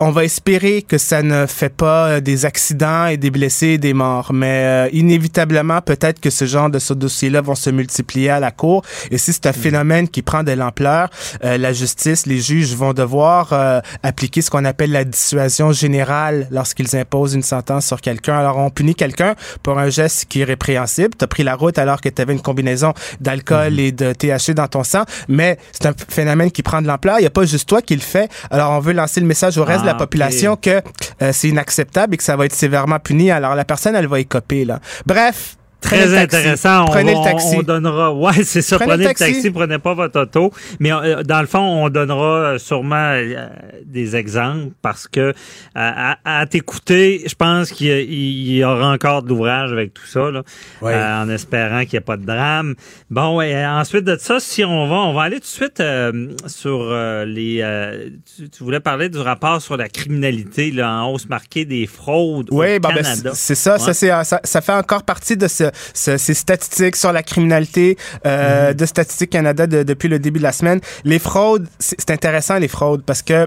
On 0.00 0.10
va 0.10 0.24
espérer 0.24 0.82
que 0.82 0.98
ça 0.98 1.22
ne 1.22 1.46
fait 1.46 1.74
pas 1.74 2.08
euh, 2.08 2.20
des 2.20 2.44
accidents 2.44 3.06
et 3.06 3.16
des 3.16 3.30
blessés 3.30 3.68
et 3.68 3.78
des 3.78 3.94
morts, 3.94 4.32
mais 4.32 4.64
euh, 4.64 4.88
inévitablement 4.92 5.80
peut-être 5.80 6.20
que 6.20 6.30
ce 6.30 6.44
genre 6.44 6.70
de 6.70 6.78
ce 6.78 6.94
dossier-là 6.94 7.40
vont 7.40 7.54
se 7.54 7.70
multiplier 7.70 8.30
à 8.30 8.40
la 8.40 8.50
cour. 8.50 8.82
Et 9.10 9.18
si 9.18 9.32
c'est 9.32 9.46
un 9.46 9.52
phénomène 9.52 10.08
qui 10.08 10.22
prend 10.22 10.42
de 10.42 10.52
l'ampleur, 10.52 11.08
euh, 11.44 11.58
la 11.58 11.72
justice, 11.72 12.26
les 12.26 12.38
juges 12.38 12.74
vont 12.74 12.92
devoir 12.92 13.52
euh, 13.52 13.80
appliquer 14.02 14.42
ce 14.42 14.50
qu'on 14.50 14.64
appelle 14.64 14.92
la 14.92 15.04
dissuasion 15.04 15.72
générale 15.72 16.48
lorsqu'ils 16.50 16.96
imposent 16.96 17.34
une 17.34 17.42
sentence 17.42 17.86
sur 17.86 18.00
quelqu'un. 18.00 18.38
Alors 18.38 18.58
on 18.58 18.70
punit 18.70 18.94
quelqu'un 18.94 19.34
pour 19.62 19.78
un 19.78 19.90
geste 19.90 20.26
qui 20.28 20.40
est 20.40 20.44
répréhensible. 20.44 21.10
Tu 21.18 21.24
as 21.24 21.28
pris 21.28 21.42
la 21.42 21.54
route 21.54 21.78
alors 21.78 22.00
que 22.00 22.08
tu 22.08 22.22
avais 22.22 22.32
une 22.32 22.42
combinaison 22.42 22.94
d'alcool 23.20 23.78
et 23.78 23.92
de 23.92 24.12
THC 24.12 24.52
dans 24.54 24.68
ton 24.68 24.84
sang, 24.84 25.04
mais 25.28 25.58
c'est 25.72 25.86
un 25.86 25.94
phénomène 26.08 26.50
qui 26.50 26.62
prend 26.62 26.82
de 26.82 26.86
l'ampleur. 26.86 27.16
Il 27.18 27.22
n'y 27.22 27.26
a 27.26 27.30
pas 27.30 27.44
juste 27.44 27.68
toi 27.68 27.82
qui 27.82 27.95
le 27.96 28.02
fais. 28.02 28.28
Alors 28.50 28.70
on 28.72 28.78
veut 28.80 28.92
lancer 28.92 29.20
le 29.20 29.26
message 29.26 29.58
au 29.58 29.64
reste 29.64 29.80
de 29.82 29.86
la 29.86 29.92
Ah, 29.92 29.98
population 29.98 30.56
que 30.56 30.82
euh, 31.22 31.30
c'est 31.32 31.48
inacceptable 31.48 32.14
et 32.14 32.16
que 32.16 32.22
ça 32.24 32.36
va 32.36 32.46
être 32.46 32.54
sévèrement 32.54 32.98
puni. 32.98 33.30
Alors 33.30 33.54
la 33.54 33.64
personne, 33.64 33.94
elle 33.96 34.06
va 34.06 34.20
écoper 34.20 34.64
là. 34.64 34.80
Bref. 35.06 35.55
Très 35.80 36.16
intéressant. 36.18 36.82
On, 36.82 36.86
Prenez 36.86 37.12
va- 37.14 37.18
le 37.20 37.24
taxi. 37.24 37.54
on 37.58 37.62
donnera. 37.62 38.12
Ouais, 38.12 38.42
c'est 38.42 38.62
ça. 38.62 38.76
Prenez 38.76 38.90
Prenez, 38.90 39.04
le 39.04 39.08
le 39.10 39.14
taxi. 39.14 39.50
prenez 39.50 39.78
pas 39.78 39.94
votre 39.94 40.20
auto. 40.22 40.52
Mais 40.80 40.90
euh, 40.92 41.22
dans 41.22 41.40
le 41.40 41.46
fond, 41.46 41.60
on 41.84 41.88
donnera 41.90 42.24
euh, 42.54 42.58
sûrement 42.58 43.12
euh, 43.14 43.46
des 43.84 44.16
exemples 44.16 44.70
parce 44.82 45.06
que 45.06 45.32
à, 45.74 46.12
à- 46.24 46.40
à 46.40 46.46
t'écouter, 46.46 47.22
je 47.26 47.34
pense 47.34 47.70
qu'il 47.70 47.88
y, 48.12 48.64
aura 48.64 48.90
encore 48.92 49.22
de 49.22 49.28
l'ouvrage 49.28 49.70
avec 49.72 49.94
tout 49.94 50.06
ça, 50.06 50.30
là, 50.30 50.42
Ouais. 50.82 50.92
euh, 50.94 51.22
en 51.22 51.28
espérant 51.28 51.80
qu'il 51.82 51.92
n'y 51.92 51.96
ait 51.98 52.00
pas 52.00 52.16
de 52.16 52.24
drame. 52.26 52.74
Bon, 53.10 53.40
euh, 53.40 53.66
ensuite 53.68 54.04
de 54.04 54.16
ça, 54.18 54.40
si 54.40 54.64
on 54.64 54.88
va, 54.88 54.96
on 54.96 55.12
va 55.14 55.22
aller 55.22 55.36
tout 55.36 55.42
de 55.42 55.46
suite 55.46 55.78
euh, 55.80 56.28
sur 56.46 56.80
euh, 56.90 57.24
les. 57.24 57.60
euh, 57.62 58.08
tu, 58.36 58.48
tu 58.48 58.64
voulais 58.64 58.80
parler 58.80 59.08
du 59.08 59.18
rapport 59.18 59.60
sur 59.62 59.76
la 59.76 59.88
criminalité 59.88 60.70
là, 60.72 60.90
en 61.02 61.12
hausse 61.12 61.28
marquée 61.28 61.64
des 61.64 61.86
fraudes 61.86 62.48
Oui, 62.50 62.76
au 62.76 62.80
bon, 62.80 62.88
ben, 62.88 63.02
Canada. 63.02 63.30
c'est- 63.34 63.54
ça. 63.54 63.74
Ouais. 63.74 63.78
Ça, 63.78 63.94
c'est, 63.94 64.08
ça, 64.24 64.40
ça 64.42 64.60
fait 64.60 64.72
encore 64.72 65.02
partie 65.04 65.36
de 65.36 65.46
ce, 65.46 65.64
ce- 65.94 66.16
ces 66.16 66.34
statistiques 66.34 66.96
sur 66.96 67.12
la 67.12 67.22
criminalité 67.22 67.96
euh, 68.26 68.70
Mhm. 68.70 68.74
de 68.74 68.86
Statistique 68.86 69.30
Canada 69.30 69.66
de- 69.66 69.82
depuis 69.82 70.08
le 70.08 70.18
début 70.18 70.38
de 70.38 70.44
la 70.44 70.52
semaine. 70.52 70.80
Les 71.04 71.18
fraudes, 71.18 71.66
c'est 71.78 71.96
c'est 72.00 72.10
intéressant, 72.10 72.58
les 72.58 72.68
fraudes, 72.68 73.02
parce 73.04 73.22
que... 73.22 73.46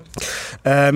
euh, 0.68 0.92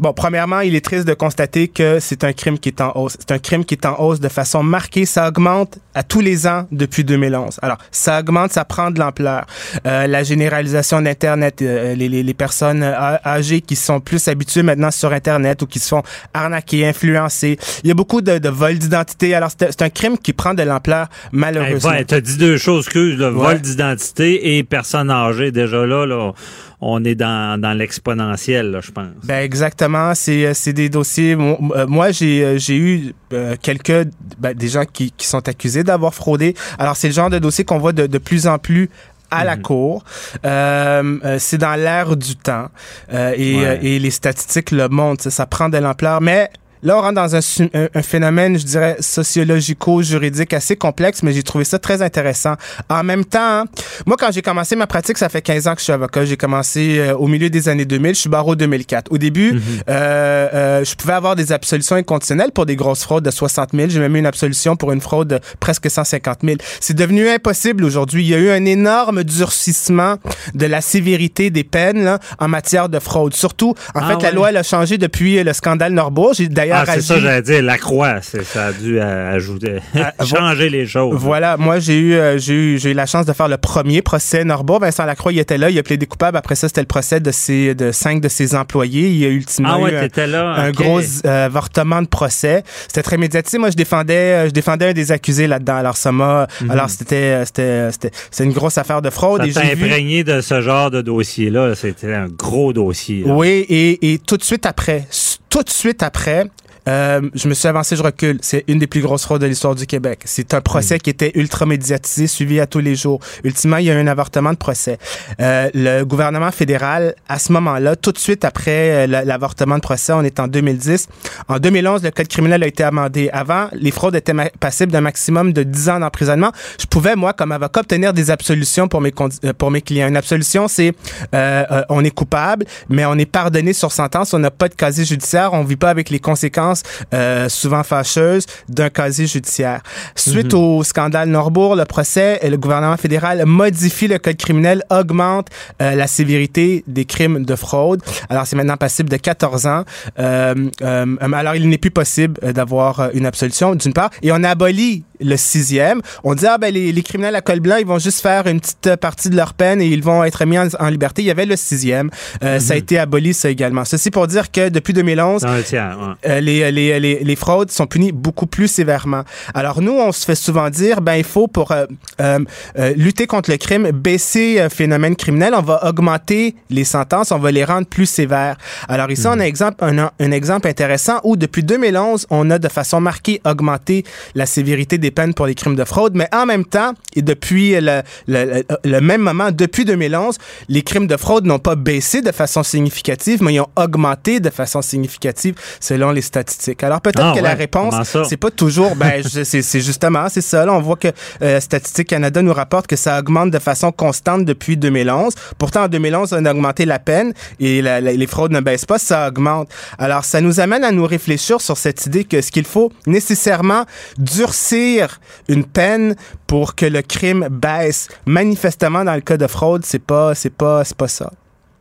Bon, 0.00 0.14
premièrement, 0.14 0.60
il 0.60 0.74
est 0.74 0.82
triste 0.82 1.06
de 1.06 1.12
constater 1.12 1.68
que 1.68 1.98
c'est 2.00 2.24
un 2.24 2.32
crime 2.32 2.58
qui 2.58 2.70
est 2.70 2.80
en 2.80 2.92
hausse. 2.96 3.16
C'est 3.18 3.32
un 3.32 3.38
crime 3.38 3.66
qui 3.66 3.74
est 3.74 3.84
en 3.84 4.00
hausse 4.00 4.18
de 4.18 4.30
façon 4.30 4.62
marquée. 4.62 5.04
Ça 5.04 5.28
augmente 5.28 5.78
à 5.94 6.02
tous 6.02 6.20
les 6.20 6.46
ans 6.46 6.66
depuis 6.72 7.04
2011. 7.04 7.58
Alors, 7.60 7.76
ça 7.90 8.20
augmente, 8.20 8.50
ça 8.50 8.64
prend 8.64 8.90
de 8.90 8.98
l'ampleur. 8.98 9.44
Euh, 9.86 10.06
la 10.06 10.22
généralisation 10.22 11.02
d'Internet, 11.02 11.60
euh, 11.60 11.94
les, 11.94 12.08
les, 12.08 12.22
les 12.22 12.34
personnes 12.34 12.82
euh, 12.82 13.16
âgées 13.26 13.60
qui 13.60 13.76
sont 13.76 14.00
plus 14.00 14.26
habituées 14.28 14.62
maintenant 14.62 14.90
sur 14.90 15.12
Internet 15.12 15.60
ou 15.60 15.66
qui 15.66 15.78
se 15.78 15.88
font 15.88 16.02
arnaquer, 16.32 16.86
influencer. 16.88 17.58
Il 17.84 17.88
y 17.88 17.90
a 17.90 17.94
beaucoup 17.94 18.22
de, 18.22 18.38
de 18.38 18.48
vols 18.48 18.78
d'identité. 18.78 19.34
Alors, 19.34 19.50
c'est 19.58 19.82
un 19.82 19.90
crime 19.90 20.16
qui 20.16 20.32
prend 20.32 20.54
de 20.54 20.62
l'ampleur, 20.62 21.08
Hey, 21.10 21.28
malheureusement. 21.32 21.90
ouais, 21.90 22.04
t'as 22.06 22.20
dit 22.22 22.38
deux 22.38 22.56
choses, 22.56 22.86
excuse, 22.86 23.18
le 23.18 23.26
Ouais. 23.26 23.32
vol 23.48 23.60
d'identité 23.60 24.56
et 24.56 24.64
personne 24.64 25.10
âgée. 25.10 25.52
Déjà 25.52 25.84
là, 25.84 26.06
là, 26.06 26.32
on 26.80 27.04
est 27.04 27.14
dans, 27.14 27.60
dans 27.60 27.72
l'exponentiel, 27.72 28.80
je 28.82 28.90
pense. 28.90 29.12
Ben 29.24 29.42
exactement, 29.44 30.14
c'est 30.14 30.46
euh, 30.46 30.72
des 30.72 30.88
dossiers. 30.88 31.34
Euh, 31.38 31.86
Moi, 31.86 32.10
j'ai 32.10 32.44
euh, 32.44 32.58
j'ai 32.58 32.76
eu 32.76 33.14
quelques 33.62 34.08
ben, 34.38 34.54
des 34.54 34.68
gens 34.68 34.84
qui, 34.84 35.12
qui 35.12 35.26
sont 35.26 35.46
accusés 35.48 35.84
d'avoir 35.84 36.14
fraudé. 36.14 36.54
Alors 36.78 36.96
c'est 36.96 37.08
le 37.08 37.14
genre 37.14 37.30
de 37.30 37.38
dossier 37.38 37.64
qu'on 37.64 37.78
voit 37.78 37.92
de, 37.92 38.06
de 38.06 38.18
plus 38.18 38.46
en 38.46 38.58
plus 38.58 38.88
à 39.30 39.44
la 39.44 39.56
cour. 39.56 40.02
Euh, 40.44 41.18
euh, 41.24 41.36
c'est 41.38 41.58
dans 41.58 41.76
l'air 41.76 42.16
du 42.16 42.34
temps 42.36 42.68
Euh, 43.12 43.32
et, 43.36 43.56
Ouais. 43.56 43.78
et 43.82 43.98
les 43.98 44.10
statistiques 44.10 44.70
le 44.72 44.88
montrent. 44.88 45.22
Ça, 45.22 45.30
ça 45.30 45.46
prend 45.46 45.68
de 45.68 45.78
l'ampleur, 45.78 46.20
mais 46.20 46.50
Là, 46.82 46.96
on 46.96 47.00
rentre 47.02 47.14
dans 47.14 47.36
un, 47.36 47.40
un- 47.74 47.88
un 47.94 48.02
phénomène, 48.02 48.58
je 48.58 48.64
dirais, 48.64 48.96
sociologico-juridique 49.00 50.52
assez 50.52 50.76
complexe, 50.76 51.22
mais 51.22 51.32
j'ai 51.32 51.42
trouvé 51.42 51.64
ça 51.64 51.78
très 51.78 52.02
intéressant. 52.02 52.54
En 52.88 53.02
même 53.02 53.24
temps, 53.24 53.38
hein, 53.42 53.64
moi, 54.06 54.16
quand 54.18 54.30
j'ai 54.32 54.42
commencé 54.42 54.76
ma 54.76 54.86
pratique, 54.86 55.18
ça 55.18 55.28
fait 55.28 55.42
15 55.42 55.66
ans 55.68 55.72
que 55.74 55.78
je 55.80 55.84
suis 55.84 55.92
avocat. 55.92 56.24
J'ai 56.24 56.36
commencé 56.36 56.98
euh, 56.98 57.14
au 57.16 57.26
milieu 57.26 57.50
des 57.50 57.68
années 57.68 57.84
2000. 57.84 58.14
Je 58.14 58.20
suis 58.20 58.30
barreau 58.30 58.56
2004. 58.56 59.12
Au 59.12 59.18
début, 59.18 59.60
euh, 59.88 60.48
euh, 60.54 60.84
je 60.84 60.94
pouvais 60.94 61.12
avoir 61.12 61.36
des 61.36 61.52
absolutions 61.52 61.96
inconditionnelles 61.96 62.52
pour 62.52 62.66
des 62.66 62.76
grosses 62.76 63.02
fraudes 63.02 63.24
de 63.24 63.30
60 63.30 63.70
000. 63.74 63.88
J'ai 63.90 64.00
même 64.00 64.16
eu 64.16 64.18
une 64.18 64.26
absolution 64.26 64.76
pour 64.76 64.92
une 64.92 65.00
fraude 65.00 65.28
de 65.28 65.40
presque 65.60 65.90
150 65.90 66.38
000. 66.44 66.56
C'est 66.80 66.94
devenu 66.96 67.28
impossible 67.28 67.84
aujourd'hui. 67.84 68.24
Il 68.24 68.28
y 68.30 68.34
a 68.34 68.38
eu 68.38 68.50
un 68.50 68.64
énorme 68.64 69.24
durcissement 69.24 70.16
de 70.54 70.66
la 70.66 70.80
sévérité 70.80 71.50
des 71.50 71.64
peines 71.64 72.04
là, 72.04 72.18
en 72.38 72.48
matière 72.48 72.88
de 72.88 72.98
fraude. 72.98 73.34
Surtout, 73.34 73.74
en 73.94 74.00
Ah 74.02 74.08
fait, 74.16 74.22
la 74.22 74.30
loi 74.32 74.50
elle 74.50 74.56
a 74.56 74.62
changé 74.62 74.98
depuis 74.98 75.42
le 75.42 75.52
scandale 75.52 75.92
Norbourg. 75.92 76.32
J'ai 76.34 76.48
d'ailleurs 76.48 76.69
Ah, 76.72 76.84
c'est 76.86 77.00
ça, 77.00 77.18
j'allais 77.20 77.42
dire, 77.42 77.62
la 77.62 77.78
croix, 77.78 78.20
c'est- 78.22 78.44
ça 78.44 78.66
a 78.66 78.72
dû 78.72 78.98
euh, 79.00 79.34
ajouter, 79.34 79.76
Ah, 79.94 80.12
changer 80.24 80.68
les 80.70 80.86
choses. 80.86 81.14
Voilà, 81.18 81.56
moi 81.56 81.78
j'ai 81.78 81.98
eu 81.98 82.14
euh, 82.14 82.38
j'ai 82.38 82.54
eu 82.54 82.78
j'ai 82.78 82.90
eu 82.90 82.94
la 82.94 83.06
chance 83.06 83.26
de 83.26 83.32
faire 83.32 83.48
le 83.48 83.56
premier 83.58 84.02
procès 84.02 84.44
Norbourg. 84.44 84.80
Vincent 84.80 85.04
Lacroix 85.04 85.32
il 85.32 85.38
était 85.38 85.58
là, 85.58 85.70
il 85.70 85.78
a 85.78 85.82
plaidé 85.82 86.06
coupable. 86.06 86.36
Après 86.36 86.54
ça, 86.54 86.68
c'était 86.68 86.80
le 86.82 86.86
procès 86.86 87.20
de 87.20 87.30
ses 87.30 87.74
de 87.74 87.92
cinq 87.92 88.20
de 88.20 88.28
ses 88.28 88.54
employés. 88.54 89.08
Il 89.08 89.16
y 89.16 89.24
a 89.24 89.28
ultimement 89.28 89.74
Ah 89.74 89.78
ouais, 89.80 89.92
eu 89.92 89.96
un- 89.96 90.26
là. 90.26 90.72
gros 90.72 91.00
euh, 91.24 91.46
avortement 91.46 92.02
de 92.02 92.06
procès. 92.08 92.62
C'était 92.86 93.02
très 93.02 93.16
médiatisé. 93.16 93.58
Moi, 93.58 93.70
je 93.70 93.76
défendais, 93.76 94.46
je 94.48 94.52
défendais 94.52 94.88
un 94.90 94.92
des 94.92 95.12
accusés 95.12 95.46
là-dedans. 95.46 95.76
Alors 95.76 95.96
ça 95.96 96.12
m'a, 96.12 96.46
alors 96.68 96.88
c'était, 96.90 97.44
c'était, 97.44 97.90
c'était, 97.92 98.10
c'est 98.30 98.44
une 98.44 98.52
grosse 98.52 98.78
affaire 98.78 99.02
de 99.02 99.10
fraude. 99.10 99.42
Mhm. 99.42 99.50
Ça 99.52 99.64
et 99.64 99.68
j'ai 99.68 99.74
vu- 99.74 99.84
imprégné 99.86 100.24
de 100.24 100.40
ce 100.40 100.60
genre 100.60 100.90
de 100.90 101.00
dossier-là. 101.02 101.74
C'était 101.74 102.14
un 102.14 102.28
gros 102.28 102.72
dossier. 102.72 103.24
là. 103.26 103.32
Oui, 103.34 103.66
et, 103.68 104.12
et 104.12 104.18
tout 104.18 104.36
de 104.36 104.42
suite 104.44 104.66
après, 104.66 105.06
tout 105.50 105.62
de 105.62 105.70
suite 105.70 106.02
après. 106.02 106.46
Euh, 106.90 107.20
je 107.34 107.48
me 107.48 107.54
suis 107.54 107.68
avancé, 107.68 107.94
je 107.96 108.02
recule. 108.02 108.38
C'est 108.42 108.64
une 108.66 108.78
des 108.80 108.86
plus 108.88 109.00
grosses 109.00 109.22
fraudes 109.24 109.40
de 109.42 109.46
l'histoire 109.46 109.74
du 109.74 109.86
Québec. 109.86 110.20
C'est 110.24 110.54
un 110.54 110.60
procès 110.60 110.98
qui 110.98 111.08
était 111.10 111.30
ultra 111.34 111.64
médiatisé, 111.66 112.26
suivi 112.26 112.58
à 112.58 112.66
tous 112.66 112.80
les 112.80 112.96
jours. 112.96 113.20
Ultimement, 113.44 113.76
il 113.76 113.86
y 113.86 113.90
a 113.90 113.94
eu 113.94 113.98
un 113.98 114.06
avortement 114.06 114.52
de 114.52 114.56
procès. 114.58 114.98
Euh, 115.40 115.70
le 115.72 116.02
gouvernement 116.04 116.50
fédéral, 116.50 117.14
à 117.28 117.38
ce 117.38 117.52
moment-là, 117.52 117.94
tout 117.96 118.12
de 118.12 118.18
suite 118.18 118.44
après 118.44 119.04
euh, 119.04 119.06
la- 119.06 119.24
l'avortement 119.24 119.76
de 119.76 119.80
procès, 119.82 120.12
on 120.12 120.22
est 120.22 120.40
en 120.40 120.48
2010. 120.48 121.06
En 121.48 121.58
2011, 121.58 122.02
le 122.02 122.10
code 122.10 122.28
criminel 122.28 122.62
a 122.62 122.66
été 122.66 122.82
amendé. 122.82 123.30
Avant, 123.32 123.68
les 123.72 123.90
fraudes 123.92 124.16
étaient 124.16 124.34
passibles 124.58 124.90
d'un 124.92 125.00
maximum 125.00 125.52
de 125.52 125.62
10 125.62 125.88
ans 125.90 126.00
d'emprisonnement. 126.00 126.50
Je 126.80 126.86
pouvais, 126.86 127.14
moi, 127.14 127.32
comme 127.34 127.52
avocat, 127.52 127.80
obtenir 127.80 128.12
des 128.12 128.30
absolutions 128.30 128.88
pour 128.88 129.00
mes, 129.00 129.12
euh, 129.44 129.52
pour 129.52 129.70
mes 129.70 129.80
clients. 129.82 130.08
Une 130.08 130.16
absolution, 130.16 130.66
c'est 130.66 130.92
euh, 131.34 131.82
on 131.88 132.02
est 132.04 132.10
coupable, 132.10 132.66
mais 132.88 133.04
on 133.04 133.14
est 133.14 133.26
pardonné 133.30 133.72
sur 133.72 133.92
sentence. 133.92 134.34
On 134.34 134.38
n'a 134.40 134.50
pas 134.50 134.68
de 134.68 134.74
casier 134.74 135.04
judiciaire. 135.04 135.52
On 135.52 135.62
vit 135.62 135.76
pas 135.76 135.90
avec 135.90 136.10
les 136.10 136.18
conséquences 136.18 136.79
euh, 137.14 137.48
souvent 137.48 137.82
fâcheuses 137.82 138.46
d'un 138.68 138.88
casier 138.90 139.26
judiciaire. 139.26 139.80
Suite 140.14 140.54
au 140.54 140.82
scandale 140.84 141.28
Norbourg, 141.28 141.76
le 141.76 141.84
procès, 141.84 142.40
euh, 142.44 142.50
le 142.50 142.56
gouvernement 142.56 142.96
fédéral 142.96 143.44
modifie 143.46 144.08
le 144.08 144.18
code 144.18 144.36
criminel, 144.36 144.82
augmente 144.90 145.48
euh, 145.82 145.94
la 145.94 146.06
sévérité 146.06 146.84
des 146.86 147.04
crimes 147.04 147.44
de 147.44 147.54
fraude. 147.56 148.02
Alors, 148.28 148.46
c'est 148.46 148.56
maintenant 148.56 148.76
passible 148.76 149.08
de 149.08 149.16
14 149.16 149.66
ans. 149.66 149.84
Euh, 150.18 150.54
euh, 150.82 151.16
alors, 151.32 151.54
il 151.54 151.68
n'est 151.68 151.78
plus 151.78 151.90
possible 151.90 152.34
d'avoir 152.52 153.10
une 153.14 153.26
absolution, 153.26 153.74
d'une 153.74 153.92
part. 153.92 154.10
Et 154.22 154.32
on 154.32 154.42
abolit 154.44 155.04
le 155.22 155.36
sixième. 155.36 156.00
On 156.24 156.34
dit, 156.34 156.46
ah 156.46 156.56
ben, 156.58 156.72
les, 156.72 156.92
les 156.92 157.02
criminels 157.02 157.36
à 157.36 157.42
col 157.42 157.60
blanc, 157.60 157.76
ils 157.78 157.86
vont 157.86 157.98
juste 157.98 158.20
faire 158.20 158.46
une 158.46 158.58
petite 158.60 158.96
partie 158.96 159.28
de 159.28 159.36
leur 159.36 159.52
peine 159.54 159.82
et 159.82 159.86
ils 159.86 160.02
vont 160.02 160.24
être 160.24 160.44
mis 160.46 160.58
en, 160.58 160.66
en 160.78 160.88
liberté. 160.88 161.20
Il 161.22 161.26
y 161.26 161.30
avait 161.30 161.44
le 161.46 161.56
sixième. 161.56 162.10
Euh, 162.42 162.58
Ça 162.58 162.72
a 162.74 162.76
été 162.76 162.98
aboli, 162.98 163.34
ça 163.34 163.50
également. 163.50 163.84
Ceci 163.84 164.10
pour 164.10 164.26
dire 164.26 164.50
que 164.50 164.68
depuis 164.70 164.94
2011, 164.94 165.42
Dans 165.42 165.54
le 165.54 165.62
tiers, 165.62 165.96
ouais. 166.00 166.30
euh, 166.30 166.40
les, 166.40 166.59
les, 166.70 167.00
les, 167.00 167.24
les 167.24 167.36
fraudes 167.36 167.70
sont 167.70 167.86
punies 167.86 168.12
beaucoup 168.12 168.46
plus 168.46 168.68
sévèrement. 168.68 169.22
Alors 169.54 169.80
nous, 169.80 169.92
on 169.92 170.12
se 170.12 170.24
fait 170.24 170.34
souvent 170.34 170.68
dire, 170.70 171.00
ben 171.00 171.14
il 171.16 171.24
faut 171.24 171.46
pour 171.48 171.72
euh, 171.72 171.86
euh, 172.20 172.38
euh, 172.78 172.92
lutter 172.96 173.26
contre 173.26 173.50
le 173.50 173.56
crime, 173.56 173.90
baisser 173.90 174.60
un 174.60 174.68
phénomène 174.68 175.16
criminel, 175.16 175.54
on 175.54 175.62
va 175.62 175.86
augmenter 175.88 176.54
les 176.70 176.84
sentences, 176.84 177.32
on 177.32 177.38
va 177.38 177.50
les 177.50 177.64
rendre 177.64 177.86
plus 177.86 178.06
sévères. 178.06 178.56
Alors 178.88 179.10
ici, 179.10 179.26
on 179.26 179.38
a 179.40 179.44
exemple, 179.46 179.82
un, 179.84 180.10
un 180.18 180.30
exemple 180.32 180.68
intéressant 180.68 181.20
où 181.24 181.36
depuis 181.36 181.62
2011, 181.62 182.26
on 182.30 182.50
a 182.50 182.58
de 182.58 182.68
façon 182.68 183.00
marquée 183.00 183.40
augmenté 183.46 184.04
la 184.34 184.46
sévérité 184.46 184.98
des 184.98 185.10
peines 185.10 185.34
pour 185.34 185.46
les 185.46 185.54
crimes 185.54 185.76
de 185.76 185.84
fraude, 185.84 186.14
mais 186.14 186.28
en 186.34 186.46
même 186.46 186.64
temps, 186.64 186.92
et 187.14 187.22
depuis 187.22 187.72
le, 187.80 188.02
le, 188.26 188.44
le- 188.44 188.64
le 188.84 189.00
même 189.00 189.20
moment, 189.22 189.50
depuis 189.52 189.84
2011, 189.84 190.36
les 190.68 190.82
crimes 190.82 191.06
de 191.06 191.16
fraude 191.16 191.44
n'ont 191.46 191.58
pas 191.58 191.74
baissé 191.76 192.22
de 192.22 192.32
façon 192.32 192.62
significative, 192.62 193.42
mais 193.42 193.54
ils 193.54 193.60
ont 193.60 193.68
augmenté 193.76 194.40
de 194.40 194.50
façon 194.50 194.82
significative 194.82 195.54
selon 195.80 196.10
les 196.10 196.22
statistiques. 196.22 196.49
Alors 196.82 197.00
peut-être 197.00 197.20
Ah 197.22 197.34
que 197.36 197.42
la 197.42 197.54
réponse, 197.54 197.94
c'est 198.28 198.36
pas 198.36 198.50
toujours, 198.50 198.96
ben 198.96 199.22
c'est 199.44 199.80
justement, 199.80 200.28
c'est 200.28 200.40
ça. 200.40 200.64
Là, 200.64 200.72
on 200.72 200.80
voit 200.80 200.96
que 200.96 201.08
euh, 201.42 201.60
Statistique 201.60 202.08
Canada 202.08 202.42
nous 202.42 202.52
rapporte 202.52 202.86
que 202.86 202.96
ça 202.96 203.18
augmente 203.18 203.50
de 203.50 203.58
façon 203.58 203.92
constante 203.92 204.44
depuis 204.44 204.76
2011. 204.76 205.34
Pourtant, 205.58 205.84
en 205.84 205.88
2011, 205.88 206.32
on 206.32 206.44
a 206.44 206.50
augmenté 206.50 206.84
la 206.84 206.98
peine 206.98 207.32
et 207.58 207.82
la- 207.82 208.00
la- 208.00 208.12
les 208.12 208.26
fraudes 208.26 208.52
ne 208.52 208.60
baissent 208.60 208.86
pas, 208.86 208.98
ça 208.98 209.28
augmente. 209.28 209.68
Alors, 209.98 210.24
ça 210.24 210.40
nous 210.40 210.60
amène 210.60 210.84
à 210.84 210.92
nous 210.92 211.06
réfléchir 211.06 211.60
sur 211.60 211.76
cette 211.76 212.06
idée 212.06 212.24
que 212.24 212.40
ce 212.40 212.50
qu'il 212.50 212.64
faut 212.64 212.92
nécessairement 213.06 213.84
durcir 214.18 215.20
une 215.48 215.64
peine 215.64 216.14
pour 216.46 216.74
que 216.74 216.86
le 216.86 217.02
crime 217.02 217.48
baisse. 217.50 218.08
Manifestement, 218.26 219.04
dans 219.04 219.14
le 219.14 219.20
cas 219.20 219.36
de 219.36 219.46
fraude, 219.46 219.84
c'est 219.84 219.98
pas, 219.98 220.34
c'est 220.34 220.50
pas, 220.54 220.84
c'est 220.84 220.96
pas 220.96 221.08
ça. 221.08 221.30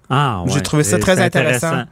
Ah, 0.10 0.44
J'ai 0.48 0.56
ouais. 0.56 0.62
trouvé 0.62 0.84
ça 0.84 0.98
très 0.98 1.20
intéressant. 1.22 1.84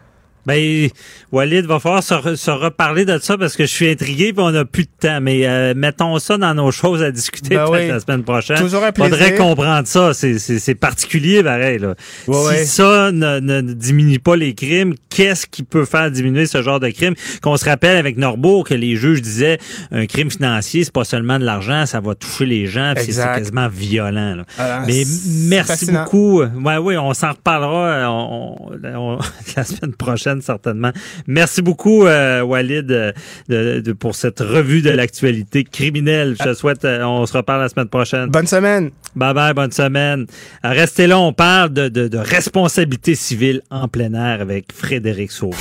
Ben, 0.48 0.90
Walid 1.32 1.66
va 1.66 1.80
falloir 1.80 2.02
se, 2.02 2.36
se 2.36 2.52
reparler 2.52 3.06
de 3.06 3.18
ça 3.20 3.38
parce 3.38 3.56
que 3.56 3.66
je 3.66 3.72
suis 3.72 3.90
intrigué 3.90 4.30
et 4.30 4.34
on 4.38 4.52
n'a 4.52 4.66
plus 4.66 4.84
de 4.86 4.90
temps. 5.00 5.20
Mais 5.22 5.46
euh, 5.46 5.74
mettons 5.76 6.18
ça 6.20 6.38
dans 6.38 6.54
nos 6.56 6.72
choses 6.72 7.04
à 7.04 7.12
discuter 7.12 7.56
Ben 7.56 7.66
peut-être 7.68 7.82
oui. 7.84 7.88
la 7.90 8.00
semaine 8.00 8.24
prochaine. 8.24 8.58
Toujours 8.58 8.84
un 8.84 8.92
plaisir. 8.92 9.12
Faudrait 9.18 9.36
comprendre 9.36 9.88
ça. 9.88 10.14
C'est- 10.14 10.76
particulier, 10.76 11.44
pareil. 11.44 11.80
Là. 11.80 11.96
Ouais, 12.28 12.36
si 12.38 12.48
ouais. 12.48 12.66
ça 12.66 13.12
ne, 13.12 13.40
ne 13.40 13.62
diminue 13.62 14.20
pas 14.20 14.36
les 14.36 14.54
crimes, 14.54 14.94
qu'est-ce 15.10 15.46
qui 15.48 15.64
peut 15.64 15.86
faire 15.86 16.10
diminuer 16.12 16.46
ce 16.46 16.62
genre 16.62 16.80
de 16.80 16.90
crime? 16.90 17.14
Qu'on 17.42 17.58
se 17.58 17.66
rappelle 17.66 17.98
avec 17.98 18.18
Norbourg 18.18 18.64
que 18.64 18.74
les 18.74 18.96
juges 18.96 19.22
disaient 19.22 19.58
un 19.92 20.06
crime 20.06 20.32
financier, 20.32 20.84
c'est 20.84 20.94
pas 20.94 21.04
seulement 21.04 21.40
de 21.40 21.44
l'argent, 21.46 21.86
ça 21.86 22.00
va 22.00 22.16
toucher 22.16 22.46
les 22.46 22.68
gens, 22.68 22.94
puis 22.96 23.12
c'est 23.12 23.22
quasiment 23.22 23.68
violent. 23.68 24.36
là. 24.36 24.44
Alors, 24.58 24.88
Mais 24.88 25.04
merci 25.50 25.68
fascinant. 25.68 26.04
beaucoup. 26.04 26.42
Ouais, 26.44 26.78
oui, 26.78 26.96
on 26.98 27.14
s'en 27.14 27.32
reparlera 27.32 27.88
euh, 27.88 28.06
on- 28.08 28.72
on- 28.96 29.20
la 29.58 29.64
semaine 29.64 29.94
prochaine 29.94 30.37
prochaine, 30.38 30.42
certainement. 30.42 30.92
Merci 31.28 31.62
beaucoup, 31.62 32.06
euh, 32.06 32.42
Walid, 32.42 32.92
euh, 32.92 33.12
de, 33.50 33.80
de- 33.82 33.94
pour 33.94 34.16
cette 34.16 34.40
revue 34.40 34.82
de 34.82 34.90
l'actualité 34.90 35.64
criminelle. 35.64 36.36
Je 36.40 36.44
te 36.50 36.54
souhaite, 36.54 36.86
euh, 36.86 37.04
on 37.04 37.26
se 37.26 37.36
reparle 37.36 37.62
la 37.62 37.70
semaine 37.70 37.88
prochaine. 37.90 38.28
Bonne 38.30 38.48
semaine. 38.48 38.92
Bye 39.16 39.34
bye, 39.34 39.54
bonne 39.54 39.72
semaine. 39.72 40.26
Restez 40.64 41.08
là, 41.08 41.20
on 41.20 41.34
parle 41.34 41.74
de, 41.74 41.88
de, 41.90 42.08
de 42.08 42.18
responsabilité 42.18 43.16
civile 43.16 43.62
en 43.72 43.88
plein 43.88 44.14
air 44.14 44.42
avec 44.42 44.72
Frédéric 44.74 45.32
Sauvé. 45.32 45.58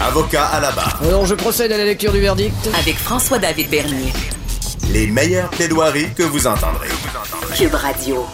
Avocat 0.00 0.44
à 0.46 0.60
la 0.60 0.70
barre. 0.72 1.00
Alors, 1.06 1.26
je 1.26 1.34
procède 1.34 1.72
à 1.72 1.78
la 1.78 1.84
lecture 1.84 2.12
du 2.12 2.20
verdict. 2.20 2.54
Avec 2.78 2.96
François-David 2.96 3.68
Bernier. 3.70 4.12
Les 4.92 5.06
meilleures 5.08 5.50
plaidoiries 5.50 6.12
que 6.16 6.22
vous 6.22 6.46
entendrez. 6.46 6.88
Cube 7.56 7.74
Radio. 7.74 8.24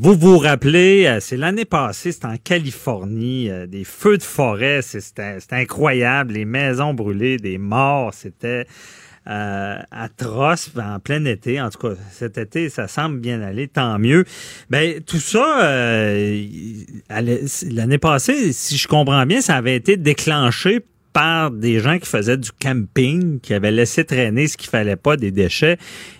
Vous 0.00 0.14
vous 0.14 0.38
rappelez, 0.38 1.06
euh, 1.06 1.18
c'est 1.18 1.36
l'année 1.36 1.64
passée, 1.64 2.12
c'était 2.12 2.26
en 2.26 2.36
Californie, 2.36 3.50
euh, 3.50 3.66
des 3.66 3.82
feux 3.82 4.16
de 4.16 4.22
forêt, 4.22 4.80
c'était 4.80 5.38
incroyable, 5.50 6.34
les 6.34 6.44
maisons 6.44 6.94
brûlées, 6.94 7.36
des 7.36 7.58
morts, 7.58 8.14
c'était 8.14 8.68
euh, 9.28 9.76
atroce 9.90 10.70
en 10.76 11.00
plein 11.00 11.24
été. 11.24 11.60
En 11.60 11.68
tout 11.70 11.78
cas, 11.78 11.94
cet 12.12 12.38
été, 12.38 12.68
ça 12.68 12.86
semble 12.86 13.18
bien 13.18 13.42
aller, 13.42 13.66
tant 13.66 13.98
mieux. 13.98 14.24
Ben 14.70 15.02
tout 15.02 15.18
ça, 15.18 16.12
l'année 17.10 17.98
passée, 17.98 18.52
si 18.52 18.76
je 18.76 18.86
comprends 18.86 19.26
bien, 19.26 19.40
ça 19.40 19.56
avait 19.56 19.74
été 19.74 19.96
déclenché 19.96 20.78
par 21.12 21.50
des 21.50 21.80
gens 21.80 21.98
qui 21.98 22.08
faisaient 22.08 22.36
du 22.36 22.52
camping, 22.52 23.40
qui 23.40 23.52
avaient 23.52 23.72
laissé 23.72 24.04
traîner 24.04 24.46
ce 24.46 24.56
qu'il 24.56 24.70
fallait 24.70 24.94
pas, 24.94 25.16
des 25.16 25.32
déchets, 25.32 25.76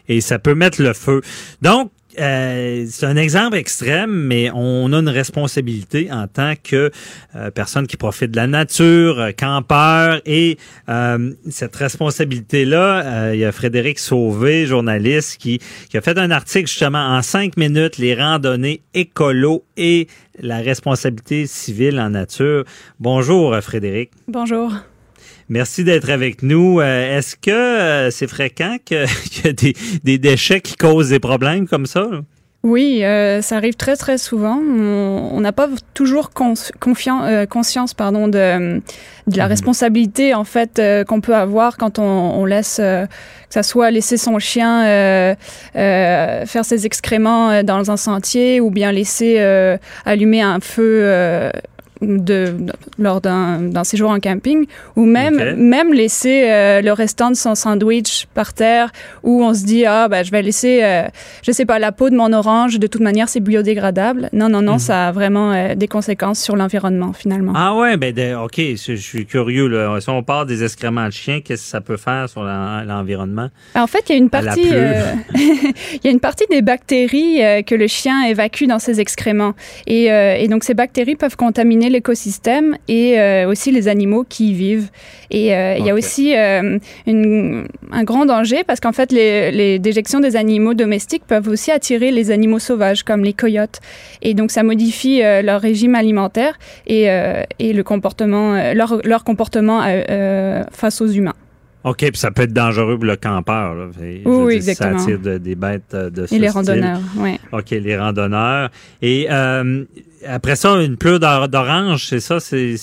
et 0.09 0.20
ça 0.20 0.40
peut 0.40 0.56
mettre 0.56 0.82
le 0.82 0.94
feu. 0.94 1.20
Donc, 1.62 1.92
euh, 2.20 2.86
c'est 2.89 3.07
un 3.07 3.16
exemple 3.16 3.57
extrême, 3.57 4.11
mais 4.11 4.51
on 4.55 4.93
a 4.93 4.99
une 4.99 5.09
responsabilité 5.09 6.11
en 6.11 6.27
tant 6.27 6.55
que 6.62 6.90
euh, 7.36 7.51
personne 7.51 7.86
qui 7.86 7.97
profite 7.97 8.31
de 8.31 8.36
la 8.36 8.47
nature, 8.47 9.20
euh, 9.20 9.31
campeur, 9.32 10.20
et 10.27 10.59
euh, 10.89 11.32
cette 11.49 11.77
responsabilité-là, 11.77 13.05
euh, 13.05 13.35
il 13.35 13.40
y 13.40 13.45
a 13.45 13.53
Frédéric 13.53 13.99
Sauvé, 13.99 14.66
journaliste, 14.66 15.39
qui, 15.39 15.61
qui 15.90 15.97
a 15.97 16.01
fait 16.01 16.19
un 16.19 16.31
article 16.31 16.69
justement 16.69 17.16
en 17.16 17.23
cinq 17.23 17.57
minutes, 17.57 17.99
les 17.99 18.15
randonnées 18.15 18.82
écolo 18.95 19.65
et 19.77 20.09
la 20.40 20.59
responsabilité 20.59 21.47
civile 21.47 21.99
en 22.01 22.11
nature. 22.11 22.65
Bonjour, 23.01 23.55
euh, 23.55 23.61
Frédéric. 23.61 24.11
Bonjour. 24.27 24.73
Merci 25.49 25.85
d'être 25.85 26.11
avec 26.11 26.43
nous. 26.43 26.81
Euh, 26.81 27.19
Est-ce 27.19 27.37
que 27.37 27.51
euh, 27.51 28.11
c'est 28.11 28.27
fréquent 28.29 28.77
que- 28.85 29.07
qu'il 29.31 29.47
y 29.47 29.49
a 29.49 29.53
des, 29.53 29.75
des 30.05 30.19
déchets 30.19 30.61
qui 30.61 30.77
causent 30.77 31.09
des 31.11 31.20
problèmes 31.20 31.66
comme 31.66 31.87
ça? 31.87 32.07
là? 32.11 32.20
Oui, 32.65 33.05
euh, 33.05 33.41
ça 33.41 33.57
arrive 33.57 33.77
très 33.77 33.95
très 33.95 34.19
souvent. 34.19 34.57
On 34.59 35.41
n'a 35.41 35.53
pas 35.53 35.69
toujours 35.95 36.31
cons- 36.31 36.55
confian- 36.81 37.23
euh, 37.23 37.47
conscience 37.47 37.95
pardon, 37.95 38.27
de, 38.27 38.81
de 39.29 39.37
la 39.37 39.47
responsabilité 39.47 40.35
en 40.35 40.43
fait 40.43 40.81
euh, 40.81 41.05
qu'on 41.05 41.20
peut 41.20 41.37
avoir 41.37 41.77
quand 41.77 42.01
on, 42.01 42.03
on 42.03 42.45
laisse, 42.45 42.79
euh, 42.83 43.07
que 43.07 43.55
ça 43.55 43.62
soit 43.62 43.93
laisser 43.93 44.16
son 44.16 44.41
chien 44.41 44.85
euh, 44.85 45.35
euh, 45.77 46.47
faire 46.47 46.65
ses 46.65 46.85
excréments 46.85 47.62
dans 47.62 47.93
un 47.93 47.97
sentier 47.97 48.61
ou 48.61 48.70
bien 48.73 48.91
laisser 48.91 49.37
euh, 49.39 49.79
allumer 50.05 50.43
un 50.43 50.59
feu. 50.59 51.53
De, 52.01 52.55
lors 52.99 53.20
d'un 53.20 53.85
séjour 53.85 54.11
en 54.11 54.20
camping, 54.20 54.66
ou 54.97 55.05
même, 55.05 55.55
même 55.57 55.93
laisser 55.93 56.45
euh, 56.49 56.81
le 56.81 56.93
restant 56.93 57.31
de 57.31 57.37
son 57.37 57.55
sandwich 57.55 58.27
par 58.35 58.53
terre, 58.55 58.91
où 59.23 59.43
on 59.43 59.55
se 59.55 59.65
dit, 59.65 59.85
ah, 59.87 60.09
ben, 60.09 60.25
je 60.25 60.31
vais 60.31 60.43
laisser, 60.43 60.81
euh, 60.83 61.03
je 61.43 61.51
sais 61.53 61.65
pas, 61.66 61.79
la 61.79 61.93
peau 61.93 62.11
de 62.11 62.16
mon 62.16 62.33
orange, 62.33 62.79
de 62.79 62.87
toute 62.87 63.01
manière, 63.01 63.29
c'est 63.29 63.41
biodégradable. 63.41 64.29
Non, 64.33 64.49
non, 64.49 64.62
non, 64.62 64.79
ça 64.79 65.09
a 65.09 65.12
vraiment 65.12 65.53
euh, 65.53 65.75
des 65.75 65.89
conséquences 65.89 66.41
sur 66.41 66.57
l'environnement, 66.57 67.12
finalement. 67.12 67.53
Ah 67.57 67.75
ouais, 67.77 67.97
ben 67.97 68.12
de- 68.12 68.35
ok, 68.35 68.57
je, 68.59 68.75
je 68.95 68.95
suis 68.97 69.27
curieux. 69.27 69.66
Là. 69.69 70.01
Si 70.01 70.09
on 70.11 70.23
parle 70.23 70.47
des 70.47 70.62
excréments 70.65 71.07
de 71.07 71.12
chiens, 71.12 71.41
qu'est-ce 71.41 71.62
que 71.65 71.69
ça 71.69 71.81
peut 71.81 71.97
faire 71.97 72.29
sur 72.29 72.43
l'en- 72.43 72.83
l'environnement? 72.85 73.49
En 73.75 73.87
fait, 73.87 74.05
il 74.09 74.12
y 74.12 74.15
a 74.15 74.19
une 74.19 74.31
partie, 74.31 74.69
euh, 74.73 75.03
il 75.35 76.01
y 76.05 76.09
a 76.09 76.11
une 76.11 76.20
partie 76.20 76.45
des 76.51 76.62
bactéries 76.62 77.41
que 77.66 77.75
le 77.75 77.87
chien 77.87 78.23
évacue 78.25 78.65
dans 78.65 78.79
ses 78.79 79.01
excréments, 79.01 79.55
et, 79.87 80.05
et 80.07 80.49
donc 80.49 80.65
ces 80.65 80.75
bactéries 80.75 81.16
peuvent 81.16 81.37
contaminer 81.37 81.88
l'écosystème 81.89 82.77
et 82.89 83.19
euh, 83.19 83.48
aussi 83.48 83.70
les 83.73 83.89
animaux 83.89 84.24
qui 84.28 84.51
y 84.51 84.55
vivent. 84.55 84.90
Et 85.31 85.55
euh, 85.55 85.77
il 85.78 85.85
y 85.85 85.90
a 85.90 85.94
aussi 85.94 86.36
euh, 86.36 86.78
une- 87.06 87.66
un 87.93 88.05
grand 88.05 88.27
danger 88.27 88.65
parce 88.66 88.81
qu'en 88.81 88.93
fait, 88.93 89.12
les, 89.12 89.51
les 89.51 89.78
déjections 89.78 90.20
des 90.20 90.36
animaux 90.36 90.74
domestiques 90.74 91.24
peuvent 91.27 91.48
aussi 91.48 91.70
attirer 91.70 92.10
les 92.10 92.31
animaux 92.31 92.59
sauvages 92.59 93.02
comme 93.02 93.24
les 93.24 93.32
coyotes, 93.35 93.81
et 94.23 94.35
donc 94.35 94.51
ça 94.51 94.62
modifie 94.62 95.20
leur 95.20 95.60
régime 95.60 95.94
alimentaire 95.94 96.59
et, 96.86 97.05
et 97.59 97.73
le 97.73 97.82
comportement, 97.82 98.73
leur, 98.74 99.01
leur 99.05 99.24
comportement 99.24 99.82
face 100.73 101.01
aux 101.01 101.06
humains. 101.09 101.35
OK, 101.85 101.98
puis 101.98 102.10
ça 102.16 102.31
peut 102.32 102.43
être 102.43 102.52
dangereux 102.52 102.97
pour 102.97 103.05
le 103.06 103.16
campeur. 103.16 103.74
Là. 103.74 103.86
Oui, 104.01 104.20
oui, 104.24 104.55
si 104.60 104.62
Ça 104.62 104.70
exactement. 104.73 105.01
attire 105.01 105.19
de- 105.20 105.39
des 105.39 105.55
bêtes 105.55 105.94
de 105.94 106.27
ce 106.27 106.35
Et 106.35 106.39
les 106.39 106.48
style. 106.48 106.59
randonneurs, 106.59 107.01
oui. 107.16 107.39
OK, 107.52 107.70
les 107.70 107.97
randonneurs. 107.97 108.70
Et 109.01 109.28
euh, 109.31 109.85
après 110.27 110.57
ça, 110.57 110.70
une 110.82 110.97
pleure 110.97 111.20
d'or- 111.20 111.49
d'orange, 111.49 112.07
c'est 112.09 112.20
ça, 112.20 112.39
c'est 112.40 112.77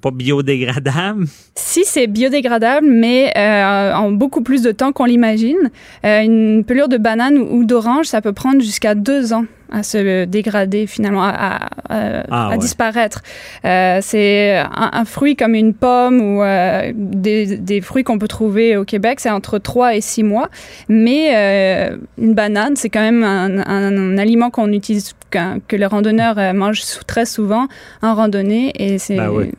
pas 0.00 0.10
biodégradable? 0.10 1.26
Si, 1.54 1.84
c'est 1.84 2.06
biodégradable, 2.06 2.86
mais 2.88 3.32
euh, 3.36 3.92
en 3.94 4.10
beaucoup 4.12 4.42
plus 4.42 4.62
de 4.62 4.72
temps 4.72 4.92
qu'on 4.92 5.04
l'imagine. 5.06 5.70
Euh, 6.04 6.20
une 6.22 6.64
pelure 6.64 6.88
de 6.88 6.96
banane 6.96 7.38
ou 7.38 7.64
d'orange, 7.64 8.06
ça 8.06 8.20
peut 8.20 8.32
prendre 8.32 8.60
jusqu'à 8.60 8.94
deux 8.94 9.32
ans 9.32 9.44
à 9.70 9.82
se 9.82 10.24
dégrader 10.24 10.86
finalement, 10.86 11.24
à, 11.24 11.68
Ah, 11.90 12.22
à 12.30 12.48
ouais. 12.50 12.58
disparaître. 12.58 13.20
Euh, 13.66 13.98
c'est 14.00 14.56
un, 14.56 14.90
un 14.94 15.04
fruit 15.04 15.36
comme 15.36 15.54
une 15.54 15.74
pomme 15.74 16.20
ou 16.22 16.42
euh, 16.42 16.90
des, 16.94 17.58
des 17.58 17.80
fruits 17.82 18.02
qu'on 18.02 18.18
peut 18.18 18.28
trouver 18.28 18.78
au 18.78 18.84
Québec, 18.84 19.20
c'est 19.20 19.30
entre 19.30 19.58
trois 19.58 19.94
et 19.94 20.00
six 20.00 20.22
mois. 20.22 20.48
Mais 20.88 21.32
euh, 21.36 21.96
une 22.16 22.32
banane, 22.34 22.76
c'est 22.76 22.88
quand 22.88 23.02
même 23.02 23.22
un, 23.22 23.58
un- 23.66 23.94
un 23.96 24.16
aliment 24.18 24.48
qu'on 24.48 24.72
utilise, 24.72 25.12
que 25.30 25.76
les 25.76 25.84
randonneurs 25.86 26.38
sou- 26.74 27.04
très 27.06 27.26
souvent 27.26 27.68
en 28.02 28.14
randonnée. 28.14 28.72
Et 28.76 28.98
c'est... 28.98 29.16
Ben 29.16 29.30
oui. 29.30 29.52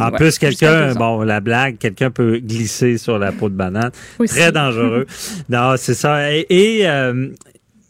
En 0.00 0.10
ouais, 0.10 0.16
plus, 0.16 0.38
quelqu'un, 0.38 0.94
bon, 0.94 1.22
la 1.22 1.40
blague, 1.40 1.78
quelqu'un 1.78 2.10
peut 2.10 2.38
glisser 2.38 2.96
sur 2.96 3.18
la 3.18 3.32
peau 3.32 3.48
de 3.48 3.54
banane. 3.54 3.90
Aussi. 4.18 4.34
Très 4.34 4.52
dangereux. 4.52 5.06
non, 5.48 5.74
c'est 5.76 5.94
ça. 5.94 6.32
Et, 6.32 6.46
et, 6.48 6.88
euh, 6.88 7.28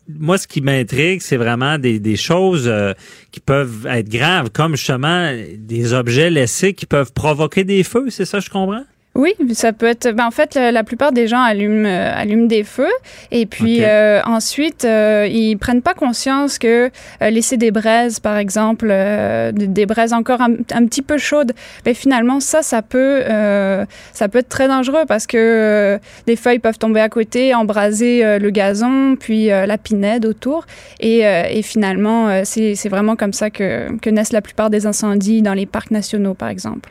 moi, 0.08 0.38
ce 0.38 0.46
qui 0.46 0.60
m'intrigue, 0.60 1.20
c'est 1.20 1.36
vraiment 1.36 1.78
des, 1.78 1.98
des 1.98 2.16
choses 2.16 2.64
euh, 2.66 2.92
qui 3.30 3.40
peuvent 3.40 3.86
être 3.86 4.08
graves, 4.08 4.50
comme 4.50 4.76
justement 4.76 5.30
des 5.56 5.92
objets 5.92 6.30
laissés 6.30 6.74
qui 6.74 6.86
peuvent 6.86 7.12
provoquer 7.12 7.64
des 7.64 7.82
feux. 7.84 8.10
C'est 8.10 8.24
ça, 8.24 8.40
je 8.40 8.50
comprends? 8.50 8.84
Oui, 9.16 9.32
ça 9.52 9.72
peut 9.72 9.86
être. 9.86 10.10
Ben, 10.10 10.26
en 10.26 10.32
fait, 10.32 10.56
la, 10.56 10.72
la 10.72 10.82
plupart 10.82 11.12
des 11.12 11.28
gens 11.28 11.40
allument, 11.40 11.86
euh, 11.86 12.12
allument 12.16 12.46
des 12.46 12.64
feux 12.64 12.92
et 13.30 13.46
puis 13.46 13.84
euh, 13.84 14.20
ensuite, 14.24 14.84
euh, 14.84 15.28
ils 15.30 15.56
prennent 15.56 15.82
pas 15.82 15.94
conscience 15.94 16.58
que 16.58 16.90
euh, 17.22 17.30
laisser 17.30 17.56
des 17.56 17.70
braises, 17.70 18.18
par 18.18 18.36
exemple, 18.38 18.88
euh, 18.90 19.52
des, 19.52 19.68
des 19.68 19.86
braises 19.86 20.12
encore 20.12 20.40
un, 20.40 20.54
un 20.72 20.86
petit 20.86 21.02
peu 21.02 21.16
chaudes, 21.16 21.52
ben, 21.84 21.94
finalement, 21.94 22.40
ça, 22.40 22.62
ça 22.62 22.82
peut, 22.82 23.22
euh, 23.30 23.86
ça 24.12 24.28
peut 24.28 24.38
être 24.38 24.48
très 24.48 24.66
dangereux 24.66 25.04
parce 25.06 25.28
que 25.28 25.36
euh, 25.38 25.98
des 26.26 26.34
feuilles 26.34 26.58
peuvent 26.58 26.78
tomber 26.78 27.00
à 27.00 27.08
côté, 27.08 27.54
embraser 27.54 28.24
euh, 28.24 28.40
le 28.40 28.50
gazon, 28.50 29.14
puis 29.14 29.52
euh, 29.52 29.64
la 29.66 29.78
pinède 29.78 30.26
autour. 30.26 30.66
Et, 30.98 31.24
euh, 31.24 31.44
et 31.48 31.62
finalement, 31.62 32.28
euh, 32.28 32.40
c'est 32.44 32.74
c'est 32.74 32.88
vraiment 32.88 33.14
comme 33.14 33.32
ça 33.32 33.50
que, 33.50 33.96
que 33.98 34.10
naissent 34.10 34.32
la 34.32 34.42
plupart 34.42 34.70
des 34.70 34.86
incendies 34.86 35.40
dans 35.40 35.54
les 35.54 35.66
parcs 35.66 35.92
nationaux, 35.92 36.34
par 36.34 36.48
exemple. 36.48 36.90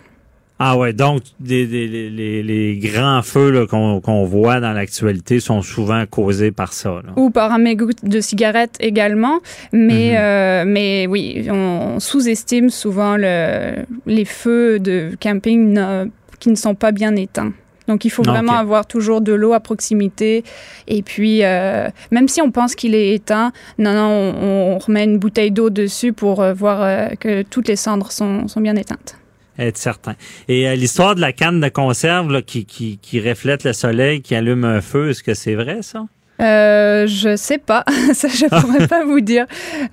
Ah 0.60 0.78
ouais, 0.78 0.94
donc 0.94 1.24
des, 1.40 1.66
des- 1.66 1.88
les, 1.88 2.44
les- 2.44 2.78
grands 2.78 3.22
feux 3.24 3.50
là, 3.52 3.66
qu'on 3.66 4.00
qu'on 4.02 4.24
voit 4.24 4.60
dans 4.60 4.72
l'actualité 4.72 5.40
sont 5.40 5.62
souvent 5.62 6.06
causés 6.06 6.52
par 6.52 6.74
ça. 6.74 7.02
là. 7.06 7.12
ou 7.18 7.32
par 7.32 7.52
un 7.52 7.58
mégot 7.58 7.90
de 8.04 8.22
cigarette 8.22 8.76
également. 8.80 9.40
Mais, 9.74 10.16
euh, 10.18 10.64
mais 10.66 11.08
oui, 11.08 11.48
on 11.52 12.00
sous-estime 12.00 12.70
souvent 12.70 13.18
le, 13.18 13.84
les 14.06 14.26
feux 14.26 14.80
de 14.80 15.12
camping 15.20 15.74
ne- 15.74 16.06
qui 16.40 16.50
ne 16.50 16.56
sont 16.56 16.76
pas 16.76 16.92
bien 16.92 17.16
éteints. 17.16 17.52
Donc, 17.90 18.06
il 18.06 18.10
faut 18.10 18.24
Ah, 18.28 18.32
vraiment 18.32 18.54
avoir 18.58 18.86
toujours 18.86 19.20
de 19.20 19.34
l'eau 19.34 19.52
à 19.52 19.60
proximité. 19.60 20.46
Et 20.88 21.02
puis, 21.02 21.44
euh, 21.44 21.90
même 22.12 22.30
si 22.30 22.42
on 22.42 22.50
pense 22.52 22.76
qu'il 22.76 22.96
est 22.96 23.14
éteint, 23.14 23.52
non, 23.78 23.92
non, 23.94 24.10
on, 24.42 24.76
on 24.76 24.78
remet 24.78 25.04
une 25.04 25.18
bouteille 25.18 25.52
d'eau 25.52 25.70
dessus 25.70 26.14
pour 26.14 26.42
euh, 26.42 26.54
voir 26.54 26.82
euh, 26.82 27.08
que 27.20 27.42
toutes 27.42 27.68
les 27.68 27.76
cendres 27.76 28.12
sont, 28.14 28.48
sont 28.48 28.62
bien 28.62 28.78
éteintes. 28.78 29.18
Être 29.60 29.78
certain. 29.78 30.16
Et 30.48 30.68
euh, 30.68 30.76
l'histoire 30.76 31.16
de 31.16 31.22
la 31.22 31.32
canne 31.32 31.60
de 31.60 31.70
conserve 31.70 32.32
là, 32.32 32.42
qui, 32.42 32.66
qui, 32.66 32.98
qui 32.98 33.20
reflète 33.20 33.64
le 33.64 33.74
soleil, 33.74 34.22
qui 34.22 34.34
allume 34.34 34.66
un 34.66 34.82
feu, 34.82 35.10
est-ce 35.10 35.22
que 35.22 35.34
c'est 35.34 35.56
vrai 35.56 35.82
ça? 35.82 36.06
Euh, 36.42 37.06
je 37.08 37.36
sais 37.36 37.60
pas, 37.60 37.86
ça 38.14 38.28
je 38.28 38.46
pourrais 38.48 38.88
pas 38.88 39.06
vous 39.06 39.22
dire. 39.22 39.46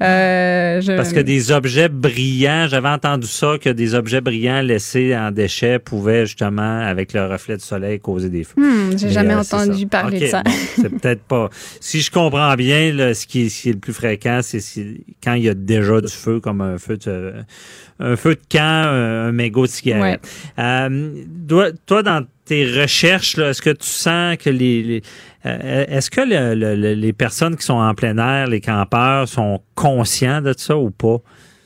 Euh, 0.03 0.81
je- 0.81 0.97
Parce 0.97 1.12
que 1.12 1.21
des 1.21 1.53
objets 1.53 1.89
brillants, 1.89 2.67
j'avais 2.69 2.89
entendu 2.89 3.27
ça, 3.27 3.57
que 3.61 3.69
des 3.69 3.95
objets 3.95 4.21
brillants 4.23 4.62
laissés 4.62 5.15
en 5.17 5.31
déchets 5.31 5.79
pouvaient 5.79 6.25
justement, 6.27 6.81
avec 6.81 7.12
le 7.12 7.27
reflet 7.27 7.57
du 7.59 7.65
soleil, 7.65 8.01
causer 8.01 8.31
des 8.31 8.45
feux. 8.45 8.55
Hmm, 8.57 8.97
j'ai 8.97 9.07
Mais, 9.09 9.12
jamais 9.12 9.35
euh, 9.35 9.41
entendu 9.41 9.87
parler 9.87 10.21
de 10.21 10.27
ça. 10.27 10.43
bon, 10.43 10.51
c'est 10.77 10.89
peut-être 10.89 11.23
pas. 11.25 11.51
Si 11.79 12.01
je 12.01 12.11
comprends 12.11 12.55
bien, 12.55 12.93
là, 12.95 13.12
ce, 13.15 13.27
qui 13.27 13.43
est, 13.43 13.49
ce 13.51 13.62
qui 13.62 13.69
est 13.69 13.73
le 13.75 13.79
plus 13.79 13.93
fréquent, 13.93 14.41
c'est 14.43 14.61
si- 14.61 15.05
quand 15.23 15.35
il 15.35 15.45
y 15.45 15.49
a 15.49 15.55
déjà 15.55 16.01
du 16.01 16.09
feu, 16.12 16.41
comme 16.41 16.62
un 16.62 16.79
feu 16.79 16.97
de, 16.97 17.35
un 18.01 18.17
feu 18.17 18.35
de 18.35 18.41
camp, 18.51 18.87
un, 18.89 19.31
mégot 19.33 19.67
de 19.67 19.71
cigarette. 19.71 20.27
Toi, 21.49 21.71
toi, 21.87 22.03
dans 22.03 22.25
tes 22.51 22.64
recherches, 22.82 23.39
est-ce 23.39 23.62
que 23.62 23.70
tu 23.70 23.86
sens 23.86 24.36
que 24.36 24.51
les, 24.51 25.02
euh, 25.47 25.85
est-ce 25.89 26.10
que 26.10 26.20
le- 26.20 26.55
le- 26.56 26.74
le- 26.74 26.94
les 26.94 27.12
personnes 27.12 27.55
qui 27.56 27.64
sont 27.64 27.74
en 27.74 27.94
plein 27.94 28.18
air, 28.18 28.48
les 28.48 28.60
campeurs, 28.60 29.28
sont 29.28 29.60
conscients 29.77 30.40
de 30.40 30.52
ça 30.56 30.77
ou 30.77 30.90
pas? 30.90 31.18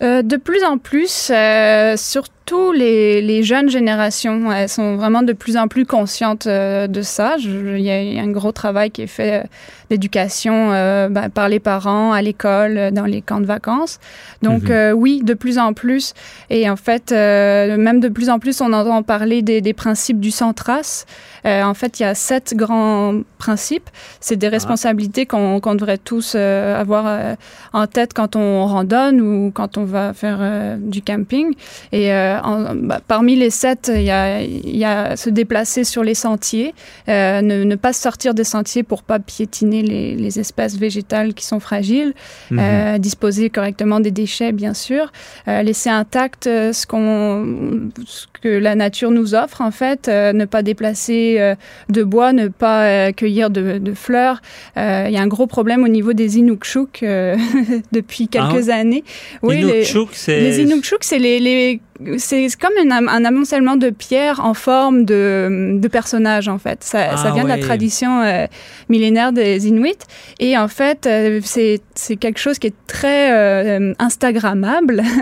Euh, 0.03 0.21
de 0.23 0.37
plus 0.37 0.63
en 0.63 0.77
plus, 0.77 1.31
euh, 1.31 1.97
surtout 1.97 2.34
les, 2.75 3.23
les 3.23 3.43
jeunes 3.43 3.69
générations, 3.71 4.53
elles 4.53 4.69
sont 4.69 4.97
vraiment 4.97 5.23
de 5.23 5.33
plus 5.33 5.57
en 5.57 5.69
plus 5.69 5.87
conscientes 5.87 6.47
euh, 6.47 6.87
de 6.87 7.03
ça. 7.03 7.37
Il 7.39 7.81
y, 7.81 7.91
a 7.91 8.03
il 8.03 8.15
y 8.15 8.19
a 8.19 8.23
un 8.23 8.31
gros 8.31 8.53
travail 8.53 8.91
qui 8.91 9.03
est 9.03 9.07
fait 9.07 9.41
euh, 9.41 9.47
d'éducation 9.91 10.73
euh, 10.73 11.09
ben, 11.09 11.31
par 11.31 11.49
les 11.49 11.61
parents, 11.61 12.13
à 12.13 12.21
l'école, 12.23 12.91
dans 12.93 13.05
les 13.07 13.23
camps 13.23 13.41
de 13.41 13.47
vacances. 13.47 13.99
Donc 14.43 14.65
Mhm. 14.65 14.93
oui, 14.95 15.21
de 15.23 15.35
plus 15.35 15.59
en 15.59 15.73
plus. 15.73 16.15
Et 16.51 16.69
en 16.69 16.77
fait, 16.77 17.13
même 17.13 18.01
de 18.01 18.09
plus 18.09 18.29
en 18.31 18.39
plus, 18.39 18.61
on 18.61 18.73
entend 18.73 19.03
parler 19.03 19.43
des, 19.43 19.61
des 19.61 19.73
principes 19.73 20.21
du 20.21 20.31
Centras. 20.31 21.05
Euh, 21.47 21.63
en 21.63 21.75
fait, 21.75 22.01
il 22.01 22.05
y 22.05 22.07
a 22.07 22.15
sept 22.15 22.55
grands 22.57 23.21
principes. 23.39 23.89
C'est 24.21 24.37
des 24.37 24.49
responsabilités 24.49 25.27
qu'on 25.27 25.61
devrait 25.75 25.99
tous 25.99 26.35
avoir 26.35 27.37
en 27.73 27.87
tête 27.87 28.13
quand 28.15 28.37
on 28.37 28.67
randonne 28.67 29.21
ou 29.21 29.51
quand 29.53 29.77
on 29.79 29.85
va 29.85 30.13
faire 30.15 30.77
du 30.79 31.03
camping. 31.03 31.55
Et 31.93 32.11
en- 32.43 32.75
bah, 32.75 33.01
parmi 33.07 33.37
les 33.37 33.51
sept, 33.51 33.91
il 33.95 34.03
y 34.03 34.11
a, 34.11 34.43
y 34.43 34.85
a 34.85 35.17
se 35.17 35.31
déplacer 35.31 35.85
sur 35.85 36.03
les 36.03 36.15
sentiers, 36.15 36.75
euh, 37.09 37.41
ne, 37.43 37.65
ne 37.65 37.75
pas 37.77 37.93
sortir 37.93 38.35
des 38.35 38.45
sentiers 38.45 38.83
pour 38.83 39.03
pas 39.03 39.19
piétiner 39.19 39.83
les, 39.83 40.15
les 40.15 40.39
espèces 40.41 40.77
végétales 40.77 41.35
qui 41.35 41.45
sont 41.45 41.61
fragiles, 41.61 42.15
Mhm. 42.51 42.59
euh, 42.61 42.99
disposer 42.99 43.51
correctement 43.51 44.01
des 44.01 44.11
déchets, 44.11 44.53
bien 44.53 44.75
sûr, 44.75 45.13
euh, 45.49 45.63
laisser 45.63 45.91
intact 45.91 46.47
euh, 46.47 46.73
ce, 46.73 46.87
qu'on, 46.87 47.91
ce 48.07 48.27
que 48.41 48.49
la 48.49 48.75
nature 48.75 49.11
nous 49.11 49.35
offre, 49.35 49.61
en 49.61 49.71
fait, 49.71 50.09
euh, 50.09 50.33
ne 50.33 50.45
pas 50.45 50.63
déplacer 50.63 51.37
euh, 51.39 51.55
de 51.89 52.03
bois, 52.03 52.33
ne 52.33 52.49
pas 52.49 52.85
euh, 52.87 53.13
cueillir 53.13 53.51
de, 53.51 53.79
de 53.79 53.95
fleurs. 53.95 54.41
Euh, 54.77 55.05
Il 55.09 55.13
y 55.15 55.17
a 55.17 55.23
un 55.23 55.27
gros 55.27 55.47
problème 55.47 55.85
au 55.85 55.89
niveau 55.89 56.13
des 56.13 56.39
Inukshuk 56.39 57.03
euh, 57.03 57.37
depuis 57.93 58.29
quelques 58.29 58.69
Ah, 58.71 58.75
années. 58.75 59.05
les- 59.43 59.61
Inukshuk, 59.61 60.09
Les 60.29 60.61
Inukshuk, 60.63 61.05
c'est 61.05 61.19
les, 61.19 61.39
les- 61.41 61.81
c'est 62.19 62.49
comme 62.61 62.73
un, 62.85 62.91
am- 62.91 63.09
un 63.09 63.25
amoncellement 63.25 63.77
de 63.77 63.91
pierres 63.91 64.41
en 64.45 64.53
forme 64.55 65.05
de, 65.05 65.79
de 65.79 65.89
personnages, 65.89 66.49
en 66.49 66.59
fait. 66.59 66.83
Ça, 66.83 67.11
Ah 67.13 67.17
ça 67.17 67.31
vient 67.31 67.45
de 67.45 67.49
la 67.49 67.59
tradition 67.59 68.21
euh, 68.23 68.47
millénaire 68.89 69.33
des 69.33 69.69
Inuits. 69.69 69.95
Et 70.41 70.59
en 70.59 70.67
fait, 70.69 71.07
euh, 71.07 71.41
c'est 71.45 72.17
quelque 72.17 72.39
chose 72.41 72.59
qui 72.59 72.67
est 72.69 72.75
très 72.89 73.33
euh, 73.33 73.93
Instagrammable. 73.99 75.03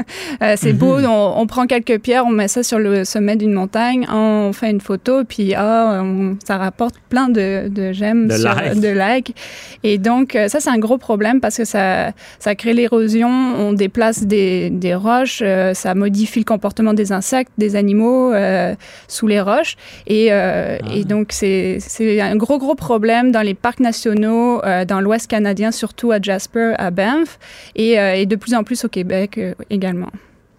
Euh, 0.43 0.55
c'est 0.57 0.73
Mhm. 0.73 0.79
beau, 0.79 0.99
on, 0.99 1.35
on 1.37 1.47
prend 1.47 1.67
quelques 1.67 1.99
pierres, 2.01 2.25
on 2.27 2.31
met 2.31 2.49
ça 2.49 2.63
sur 2.63 2.79
le 2.79 3.05
sommet 3.05 3.37
d'une 3.37 3.53
montagne, 3.53 4.07
on 4.11 4.53
fait 4.53 4.71
une 4.71 4.81
photo, 4.81 5.25
puis 5.25 5.55
on- 5.57 6.37
ça 6.45 6.57
rapporte 6.57 6.95
plein 7.11 7.29
de, 7.29 7.69
de 7.69 7.93
j'aime, 7.93 8.29
De 8.29 8.35
likes. 8.35 8.81
de 8.81 8.89
likes. 8.89 9.37
Et 9.85 9.99
donc, 9.99 10.37
ça, 10.49 10.59
c'est 10.61 10.71
un 10.71 10.79
gros 10.79 10.99
problème 10.99 11.41
parce 11.41 11.57
que 11.59 11.65
ça, 11.65 12.13
ça 12.39 12.55
crée 12.55 12.73
l'érosion, 12.73 13.29
on 13.31 13.73
déplace 13.73 14.25
des, 14.25 14.71
des 14.71 14.95
roches, 14.95 15.43
ça 15.75 15.95
modifie 15.95 16.41
le 16.41 16.45
comportement 16.45 16.62
des 16.95 17.13
insectes, 17.13 17.53
des 17.59 17.77
animaux 17.77 18.33
euh, 18.33 18.75
sous 19.09 19.27
les 19.27 19.41
roches. 19.41 19.77
Et, 20.07 20.33
euh, 20.33 20.79
et 20.93 21.05
donc, 21.05 21.29
c'est 21.31 21.79
un 22.21 22.37
gros, 22.37 22.59
gros 22.59 22.75
problème 22.75 23.33
dans 23.33 23.43
les 23.43 23.55
parcs 23.55 23.81
nationaux, 23.81 24.65
euh, 24.65 24.85
dans 24.85 25.01
l'Ouest 25.01 25.29
canadien, 25.29 25.71
surtout 25.71 26.13
à 26.13 26.21
Jasper, 26.21 26.75
à 26.79 26.91
Banff, 26.91 27.39
et, 27.75 27.93
et 27.93 28.27
de 28.27 28.37
plus 28.37 28.55
en 28.55 28.65
plus 28.65 28.85
au 28.85 28.89
Québec 28.89 29.41
également. 29.71 30.11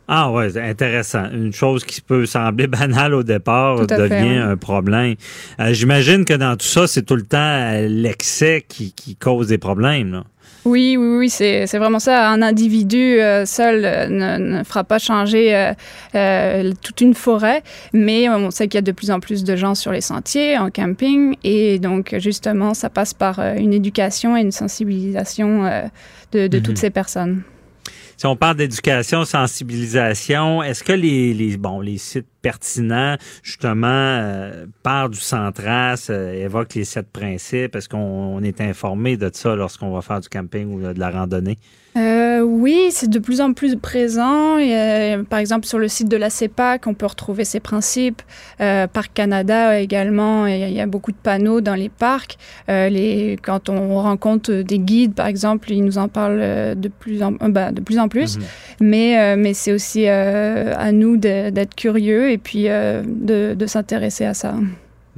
Ah 0.08 0.32
ouais, 0.32 0.58
intéressant. 0.58 1.30
Une 1.32 1.54
chose 1.54 1.86
qui 1.86 2.02
peut 2.02 2.26
sembler 2.26 2.68
banale 2.80 3.14
au 3.14 3.24
départ 3.24 3.88
devient 3.88 4.10
fait, 4.10 4.38
un 4.38 4.58
problème. 4.58 5.16
Euh, 5.60 5.74
J'imagine 5.74 6.26
que 6.26 6.34
dans 6.34 6.58
tout 6.58 6.66
ça, 6.66 6.88
c'est 6.88 7.04
tout 7.04 7.16
le 7.16 7.24
temps 7.24 7.72
l'excès 7.88 8.66
qui, 8.68 8.94
qui 8.94 9.16
cause 9.16 9.48
des 9.48 9.58
problèmes. 9.58 10.12
Là. 10.12 10.24
Oui, 10.66 10.96
oui, 10.98 11.18
oui, 11.18 11.30
c'est 11.30 11.68
c'est 11.68 11.78
vraiment 11.78 12.00
ça. 12.00 12.30
Un 12.30 12.42
individu 12.42 13.20
euh, 13.20 13.46
seul 13.46 13.84
euh, 13.84 14.08
ne, 14.08 14.60
ne 14.60 14.64
fera 14.64 14.84
pas 14.86 14.98
changer 14.98 15.54
euh, 15.54 15.74
euh, 16.16 16.72
toute 16.82 17.02
une 17.02 17.14
forêt, 17.14 17.64
mais 17.92 18.30
on 18.30 18.50
sait 18.50 18.68
qu'il 18.70 18.78
y 18.78 18.80
a 18.80 18.82
de 18.82 18.94
plus 18.94 19.12
en 19.12 19.20
plus 19.20 19.44
de 19.44 19.56
gens 19.58 19.76
sur 19.76 19.92
les 19.92 20.00
sentiers, 20.02 20.58
en 20.58 20.70
camping, 20.70 21.36
et 21.44 21.80
donc 21.80 22.16
justement, 22.18 22.74
ça 22.74 22.90
passe 22.90 23.14
par 23.14 23.40
euh, 23.40 23.56
une 23.56 23.74
éducation 23.74 24.38
et 24.38 24.42
une 24.42 24.52
sensibilisation 24.54 25.66
euh, 25.66 25.82
de, 26.32 26.48
de 26.48 26.58
Mhm. 26.58 26.64
toutes 26.64 26.78
ces 26.78 26.90
personnes. 26.92 27.44
Si 28.16 28.26
on 28.26 28.36
parle 28.38 28.56
d'éducation, 28.58 29.26
sensibilisation, 29.26 30.64
est-ce 30.64 30.84
que 30.84 30.94
les, 30.94 31.34
les, 31.34 31.58
bon, 31.58 31.82
les 31.82 31.98
sites 31.98 32.28
pertinents, 32.44 33.16
justement, 33.42 33.88
euh, 33.88 34.66
parlent 34.84 35.10
du 35.10 35.20
centras, 35.20 36.06
euh, 36.12 36.46
évoquent 36.46 36.76
les 36.76 36.84
sept 36.84 37.08
principes? 37.12 37.76
Est-ce 37.76 37.90
qu'on 37.90 37.98
on 37.98 38.44
est 38.44 38.62
informé 38.62 39.18
de 39.18 39.32
ça 39.34 39.56
lorsqu'on 39.56 39.92
va 39.92 40.02
faire 40.02 40.20
du 40.20 40.30
camping 40.30 40.72
ou 40.72 40.94
de 40.94 41.00
la 41.00 41.10
randonnée? 41.10 41.58
Euh, 41.96 42.42
oui, 42.42 42.88
c'est 42.90 43.08
de 43.08 43.20
plus 43.20 43.40
en 43.40 43.54
plus 43.54 43.78
présent. 43.78 44.58
Et, 44.58 44.76
euh, 44.76 45.22
par 45.24 45.38
exemple, 45.38 45.68
sur 45.68 45.78
le 45.78 45.88
site 45.88 46.10
de 46.10 46.18
la 46.18 46.32
CEPAC, 46.32 46.88
on 46.88 46.96
peut 46.96 47.06
retrouver 47.06 47.46
ces 47.46 47.60
principes. 47.60 48.24
Euh, 48.62 48.88
Parc 48.88 49.14
Canada 49.14 49.80
également, 49.80 50.48
il 50.48 50.58
y, 50.58 50.64
a- 50.64 50.70
il 50.70 50.74
y 50.74 50.82
a 50.82 50.88
beaucoup 50.88 51.12
de 51.12 51.18
panneaux 51.22 51.62
dans 51.62 51.76
les 51.76 51.90
parcs. 51.90 52.38
Euh, 52.68 52.90
les, 52.90 53.38
quand 53.44 53.70
on 53.70 54.02
rencontre 54.02 54.52
des 54.52 54.80
guides, 54.80 55.14
par 55.14 55.28
exemple, 55.28 55.72
ils 55.72 55.86
nous 55.86 56.00
en 56.00 56.08
parlent 56.08 56.40
euh, 56.42 56.74
de 56.74 56.88
plus 56.88 57.22
en, 57.22 57.34
euh, 57.34 57.50
bah, 57.50 57.72
de 57.72 57.80
plus, 57.82 58.00
en 58.00 58.08
plus. 58.08 58.40
Mais, 58.82 59.20
euh, 59.20 59.36
mais 59.38 59.54
c'est 59.54 59.72
aussi 59.72 60.06
euh, 60.08 60.74
à 60.76 60.92
nous 60.92 61.16
d'être 61.18 61.76
curieux 61.76 62.32
et 62.34 62.38
puis 62.38 62.70
euh, 62.70 63.04
de, 63.06 63.54
de 63.54 63.66
s'intéresser 63.68 64.26
à 64.26 64.34
ça. 64.34 64.56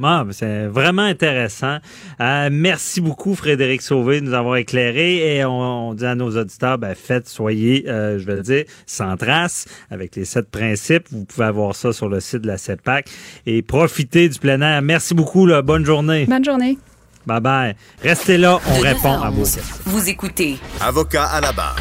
Ah, 0.03 0.23
ben, 0.25 0.33
c'est 0.33 0.67
vraiment 0.67 1.03
intéressant. 1.03 1.77
Euh, 2.19 2.49
merci 2.51 2.99
beaucoup, 2.99 3.33
Frédéric 3.33 3.81
Sauvé, 3.81 4.19
de 4.19 4.25
nous 4.25 4.33
avoir 4.33 4.57
éclairé. 4.57 5.37
Et 5.37 5.45
on, 5.45 5.89
on 5.89 5.93
dit 5.93 6.05
à 6.05 6.15
nos 6.15 6.35
auditeurs, 6.37 6.77
ben, 6.77 6.93
faites, 6.95 7.29
soyez, 7.29 7.85
euh, 7.87 8.19
je 8.19 8.25
vais 8.25 8.35
le 8.35 8.41
dire, 8.41 8.65
sans 8.85 9.15
trace, 9.15 9.65
avec 9.89 10.15
les 10.17 10.25
sept 10.25 10.49
principes. 10.51 11.05
Vous 11.11 11.23
pouvez 11.23 11.45
avoir 11.45 11.75
ça 11.75 11.93
sur 11.93 12.09
le 12.09 12.19
site 12.19 12.41
de 12.41 12.47
la 12.47 12.57
CEPAC. 12.57 13.07
Et 13.45 13.61
profitez 13.61 14.27
du 14.27 14.37
plein 14.37 14.61
air. 14.61 14.81
Merci 14.81 15.13
beaucoup. 15.13 15.45
Là. 15.45 15.61
Bonne 15.61 15.85
journée. 15.85 16.25
Bonne 16.25 16.43
journée. 16.45 16.77
Bye 17.25 17.41
bye. 17.41 17.75
Restez 18.03 18.37
là, 18.37 18.59
on 18.69 18.79
De 18.79 18.83
répond 18.83 19.17
9 19.17 19.23
à 19.23 19.31
11. 19.31 19.59
Vous 19.85 20.09
écoutez 20.09 20.57
Avocat 20.81 21.23
à 21.25 21.41
la 21.41 21.53
barre. 21.53 21.77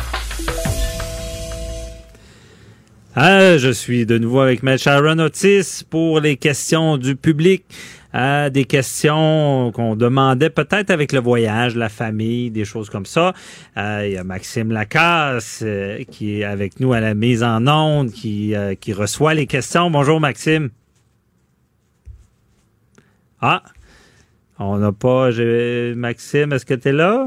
Ah, 3.16 3.58
je 3.58 3.70
suis 3.70 4.06
de 4.06 4.18
nouveau 4.18 4.40
avec 4.40 4.64
M. 4.64 4.76
Sharon 4.76 5.20
Otis 5.20 5.84
pour 5.88 6.18
les 6.18 6.36
questions 6.36 6.96
du 6.96 7.14
public. 7.14 7.64
Ah, 8.12 8.50
des 8.50 8.64
questions 8.64 9.70
qu'on 9.72 9.94
demandait 9.94 10.50
peut-être 10.50 10.90
avec 10.90 11.12
le 11.12 11.20
voyage, 11.20 11.76
la 11.76 11.88
famille, 11.88 12.50
des 12.50 12.64
choses 12.64 12.90
comme 12.90 13.06
ça. 13.06 13.32
Ah, 13.76 14.04
Il 14.04 14.14
y 14.14 14.16
a 14.16 14.24
Maxime 14.24 14.72
Lacasse 14.72 15.60
euh, 15.62 16.02
qui 16.10 16.40
est 16.40 16.44
avec 16.44 16.80
nous 16.80 16.92
à 16.92 16.98
la 16.98 17.14
mise 17.14 17.44
en 17.44 17.64
onde, 17.68 18.10
qui, 18.10 18.56
euh, 18.56 18.74
qui 18.74 18.92
reçoit 18.92 19.34
les 19.34 19.46
questions. 19.46 19.92
Bonjour 19.92 20.18
Maxime. 20.18 20.70
Ah, 23.40 23.62
on 24.58 24.78
n'a 24.78 24.90
pas... 24.90 25.30
Maxime, 25.94 26.52
est-ce 26.52 26.66
que 26.66 26.74
tu 26.74 26.88
es 26.88 26.92
là? 26.92 27.26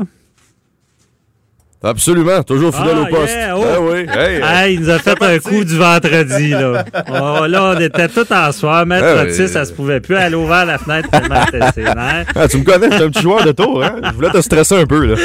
Absolument, 1.83 2.41
toujours 2.41 2.75
fidèle 2.75 2.95
Ah, 2.97 3.01
au 3.03 3.05
poste. 3.15 3.33
yeah, 3.33 3.55
oh. 3.57 3.63
Ah 3.63 3.79
oui, 3.79 3.99
hey, 4.11 4.41
Ah, 4.43 4.67
il 4.67 4.79
nous 4.81 4.89
a 4.89 4.97
fait 4.97 5.21
un 5.21 5.37
coup 5.37 5.63
du 5.63 5.77
vendredi, 5.77 6.49
là. 6.49 6.83
Oh, 7.07 7.45
là, 7.45 7.73
on 7.75 7.79
était 7.79 8.07
tout 8.07 8.25
en 8.33 8.51
soir. 8.51 8.83
Maître 8.87 9.05
Ah, 9.19 9.21
Otis, 9.23 9.41
oui. 9.43 9.47
ça 9.47 9.63
se 9.63 9.73
pouvait 9.73 9.99
plus. 9.99 10.15
Elle 10.15 10.33
a 10.33 10.37
ouvert 10.39 10.65
la 10.65 10.79
fenêtre 10.79 11.07
tellement. 11.11 12.23
Ah, 12.35 12.47
tu 12.47 12.57
me 12.57 12.63
connais, 12.63 12.87
je 12.89 12.95
suis 12.95 13.03
un 13.03 13.09
petit 13.11 13.21
joueur 13.21 13.43
de 13.45 13.51
tour, 13.51 13.83
hein? 13.83 13.95
Je 14.03 14.11
voulais 14.11 14.31
te 14.31 14.41
stresser 14.41 14.75
un 14.75 14.85
peu, 14.87 15.05
là. 15.05 15.15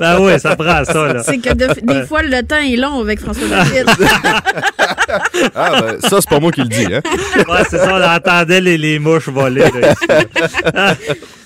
Ben 0.00 0.18
oui, 0.20 0.38
ça 0.38 0.54
prend 0.54 0.84
ça, 0.84 1.12
là. 1.12 1.22
C'est 1.24 1.38
que 1.38 1.52
de- 1.52 1.80
des 1.82 2.06
fois, 2.06 2.22
le 2.22 2.42
temps 2.46 2.56
est 2.64 2.76
long 2.76 3.00
avec 3.00 3.18
François 3.20 3.48
David. 3.48 3.86
Ah, 5.56 5.80
ben, 5.80 6.00
ça, 6.00 6.18
c'est 6.20 6.28
pas 6.30 6.38
moi 6.38 6.52
qui 6.52 6.60
le 6.60 6.68
dis, 6.68 6.86
hein? 6.94 7.00
Ouais, 7.48 7.62
c'est 7.68 7.78
ça, 7.78 7.92
on 7.92 8.16
entendait 8.16 8.60
les, 8.60 8.78
les 8.78 8.98
mouches 9.00 9.28
voler, 9.28 9.62
là, 9.62 9.92
ici, 9.92 10.06
là. 10.74 10.94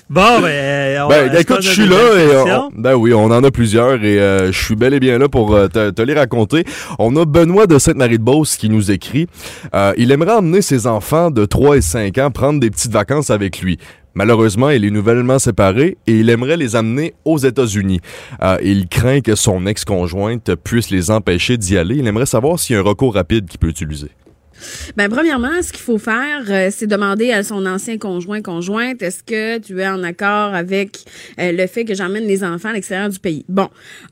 Bon, 0.09 0.41
ben, 0.41 1.01
on, 1.03 1.07
Ben, 1.07 1.33
écoute, 1.39 1.61
je 1.61 1.69
suis 1.69 1.87
là 1.87 1.95
et 2.19 2.37
on- 2.37 2.69
ben 2.75 2.93
oui, 2.95 3.13
on 3.13 3.25
en 3.25 3.43
a 3.43 3.49
plusieurs 3.51 4.03
et 4.03 4.19
euh, 4.19 4.51
je 4.51 4.63
suis 4.63 4.75
bel 4.75 4.93
et 4.93 4.99
bien 4.99 5.17
là 5.17 5.27
pour 5.29 5.55
euh, 5.55 5.67
te, 5.67 5.89
te 5.89 6.01
les 6.01 6.13
raconter. 6.13 6.65
On 6.99 7.15
a 7.15 7.25
Benoît 7.25 7.65
de 7.67 7.79
Sainte-Marie-de-Beauce 7.79 8.57
qui 8.57 8.69
nous 8.69 8.91
écrit. 8.91 9.27
Euh, 9.73 9.93
il 9.97 10.11
aimerait 10.11 10.33
emmener 10.33 10.61
ses 10.61 10.85
enfants 10.87 11.31
de 11.31 11.45
3 11.45 11.77
et 11.77 11.81
5 11.81 12.17
ans 12.19 12.31
prendre 12.31 12.59
des 12.59 12.69
petites 12.69 12.91
vacances 12.91 13.29
avec 13.31 13.61
lui. 13.61 13.79
Malheureusement, 14.13 14.69
il 14.69 14.85
est 14.85 14.91
nouvellement 14.91 15.39
séparé 15.39 15.97
et 16.05 16.19
il 16.19 16.29
aimerait 16.29 16.57
les 16.57 16.75
amener 16.75 17.15
aux 17.25 17.39
États-Unis. 17.39 17.99
Euh, 18.43 18.57
il 18.63 18.87
craint 18.87 19.21
que 19.21 19.33
son 19.33 19.65
ex-conjointe 19.65 20.53
puisse 20.63 20.91
les 20.91 21.09
empêcher 21.09 21.57
d'y 21.57 21.77
aller. 21.77 21.95
Il 21.95 22.05
aimerait 22.07 22.27
savoir 22.27 22.59
s'il 22.59 22.75
y 22.75 22.77
a 22.77 22.81
un 22.81 22.83
recours 22.85 23.15
rapide 23.15 23.47
qu'il 23.49 23.59
peut 23.59 23.69
utiliser. 23.69 24.09
Ben, 24.97 25.09
premièrement, 25.09 25.61
ce 25.61 25.71
qu'il 25.71 25.81
faut 25.81 25.97
faire, 25.97 26.43
euh, 26.49 26.69
c'est 26.71 26.87
demander 26.87 27.31
à 27.31 27.43
son 27.43 27.65
ancien 27.65 27.97
conjoint, 27.97 28.41
conjointe, 28.41 29.01
est-ce 29.01 29.23
que 29.23 29.57
tu 29.59 29.79
es 29.81 29.87
en 29.87 30.03
accord 30.03 30.53
avec 30.53 30.99
euh, 31.39 31.51
le 31.51 31.67
fait 31.67 31.85
que 31.85 31.93
j'emmène 31.93 32.25
les 32.25 32.43
enfants 32.43 32.69
à 32.69 32.73
l'extérieur 32.73 33.09
du 33.09 33.19
pays? 33.19 33.45
Bon. 33.49 33.69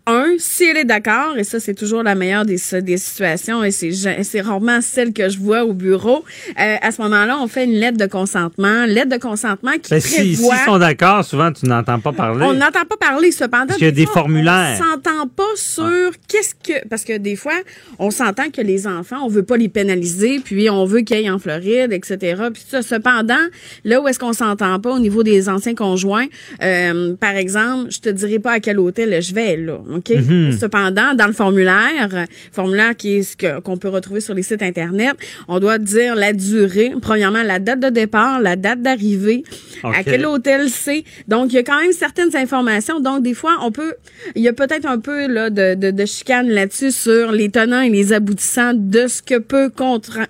Un, 0.07 0.35
si 0.38 0.65
elle 0.65 0.77
est 0.77 0.85
d'accord, 0.85 1.38
et 1.38 1.43
ça, 1.43 1.59
c'est 1.59 1.73
toujours 1.73 2.03
la 2.03 2.15
meilleure 2.15 2.45
des, 2.45 2.59
des 2.81 2.97
situations, 2.97 3.63
et 3.63 3.72
c'est, 3.72 3.91
c'est 4.23 4.41
rarement 4.41 4.81
celle 4.81 5.13
que 5.13 5.30
je 5.30 5.38
vois 5.38 5.63
au 5.63 5.73
bureau, 5.73 6.23
euh, 6.59 6.76
à 6.81 6.91
ce 6.91 7.01
moment-là, 7.01 7.38
on 7.39 7.47
fait 7.47 7.65
une 7.65 7.73
lettre 7.73 7.97
de 7.97 8.05
consentement. 8.05 8.85
Lettre 8.85 9.09
de 9.09 9.18
consentement 9.18 9.73
qui 9.73 9.89
Ben, 9.89 9.99
prévoit... 10.01 10.09
si, 10.09 10.35
s'ils 10.35 10.65
sont 10.65 10.77
d'accord, 10.77 11.23
souvent, 11.23 11.51
tu 11.51 11.65
n'entends 11.65 11.99
pas 11.99 12.11
parler. 12.11 12.45
On 12.45 12.53
n'entend 12.53 12.85
pas 12.85 12.97
parler, 12.97 13.31
cependant. 13.31 13.68
Parce 13.68 13.77
qu'il 13.77 13.88
y 13.88 13.89
a 13.89 13.91
des 13.91 14.05
fois, 14.05 14.22
formulaires. 14.22 14.80
On 14.80 14.84
s'entend 14.84 15.27
pas 15.27 15.43
sur 15.55 16.11
qu'est-ce 16.27 16.55
que. 16.55 16.88
Parce 16.88 17.03
que 17.03 17.18
des 17.18 17.35
fois, 17.35 17.53
on 17.99 18.11
s'entend 18.11 18.49
que 18.49 18.61
les 18.61 18.88
enfants, 18.88 19.18
on 19.23 19.27
veut 19.27 19.43
pas 19.43 19.57
les 19.57 19.69
pénaliser, 19.69 20.40
puis 20.43 20.69
on 20.69 20.85
veut 20.85 21.01
qu'ils 21.01 21.18
aillent 21.18 21.30
en 21.30 21.39
Floride, 21.39 21.91
etc. 21.93 22.41
Puis 22.53 22.63
ça. 22.68 22.81
Cependant, 22.81 23.35
là 23.85 24.01
où 24.01 24.07
est-ce 24.07 24.19
qu'on 24.19 24.34
s'entend 24.34 24.80
pas 24.80 24.91
au 24.91 24.99
niveau 24.99 25.23
des 25.23 25.49
anciens 25.49 25.76
conjoints, 25.76 26.26
euh, 26.63 27.15
par 27.15 27.35
exemple, 27.35 27.89
je 27.91 27.99
te 27.99 28.09
dirai 28.09 28.39
pas 28.39 28.53
à 28.53 28.59
quel 28.59 28.80
hôtel 28.80 29.22
je 29.22 29.34
vais, 29.34 29.55
là. 29.57 29.80
OK? 29.95 30.09
Mhm. 30.09 30.51
Cependant, 30.59 31.13
dans 31.15 31.27
le 31.27 31.34
formulaire, 31.34 32.26
formulaire 32.51 32.95
qui 32.95 33.18
est 33.18 33.23
ce 33.23 33.59
qu'on 33.59 33.77
peut 33.77 33.89
retrouver 33.89 34.22
sur 34.22 34.34
les 34.34 34.43
sites 34.43 34.61
Internet, 34.61 35.15
on 35.47 35.59
doit 35.59 35.77
dire 35.77 36.15
la 36.15 36.34
durée. 36.34 36.91
Premièrement, 37.01 37.43
la 37.43 37.59
date 37.59 37.80
de 37.80 37.89
départ, 37.89 38.41
la 38.41 38.55
date 38.55 38.81
d'arrivée, 38.81 39.43
à 39.84 40.03
quel 40.03 40.26
hôtel 40.26 40.69
c'est. 40.69 41.03
Donc, 41.27 41.51
il 41.53 41.55
y 41.55 41.59
a 41.59 41.63
quand 41.63 41.80
même 41.80 41.91
certaines 41.93 42.35
informations. 42.35 42.99
Donc, 42.99 43.23
des 43.23 43.34
fois, 43.34 43.57
on 43.61 43.72
peut, 43.72 43.93
il 44.35 44.41
y 44.41 44.47
a 44.47 44.53
peut-être 44.53 44.85
un 44.85 44.99
peu 44.99 45.27
là, 45.27 45.49
de, 45.49 45.76
de, 45.76 45.91
de 45.91 46.05
chicane 46.05 46.49
là-dessus 46.49 46.91
sur 46.91 47.31
les 47.31 47.49
tenants 47.49 47.81
et 47.81 47.89
les 47.89 48.13
aboutissants 48.13 48.73
de 48.76 49.07
ce 49.07 49.22
que 49.22 49.38
peut, 49.39 49.69
contra- 49.69 50.20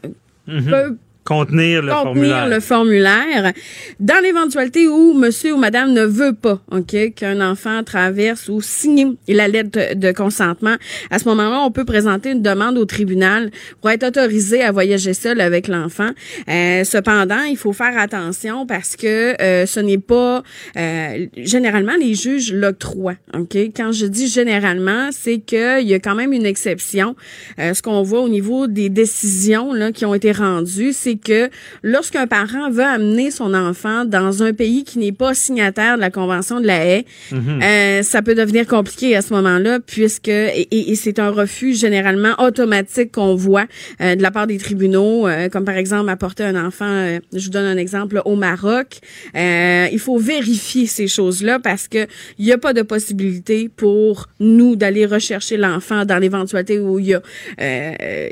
Mhm. 0.48 0.70
peut 0.70 0.98
Contenir 1.24 1.82
le 1.82 1.92
contenir 1.92 2.04
formulaire. 2.04 2.48
le 2.48 2.60
formulaire. 2.60 3.54
Dans 4.00 4.22
l'éventualité 4.24 4.88
où 4.88 5.14
monsieur 5.14 5.54
ou 5.54 5.58
madame 5.58 5.94
ne 5.94 6.04
veut 6.04 6.34
pas, 6.34 6.60
OK, 6.72 6.96
qu'un 7.16 7.42
enfant 7.42 7.84
traverse 7.84 8.50
ou 8.50 8.62
signe 8.62 9.16
la 9.28 9.48
lettre 9.48 9.96
de, 9.96 10.12
consentement, 10.12 10.76
à 11.10 11.20
ce 11.20 11.26
moment-là, 11.30 11.62
on 11.62 11.72
peut 11.72 11.86
présenter 11.86 12.32
une 12.32 12.42
demande 12.42 12.78
au 12.78 12.86
tribunal 12.86 13.52
pour 13.80 13.92
être 13.92 14.04
autorisé 14.04 14.62
à 14.64 14.72
voyager 14.72 15.14
seul 15.14 15.42
avec 15.42 15.68
l'enfant. 15.68 16.10
Euh, 16.50 16.84
cependant, 16.84 17.44
il 17.44 17.58
faut 17.58 17.74
faire 17.74 17.98
attention 17.98 18.66
parce 18.66 18.96
que 18.96 19.42
euh, 19.42 19.66
ce 19.66 19.80
n'est 19.80 19.98
pas 19.98 20.44
euh, 20.78 21.28
généralement 21.38 21.96
les 22.00 22.16
juges 22.16 22.52
l'octroient, 22.52 23.16
OK? 23.34 23.56
Quand 23.76 23.92
je 23.92 24.06
dis 24.06 24.28
généralement, 24.28 25.10
c'est 25.12 25.40
qu'il 25.40 25.88
y 25.88 25.94
a 25.94 26.00
quand 26.00 26.16
même 26.16 26.34
une 26.34 26.46
exception. 26.46 27.16
Euh, 27.60 27.74
ce 27.74 27.82
qu'on 27.82 28.02
voit 28.02 28.22
au 28.22 28.30
niveau 28.30 28.68
des 28.68 28.90
décisions 28.90 29.74
là, 29.74 29.92
qui 29.92 30.06
ont 30.06 30.14
été 30.14 30.32
rendues, 30.32 30.94
c'est 31.12 31.18
que 31.18 31.50
lorsqu'un 31.84 32.28
parent 32.28 32.70
veut 32.70 32.84
amener 32.84 33.32
son 33.32 33.54
enfant 33.54 34.06
dans 34.06 34.44
un 34.44 34.54
pays 34.54 34.84
qui 34.84 35.00
n'est 35.00 35.12
pas 35.12 35.34
signataire 35.34 35.96
de 35.96 36.02
la 36.02 36.10
Convention 36.10 36.60
de 36.62 36.68
la 36.68 36.86
haie, 36.86 37.06
Mhm. 37.32 37.62
euh, 37.62 38.02
ça 38.04 38.22
peut 38.22 38.36
devenir 38.36 38.66
compliqué 38.68 39.16
à 39.16 39.22
ce 39.22 39.34
moment-là, 39.34 39.80
puisque 39.86 40.28
et, 40.30 40.68
et- 40.72 40.92
et 40.92 40.96
c'est 40.96 41.20
un 41.20 41.30
refus 41.30 41.74
généralement 41.76 42.34
automatique 42.40 43.12
qu'on 43.14 43.36
voit 43.36 43.66
euh, 44.00 44.16
de 44.16 44.22
la 44.22 44.32
part 44.32 44.48
des 44.48 44.58
tribunaux, 44.58 45.28
euh, 45.28 45.50
comme 45.50 45.66
par 45.66 45.76
exemple 45.78 46.10
apporter 46.10 46.44
un 46.44 46.66
enfant, 46.68 46.86
euh, 46.88 47.20
je 47.34 47.46
vous 47.46 47.50
donne 47.52 47.66
un 47.66 47.78
exemple, 47.78 48.22
au 48.26 48.36
Maroc. 48.36 49.00
Euh, 49.36 49.88
il 49.92 50.00
faut 50.00 50.18
vérifier 50.18 50.86
ces 50.86 51.08
choses-là 51.08 51.60
parce 51.60 51.88
que 51.88 52.08
il 52.38 52.46
n'y 52.46 52.52
a 52.52 52.58
pas 52.58 52.74
de 52.74 52.82
possibilité 52.84 53.70
pour 53.70 54.28
nous 54.40 54.76
d'aller 54.76 55.06
rechercher 55.06 55.58
l'enfant 55.58 56.06
dans 56.06 56.18
l'éventualité 56.20 56.80
où 56.80 57.00
il 57.00 57.08
y 57.08 57.14
a 57.16 57.22
euh, 57.62 58.30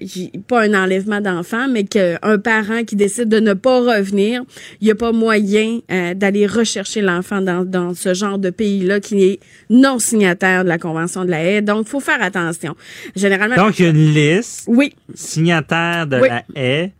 pas 0.47 0.61
un 0.63 0.73
enlèvement 0.73 1.21
d'enfant, 1.21 1.67
mais 1.69 1.83
qu'un 1.83 2.17
parent 2.43 2.68
qui 2.85 2.95
décide 2.95 3.29
de 3.29 3.39
ne 3.39 3.53
pas 3.53 3.79
revenir, 3.79 4.43
il 4.81 4.85
n'y 4.85 4.91
a 4.91 4.95
pas 4.95 5.11
moyen 5.11 5.79
euh, 5.91 6.13
d'aller 6.13 6.47
rechercher 6.47 7.01
l'enfant 7.01 7.41
dans, 7.41 7.65
dans 7.65 7.93
ce 7.93 8.13
genre 8.13 8.37
de 8.39 8.49
pays-là 8.49 8.99
qui 8.99 9.23
est 9.23 9.39
non 9.69 9.99
signataire 9.99 10.63
de 10.63 10.69
la 10.69 10.77
Convention 10.77 11.25
de 11.25 11.29
la 11.31 11.43
haie. 11.43 11.61
Donc, 11.61 11.85
il 11.87 11.89
faut 11.89 11.99
faire 11.99 12.21
attention. 12.21 12.75
Généralement, 13.15 13.55
Donc, 13.55 13.79
il 13.79 13.83
y 13.83 13.87
a 13.87 13.91
une 13.91 14.13
liste. 14.13 14.63
Oui. 14.67 14.93
Signataire 15.13 16.07
de 16.07 16.19
Oui. 16.19 16.27
la 16.29 16.43
haie. 16.55 16.91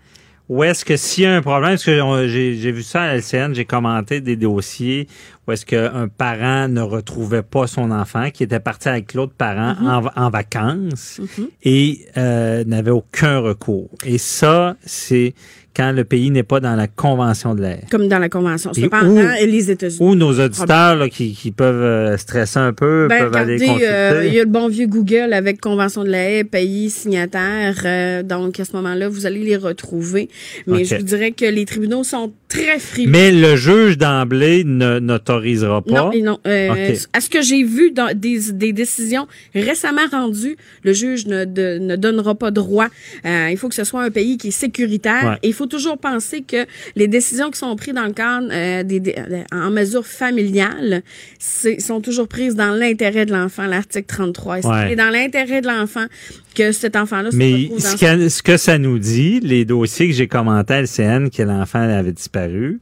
Où 0.48 0.64
est-ce 0.64 0.84
que 0.84 0.98
s'il 0.98 1.26
y 1.26 1.28
a 1.28 1.36
un 1.36 1.41
problème, 1.44 1.74
parce 1.74 1.84
que 1.86 2.28
j'ai 2.28 2.72
vu 2.72 2.82
ça 2.82 3.04
à 3.04 3.16
LCN, 3.18 3.54
j'ai 3.54 3.66
commenté 3.66 4.20
des 4.20 4.36
dossiers 4.36 5.08
où 5.48 5.52
est-ce 5.52 5.64
qu'un 5.64 6.08
parent 6.08 6.68
ne 6.68 6.82
retrouvait 6.82 7.44
pas 7.44 7.68
son 7.68 7.91
enfant, 7.91 8.32
qui 8.32 8.41
était 8.44 8.60
parti 8.60 8.90
avec 8.90 9.14
l'autre 9.14 9.34
parent 9.38 9.76
Mhm. 9.80 9.88
en, 10.16 10.26
en 10.26 10.30
vacances 10.32 11.22
et 11.64 12.00
euh, 12.18 12.64
n'avait 12.66 12.90
aucun 12.90 13.38
recours. 13.40 13.90
Et 14.04 14.18
ça, 14.18 14.76
c'est 14.84 15.36
quand 15.80 15.91
le 15.93 16.03
pays 16.03 16.30
n'est 16.30 16.43
pas 16.43 16.60
dans 16.60 16.76
la 16.76 16.88
Convention 16.88 17.56
de 17.56 17.61
la 17.61 17.69
haie. 17.72 17.84
comme 17.89 18.07
dans 18.10 18.19
la 18.19 18.27
Convention. 18.27 18.73
Cependant, 18.73 19.10
où- 19.11 19.45
les 19.45 19.72
États-Unis. 19.72 19.97
Ou 20.01 20.15
nos 20.15 20.38
auditeurs 20.39 20.95
là, 20.97 21.07
qui, 21.07 21.34
qui 21.34 21.51
peuvent 21.51 21.81
euh, 21.81 22.18
stresser 22.18 22.60
un 22.60 22.73
peu, 22.73 23.07
Ben, 23.07 23.19
peuvent 23.19 23.35
aller 23.35 23.53
regardez, 23.53 23.65
consulter. 23.65 23.88
euh, 23.89 24.23
il 24.27 24.34
y 24.34 24.39
a 24.39 24.43
le 24.43 24.49
bon 24.49 24.68
vieux 24.68 24.88
Google 24.88 25.31
avec 25.34 25.61
Convention 25.61 26.03
de 26.03 26.10
la 26.10 26.30
haie, 26.30 26.43
pays 26.43 26.89
signataire. 26.89 27.81
euh, 27.85 28.23
donc, 28.23 28.60
à 28.60 28.65
ce 28.65 28.73
moment-là, 28.76 29.07
vous 29.07 29.26
allez 29.26 29.39
les 29.39 29.56
retrouver. 29.56 30.27
Mais 30.68 30.84
je 30.84 30.95
vous 30.97 31.03
dirais 31.03 31.31
que 31.31 31.45
les 31.45 31.64
tribunaux 31.65 32.03
sont 32.03 32.34
très 32.49 32.80
frileux. 32.80 33.11
Mais 33.11 33.31
le 33.31 33.56
juge 33.56 33.97
d'emblée 33.97 34.64
n'autorisera 34.65 35.81
pas? 35.81 35.91
Non, 35.93 36.11
et 36.11 36.22
non. 36.22 36.39
Euh. 36.45 36.95
À 37.14 37.22
ce 37.22 37.30
que 37.30 37.41
j'ai 37.41 37.64
vu 37.64 37.91
dans 37.91 38.11
des, 38.15 38.51
des 38.53 38.73
décisions 38.73 39.27
récemment 39.53 40.01
rendues, 40.11 40.57
le 40.84 40.93
juge 40.93 41.26
ne, 41.27 41.45
de- 41.45 41.77
ne 41.80 41.95
donnera 41.95 42.35
pas 42.35 42.51
droit. 42.51 42.88
Euh, 43.26 43.47
il 43.51 43.57
faut 43.57 43.69
que 43.69 43.76
ce 43.76 43.84
soit 43.84 44.03
un 44.03 44.10
pays 44.11 44.38
qui 44.38 44.49
est 44.49 44.51
sécuritaire. 44.51 45.23
Ouais. 45.23 45.38
Et 45.43 45.47
il 45.49 45.53
faut 45.53 45.68
toujours 45.70 45.98
penser 45.98 46.41
que 46.41 46.66
les 46.98 47.08
décisions 47.08 47.50
qui 47.52 47.60
sont 47.60 47.76
prises 47.78 47.94
dans 47.94 48.06
le 48.06 48.12
cadre 48.12 48.48
euh, 48.52 48.84
des, 48.84 49.00
des- 49.00 49.16
en 49.54 49.70
mesure 49.72 50.06
familiale 50.06 51.04
sont 51.40 52.02
toujours 52.02 52.28
prises 52.28 52.56
dans 52.56 52.72
l'intérêt 52.76 53.26
de 53.26 53.32
l'enfant, 53.32 53.66
l'article 53.68 54.06
33. 54.08 54.60
Et 54.60 54.66
Ouais. 54.66 54.86
C'est 54.90 54.96
dans 54.98 55.10
l'intérêt 55.10 55.62
de 55.62 55.68
l'enfant 55.68 56.06
que 56.56 56.72
cet 56.74 56.96
enfant-là 56.96 57.32
se 57.32 57.36
Mais 57.38 57.54
retrouve 57.54 57.82
dans 57.82 57.90
ce 57.90 57.96
que, 57.96 58.30
ce 58.30 58.44
que 58.44 58.58
ça 58.58 58.78
nous 58.78 59.00
dit, 59.00 59.40
les 59.40 59.64
dossiers 59.66 60.08
que 60.10 60.14
j'ai 60.14 60.28
commentés 60.28 60.74
à 60.74 60.82
LCN, 60.82 61.30
que 61.30 61.44
l'enfant 61.44 61.80
avait 61.80 62.12
disparu, 62.12 62.80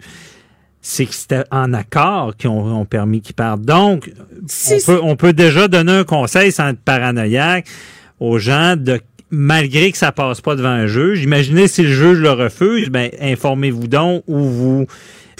c'est 0.81 1.05
que 1.05 1.13
c'était 1.13 1.43
en 1.51 1.73
accord 1.73 2.35
qui 2.37 2.47
ont, 2.47 2.79
ont 2.79 2.85
permis 2.85 3.21
qu'il 3.21 3.35
parte. 3.35 3.61
Donc, 3.61 4.09
on, 4.71 4.79
peut, 4.85 4.99
on 5.03 5.15
peut 5.15 5.33
déjà 5.33 5.67
donner 5.67 5.91
un 5.91 6.03
conseil 6.05 6.51
sans 6.51 6.69
être 6.69 6.79
paranoïaque 6.79 7.67
aux 8.19 8.39
gens 8.39 8.75
de 8.77 8.99
malgré 9.29 9.91
que 9.91 9.97
ça 9.97 10.11
passe 10.11 10.41
pas 10.41 10.55
devant 10.55 10.69
un 10.69 10.87
juge, 10.87 11.23
imaginez 11.23 11.67
si 11.67 11.83
le 11.83 11.89
juge 11.89 12.19
le 12.19 12.31
refuse, 12.31 12.89
ben 12.89 13.09
informez-vous 13.19 13.87
donc 13.87 14.23
ou 14.27 14.43
vous 14.43 14.87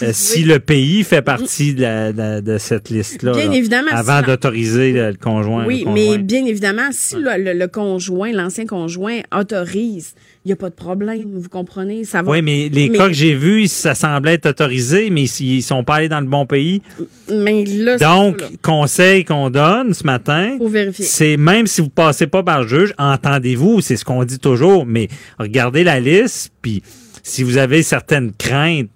euh, 0.03 0.11
si 0.13 0.43
le 0.43 0.59
pays 0.59 1.03
fait 1.03 1.21
partie 1.21 1.73
de, 1.73 1.81
la- 1.81 2.11
de- 2.13 2.41
de 2.41 2.57
cette 2.57 2.89
liste-là 2.89 3.33
Bien 3.33 3.49
là, 3.49 3.55
évidemment, 3.55 3.91
avant 3.91 4.19
si- 4.19 4.25
d'autoriser 4.27 4.91
le, 4.93 5.09
le 5.11 5.17
conjoint. 5.17 5.65
Oui, 5.65 5.83
le 5.85 5.91
mais 5.91 6.17
bien 6.19 6.45
évidemment, 6.45 6.89
si 6.91 7.15
le, 7.15 7.43
le- 7.43 7.53
le 7.57 7.67
conjoint, 7.67 8.31
l'ancien 8.31 8.65
conjoint 8.65 9.19
autorise, 9.35 10.13
il 10.45 10.49
n'y 10.49 10.53
a 10.53 10.55
pas 10.55 10.69
de 10.69 10.75
problème, 10.75 11.23
vous 11.35 11.49
comprenez? 11.49 12.03
Ça 12.05 12.21
va. 12.21 12.31
Oui, 12.31 12.41
mais 12.41 12.69
les 12.69 12.89
cas 12.89 13.07
que 13.07 13.13
j'ai 13.13 13.33
vus, 13.35 13.67
ça 13.67 13.95
semblait 13.95 14.35
être 14.35 14.45
autorisé, 14.49 15.09
mais 15.09 15.23
ils 15.25 15.61
sont 15.61 15.83
pas 15.83 15.95
allés 15.95 16.09
dans 16.09 16.21
le 16.21 16.27
bon 16.27 16.45
pays. 16.45 16.81
Mais 17.29 17.65
là, 17.65 17.97
c'est 17.97 18.05
Donc, 18.05 18.39
là. 18.41 18.47
conseil 18.61 19.25
qu'on 19.25 19.49
donne 19.49 19.93
ce 19.93 20.03
matin, 20.05 20.57
c'est 20.93 21.35
même 21.37 21.67
si 21.67 21.81
vous 21.81 21.89
passez 21.89 22.27
pas 22.27 22.43
par 22.43 22.61
le 22.61 22.67
juge, 22.67 22.93
entendez-vous, 22.97 23.81
c'est 23.81 23.97
ce 23.97 24.05
qu'on 24.05 24.23
dit 24.23 24.39
toujours, 24.39 24.85
mais 24.85 25.07
regardez 25.39 25.83
la 25.83 25.99
liste, 25.99 26.51
puis 26.61 26.81
si 27.23 27.43
vous 27.43 27.57
avez 27.57 27.83
certaines 27.83 28.31
craintes, 28.31 28.87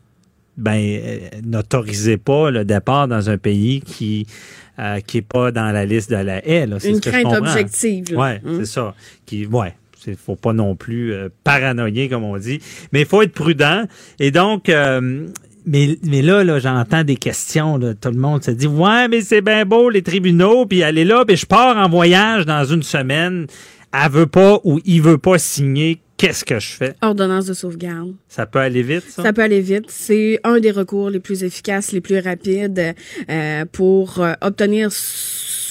ben 0.61 0.77
euh, 0.79 1.17
n'autorisez 1.43 2.17
pas 2.17 2.51
le 2.51 2.63
départ 2.65 3.07
dans 3.07 3.29
un 3.29 3.37
pays 3.37 3.81
qui 3.81 4.25
euh, 4.79 4.99
qui 5.01 5.17
est 5.17 5.21
pas 5.21 5.51
dans 5.51 5.71
la 5.71 5.85
liste 5.85 6.09
de 6.09 6.15
la 6.15 6.45
haie. 6.47 6.65
là. 6.65 6.77
Une 6.83 6.95
ce 6.95 7.01
que 7.01 7.11
je 7.11 7.21
crainte 7.21 7.35
objective. 7.37 8.17
Ouais, 8.17 8.41
Hum. 8.45 8.57
c'est 8.59 8.65
ça. 8.65 8.95
Qui, 9.25 9.45
ouais. 9.45 9.73
Il 10.07 10.15
faut 10.15 10.35
pas 10.35 10.53
non 10.53 10.75
plus 10.75 11.13
euh, 11.13 11.29
paranoïer, 11.43 12.09
comme 12.09 12.23
on 12.23 12.35
dit. 12.37 12.59
Mais 12.91 13.01
il 13.01 13.05
faut 13.05 13.21
être 13.21 13.33
prudent. 13.33 13.83
Et 14.19 14.31
donc, 14.31 14.67
euh, 14.69 15.27
mais, 15.67 15.97
mais 16.03 16.23
là, 16.23 16.43
là 16.43 16.57
j'entends 16.57 17.03
des 17.03 17.17
questions. 17.17 17.77
Là, 17.77 17.93
tout 17.93 18.09
le 18.09 18.17
monde 18.17 18.43
se 18.43 18.49
dit 18.51 18.65
Ouais, 18.65 19.07
mais 19.09 19.21
c'est 19.21 19.41
bien 19.41 19.63
beau, 19.65 19.89
les 19.91 20.01
tribunaux, 20.01 20.65
puis 20.65 20.81
aller 20.81 21.05
là, 21.05 21.23
puis 21.25 21.35
je 21.35 21.45
pars 21.45 21.77
en 21.77 21.87
voyage 21.87 22.45
dans 22.47 22.65
une 22.65 22.81
semaine. 22.81 23.45
Elle 23.93 24.09
veut 24.11 24.25
pas 24.25 24.59
ou 24.63 24.79
il 24.85 25.01
veut 25.03 25.17
pas 25.19 25.37
signer. 25.37 25.99
Qu'est-ce 26.21 26.45
que 26.45 26.59
je 26.59 26.67
fais? 26.67 26.93
Ordonnance 27.01 27.47
de 27.47 27.53
sauvegarde. 27.55 28.13
Ça 28.27 28.45
peut 28.45 28.59
aller 28.59 28.83
vite, 28.83 29.09
ça? 29.09 29.23
Ça 29.23 29.33
peut 29.33 29.41
aller 29.41 29.59
vite. 29.59 29.85
C'est 29.87 30.39
un 30.43 30.59
des 30.59 30.69
recours 30.69 31.09
les 31.09 31.19
plus 31.19 31.43
efficaces, 31.43 31.93
les 31.93 31.99
plus 31.99 32.19
rapides 32.19 32.93
euh, 33.27 33.65
pour 33.71 34.19
euh, 34.19 34.33
obtenir 34.41 34.91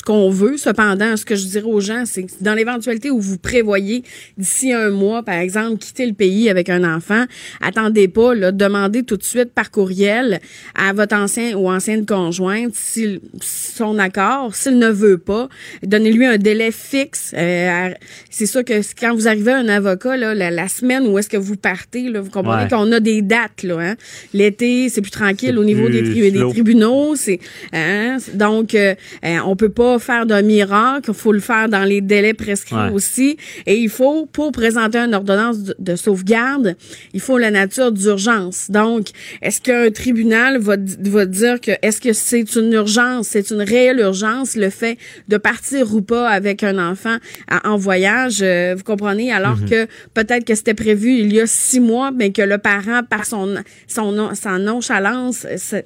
ce 0.00 0.02
qu'on 0.02 0.30
veut. 0.30 0.56
Cependant, 0.56 1.14
ce 1.18 1.26
que 1.26 1.36
je 1.36 1.46
dirais 1.46 1.66
aux 1.66 1.80
gens, 1.80 2.04
c'est 2.06 2.22
que 2.22 2.30
dans 2.40 2.54
l'éventualité 2.54 3.10
où 3.10 3.20
vous 3.20 3.36
prévoyez 3.36 4.02
d'ici 4.38 4.72
un 4.72 4.88
mois, 4.88 5.22
par 5.22 5.34
exemple, 5.34 5.76
quitter 5.76 6.06
le 6.06 6.14
pays 6.14 6.48
avec 6.48 6.70
un 6.70 6.84
enfant, 6.96 7.24
attendez 7.60 8.08
pas, 8.08 8.34
là, 8.34 8.50
demandez 8.50 9.02
tout 9.02 9.18
de 9.18 9.22
suite 9.22 9.52
par 9.52 9.70
courriel 9.70 10.40
à 10.74 10.94
votre 10.94 11.14
ancien 11.14 11.54
ou 11.54 11.68
ancienne 11.70 12.06
conjointe 12.06 12.72
s'il 12.74 13.20
son 13.42 13.98
accord. 13.98 14.54
S'il 14.54 14.78
ne 14.78 14.88
veut 14.88 15.18
pas, 15.18 15.50
donnez-lui 15.82 16.24
un 16.24 16.38
délai 16.38 16.70
fixe. 16.72 17.32
Euh, 17.36 17.90
c'est 18.30 18.46
sûr 18.46 18.64
que 18.64 18.80
quand 18.98 19.14
vous 19.14 19.28
arrivez 19.28 19.52
à 19.52 19.58
un 19.58 19.68
avocat, 19.68 20.16
là, 20.16 20.34
la, 20.34 20.50
la 20.50 20.68
semaine 20.68 21.06
où 21.06 21.18
est-ce 21.18 21.28
que 21.28 21.36
vous 21.36 21.56
partez, 21.56 22.08
là, 22.08 22.22
vous 22.22 22.30
comprenez 22.30 22.62
Ouais. 22.62 22.68
qu'on 22.70 22.90
a 22.92 23.00
des 23.00 23.20
dates. 23.22 23.62
Là, 23.64 23.78
hein. 23.80 23.94
L'été, 24.32 24.88
c'est 24.88 25.02
plus 25.02 25.10
tranquille 25.10 25.58
au 25.58 25.64
niveau 25.64 25.88
des, 25.88 26.02
tri- 26.02 26.32
des 26.32 26.48
tribunaux. 26.48 27.14
C'est 27.16 27.38
hein, 27.72 28.16
donc 28.34 28.74
euh, 28.74 28.94
euh, 29.24 29.36
on 29.44 29.56
peut 29.56 29.68
pas 29.68 29.89
faire 29.98 30.26
d'un 30.26 30.42
miracle. 30.42 31.10
Il 31.10 31.14
faut 31.14 31.32
le 31.32 31.40
faire 31.40 31.68
dans 31.68 31.84
les 31.84 32.00
délais 32.00 32.34
prescrits 32.34 32.74
Ouais. 32.76 32.90
aussi. 32.92 33.36
Et 33.66 33.76
il 33.76 33.88
faut 33.88 34.26
pour 34.26 34.52
présenter 34.52 34.98
une 34.98 35.14
ordonnance 35.14 35.58
de, 35.60 35.74
de 35.78 35.96
sauvegarde, 35.96 36.76
il 37.12 37.20
faut 37.20 37.38
la 37.38 37.50
nature 37.50 37.90
d'urgence. 37.92 38.70
Donc, 38.70 39.08
est-ce 39.42 39.60
qu'un 39.60 39.90
tribunal 39.90 40.58
va, 40.58 40.76
va 41.00 41.26
dire 41.26 41.60
que 41.60 41.72
est-ce 41.82 42.00
que 42.00 42.12
c'est 42.12 42.54
une 42.54 42.72
urgence, 42.72 43.28
c'est 43.28 43.50
une 43.50 43.62
réelle 43.62 43.98
urgence 44.00 44.56
le 44.56 44.70
fait 44.70 44.96
de 45.28 45.36
partir 45.36 45.94
ou 45.94 46.02
pas 46.02 46.28
avec 46.28 46.62
un 46.62 46.78
enfant 46.78 47.16
à- 47.48 47.68
en 47.68 47.76
voyage, 47.76 48.38
euh, 48.42 48.74
vous 48.76 48.84
comprenez, 48.84 49.32
alors 49.32 49.56
Mhm. 49.56 49.68
que 49.70 49.86
peut-être 50.14 50.44
que 50.44 50.54
c'était 50.54 50.74
prévu 50.74 51.12
il 51.18 51.32
y 51.32 51.40
a 51.40 51.46
six 51.46 51.80
mois, 51.80 52.10
mais 52.10 52.30
que 52.32 52.42
le 52.42 52.58
parent 52.58 53.00
par 53.08 53.24
son 53.26 53.56
son 53.86 54.30
sa 54.34 54.58
nonchalance 54.58 55.46
euh, 55.72 55.82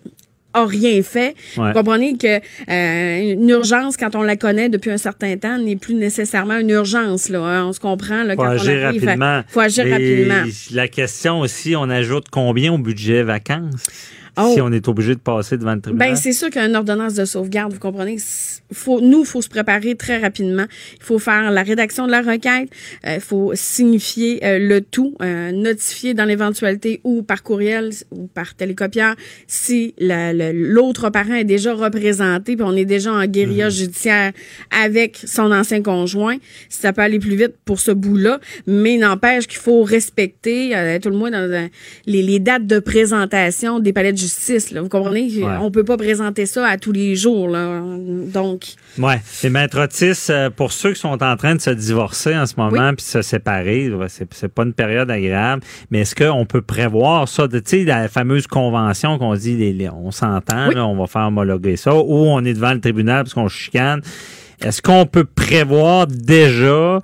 a 0.54 0.64
rien 0.64 1.02
fait. 1.02 1.34
Ouais. 1.56 1.68
Vous 1.68 1.72
comprenez 1.72 2.16
que 2.16 2.36
euh, 2.36 3.32
une 3.32 3.48
urgence, 3.48 3.96
quand 3.96 4.14
on 4.14 4.22
la 4.22 4.36
connaît 4.36 4.68
depuis 4.68 4.90
un 4.90 4.98
certain 4.98 5.36
temps, 5.36 5.58
n'est 5.58 5.76
plus 5.76 5.94
nécessairement 5.94 6.58
une 6.58 6.70
urgence. 6.70 7.28
Là, 7.28 7.40
hein. 7.40 7.66
On 7.66 7.72
se 7.72 7.80
comprend. 7.80 8.22
Là, 8.22 8.34
faut 8.34 8.42
quand 8.42 8.50
agir 8.50 8.78
on 8.80 8.86
arrive, 8.86 9.04
rapidement. 9.04 9.42
faut 9.48 9.60
agir 9.60 9.86
Et 9.86 9.92
rapidement. 9.92 10.44
La 10.72 10.88
question 10.88 11.40
aussi, 11.40 11.76
on 11.76 11.90
ajoute 11.90 12.26
combien 12.30 12.72
au 12.72 12.78
budget 12.78 13.22
vacances? 13.22 13.86
Oh. 14.36 14.50
si 14.54 14.60
on 14.60 14.72
est 14.72 14.88
obligé 14.88 15.14
de 15.14 15.20
passer 15.20 15.56
devant 15.56 15.74
le 15.74 15.80
tribunal? 15.80 16.08
Ben, 16.10 16.16
c'est 16.16 16.32
sûr 16.32 16.50
qu'une 16.50 16.74
ordonnance 16.74 17.14
de 17.14 17.24
sauvegarde, 17.24 17.72
vous 17.72 17.78
comprenez, 17.78 18.16
faut, 18.72 19.00
nous, 19.00 19.20
il 19.20 19.26
faut 19.26 19.42
se 19.42 19.48
préparer 19.48 19.94
très 19.94 20.18
rapidement. 20.18 20.64
Il 20.98 21.02
faut 21.04 21.18
faire 21.18 21.50
la 21.50 21.62
rédaction 21.62 22.06
de 22.06 22.10
la 22.10 22.20
requête, 22.22 22.68
il 23.06 23.20
faut 23.20 23.52
signifier 23.54 24.44
euh, 24.44 24.58
le 24.58 24.80
tout, 24.80 25.14
euh, 25.22 25.52
notifier 25.52 26.14
dans 26.14 26.24
l'éventualité 26.24 27.00
ou 27.04 27.22
par 27.22 27.42
courriel 27.42 27.90
ou 28.10 28.26
par 28.26 28.54
télécopieur 28.54 29.14
si 29.46 29.94
la- 29.98 30.32
la- 30.32 30.52
l'autre 30.52 31.10
parent 31.10 31.34
est 31.34 31.44
déjà 31.44 31.74
représenté, 31.74 32.56
puis 32.56 32.64
on 32.66 32.76
est 32.76 32.84
déjà 32.84 33.12
en 33.12 33.24
guérilla 33.26 33.68
judiciaire 33.70 34.32
avec 34.70 35.20
son 35.24 35.52
ancien 35.52 35.82
conjoint. 35.82 36.36
Ça 36.68 36.92
peut 36.92 37.02
aller 37.02 37.18
plus 37.18 37.36
vite 37.36 37.54
pour 37.64 37.78
ce 37.80 37.90
bout-là, 37.92 38.40
mais 38.66 38.96
n'empêche 38.96 39.46
qu'il 39.46 39.58
faut 39.60 39.82
respecter, 39.84 40.74
euh, 40.76 40.98
tout 40.98 41.10
le 41.10 41.16
moins 41.16 41.30
dans 41.30 41.70
les, 42.06 42.22
les 42.22 42.38
dates 42.40 42.66
de 42.66 42.78
présentation 42.80 43.78
des 43.78 43.92
palais 43.92 44.12
de 44.12 44.18
justice. 44.24 44.70
Là, 44.70 44.80
vous 44.82 44.88
comprenez? 44.88 45.28
Ouais. 45.42 45.56
On 45.60 45.70
peut 45.70 45.84
pas 45.84 45.96
présenter 45.96 46.46
ça 46.46 46.66
à 46.66 46.76
tous 46.76 46.92
les 46.92 47.14
jours. 47.16 47.48
Là. 47.48 47.80
Donc, 48.32 48.66
Ouais. 48.98 49.20
Et 49.42 49.50
Maître 49.50 49.80
Otis, 49.82 50.30
euh, 50.30 50.50
pour 50.50 50.72
ceux 50.72 50.92
qui 50.92 51.00
sont 51.00 51.22
en 51.22 51.36
train 51.36 51.54
de 51.56 51.60
se 51.60 51.70
divorcer 51.70 52.36
en 52.36 52.46
ce 52.46 52.54
moment 52.56 52.92
puis 52.94 53.04
se 53.04 53.22
séparer, 53.22 53.90
c'est 54.08 54.48
pas 54.48 54.62
une 54.62 54.72
période 54.72 55.10
agréable, 55.10 55.62
mais 55.90 56.00
est-ce 56.00 56.14
qu'on 56.14 56.46
peut 56.46 56.62
prévoir 56.62 57.28
ça? 57.28 57.46
de- 57.48 57.58
Tu 57.58 57.78
sais, 57.80 57.84
la 57.84 58.08
fameuse 58.08 58.46
convention 58.46 59.18
qu'on 59.18 59.34
dit, 59.34 59.56
les- 59.56 59.72
les- 59.72 59.88
on 59.90 60.10
s'entend, 60.10 60.68
Oui. 60.68 60.74
on 60.78 60.96
va 60.96 61.06
faire 61.06 61.22
homologuer 61.26 61.76
ça, 61.76 61.94
ou 61.94 62.14
on 62.26 62.44
est 62.44 62.54
devant 62.54 62.72
le 62.72 62.80
tribunal 62.80 63.24
parce 63.24 63.34
qu'on 63.34 63.48
chicane. 63.48 64.00
Est-ce 64.60 64.80
qu'on 64.80 65.04
peut 65.06 65.24
prévoir 65.24 66.06
déjà 66.06 67.00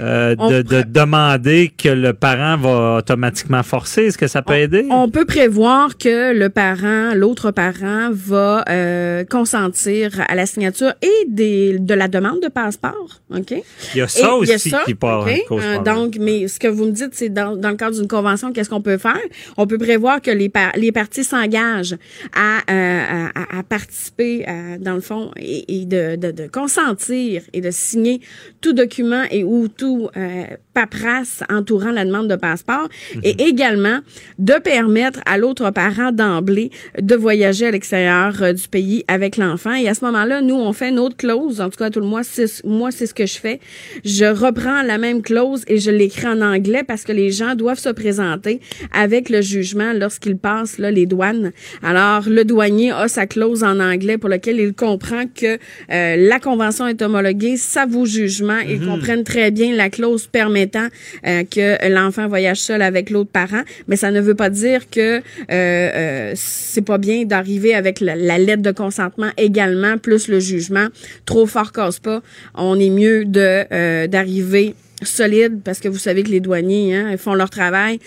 euh, 0.00 0.34
On 0.38 0.50
de, 0.50 0.62
de 0.62 0.82
demander 0.82 1.72
que 1.76 1.88
le 1.88 2.12
parent 2.12 2.56
va 2.56 2.96
automatiquement 2.98 3.62
forcer? 3.62 4.06
Est-ce 4.06 4.18
que 4.18 4.26
ça 4.28 4.42
peut 4.42 4.54
aider? 4.54 4.86
on 4.90 5.08
peut 5.10 5.24
prévoir 5.24 5.96
que 5.98 6.32
le 6.32 6.48
parent, 6.48 7.14
l'autre 7.14 7.50
parent, 7.50 8.10
va 8.12 8.64
euh, 8.68 9.24
consentir 9.24 10.20
à 10.28 10.34
la 10.34 10.46
signature 10.46 10.92
et 11.02 11.26
des, 11.28 11.78
de 11.78 11.94
la 11.94 12.08
demande 12.08 12.40
de 12.42 12.48
passeport. 12.48 13.20
OK? 13.34 13.50
Il 13.94 13.98
y 13.98 14.00
a 14.02 14.08
ça 14.08 14.18
Et 14.18 14.22
il 14.42 14.48
y 14.48 14.52
a 14.52 14.54
aussi 14.56 14.70
ça, 14.70 14.82
qui 14.84 14.94
part 14.94 15.22
OK? 15.22 15.44
cause 15.48 15.62
Euh, 15.64 15.78
donc, 15.82 16.16
mais 16.20 16.48
ce 16.48 16.58
que 16.58 16.68
vous 16.68 16.84
me 16.86 16.92
dites, 16.92 17.10
c'est 17.12 17.28
dans, 17.28 17.56
dans 17.56 17.70
le 17.70 17.76
cadre 17.76 17.96
d'une 17.96 18.08
convention, 18.08 18.52
qu'est-ce 18.52 18.70
qu'on 18.70 18.82
peut 18.82 18.98
faire? 18.98 19.20
On 19.56 19.66
peut 19.66 19.78
prévoir 19.78 20.20
que 20.22 20.30
les, 20.30 20.48
par- 20.48 20.72
les 20.76 20.92
parties 20.92 21.24
s'engagent 21.24 21.96
à, 22.34 22.58
euh, 22.70 23.26
à, 23.34 23.58
à 23.58 23.62
participer, 23.62 24.44
euh, 24.48 24.76
dans 24.78 24.94
le 24.94 25.00
fond, 25.00 25.30
et, 25.36 25.80
et 25.80 25.84
de, 25.86 26.16
de, 26.16 26.30
de 26.30 26.46
consentir 26.46 27.42
et 27.52 27.60
de 27.60 27.70
signer 27.70 28.20
tout 28.60 28.72
document 28.72 29.22
et 29.30 29.44
ou 29.44 29.68
tout 29.68 29.87
euh, 30.16 30.44
paperasse 30.74 31.42
entourant 31.50 31.90
la 31.90 32.04
demande 32.04 32.28
de 32.28 32.36
passeport 32.36 32.88
et 33.22 33.42
également 33.42 34.00
de 34.38 34.54
permettre 34.54 35.20
à 35.26 35.38
l'autre 35.38 35.70
parent 35.70 36.12
d'emblée 36.12 36.70
de 37.00 37.14
voyager 37.14 37.66
à 37.66 37.70
l'extérieur 37.70 38.42
euh, 38.42 38.52
du 38.52 38.68
pays 38.68 39.04
avec 39.08 39.36
l'enfant. 39.36 39.74
Et 39.74 39.88
à 39.88 39.94
ce 39.94 40.04
moment-là, 40.04 40.40
nous, 40.40 40.54
on 40.54 40.72
fait 40.72 40.90
une 40.90 40.98
autre 40.98 41.16
clause. 41.16 41.60
En 41.60 41.70
tout 41.70 41.78
cas, 41.78 41.90
tout 41.90 42.00
le 42.00 42.06
mois, 42.06 42.22
moi, 42.64 42.90
c'est 42.90 43.06
ce 43.06 43.14
que 43.14 43.26
je 43.26 43.38
fais. 43.38 43.60
Je 44.04 44.24
reprends 44.24 44.82
la 44.82 44.98
même 44.98 45.22
clause 45.22 45.64
et 45.68 45.78
je 45.78 45.90
l'écris 45.90 46.26
en 46.26 46.40
anglais 46.40 46.84
parce 46.86 47.04
que 47.04 47.12
les 47.12 47.30
gens 47.30 47.54
doivent 47.54 47.78
se 47.78 47.88
présenter 47.90 48.60
avec 48.92 49.28
le 49.28 49.40
jugement 49.42 49.92
lorsqu'ils 49.92 50.38
passent 50.38 50.78
là, 50.78 50.90
les 50.90 51.06
douanes. 51.06 51.52
Alors, 51.82 52.28
le 52.28 52.44
douanier 52.44 52.92
a 52.92 53.08
sa 53.08 53.26
clause 53.26 53.62
en 53.62 53.80
anglais 53.80 54.18
pour 54.18 54.28
laquelle 54.28 54.58
il 54.60 54.74
comprend 54.74 55.24
que 55.26 55.58
euh, 55.90 56.16
la 56.16 56.38
convention 56.40 56.86
est 56.86 57.02
homologuée, 57.02 57.56
ça 57.56 57.86
vaut 57.86 58.06
jugement. 58.06 58.58
Ils 58.58 58.84
comprennent 58.84 59.24
très 59.24 59.50
bien 59.50 59.67
la 59.72 59.90
clause 59.90 60.26
permettant 60.26 60.88
euh, 61.26 61.44
que 61.44 61.88
l'enfant 61.88 62.28
voyage 62.28 62.60
seul 62.60 62.82
avec 62.82 63.10
l'autre 63.10 63.30
parent, 63.30 63.62
mais 63.86 63.96
ça 63.96 64.10
ne 64.10 64.20
veut 64.20 64.34
pas 64.34 64.50
dire 64.50 64.90
que 64.90 65.18
euh, 65.18 65.20
euh, 65.50 66.32
c'est 66.36 66.82
pas 66.82 66.98
bien 66.98 67.24
d'arriver 67.24 67.74
avec 67.74 68.00
la, 68.00 68.16
lettre 68.16 68.62
de 68.62 68.72
consentement 68.72 69.30
également, 69.36 69.98
plus 69.98 70.28
le 70.28 70.40
jugement. 70.40 70.88
Trop 71.24 71.46
fort 71.46 71.72
casse 71.72 71.98
pas. 71.98 72.22
On 72.54 72.78
est 72.78 72.90
mieux 72.90 73.24
de 73.24 73.64
euh, 73.72 74.06
d'arriver 74.06 74.74
solide 75.02 75.60
parce 75.64 75.78
que 75.78 75.88
vous 75.88 75.98
savez 75.98 76.24
que 76.24 76.30
les 76.30 76.40
douaniers 76.40 76.96
hein, 76.96 77.16
font 77.16 77.34
leur 77.34 77.50
travail. 77.50 78.00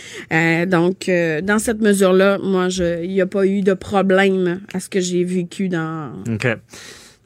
Donc, 0.68 1.10
dans 1.44 1.58
cette 1.58 1.80
mesure-là, 1.80 2.38
moi, 2.44 2.68
il 3.02 3.10
n'y 3.10 3.22
a 3.22 3.26
pas 3.26 3.46
eu 3.46 3.62
de 3.62 3.74
problème 3.74 4.60
à 4.74 4.82
ce 4.82 4.90
que 4.90 5.00
j'ai 5.00 5.24
vécu 5.24 5.70
dans... 5.70 6.12
OK. 6.30 6.48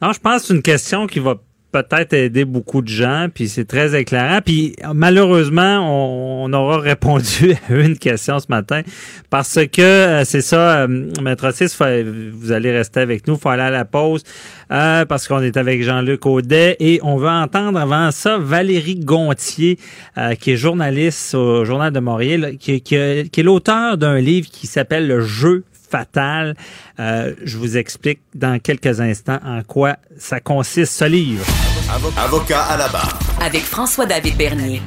Non, 0.00 0.12
je 0.12 0.20
pense 0.20 0.42
que 0.42 0.48
c'est 0.48 0.54
une 0.54 0.62
question 0.62 1.08
qui 1.08 1.18
va 1.18 1.40
peut-être 1.82 2.14
aider 2.14 2.44
beaucoup 2.44 2.80
de 2.80 2.88
gens, 2.88 3.28
puis 3.32 3.48
c'est 3.48 3.66
très 3.66 3.98
éclairant. 3.98 4.40
Puis 4.44 4.76
malheureusement, 4.94 5.80
on, 5.80 6.44
on 6.44 6.52
aura 6.52 6.78
répondu 6.80 7.54
à 7.68 7.74
une 7.74 7.98
question 7.98 8.38
ce 8.38 8.46
matin 8.48 8.80
parce 9.28 9.58
que 9.70 9.82
euh, 9.82 10.24
c'est 10.24 10.40
ça, 10.40 10.82
euh, 10.82 11.10
Maître 11.22 11.48
Otis, 11.48 11.76
vous 12.32 12.52
allez 12.52 12.72
rester 12.72 13.00
avec 13.00 13.26
nous, 13.26 13.34
il 13.34 13.40
faut 13.40 13.48
aller 13.50 13.62
à 13.62 13.70
la 13.70 13.84
pause 13.84 14.22
euh, 14.72 15.04
parce 15.04 15.28
qu'on 15.28 15.42
est 15.42 15.56
avec 15.56 15.82
Jean-Luc 15.82 16.24
Audet 16.24 16.76
et 16.80 16.98
on 17.02 17.16
veut 17.16 17.28
entendre 17.28 17.78
avant 17.78 18.10
ça 18.10 18.38
Valérie 18.38 18.96
Gontier, 18.96 19.78
euh, 20.16 20.34
qui 20.34 20.52
est 20.52 20.56
journaliste 20.56 21.34
au 21.34 21.64
Journal 21.64 21.92
de 21.92 22.00
Montréal, 22.00 22.56
qui, 22.58 22.80
qui, 22.80 23.28
qui 23.30 23.40
est 23.40 23.44
l'auteur 23.44 23.98
d'un 23.98 24.18
livre 24.18 24.48
qui 24.50 24.66
s'appelle 24.66 25.06
Le 25.06 25.20
jeu 25.20 25.64
fatal. 25.90 26.56
Euh, 26.98 27.34
je 27.44 27.58
vous 27.58 27.76
explique 27.76 28.20
dans 28.34 28.58
quelques 28.58 29.00
instants 29.00 29.38
en 29.44 29.62
quoi 29.62 29.96
ça 30.18 30.40
consiste 30.40 30.92
ce 30.92 31.04
livre. 31.04 31.44
Avocat 31.96 32.60
à 32.64 32.76
la 32.76 32.88
barre. 32.88 33.18
Avec 33.40 33.62
François-David 33.62 34.36
Bernier. 34.36 34.82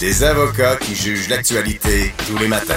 Des 0.00 0.22
avocats 0.22 0.76
qui 0.76 0.94
jugent 0.94 1.30
l'actualité 1.30 2.12
tous 2.26 2.36
les 2.36 2.46
matins. 2.46 2.74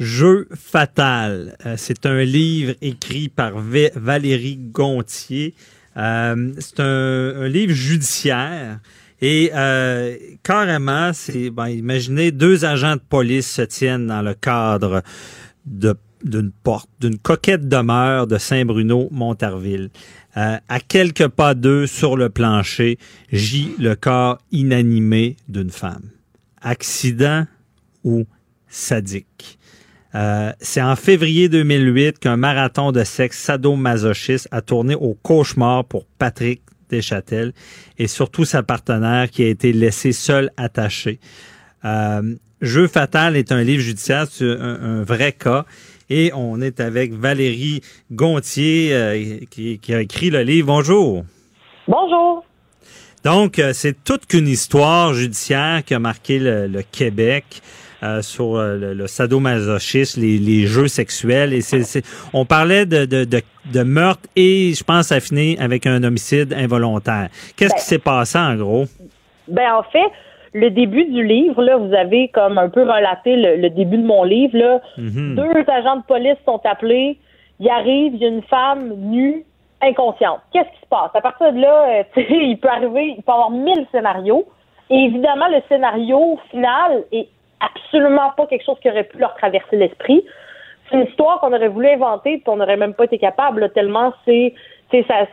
Jeu 0.00 0.48
fatal. 0.52 1.56
Euh, 1.64 1.74
c'est 1.76 2.06
un 2.06 2.24
livre 2.24 2.74
écrit 2.82 3.28
par 3.28 3.60
V- 3.60 3.92
Valérie 3.94 4.56
Gontier. 4.56 5.54
Euh, 5.96 6.52
c'est 6.58 6.80
un, 6.80 7.42
un 7.42 7.46
livre 7.48 7.72
judiciaire. 7.72 8.80
Et 9.20 9.52
euh, 9.54 10.16
carrément, 10.42 11.12
c'est 11.12 11.50
ben, 11.50 11.68
imaginez 11.68 12.32
deux 12.32 12.64
agents 12.64 12.96
de 12.96 13.02
police 13.08 13.48
se 13.48 13.62
tiennent 13.62 14.08
dans 14.08 14.22
le 14.22 14.34
cadre 14.34 15.02
de 15.66 15.94
d'une 16.24 16.50
porte, 16.50 16.88
d'une 17.00 17.18
coquette 17.18 17.68
demeure 17.68 18.26
de 18.26 18.38
Saint-Bruno-Montarville. 18.38 19.90
Euh, 20.36 20.56
à 20.68 20.80
quelques 20.80 21.28
pas 21.28 21.54
d'eux, 21.54 21.86
sur 21.86 22.16
le 22.16 22.28
plancher, 22.28 22.98
gît 23.32 23.74
le 23.78 23.94
corps 23.94 24.38
inanimé 24.52 25.36
d'une 25.48 25.70
femme. 25.70 26.10
Accident 26.60 27.46
ou 28.04 28.26
sadique. 28.68 29.58
Euh, 30.14 30.52
c'est 30.60 30.82
en 30.82 30.96
février 30.96 31.48
2008 31.48 32.18
qu'un 32.18 32.36
marathon 32.36 32.92
de 32.92 33.04
sexe 33.04 33.38
sadomasochiste 33.38 34.48
a 34.50 34.62
tourné 34.62 34.94
au 34.94 35.14
cauchemar 35.14 35.84
pour 35.84 36.06
Patrick 36.06 36.62
Deschâtel 36.88 37.52
et 37.98 38.06
surtout 38.06 38.44
sa 38.44 38.62
partenaire 38.62 39.30
qui 39.30 39.42
a 39.42 39.48
été 39.48 39.72
laissée 39.72 40.12
seule 40.12 40.50
attachée. 40.56 41.20
Euh, 41.84 42.34
Jeu 42.60 42.88
fatal 42.88 43.36
est 43.36 43.52
un 43.52 43.62
livre 43.62 43.82
judiciaire, 43.82 44.26
un, 44.40 44.78
un 44.82 45.02
vrai 45.02 45.32
cas. 45.32 45.64
Et 46.10 46.30
on 46.34 46.60
est 46.60 46.80
avec 46.80 47.12
Valérie 47.12 47.82
Gontier 48.10 48.90
euh, 48.92 49.38
qui, 49.50 49.78
qui 49.78 49.94
a 49.94 50.00
écrit 50.00 50.30
le 50.30 50.42
livre. 50.42 50.68
Bonjour. 50.68 51.24
Bonjour. 51.86 52.44
Donc, 53.24 53.58
euh, 53.58 53.72
c'est 53.72 54.04
toute 54.04 54.26
qu'une 54.26 54.48
histoire 54.48 55.12
judiciaire 55.12 55.82
qui 55.84 55.94
a 55.94 55.98
marqué 55.98 56.38
le, 56.38 56.66
le 56.66 56.82
Québec. 56.82 57.60
euh, 58.02 58.22
sur 58.22 58.56
euh, 58.56 58.76
le, 58.76 58.94
le 58.94 59.06
sadomasochisme, 59.06 60.20
les, 60.20 60.38
les 60.38 60.66
jeux 60.66 60.88
sexuels. 60.88 61.52
Et 61.52 61.60
c'est, 61.60 62.02
on 62.32 62.44
parlait 62.44 62.86
de, 62.86 63.04
de, 63.04 63.24
de, 63.24 63.42
de 63.72 63.82
meurtre 63.82 64.22
et 64.36 64.72
je 64.74 64.84
pense 64.84 65.12
à 65.12 65.20
finir 65.20 65.60
avec 65.60 65.86
un 65.86 66.02
homicide 66.02 66.52
involontaire. 66.52 67.28
Qu'est-ce 67.56 67.74
qui 67.74 67.82
s'est 67.84 67.98
passé 67.98 68.38
en 68.38 68.56
gros? 68.56 68.86
Ben 69.48 69.72
en 69.72 69.82
fait, 69.84 70.10
le 70.54 70.70
début 70.70 71.04
du 71.04 71.22
livre, 71.24 71.62
là, 71.62 71.76
vous 71.76 71.92
avez 71.94 72.28
comme 72.28 72.58
un 72.58 72.68
peu 72.68 72.82
relaté 72.82 73.36
le, 73.36 73.56
le 73.56 73.70
début 73.70 73.98
de 73.98 74.06
mon 74.06 74.22
livre. 74.24 74.56
Là. 74.58 74.80
Mhm. 74.96 75.34
Deux 75.36 75.64
agents 75.70 75.96
de 75.96 76.02
police 76.02 76.36
sont 76.44 76.60
appelés. 76.64 77.18
Il 77.60 77.68
arrive, 77.68 78.14
il 78.14 78.20
y 78.20 78.24
a 78.24 78.28
une 78.28 78.42
femme 78.42 78.92
nue, 78.96 79.44
inconsciente. 79.82 80.40
Qu'est-ce 80.52 80.68
qui 80.74 80.80
se 80.82 80.88
passe? 80.88 81.10
À 81.14 81.20
partir 81.20 81.52
de 81.52 81.60
là, 81.60 81.88
euh, 81.88 82.02
il 82.30 82.56
peut 82.60 82.68
arriver, 82.68 83.14
il 83.16 83.22
peut 83.22 83.30
y 83.30 83.34
avoir 83.34 83.50
mille 83.50 83.86
scénarios. 83.92 84.46
Et 84.90 84.96
évidemment, 84.96 85.48
le 85.48 85.60
scénario 85.68 86.38
final 86.50 87.04
est 87.12 87.28
absolument 87.60 88.30
pas 88.36 88.46
quelque 88.46 88.64
chose 88.64 88.78
qui 88.80 88.88
aurait 88.88 89.04
pu 89.04 89.18
leur 89.18 89.34
traverser 89.34 89.76
l'esprit. 89.76 90.24
C'est 90.90 90.96
une 90.96 91.06
histoire 91.06 91.40
qu'on 91.40 91.52
aurait 91.52 91.68
voulu 91.68 91.88
inventer, 91.88 92.38
puis 92.38 92.44
on 92.46 92.56
n'aurait 92.56 92.76
même 92.78 92.94
pas 92.94 93.04
été 93.04 93.18
capable, 93.18 93.60
là, 93.60 93.68
tellement 93.68 94.12
c'est 94.24 94.54
c'est 94.90 95.04
ça- 95.06 95.26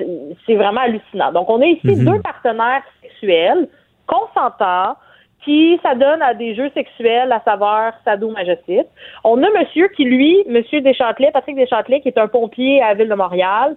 c'est 0.45 0.55
vraiment 0.55 0.81
hallucinant. 0.81 1.31
Donc, 1.31 1.49
on 1.49 1.61
a 1.61 1.65
ici 1.65 1.87
Mhm. 1.95 2.03
deux 2.05 2.19
partenaires 2.21 2.83
sexuels 3.01 3.69
consentants 4.05 4.95
qui 5.45 5.79
s'adonnent 5.83 6.21
à 6.23 6.33
des 6.33 6.55
jeux 6.55 6.69
sexuels 6.73 7.31
à 7.31 7.39
saveur 7.45 7.93
sadomasochisme. 8.03 8.89
On 9.23 9.41
a 9.43 9.49
monsieur 9.51 9.87
qui, 9.89 10.03
lui, 10.03 10.43
monsieur 10.49 10.81
Deschâtelet, 10.81 11.31
Patrick 11.31 11.55
Deschâtelet, 11.55 12.01
qui 12.01 12.09
est 12.09 12.17
un 12.17 12.27
pompier 12.27 12.81
à 12.81 12.89
la 12.89 12.93
ville 12.95 13.09
de 13.09 13.15
Montréal, 13.15 13.75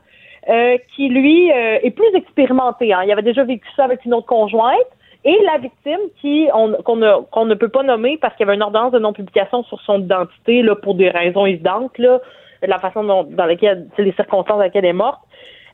euh, 0.49 0.79
qui, 0.97 1.09
lui, 1.11 1.53
euh, 1.53 1.79
est 1.83 1.91
plus 1.91 2.13
expérimenté. 2.15 2.93
hein. 2.93 3.03
Il 3.05 3.13
avait 3.13 3.23
déjà 3.23 3.45
vécu 3.45 3.69
ça 3.77 3.85
avec 3.85 4.05
une 4.05 4.15
autre 4.15 4.27
conjointe. 4.27 4.79
Et 5.25 5.37
la 5.45 5.59
victime 5.59 6.01
qui 6.21 6.49
on- 6.55 6.75
qu'on 6.85 6.97
ne, 6.97 7.55
peut 7.55 7.69
pas 7.69 7.83
nommer 7.83 8.17
parce 8.19 8.35
qu'il 8.37 8.47
y 8.47 8.49
avait 8.49 8.55
une 8.57 8.63
ordonnance 8.63 8.93
de 8.93 9.01
non-publication 9.01 9.63
sur 9.65 9.81
son 9.83 10.01
identité 10.01 10.63
là, 10.63 10.75
pour 10.77 10.95
des 10.95 11.11
raisons 11.11 11.45
évidentes, 11.45 11.99
là, 11.99 12.21
la 12.63 12.79
façon 12.79 13.05
dont, 13.05 13.25
dans 13.25 13.45
laquelle, 13.45 13.89
les 13.99 14.13
circonstances 14.13 14.57
dans 14.59 14.63
lesquelles 14.65 14.85
elle 14.85 14.91
est 14.91 14.95
morte. 14.95 15.21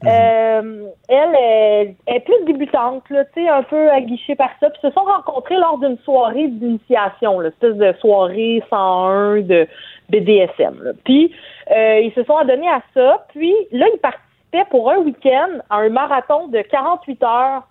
Euh, 0.07 0.87
elle, 1.09 1.95
elle 2.07 2.17
est 2.17 2.21
plus 2.21 2.45
débutante, 2.47 3.03
là, 3.11 3.25
un 3.51 3.63
peu 3.63 3.91
aguichée 3.91 4.35
par 4.35 4.51
ça. 4.61 4.71
Puis 4.71 4.81
se 4.83 4.91
sont 4.91 5.05
rencontrés 5.05 5.57
lors 5.57 5.79
d'une 5.79 5.99
soirée 5.99 6.49
d'initiation, 6.49 7.41
là, 7.41 7.49
espèce 7.49 7.77
de 7.77 7.93
soirée 8.01 8.63
101 8.71 9.41
de 9.43 9.67
BDSM. 10.11 10.83
là. 10.83 10.93
Puis 11.05 11.35
euh, 11.71 12.01
ils 12.01 12.13
se 12.13 12.23
sont 12.25 12.37
adonnés 12.37 12.69
à 12.69 12.83
ça. 12.95 13.27
Puis 13.29 13.55
là, 13.73 13.87
ils 13.93 14.01
participaient 14.01 14.69
pour 14.71 14.91
un 14.91 14.99
week-end 14.99 15.59
à 15.71 15.77
un 15.79 15.89
marathon 15.89 16.49
de 16.49 16.61
48 16.61 17.23
heures 17.23 17.63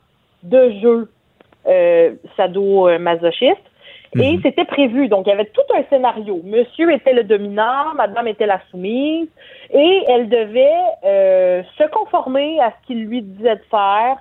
de 0.44 0.72
jeux 0.82 1.10
euh, 1.68 2.12
sado-masochistes. 2.36 3.58
Et 4.20 4.40
c'était 4.44 4.66
prévu. 4.66 5.08
Donc, 5.08 5.26
il 5.26 5.30
y 5.30 5.34
avait 5.34 5.46
tout 5.46 5.62
un 5.76 5.84
scénario. 5.90 6.42
Monsieur 6.44 6.92
était 6.92 7.14
le 7.14 7.24
dominant, 7.24 7.94
madame 7.96 8.28
était 8.28 8.46
la 8.46 8.62
soumise, 8.70 9.28
et 9.72 10.04
elle 10.08 10.30
devait 10.30 10.70
euh, 11.04 11.64
se 11.78 11.84
conformer 11.90 12.60
à 12.62 12.72
ce 12.72 12.88
qu'il 12.88 13.06
lui 13.06 13.22
disait 13.22 13.56
de 13.56 13.64
faire. 13.70 14.18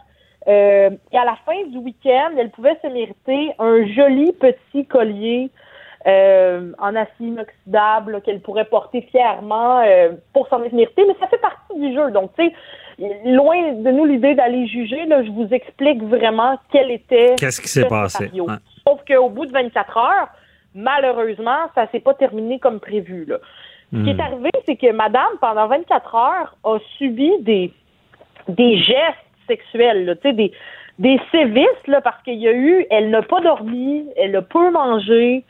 Euh, 0.48 0.90
et 1.12 1.16
à 1.16 1.24
la 1.24 1.36
fin 1.47 1.66
du 1.69 1.78
week-end, 1.78 2.31
elle 2.36 2.51
pouvait 2.51 2.77
se 2.82 2.89
mériter 2.89 3.52
un 3.59 3.86
joli 3.86 4.32
petit 4.32 4.86
collier 4.86 5.51
euh, 6.06 6.73
en 6.78 6.97
acier 6.97 7.28
inoxydable 7.28 8.23
qu'elle 8.23 8.40
pourrait 8.40 8.64
porter 8.64 9.02
fièrement 9.12 9.81
euh, 9.81 10.12
pour 10.32 10.48
s'en 10.48 10.59
méritée. 10.59 11.05
Mais 11.06 11.14
ça 11.20 11.28
fait 11.28 11.39
partie 11.39 11.78
du 11.78 11.94
jeu. 11.94 12.10
Donc, 12.10 12.32
tu 12.36 12.47
sais, 12.47 12.52
loin 13.24 13.73
de 13.73 13.90
nous 13.90 14.05
l'idée 14.05 14.35
d'aller 14.35 14.66
juger, 14.66 15.06
là, 15.06 15.23
je 15.23 15.31
vous 15.31 15.47
explique 15.52 16.02
vraiment 16.02 16.59
quel 16.73 16.90
était 16.90 17.36
Qu'est-ce 17.39 17.60
qui 17.60 17.69
s'est 17.69 17.86
passé? 17.86 18.31
Ouais. 18.35 18.55
Sauf 18.86 19.00
qu'au 19.06 19.28
bout 19.28 19.46
de 19.46 19.52
24 19.52 19.96
heures, 19.96 20.28
malheureusement, 20.74 21.68
ça 21.74 21.86
s'est 21.92 22.00
pas 22.00 22.14
terminé 22.14 22.59
comme 22.59 22.80
prévu. 22.80 23.24
Là. 23.26 23.36
Ce 23.92 23.96
qui 23.98 24.02
Hmm. 24.04 24.09
est 24.09 24.20
arrivé, 24.20 24.50
c'est 24.66 24.76
que 24.76 24.90
madame, 24.92 25.32
pendant 25.40 25.66
24 25.68 26.14
heures, 26.14 26.56
a 26.64 26.78
subi 26.96 27.30
des, 27.40 27.72
des 28.48 28.78
gestes 28.78 29.18
sexuels, 29.46 30.06
là, 30.06 30.14
tu 30.16 30.22
sais, 30.22 30.32
des, 30.32 30.52
des 30.98 31.20
sévices, 31.30 31.86
là, 31.86 32.00
parce 32.00 32.22
qu'il 32.22 32.38
y 32.38 32.48
a 32.48 32.52
eu, 32.52 32.86
elle 32.90 33.10
n'a 33.10 33.22
pas 33.22 33.40
dormi, 33.40 34.06
elle 34.16 34.34
a 34.36 34.42
peu 34.42 34.70
mangé, 34.70 35.44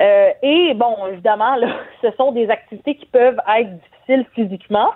euh, 0.00 0.30
et 0.42 0.72
bon, 0.74 0.96
évidemment, 1.12 1.54
là, 1.56 1.68
ce 2.02 2.10
sont 2.16 2.32
des 2.32 2.48
activités 2.48 2.94
qui 2.94 3.06
peuvent 3.06 3.40
être 3.58 3.70
difficiles 3.78 4.26
physiquement. 4.34 4.90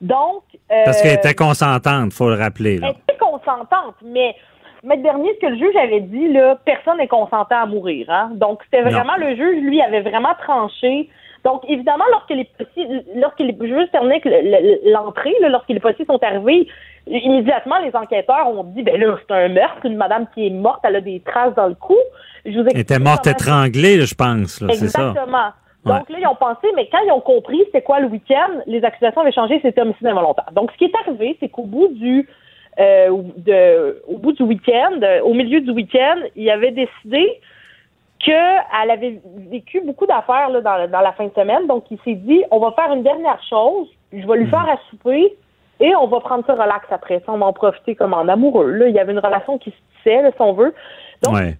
Donc, 0.00 0.42
euh, 0.72 0.84
Parce 0.86 1.02
qu'elle 1.02 1.18
était 1.18 1.34
consentante, 1.34 2.12
faut 2.12 2.28
le 2.30 2.36
rappeler. 2.36 2.78
Là. 2.78 2.88
elle 2.88 2.96
était 3.14 3.18
consentante, 3.18 3.96
mais 4.02 4.34
Maître 4.84 5.02
Dernier, 5.02 5.30
ce 5.34 5.40
que 5.46 5.50
le 5.52 5.56
juge 5.56 5.76
avait 5.76 6.00
dit, 6.00 6.28
là, 6.32 6.56
personne 6.64 6.98
n'est 6.98 7.08
consentant 7.08 7.62
à 7.62 7.66
mourir. 7.66 8.06
Hein? 8.10 8.30
Donc, 8.34 8.60
c'était 8.64 8.82
Non. 8.84 8.90
vraiment 8.90 9.16
le 9.16 9.34
juge, 9.36 9.62
lui, 9.62 9.80
avait 9.82 10.02
vraiment 10.02 10.34
tranché. 10.42 11.08
Donc, 11.44 11.62
évidemment, 11.68 12.04
lorsque 12.10 12.30
les 12.30 12.44
policiers, 12.44 13.04
lorsque 13.16 13.40
les, 13.40 13.52
le- 13.52 14.30
le- 14.84 14.92
l'entrée, 14.92 15.34
lorsque 15.48 15.68
les 15.68 15.80
policiers 15.80 16.04
sont 16.04 16.22
arrivés, 16.22 16.66
immédiatement, 17.06 17.78
les 17.78 17.94
enquêteurs 17.94 18.48
ont 18.48 18.64
dit, 18.64 18.82
ben 18.82 19.00
là, 19.00 19.16
c'est 19.26 19.34
un 19.34 19.48
meurtre, 19.48 19.84
une 19.84 19.96
madame 19.96 20.26
qui 20.34 20.46
est 20.46 20.50
morte, 20.50 20.80
elle 20.84 20.96
a 20.96 21.00
des 21.00 21.20
traces 21.20 21.54
dans 21.54 21.68
le 21.68 21.74
cou. 21.74 21.96
Je 22.44 22.58
vous 22.58 22.66
Elle 22.72 22.78
était 22.80 22.98
morte 22.98 23.26
étranglée, 23.26 24.00
je 24.02 24.14
pense. 24.14 24.60
là, 24.60 24.68
C'est 24.74 24.88
ça. 24.88 25.08
Exactement. 25.10 25.48
Donc 25.84 26.08
là, 26.10 26.18
ils 26.20 26.26
ont 26.26 26.34
pensé, 26.34 26.66
mais 26.76 26.88
quand 26.90 26.98
ils 27.06 27.12
ont 27.12 27.20
compris 27.20 27.62
c'est 27.72 27.82
quoi 27.82 28.00
le 28.00 28.08
week-end, 28.08 28.50
les 28.66 28.84
accusations 28.84 29.22
avaient 29.22 29.32
changé, 29.32 29.58
c'était 29.62 29.80
homicide 29.80 30.06
involontaire. 30.06 30.50
Donc, 30.52 30.70
ce 30.72 30.76
qui 30.76 30.84
est 30.84 30.94
arrivé, 31.06 31.36
c'est 31.40 31.48
qu'au 31.48 31.62
bout 31.64 31.88
du 31.88 32.28
euh, 32.78 33.22
de, 33.36 34.02
au 34.06 34.18
bout 34.18 34.32
du 34.32 34.42
week-end, 34.42 35.00
euh, 35.02 35.20
au 35.22 35.34
milieu 35.34 35.60
du 35.60 35.70
week-end, 35.72 36.18
il 36.36 36.48
avait 36.50 36.70
décidé 36.70 37.40
qu'elle 38.20 38.90
avait 38.90 39.20
vécu 39.50 39.80
beaucoup 39.80 40.06
d'affaires 40.06 40.48
là, 40.50 40.60
dans, 40.60 40.90
dans 40.90 41.00
la 41.00 41.12
fin 41.12 41.26
de 41.26 41.32
semaine. 41.34 41.66
Donc, 41.66 41.84
il 41.90 41.98
s'est 42.04 42.14
dit, 42.14 42.44
on 42.50 42.58
va 42.58 42.72
faire 42.72 42.92
une 42.92 43.02
dernière 43.02 43.40
chose, 43.48 43.88
je 44.12 44.26
vais 44.26 44.36
lui 44.36 44.44
Mhm. 44.44 44.50
faire 44.50 44.68
à 44.68 44.76
souper 44.90 45.36
et 45.80 45.94
on 45.94 46.06
va 46.08 46.20
prendre 46.20 46.44
ça 46.46 46.54
relax 46.54 46.86
après. 46.90 47.20
Ça, 47.24 47.32
on 47.32 47.38
va 47.38 47.46
en 47.46 47.52
profiter 47.52 47.94
comme 47.94 48.12
en 48.14 48.26
amoureux. 48.28 48.70
Là. 48.72 48.88
Il 48.88 48.94
y 48.94 48.98
avait 48.98 49.12
une 49.12 49.18
relation 49.20 49.58
qui 49.58 49.70
se 49.70 49.76
tissait, 49.98 50.22
là, 50.22 50.30
si 50.32 50.40
on 50.42 50.52
veut. 50.52 50.74
Donc, 51.22 51.34
Ouais. 51.34 51.56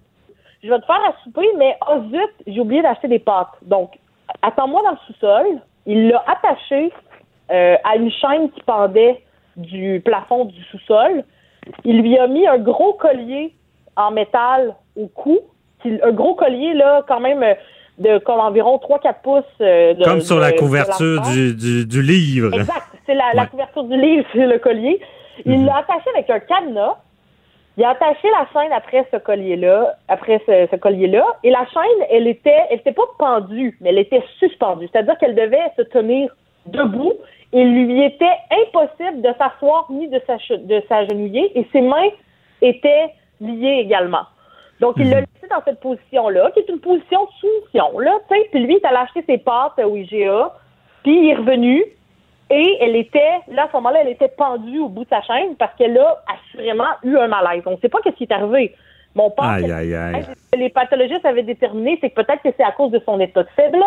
je 0.63 0.69
vais 0.69 0.79
te 0.79 0.85
faire 0.85 1.01
à 1.07 1.13
souper, 1.23 1.47
mais 1.57 1.77
oh 1.89 2.01
zut, 2.11 2.33
j'ai 2.47 2.59
oublié 2.59 2.81
d'acheter 2.81 3.07
des 3.07 3.19
pâtes. 3.19 3.47
Donc, 3.61 3.91
attends-moi 4.41 4.81
dans 4.83 4.91
le 4.91 4.97
sous-sol. 5.07 5.45
Il 5.85 6.09
l'a 6.09 6.23
attaché 6.27 6.91
euh, 7.51 7.77
à 7.83 7.95
une 7.95 8.11
chaîne 8.11 8.51
qui 8.51 8.61
pendait 8.63 9.21
du 9.59 10.01
plafond 10.03 10.45
du 10.45 10.61
sous-sol. 10.71 11.23
Il 11.85 12.01
lui 12.01 12.17
a 12.17 12.27
mis 12.27 12.47
un 12.47 12.57
gros 12.57 12.93
collier 12.93 13.53
en 13.95 14.11
métal 14.11 14.75
au 14.95 15.07
cou. 15.07 15.39
Un 15.85 16.11
gros 16.11 16.35
collier, 16.35 16.73
là, 16.73 17.03
quand 17.07 17.19
même, 17.19 17.43
euh, 17.43 17.53
de 17.99 18.17
comme 18.19 18.39
environ 18.39 18.77
3-4 18.77 19.21
pouces. 19.21 19.43
euh, 19.61 19.93
de- 19.93 20.03
Comme 20.03 20.21
sur 20.21 20.39
la 20.39 20.51
de- 20.51 20.57
couverture 20.57 21.21
du, 21.33 21.53
du, 21.55 21.85
du 21.85 22.01
livre. 22.01 22.53
Exact. 22.53 22.87
C'est 23.05 23.15
la, 23.15 23.45
couverture 23.47 23.83
du 23.83 23.97
livre, 23.99 24.25
c'est 24.33 24.45
le 24.47 24.59
collier. 24.59 24.99
Il 25.45 25.65
l'a 25.65 25.77
attaché 25.77 26.09
avec 26.13 26.29
un 26.29 26.39
cadenas. 26.39 26.95
Il 27.77 27.83
a 27.85 27.91
attaché 27.91 28.27
la 28.31 28.45
chaîne 28.51 28.73
après 28.73 29.07
ce 29.11 29.17
collier-là, 29.17 29.95
après 30.09 30.41
ce, 30.45 30.67
ce 30.69 30.75
collier-là. 30.75 31.25
Et 31.43 31.49
la 31.49 31.65
chaîne, 31.73 32.05
elle 32.09 32.27
était, 32.27 32.53
elle 32.69 32.79
était 32.79 32.91
pas 32.91 33.03
pendue, 33.17 33.77
mais 33.79 33.89
elle 33.89 33.99
était 33.99 34.23
suspendue. 34.37 34.89
C'est-à-dire 34.91 35.17
qu'elle 35.17 35.35
devait 35.35 35.71
se 35.77 35.83
tenir 35.83 36.29
debout. 36.65 37.13
Il 37.51 37.85
lui 37.85 38.03
était 38.03 38.25
impossible 38.51 39.21
de 39.21 39.33
s'asseoir 39.37 39.87
ni 39.89 40.07
de 40.07 40.21
s'agenouiller. 40.87 41.57
Et 41.57 41.67
ses 41.71 41.81
mains 41.81 42.09
étaient 42.61 43.13
liées 43.41 43.81
également. 43.83 44.25
Donc, 44.79 44.95
il 44.97 45.09
l'a 45.09 45.21
laissé 45.21 45.47
dans 45.49 45.61
cette 45.65 45.79
position-là, 45.81 46.51
qui 46.51 46.59
est 46.59 46.69
une 46.69 46.79
position 46.79 47.25
de 47.25 47.29
soumission, 47.39 47.99
là, 47.99 48.17
tu 48.29 48.35
sais. 48.35 48.47
Puis 48.51 48.61
lui, 48.61 48.75
il 48.75 48.77
est 48.77 48.85
allé 48.85 48.97
acheter 48.97 49.23
ses 49.27 49.37
pâtes 49.37 49.77
au 49.79 49.95
IGA, 49.95 50.53
puis 51.03 51.19
il 51.19 51.29
est 51.31 51.35
revenu, 51.35 51.83
et 52.49 52.77
elle 52.79 52.95
était, 52.95 53.39
là, 53.49 53.63
à 53.63 53.67
ce 53.67 53.73
moment-là, 53.73 54.01
elle 54.01 54.09
était 54.09 54.29
pendue 54.29 54.79
au 54.79 54.87
bout 54.87 55.03
de 55.03 55.09
sa 55.09 55.21
chaîne 55.21 55.55
parce 55.55 55.75
qu'elle 55.75 55.97
a 55.97 56.23
assurément 56.33 56.85
eu 57.03 57.17
un 57.17 57.27
malaise. 57.27 57.63
On 57.65 57.71
ne 57.71 57.77
sait 57.77 57.89
pas 57.89 57.99
ce 58.03 58.09
qui 58.09 58.23
est 58.23 58.31
arrivé. 58.31 58.73
Mon 59.15 59.29
père, 59.31 59.45
Aïe, 59.45 59.71
aïe, 59.71 59.93
aïe. 59.93 60.25
les 60.55 60.69
pathologistes 60.69 61.25
avaient 61.25 61.43
déterminé, 61.43 61.97
c'est 61.99 62.09
que 62.11 62.21
peut-être 62.21 62.41
que 62.41 62.49
c'est 62.55 62.63
à 62.63 62.71
cause 62.71 62.91
de 62.91 63.01
son 63.05 63.19
état 63.19 63.43
de 63.43 63.49
faiblesse. 63.55 63.83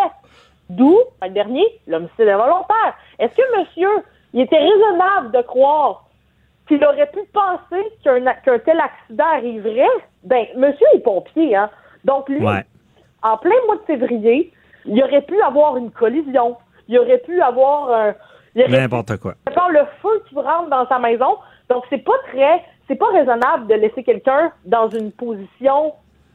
D'où, 0.76 0.98
le 1.22 1.28
dernier, 1.30 1.64
l'homicide 1.86 2.28
involontaire. 2.28 2.94
Est-ce 3.18 3.34
que 3.36 3.58
monsieur, 3.60 3.90
il 4.32 4.40
était 4.42 4.58
raisonnable 4.58 5.30
de 5.32 5.42
croire 5.42 6.04
qu'il 6.66 6.82
aurait 6.84 7.10
pu 7.10 7.20
penser 7.32 7.82
qu'un 8.02 8.58
tel 8.60 8.80
accident 8.80 9.24
arriverait? 9.34 9.86
Ben, 10.24 10.46
monsieur 10.56 10.86
est 10.94 11.00
pompier, 11.00 11.54
hein. 11.56 11.68
Donc, 12.04 12.28
lui, 12.28 12.44
Ouais. 12.44 12.64
en 13.22 13.36
plein 13.36 13.54
mois 13.66 13.76
de 13.76 13.82
février, 13.82 14.52
il 14.86 15.02
aurait 15.02 15.22
pu 15.22 15.40
avoir 15.42 15.76
une 15.76 15.90
collision. 15.90 16.56
Il 16.88 16.98
aurait 16.98 17.18
pu 17.18 17.40
avoir 17.42 17.90
un. 17.92 18.14
N'importe 18.54 19.16
quoi. 19.18 19.34
avoir 19.46 19.70
le 19.70 19.80
feu 20.00 20.22
qui 20.28 20.34
rentre 20.34 20.68
dans 20.70 20.86
sa 20.88 20.98
maison. 20.98 21.36
Donc, 21.68 21.84
c'est 21.90 22.04
pas 22.04 22.18
très. 22.32 22.62
C'est 22.88 22.96
pas 22.96 23.08
raisonnable 23.12 23.66
de 23.68 23.74
laisser 23.74 24.02
quelqu'un 24.02 24.52
dans 24.64 24.88
une 24.90 25.12
position 25.12 25.94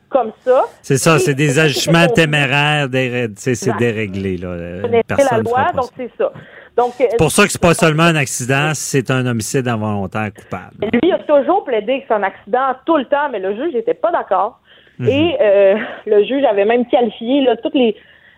comme 0.10 0.32
ça. 0.44 0.64
C'est 0.82 0.98
ça, 0.98 1.20
c'est 1.20 1.34
des 1.34 1.60
agissements 1.60 2.08
téméraires, 2.08 2.88
c'est 3.36 3.78
déréglé. 3.78 4.38
Là. 4.38 4.48
Euh, 4.48 5.02
Personne 5.08 5.28
la 5.32 5.44
loi, 5.44 5.72
donc 5.76 5.90
c'est 5.96 6.12
ça. 6.18 6.32
Euh, 6.80 6.84
C'est 6.98 7.18
pour 7.18 7.32
ça 7.32 7.46
que 7.46 7.52
c'est 7.52 7.62
pas 7.62 7.74
seulement 7.74 8.04
un 8.04 8.16
accident, 8.16 8.72
c'est 8.74 9.10
un 9.10 9.26
homicide 9.26 9.68
involontaire 9.68 10.30
coupable. 10.34 10.88
Lui 10.94 11.12
a 11.12 11.20
toujours 11.20 11.64
plaidé 11.64 12.02
que 12.02 12.06
c'est 12.08 12.14
un 12.14 12.24
accident 12.24 12.76
tout 12.86 12.98
le 12.98 13.06
temps, 13.06 13.30
mais 13.32 13.40
le 13.40 13.56
juge 13.56 13.74
n'était 13.74 13.94
pas 13.96 14.12
d'accord. 14.12 14.60
Mhm. 15.00 15.08
Et 15.08 15.38
euh, 15.42 15.76
le 16.06 16.24
juge 16.24 16.44
avait 16.44 16.66
même 16.66 16.86
qualifié 16.88 17.42
là, 17.42 17.56
tous 17.58 17.72
les, 17.74 17.96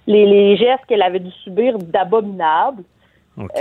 les, 0.08 0.26
les 0.26 0.58
gestes 0.58 0.86
qu'elle 0.88 1.02
avait 1.02 1.20
dû 1.20 1.32
subir 1.44 1.78
d'abominables, 1.78 2.84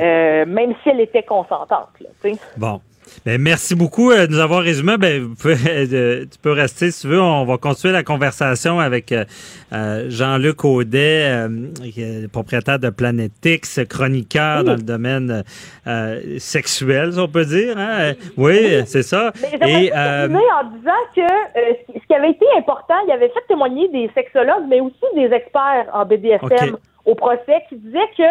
euh, 0.00 0.46
même 0.46 0.74
si 0.82 0.90
elle 0.90 1.00
était 1.00 1.22
consentante. 1.22 1.90
Là. 2.00 2.30
Bon. 2.56 2.80
Ben, 3.24 3.40
merci 3.40 3.74
beaucoup 3.74 4.10
euh, 4.10 4.26
de 4.26 4.32
nous 4.32 4.38
avoir 4.38 4.62
résumé. 4.62 4.96
Ben, 4.96 5.22
vous 5.22 5.34
pouvez, 5.34 5.54
euh, 5.92 6.24
tu 6.30 6.38
peux 6.40 6.52
rester 6.52 6.90
si 6.90 7.02
tu 7.02 7.08
veux. 7.08 7.20
On 7.20 7.44
va 7.44 7.58
continuer 7.58 7.92
la 7.92 8.02
conversation 8.02 8.80
avec 8.80 9.12
euh, 9.12 9.24
euh, 9.72 10.06
Jean-Luc 10.08 10.64
Audet, 10.64 11.24
euh, 11.26 12.28
propriétaire 12.32 12.78
de 12.78 12.90
Planète 12.90 13.32
X, 13.44 13.80
chroniqueur 13.88 14.64
dans 14.64 14.74
le 14.74 14.82
domaine 14.82 15.44
euh, 15.86 16.38
sexuel, 16.38 17.12
si 17.12 17.18
on 17.18 17.28
peut 17.28 17.44
dire. 17.44 17.76
Hein? 17.78 18.14
Oui, 18.36 18.82
c'est 18.86 19.02
ça. 19.02 19.32
Mais 19.60 19.86
Et 19.86 19.92
en 19.92 20.28
disant 20.76 20.92
que 21.14 21.20
euh, 21.20 21.74
ce 21.88 22.06
qui 22.06 22.14
avait 22.14 22.30
été 22.30 22.46
important, 22.56 22.94
il 23.06 23.12
avait 23.12 23.28
fait 23.28 23.46
témoigner 23.48 23.88
des 23.88 24.10
sexologues, 24.14 24.64
mais 24.68 24.80
aussi 24.80 24.96
des 25.14 25.32
experts 25.32 25.86
en 25.92 26.04
BDSM 26.04 26.76
au 27.04 27.14
procès 27.14 27.62
qui 27.68 27.76
disaient 27.76 27.98
que 28.16 28.22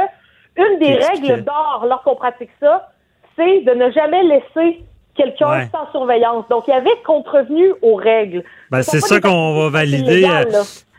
une 0.57 0.79
des 0.79 0.95
règles 0.95 1.43
d'or 1.43 1.85
lorsqu'on 1.87 2.15
pratique 2.15 2.49
ça, 2.59 2.89
c'est 3.37 3.61
de 3.61 3.71
ne 3.73 3.89
jamais 3.91 4.23
laisser 4.23 4.81
quelqu'un 5.15 5.49
Ouais. 5.49 5.69
sans 5.71 5.89
surveillance. 5.91 6.45
Donc, 6.49 6.65
il 6.67 6.71
y 6.71 6.73
avait 6.73 6.89
contrevenu 7.05 7.71
aux 7.81 7.95
règles. 7.95 8.43
Ben, 8.69 8.83
Ce 8.83 8.91
c'est 8.91 8.99
ça 8.99 9.19
qu'on 9.21 9.55
va 9.55 9.69
valider. 9.69 10.19
illégales, 10.19 10.49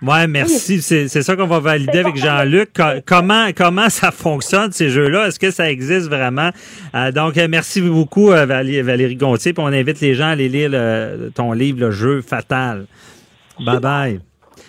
Ouais, 0.00 0.28
merci. 0.28 0.80
C'est 0.80 1.08
c'est 1.08 1.22
ça 1.22 1.34
qu'on 1.34 1.48
va 1.48 1.58
valider 1.58 1.98
avec 1.98 2.16
Jean-Luc. 2.16 2.72
Co- 2.72 3.00
comment 3.04 3.46
comment 3.56 3.88
ça 3.88 4.12
fonctionne 4.12 4.70
ces 4.70 4.90
jeux-là? 4.90 5.26
Est-ce 5.26 5.40
que 5.40 5.50
ça 5.50 5.68
existe 5.68 6.08
vraiment? 6.08 6.50
Euh, 6.94 7.10
Donc 7.10 7.36
euh, 7.36 7.48
merci 7.50 7.80
beaucoup 7.80 8.30
euh, 8.30 8.46
Valérie, 8.46 8.82
Valérie 8.82 9.16
Gontier. 9.16 9.52
Puis 9.52 9.60
on 9.64 9.66
invite 9.72 10.00
les 10.00 10.14
gens 10.14 10.26
à 10.26 10.30
aller 10.30 10.48
lire 10.48 10.70
le- 10.70 11.32
ton 11.34 11.50
livre, 11.50 11.80
le 11.80 11.90
jeu 11.90 12.22
fatal. 12.22 12.86
Bye 13.58 13.80
bye. 13.80 14.20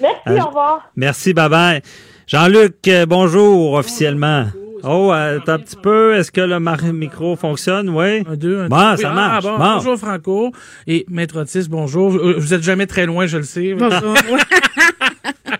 Merci, 0.01 0.19
Euh, 0.29 0.39
au 0.41 0.47
revoir. 0.47 0.89
Merci, 0.95 1.33
bye 1.35 1.47
bye. 1.49 1.81
Jean-Luc, 2.25 2.89
bonjour 3.07 3.73
officiellement. 3.73 4.45
Oh, 4.83 5.11
euh, 5.11 5.37
attends 5.39 5.53
un 5.53 5.59
petit 5.59 5.75
peu. 5.75 6.15
Est-ce 6.15 6.31
que 6.31 6.41
le 6.41 6.59
micro 6.93 7.35
fonctionne? 7.35 7.89
Oui. 7.89 8.23
Un, 8.27 8.35
deux, 8.35 8.59
un, 8.61 8.67
Bon, 8.69 8.91
deux. 8.91 8.97
ça 9.01 9.11
marche. 9.11 9.45
ah, 9.47 9.51
bon, 9.51 9.57
Bon. 9.57 9.73
Bonjour 9.75 9.97
Franco 9.97 10.51
et 10.87 11.05
Maître 11.09 11.41
Otis, 11.41 11.67
bonjour. 11.69 12.15
Euh, 12.15 12.35
Vous 12.37 12.53
êtes 12.53 12.63
jamais 12.63 12.87
très 12.87 13.05
loin, 13.05 13.25
je 13.27 13.37
le 13.37 13.43
sais. 13.43 13.73
Bonjour. 13.73 14.15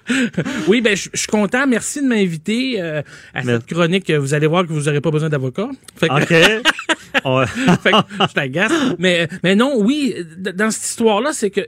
oui, 0.67 0.81
ben 0.81 0.95
je 0.95 1.09
suis 1.13 1.27
content. 1.27 1.67
Merci 1.67 2.01
de 2.01 2.07
m'inviter 2.07 2.81
euh, 2.81 3.01
à 3.33 3.43
cette 3.43 3.65
chronique. 3.65 4.09
Vous 4.11 4.33
allez 4.33 4.47
voir 4.47 4.63
que 4.65 4.73
vous 4.73 4.83
n'aurez 4.83 5.01
pas 5.01 5.11
besoin 5.11 5.29
d'avocat. 5.29 5.69
OK. 6.01 6.33
On- 7.25 7.45
fait 7.81 7.91
que 7.91 7.97
je 8.27 8.33
t'agace. 8.33 8.71
Mais, 8.97 9.27
mais 9.43 9.55
non, 9.55 9.73
oui, 9.77 10.15
dans 10.37 10.71
cette 10.71 10.83
histoire-là, 10.85 11.31
c'est 11.33 11.49
que 11.49 11.61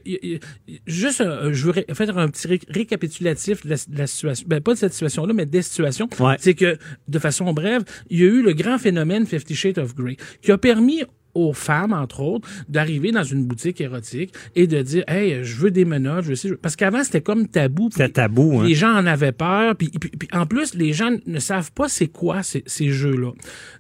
juste, 0.86 1.24
je 1.52 1.66
veux 1.72 1.74
faire 1.94 2.18
un 2.18 2.28
petit 2.30 2.48
ré- 2.48 2.60
récapitulatif 2.70 3.64
de 3.66 3.70
la, 3.72 3.76
de 3.88 3.98
la 3.98 4.08
situation. 4.08 4.46
Ben, 4.48 4.62
pas 4.62 4.74
de 4.74 4.80
cette 4.80 4.94
situation-là, 4.94 5.34
mais 5.34 5.46
des 5.46 5.62
situations. 5.62 6.08
Ouais. 6.20 6.36
C'est 6.40 6.54
que, 6.54 6.78
de 7.08 7.20
façon 7.20 7.52
brève, 7.54 7.84
il 8.10 8.20
y 8.20 8.24
a 8.24 8.28
eu 8.28 8.42
le 8.42 8.54
grand 8.54 8.78
phénomène 8.78 9.26
Fifty 9.26 9.56
Shades 9.56 9.78
of 9.80 9.96
Grey 9.96 10.18
qui 10.42 10.52
a 10.52 10.58
permis 10.58 11.04
aux 11.34 11.54
femmes, 11.54 11.94
entre 11.94 12.20
autres, 12.22 12.48
d'arriver 12.70 13.12
dans 13.12 13.24
une 13.24 13.46
boutique 13.46 13.82
érotique 13.82 14.34
et 14.56 14.68
de 14.68 14.82
dire, 14.82 15.04
hey, 15.08 15.44
je 15.44 15.56
veux 15.58 15.72
des 15.72 15.86
menottes, 15.86 16.24
je 16.26 16.30
veux 16.30 16.36
ci, 16.36 16.48
je 16.48 16.54
veux- 16.54 16.60
parce 16.60 16.76
qu'avant 16.76 17.04
c'était 17.04 17.22
comme 17.22 17.48
tabou. 17.48 17.90
C'était 17.92 18.10
tabou, 18.10 18.60
hein. 18.60 18.66
Les 18.68 18.76
gens 18.76 18.92
en 18.94 19.06
avaient 19.06 19.32
peur, 19.32 19.76
puis, 19.76 19.90
puis- 19.90 20.10
puis 20.12 20.28
en 20.34 20.46
plus 20.46 20.74
les 20.76 20.94
gens 20.94 21.12
ne 21.26 21.40
savent 21.40 21.72
pas 21.72 21.88
c'est 21.90 22.08
quoi 22.08 22.44
ces, 22.44 22.64
ces 22.66 22.90
jeux-là. 22.90 23.32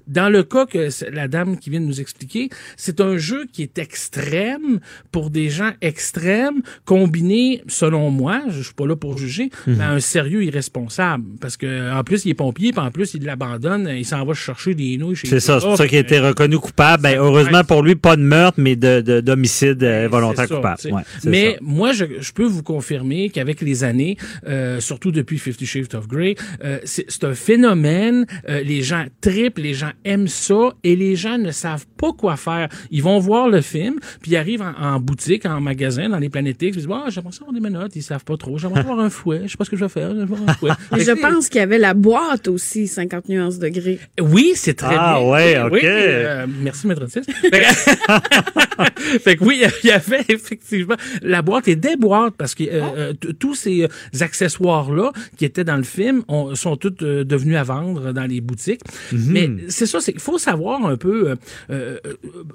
Dans 0.07 0.29
le 0.29 0.43
cas 0.43 0.65
que 0.65 0.89
la 1.13 1.27
dame 1.27 1.57
qui 1.57 1.69
vient 1.69 1.79
de 1.81 1.85
nous 1.85 2.01
expliquer, 2.01 2.49
c'est 2.75 2.99
un 3.01 3.17
jeu 3.17 3.45
qui 3.51 3.61
est 3.63 3.77
extrême 3.77 4.79
pour 5.11 5.29
des 5.29 5.49
gens 5.49 5.71
extrêmes, 5.81 6.61
combiné, 6.85 7.63
selon 7.67 8.11
moi, 8.11 8.41
je 8.49 8.61
suis 8.61 8.73
pas 8.73 8.85
là 8.85 8.95
pour 8.95 9.17
juger, 9.17 9.49
mais 9.67 9.83
à 9.83 9.91
un 9.91 9.99
sérieux 9.99 10.43
irresponsable, 10.43 11.23
parce 11.39 11.55
que 11.57 11.93
en 11.93 12.03
plus 12.03 12.25
il 12.25 12.31
est 12.31 12.35
pompier, 12.35 12.71
puis 12.71 12.81
en 12.81 12.91
plus 12.91 13.13
il 13.13 13.23
l'abandonne, 13.23 13.89
il 13.95 14.05
s'en 14.05 14.25
va 14.25 14.33
chercher 14.33 14.75
des 14.75 14.97
nouilles 14.97 15.15
chez 15.15 15.27
C'est 15.27 15.39
ça, 15.39 15.59
c'est 15.59 15.75
ça 15.75 15.87
qu'il 15.87 15.97
a 15.97 16.01
été 16.01 16.19
reconnu 16.19 16.57
coupable. 16.57 17.03
Ben, 17.03 17.19
heureusement 17.41 17.63
pour 17.63 17.83
lui, 17.83 17.95
pas 17.95 18.15
de 18.15 18.21
meurtre, 18.21 18.59
mais 18.61 18.75
de 18.75 19.01
de- 19.01 19.21
d'homicide 19.21 19.83
euh, 19.83 20.07
volontaire 20.09 20.47
ça, 20.47 20.55
coupable. 20.55 20.77
Ouais, 20.91 21.01
Mais 21.25 21.51
ça. 21.53 21.57
moi, 21.61 21.91
je, 21.93 22.05
je 22.19 22.31
peux 22.31 22.45
vous 22.45 22.63
confirmer 22.63 23.29
qu'avec 23.29 23.61
les 23.61 23.83
années, 23.83 24.17
euh, 24.47 24.79
surtout 24.79 25.11
depuis 25.11 25.37
Fifty 25.37 25.65
Shades 25.65 25.93
of 25.95 26.07
Grey, 26.07 26.35
euh, 26.63 26.79
c'est 26.83 27.05
c'est 27.09 27.23
un 27.23 27.33
phénomène. 27.33 28.25
euh, 28.49 28.61
les 28.61 28.81
gens 28.81 29.05
tripent, 29.21 29.57
les 29.57 29.73
gens 29.73 29.91
aiment 30.05 30.27
ça, 30.27 30.73
et 30.83 30.95
les 30.95 31.15
gens 31.15 31.37
ne 31.37 31.51
savent 31.51 31.85
pas 31.97 32.11
quoi 32.13 32.35
faire. 32.37 32.69
Ils 32.91 33.03
vont 33.03 33.19
voir 33.19 33.49
le 33.49 33.61
film, 33.61 33.95
puis 34.21 34.31
ils 34.31 34.37
arrivent 34.37 34.61
en, 34.61 34.73
en 34.81 34.99
boutique, 34.99 35.45
en 35.45 35.61
magasin, 35.61 36.09
dans 36.09 36.19
les 36.19 36.29
Planètes 36.29 36.61
X, 36.61 36.75
ils 36.77 36.81
disent 36.81 36.89
ah, 36.91 37.05
j'aimerais 37.09 37.31
ça 37.31 37.39
avoir 37.41 37.53
des 37.53 37.59
menottes. 37.59 37.95
Ils 37.95 38.03
savent 38.03 38.23
pas 38.23 38.37
trop. 38.37 38.57
J'aimerais 38.57 38.79
avoir 38.81 38.99
un 38.99 39.09
fouet. 39.09 39.41
Je 39.45 39.51
sais 39.51 39.57
pas 39.57 39.65
ce 39.65 39.69
que 39.69 39.77
je 39.77 39.85
vais 39.85 39.89
faire. 39.89 40.09
Avoir 40.11 40.41
un 40.47 40.53
fouet. 40.53 40.71
Mais 40.91 40.99
Fait 40.99 41.05
je 41.05 41.11
pense 41.21 41.49
qu'il 41.49 41.59
y 41.59 41.63
avait 41.63 41.77
la 41.77 41.93
boîte 41.93 42.47
aussi, 42.47 42.87
50 42.87 43.29
nuances 43.29 43.59
degrés. 43.59 43.99
Oui, 44.19 44.51
c'est 44.55 44.73
très 44.73 44.95
Ah, 44.97 45.17
bien. 45.19 45.29
ouais, 45.29 45.57
Oui, 45.71 45.79
ok. 45.79 45.83
euh, 45.83 46.47
merci, 46.61 46.87
Maître 46.87 47.03
Otis. 47.03 47.21
Fait 49.23 49.35
que, 49.35 49.43
oui, 49.43 49.63
il 49.83 49.87
y 49.87 49.91
avait 49.91 50.23
effectivement 50.29 50.95
la 51.21 51.41
boîte 51.41 51.67
et 51.67 51.75
des 51.75 51.95
boîtes 51.95 52.33
parce 52.37 52.55
que 52.55 52.63
euh, 52.63 52.81
euh, 52.97 53.13
t- 53.13 53.33
tous 53.33 53.55
ces 53.55 53.83
euh, 53.83 53.87
accessoires-là 54.19 55.11
qui 55.37 55.45
étaient 55.45 55.63
dans 55.63 55.77
le 55.77 55.83
film 55.83 56.23
ont- 56.27 56.55
sont 56.55 56.75
tous 56.77 56.93
euh, 57.01 57.23
devenus 57.23 57.57
à 57.57 57.63
vendre 57.63 58.11
dans 58.13 58.25
les 58.25 58.41
boutiques. 58.41 58.81
Mhm. 59.11 59.25
Mais 59.31 59.49
c'est 59.69 59.85
ça, 59.85 59.99
c'est 59.99 60.11
qu'il 60.13 60.21
faut 60.21 60.37
savoir 60.37 60.85
un 60.85 60.97
peu 60.97 61.29
euh, 61.31 61.35
euh, 61.71 61.97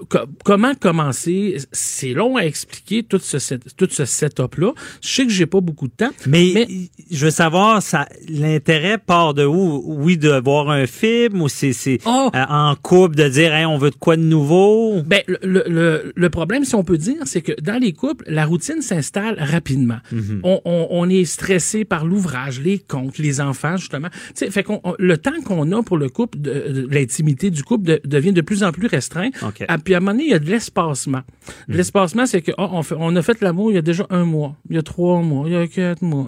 co- 0.08 0.26
comment 0.44 0.74
commencer. 0.74 1.56
C'est 1.72 2.12
long 2.12 2.36
à 2.36 2.42
expliquer 2.44 3.02
tout 3.02 3.18
ce, 3.22 3.38
set- 3.38 3.76
tout 3.76 3.88
ce 3.90 4.04
setup-là. 4.04 4.72
Je 5.02 5.08
sais 5.08 5.26
que 5.26 5.32
j'ai 5.32 5.46
pas 5.46 5.60
beaucoup 5.60 5.88
de 5.88 5.92
temps. 5.92 6.10
Mais, 6.26 6.66
je 7.10 7.24
veux 7.26 7.30
savoir, 7.30 7.82
ça, 7.82 8.06
l'intérêt 8.28 8.98
part 8.98 9.34
de 9.34 9.44
où? 9.44 9.82
Oui, 9.86 10.16
de 10.16 10.40
voir 10.44 10.70
un 10.70 10.86
film 10.86 11.42
ou 11.42 11.48
c'est, 11.48 11.72
c'est 11.72 11.98
Oh! 12.06 12.30
euh, 12.34 12.44
en 12.48 12.74
couple 12.80 13.16
de 13.16 13.28
dire, 13.28 13.54
Hey, 13.54 13.66
on 13.66 13.78
veut 13.78 13.90
de 13.90 13.96
quoi 13.96 14.16
de 14.16 14.22
nouveau? 14.22 14.65
Ben, 15.06 15.20
le, 15.26 15.38
le, 15.66 16.12
le, 16.14 16.30
problème, 16.30 16.64
si 16.64 16.74
on 16.74 16.84
peut 16.84 16.98
dire, 16.98 17.16
c'est 17.24 17.40
que 17.42 17.52
dans 17.60 17.80
les 17.80 17.92
couples, 17.92 18.24
la 18.28 18.44
routine 18.44 18.80
s'installe 18.82 19.36
rapidement. 19.38 19.98
Mhm. 20.12 20.40
on, 20.44 20.60
on, 20.64 20.86
on 20.90 21.08
est 21.08 21.24
stressé 21.24 21.84
par 21.84 22.04
l'ouvrage, 22.04 22.60
les 22.60 22.78
comptes, 22.78 23.18
les 23.18 23.40
enfants, 23.40 23.76
justement. 23.76 24.08
Tu 24.10 24.16
sais, 24.34 24.50
fait 24.50 24.62
qu'on, 24.62 24.80
on- 24.84 24.94
le 24.98 25.16
temps 25.18 25.40
qu'on 25.44 25.70
a 25.72 25.82
pour 25.82 25.96
le 25.98 26.08
couple, 26.08 26.38
de, 26.40 26.52
de 26.52 26.88
l'intimité 26.94 27.50
du 27.50 27.62
couple 27.62 27.84
de- 27.86 28.00
devient 28.04 28.32
de 28.32 28.40
plus 28.40 28.62
en 28.62 28.72
plus 28.72 28.86
restreint. 28.86 29.30
OK. 29.42 29.64
Ah, 29.68 29.78
puis 29.78 29.94
à 29.94 29.98
un 29.98 30.00
moment 30.00 30.12
donné, 30.12 30.24
il 30.24 30.30
y 30.30 30.34
a 30.34 30.38
de 30.38 30.50
l'espacement. 30.50 31.22
Mhm. 31.68 31.76
L'espacement, 31.76 32.26
c'est 32.26 32.42
que 32.42 32.52
oh, 32.58 32.68
on, 32.72 32.82
fait- 32.82 32.96
on 32.98 33.14
a 33.16 33.22
fait 33.22 33.40
l'amour 33.40 33.70
il 33.70 33.74
y 33.74 33.78
a 33.78 33.82
déjà 33.82 34.06
un 34.10 34.24
mois, 34.24 34.56
il 34.70 34.76
y 34.76 34.78
a 34.78 34.82
trois 34.82 35.20
mois, 35.22 35.46
il 35.48 35.52
y 35.52 35.56
a 35.56 35.66
quatre 35.66 36.02
mois. 36.02 36.26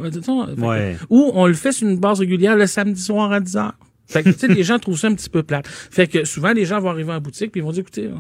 Ouais. 0.58 0.96
Ou 1.10 1.30
on 1.34 1.46
le 1.46 1.54
fait 1.54 1.72
sur 1.72 1.88
une 1.88 1.98
base 1.98 2.20
régulière 2.20 2.56
le 2.56 2.66
samedi 2.66 3.00
soir 3.00 3.32
à 3.32 3.40
10 3.40 3.56
heures. 3.56 3.74
Fait 4.08 4.22
que, 4.22 4.30
tu 4.30 4.38
sais, 4.38 4.48
les 4.48 4.62
gens 4.64 4.78
trouvent 4.78 4.98
ça 4.98 5.08
un 5.08 5.14
petit 5.14 5.28
peu 5.28 5.42
plate. 5.42 5.66
Fait 5.68 6.06
que 6.06 6.24
souvent, 6.24 6.52
les 6.52 6.64
gens 6.64 6.80
vont 6.80 6.88
arriver 6.90 7.12
en 7.12 7.20
boutique 7.20 7.52
puis 7.52 7.60
ils 7.60 7.64
vont 7.64 7.72
dire, 7.72 7.82
écoutez, 7.82 8.06
euh, 8.06 8.14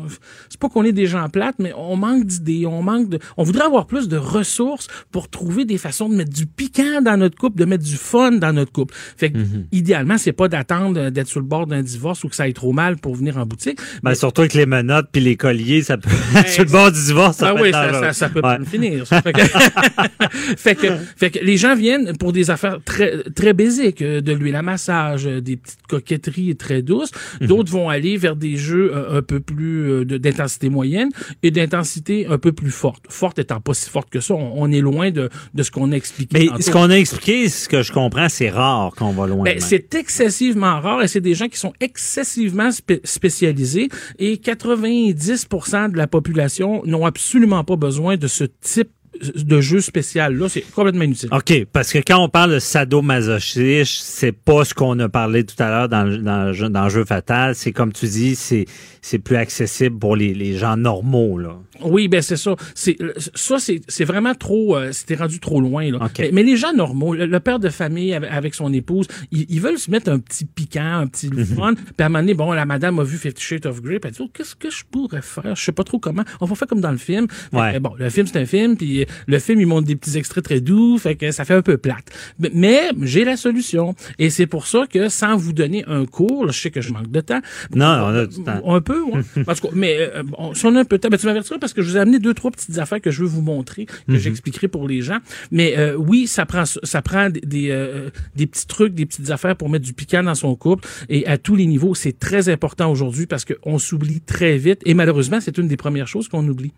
c'est 0.50 0.60
pas 0.60 0.68
qu'on 0.68 0.84
est 0.84 0.92
des 0.92 1.06
gens 1.06 1.28
plates, 1.28 1.56
mais 1.58 1.72
on 1.76 1.96
manque 1.96 2.24
d'idées, 2.26 2.66
on 2.66 2.82
manque 2.82 3.08
de, 3.08 3.18
on 3.36 3.42
voudrait 3.42 3.64
avoir 3.64 3.86
plus 3.86 4.06
de 4.08 4.16
ressources 4.18 4.86
pour 5.10 5.28
trouver 5.30 5.64
des 5.64 5.78
façons 5.78 6.08
de 6.08 6.14
mettre 6.14 6.32
du 6.32 6.46
piquant 6.46 7.00
dans 7.02 7.16
notre 7.16 7.36
couple, 7.38 7.58
de 7.58 7.64
mettre 7.64 7.84
du 7.84 7.96
fun 7.96 8.32
dans 8.32 8.52
notre 8.52 8.70
couple. 8.72 8.94
Fait 9.16 9.30
que, 9.32 9.38
Mhm. 9.38 9.66
idéalement, 9.72 10.18
c'est 10.18 10.32
pas 10.32 10.48
d'attendre 10.48 11.08
d'être 11.10 11.26
sur 11.28 11.40
le 11.40 11.46
bord 11.46 11.66
d'un 11.66 11.82
divorce 11.82 12.22
ou 12.24 12.28
que 12.28 12.36
ça 12.36 12.42
aille 12.44 12.52
trop 12.54 12.72
mal 12.72 12.96
pour 12.98 13.14
venir 13.14 13.38
en 13.38 13.46
boutique. 13.46 13.78
Ben, 14.02 14.14
surtout 14.14 14.42
avec 14.42 14.54
les 14.54 14.66
menottes 14.66 15.08
puis 15.10 15.22
les 15.22 15.36
colliers, 15.36 15.82
ça 15.82 15.96
peut, 15.96 16.10
sur 16.46 16.64
le 16.64 16.70
bord 16.70 16.92
du 16.92 17.02
divorce, 17.02 17.38
ça 17.38 17.48
Ah 17.50 17.54
peut 17.54 17.62
oui, 17.62 17.72
ça, 17.72 17.92
ça, 17.94 18.12
ça 18.12 18.28
peut 18.28 18.40
Ouais. 18.44 18.58
pas 18.58 18.64
finir. 18.64 19.06
ça. 19.06 19.22
Fait 19.22 19.32
que, 19.32 19.40
fait 20.56 20.74
que, 20.74 20.86
fait 21.16 21.30
que 21.30 21.38
les 21.44 21.56
gens 21.56 21.74
viennent 21.74 22.16
pour 22.18 22.32
des 22.32 22.50
affaires 22.50 22.78
très, 22.84 23.22
très 23.34 23.52
basiques, 23.52 24.02
euh, 24.02 24.20
de 24.20 24.32
l'huile 24.32 24.56
à 24.56 24.62
massage, 24.62 25.26
euh, 25.26 25.40
des 25.40 25.56
petites 25.56 25.77
coquetteries 25.88 26.56
très 26.56 26.82
douces. 26.82 27.10
Mhm. 27.40 27.46
D'autres 27.46 27.72
vont 27.72 27.88
aller 27.88 28.16
vers 28.16 28.36
des 28.36 28.56
jeux 28.56 28.92
euh, 28.94 29.18
un 29.18 29.22
peu 29.22 29.40
plus 29.40 29.90
euh, 29.90 30.04
d'intensité 30.04 30.68
moyenne 30.68 31.08
et 31.42 31.50
d'intensité 31.50 32.26
un 32.26 32.38
peu 32.38 32.52
plus 32.52 32.70
forte. 32.70 33.04
Forte 33.08 33.38
étant 33.38 33.60
pas 33.60 33.74
si 33.74 33.88
forte 33.88 34.10
que 34.10 34.20
ça, 34.20 34.34
on, 34.34 34.52
on 34.62 34.70
est 34.72 34.80
loin 34.80 35.10
de, 35.10 35.28
de 35.54 35.62
ce 35.62 35.70
qu'on 35.70 35.92
a 35.92 35.96
expliqué. 35.96 36.50
Mais 36.54 36.62
ce 36.62 36.70
qu'on 36.70 36.90
a 36.90 36.94
expliqué, 36.98 37.48
ce 37.48 37.68
que 37.68 37.82
je 37.82 37.92
comprends, 37.92 38.28
c'est 38.28 38.50
rare 38.50 38.92
qu'on 38.96 39.12
va 39.12 39.26
loin. 39.26 39.44
Ben, 39.44 39.60
c'est 39.60 39.94
excessivement 39.94 40.80
rare 40.80 41.02
et 41.02 41.08
c'est 41.08 41.20
des 41.20 41.34
gens 41.34 41.48
qui 41.48 41.58
sont 41.58 41.72
excessivement 41.80 42.70
spé- 42.70 43.00
spécialisés 43.04 43.88
et 44.18 44.36
90% 44.36 45.92
de 45.92 45.96
la 45.96 46.06
population 46.06 46.82
n'ont 46.84 47.06
absolument 47.06 47.64
pas 47.64 47.76
besoin 47.76 48.16
de 48.16 48.26
ce 48.26 48.44
type 48.44 48.90
de 49.34 49.60
jeu 49.60 49.80
spécial 49.80 50.36
là, 50.36 50.48
c'est 50.48 50.62
complètement 50.62 51.04
inutile. 51.04 51.28
OK, 51.32 51.66
parce 51.72 51.92
que 51.92 51.98
quand 51.98 52.22
on 52.22 52.28
parle 52.28 52.52
de 52.52 52.58
sadomasochisme, 52.58 54.02
c'est 54.02 54.32
pas 54.32 54.64
ce 54.64 54.74
qu'on 54.74 54.98
a 54.98 55.08
parlé 55.08 55.44
tout 55.44 55.60
à 55.62 55.68
l'heure 55.68 55.88
dans, 55.88 56.06
dans, 56.22 56.70
dans 56.70 56.88
jeu 56.88 57.04
fatal. 57.04 57.54
C'est 57.54 57.72
comme 57.72 57.92
tu 57.92 58.06
dis, 58.06 58.36
c'est 58.36 58.66
c'est 59.08 59.18
plus 59.18 59.36
accessible 59.36 59.98
pour 59.98 60.16
les, 60.16 60.34
les 60.34 60.56
gens 60.56 60.76
normaux. 60.76 61.38
Là. 61.38 61.56
Oui, 61.82 62.08
ben 62.08 62.20
c'est 62.22 62.36
ça. 62.36 62.54
C'est 62.74 62.96
ça, 63.34 63.56
c'est 63.58 64.04
vraiment 64.04 64.34
trop. 64.34 64.76
euh, 64.76 64.92
C'était 64.92 65.14
rendu 65.14 65.40
trop 65.40 65.60
loin. 65.60 65.90
Là. 65.90 66.08
Mais, 66.18 66.30
mais 66.32 66.42
les 66.42 66.56
gens 66.56 66.72
normaux, 66.72 67.14
le, 67.14 67.26
le 67.26 67.40
père 67.40 67.58
de 67.58 67.68
famille 67.68 68.12
avec, 68.14 68.54
son 68.54 68.72
épouse, 68.72 69.06
ils, 69.32 69.46
ils 69.48 69.60
veulent 69.60 69.78
se 69.78 69.90
mettre 69.90 70.10
un 70.10 70.18
petit 70.18 70.44
piquant, 70.44 70.98
un 71.00 71.06
petit 71.06 71.28
Mhm. 71.30 71.44
fun. 71.44 71.74
Puis 71.74 71.84
à 72.00 72.04
un 72.06 72.08
moment 72.08 72.20
donné, 72.20 72.34
bon, 72.34 72.52
la 72.52 72.66
madame 72.66 72.98
a 72.98 73.04
vu 73.04 73.16
Fifty 73.16 73.42
Shades 73.42 73.66
of 73.66 73.80
Grey, 73.82 73.98
puis 73.98 74.08
elle 74.08 74.14
dit 74.14 74.22
oh, 74.22 74.30
qu'est-ce 74.34 74.54
que 74.56 74.70
je 74.70 74.82
pourrais 74.90 75.22
faire? 75.22 75.54
Je 75.56 75.62
sais 75.62 75.72
pas 75.72 75.84
trop 75.84 75.98
comment. 75.98 76.22
On 76.40 76.46
va 76.46 76.54
faire 76.54 76.68
comme 76.68 76.80
dans 76.80 76.90
le 76.90 76.96
film. 76.98 77.26
Que, 77.26 77.56
Ouais. 77.56 77.80
bon, 77.80 77.92
le 77.98 78.10
film 78.10 78.26
c'est 78.26 78.38
un 78.38 78.46
film, 78.46 78.76
puis 78.76 79.06
le 79.26 79.38
film 79.38 79.60
il 79.60 79.66
montre 79.66 79.86
des 79.86 79.96
petits 79.96 80.16
extraits 80.18 80.44
très 80.44 80.60
doux, 80.60 80.98
fait 80.98 81.14
que 81.16 81.30
ça 81.30 81.44
fait 81.44 81.54
un 81.54 81.62
peu 81.62 81.76
plate. 81.78 82.10
Mais, 82.52 82.90
j'ai 83.02 83.24
la 83.24 83.36
solution, 83.36 83.94
et 84.18 84.30
c'est 84.30 84.46
pour 84.46 84.66
ça 84.66 84.86
que 84.92 85.08
sans 85.08 85.36
vous 85.36 85.52
donner 85.52 85.84
un 85.86 86.04
cours, 86.06 86.44
là, 86.44 86.52
je 86.52 86.60
sais 86.60 86.70
que 86.70 86.80
je 86.80 86.92
manque 86.92 87.10
de 87.10 87.20
temps. 87.20 87.40
Non, 87.74 87.86
on 87.86 88.14
a 88.14 88.26
du 88.26 88.42
temps. 88.42 88.60
Un 88.66 88.80
peu, 88.98 89.16
ouais. 89.16 89.44
En 89.46 89.54
tout 89.54 89.62
cas, 89.68 89.68
mais 89.74 89.96
euh, 89.98 90.22
bon, 90.22 90.54
si 90.54 90.66
on 90.66 90.74
a 90.76 90.80
un 90.80 90.84
peu 90.84 90.96
de 90.96 91.02
temps, 91.02 91.08
ben, 91.08 91.18
tu 91.18 91.26
m'avertiras 91.26 91.58
parce 91.58 91.72
que 91.72 91.82
je 91.82 91.90
vous 91.90 91.96
ai 91.96 92.00
amené 92.00 92.18
deux, 92.18 92.34
trois 92.34 92.50
petites 92.50 92.78
affaires 92.78 93.00
que 93.00 93.10
je 93.10 93.20
veux 93.22 93.28
vous 93.28 93.42
montrer, 93.42 93.86
que 93.86 93.92
Mhm. 94.08 94.16
j'expliquerai 94.18 94.68
pour 94.68 94.86
les 94.88 95.00
gens. 95.02 95.18
Mais 95.50 95.76
euh, 95.78 95.94
oui, 95.96 96.26
ça 96.26 96.46
prend 96.46 96.64
ça 96.66 97.02
prend 97.02 97.30
des, 97.30 97.40
des, 97.40 97.70
euh, 97.70 98.10
des 98.36 98.46
petits 98.46 98.66
trucs, 98.66 98.94
des 98.94 99.06
petites 99.06 99.30
affaires 99.30 99.56
pour 99.56 99.68
mettre 99.68 99.84
du 99.84 99.92
piquant 99.92 100.22
dans 100.22 100.34
son 100.34 100.54
couple. 100.56 100.86
Et 101.08 101.26
à 101.26 101.38
tous 101.38 101.56
les 101.56 101.66
niveaux, 101.66 101.94
c'est 101.94 102.18
très 102.18 102.48
important 102.48 102.90
aujourd'hui 102.90 103.26
parce 103.26 103.44
qu'on 103.44 103.78
s'oublie 103.78 104.20
très 104.20 104.56
vite. 104.58 104.80
Et 104.84 104.94
malheureusement, 104.94 105.40
c'est 105.40 105.56
une 105.58 105.68
des 105.68 105.76
premières 105.76 106.08
choses 106.08 106.28
qu'on 106.28 106.46
oublie. 106.48 106.72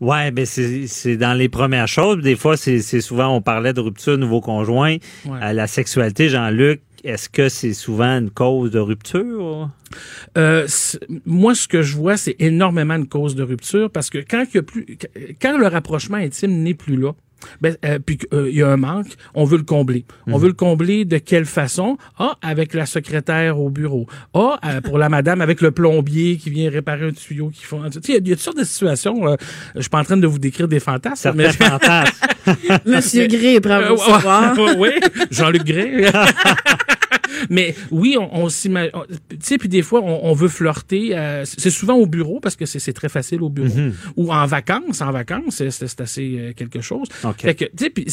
Ouais, 0.00 0.32
ben 0.32 0.44
c'est 0.44 1.16
dans 1.16 1.34
les 1.34 1.48
premières 1.48 1.86
choses. 1.88 2.20
Des 2.22 2.34
fois, 2.36 2.56
c'est 2.56 2.80
c'est 2.80 3.00
souvent, 3.00 3.28
on 3.34 3.40
parlait 3.40 3.72
de 3.72 3.80
rupture, 3.80 4.18
nouveau 4.18 4.40
conjoint. 4.40 4.96
Ouais. 5.24 5.38
Euh, 5.42 5.52
la 5.52 5.66
sexualité, 5.68 6.28
Jean-Luc, 6.28 6.80
est-ce 7.04 7.28
que 7.28 7.48
c'est 7.48 7.74
souvent 7.74 8.18
une 8.18 8.30
cause 8.30 8.70
de 8.70 8.78
rupture? 8.78 9.70
Euh, 10.36 10.66
moi, 11.26 11.54
ce 11.54 11.68
que 11.68 11.82
je 11.82 11.96
vois, 11.96 12.16
c'est 12.16 12.36
énormément 12.38 12.94
une 12.94 13.06
cause 13.08 13.34
de 13.34 13.42
rupture 13.42 13.90
parce 13.90 14.10
que 14.10 14.18
quand 14.18 14.44
il 14.52 14.56
y 14.56 14.58
a 14.58 14.62
plus, 14.62 14.86
quand 15.40 15.56
le 15.58 15.66
rapprochement 15.66 16.16
intime 16.16 16.62
n'est 16.62 16.74
plus 16.74 16.96
là, 16.96 17.12
ben, 17.60 17.76
euh, 17.84 17.98
puis 17.98 18.16
qu'il 18.16 18.56
y 18.56 18.62
a 18.62 18.68
un 18.70 18.78
manque, 18.78 19.08
on 19.34 19.44
veut 19.44 19.58
le 19.58 19.64
combler. 19.64 20.06
On 20.26 20.38
veut 20.38 20.46
le 20.48 20.54
combler 20.54 21.04
de 21.04 21.18
quelle 21.18 21.44
façon? 21.44 21.98
Ah, 22.18 22.36
avec 22.40 22.72
la 22.72 22.86
secrétaire 22.86 23.60
au 23.60 23.68
bureau. 23.68 24.06
Ah, 24.32 24.58
euh, 24.64 24.80
pour 24.80 24.96
la 24.96 25.10
madame, 25.10 25.42
avec 25.42 25.60
le 25.60 25.70
plombier 25.70 26.38
qui 26.38 26.48
vient 26.48 26.70
réparer 26.70 27.08
un 27.08 27.12
tuyau 27.12 27.50
qui 27.50 27.64
font. 27.64 27.82
Tu 27.90 27.92
sais, 27.92 28.00
il 28.08 28.10
y 28.12 28.16
a- 28.16 28.20
il 28.20 28.28
y, 28.28 28.32
a 28.32 28.36
toutes 28.36 28.44
sortes 28.44 28.58
de 28.58 28.64
situations. 28.64 29.28
euh, 29.28 29.36
je 29.74 29.82
suis 29.82 29.90
pas 29.90 29.98
en 30.00 30.04
train 30.04 30.16
de 30.16 30.26
vous 30.26 30.38
décrire 30.38 30.68
des 30.68 30.80
fantasmes. 30.80 31.16
Certains 31.16 31.36
mais- 31.36 31.52
fantasmes. 31.52 32.16
Monsieur 32.86 33.26
Gray, 33.26 33.60
bravo, 33.60 33.94
Euh, 34.00 34.74
oui, 34.78 34.90
Jean-Luc 35.30 35.64
Gray. 35.64 36.06
Mais 37.50 37.74
oui, 37.90 38.16
on, 38.18 38.28
on 38.44 38.48
s'imagine. 38.48 38.90
Tu 39.30 39.36
sais, 39.40 39.58
puis 39.58 39.68
des 39.68 39.82
fois, 39.82 40.00
on, 40.02 40.20
on 40.24 40.32
veut 40.34 40.48
flirter. 40.48 41.16
euh, 41.16 41.44
c'est 41.44 41.70
souvent 41.70 41.94
au 41.94 42.06
bureau 42.06 42.40
parce 42.40 42.56
que 42.56 42.66
c'est 42.66 42.92
très 42.92 43.08
facile 43.08 43.42
au 43.42 43.48
bureau. 43.50 43.74
Mhm. 43.74 43.94
Ou 44.16 44.32
en 44.32 44.46
vacances. 44.46 45.00
En 45.00 45.10
vacances, 45.12 45.62
c'est- 45.70 46.00
assez 46.00 46.36
euh, 46.38 46.52
quelque 46.54 46.80
chose. 46.80 47.08
OK. 47.24 47.40
Fait 47.42 47.54
que, 47.54 47.64
tu 47.66 47.84
sais, 47.84 47.90
puis 47.90 48.06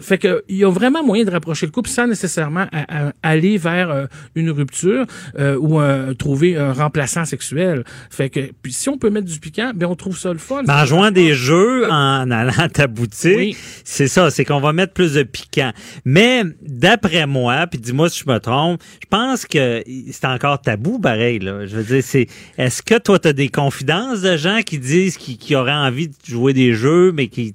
fait 0.00 0.18
que 0.18 0.44
il 0.48 0.56
y 0.56 0.64
a 0.64 0.70
vraiment 0.70 1.04
moyen 1.04 1.24
de 1.24 1.30
rapprocher 1.30 1.66
le 1.66 1.72
couple 1.72 1.88
sans 1.90 2.06
nécessairement 2.06 2.66
à- 2.72 3.08
à- 3.08 3.12
aller 3.22 3.58
vers 3.58 3.90
euh, 3.90 4.06
une 4.34 4.50
rupture 4.50 5.06
euh, 5.38 5.56
ou 5.56 5.80
euh, 5.80 6.14
trouver 6.14 6.56
un 6.56 6.72
remplaçant 6.72 7.24
sexuel. 7.24 7.84
Fait 8.10 8.30
que, 8.30 8.40
puis 8.62 8.72
si 8.72 8.88
on 8.88 8.98
peut 8.98 9.10
mettre 9.10 9.26
du 9.26 9.38
piquant, 9.38 9.72
ben 9.74 9.86
on 9.86 9.94
trouve 9.94 10.18
ça 10.18 10.32
le 10.32 10.38
fun. 10.38 10.62
Ben, 10.64 10.82
en 10.82 10.84
jouant 10.86 11.10
des 11.10 11.34
jeux, 11.34 11.90
en 11.90 12.30
allant 12.30 12.52
à 12.58 12.68
ta 12.68 12.86
boutique, 12.86 13.36
Oui. 13.36 13.56
c'est 13.84 14.08
ça, 14.08 14.30
c'est 14.30 14.44
qu'on 14.44 14.60
va 14.60 14.72
mettre 14.72 14.92
plus 14.92 15.14
de 15.14 15.22
piquant. 15.22 15.72
Mais 16.04 16.42
d'après 16.62 17.26
moi, 17.26 17.66
puis 17.66 17.78
dis-moi 17.78 18.08
si 18.10 18.22
je 18.26 18.30
me 18.30 18.38
trompe, 18.46 18.80
je 19.02 19.06
pense 19.08 19.44
que 19.46 19.82
c'est 20.10 20.24
encore 20.26 20.60
tabou, 20.60 20.98
pareil. 20.98 21.38
Là. 21.40 21.66
Je 21.66 21.76
veux 21.76 21.82
dire, 21.84 22.02
c'est 22.02 22.26
est-ce 22.58 22.82
que 22.82 22.98
toi, 22.98 23.18
tu 23.18 23.28
as 23.28 23.32
des 23.32 23.48
confidences 23.48 24.20
de 24.22 24.36
gens 24.36 24.60
qui 24.64 24.78
disent 24.78 25.16
qu'ils 25.16 25.36
qui 25.38 25.54
auraient 25.54 25.72
envie 25.72 26.08
de 26.08 26.14
jouer 26.24 26.52
des 26.52 26.72
jeux, 26.74 27.12
mais 27.12 27.28
qui 27.28 27.52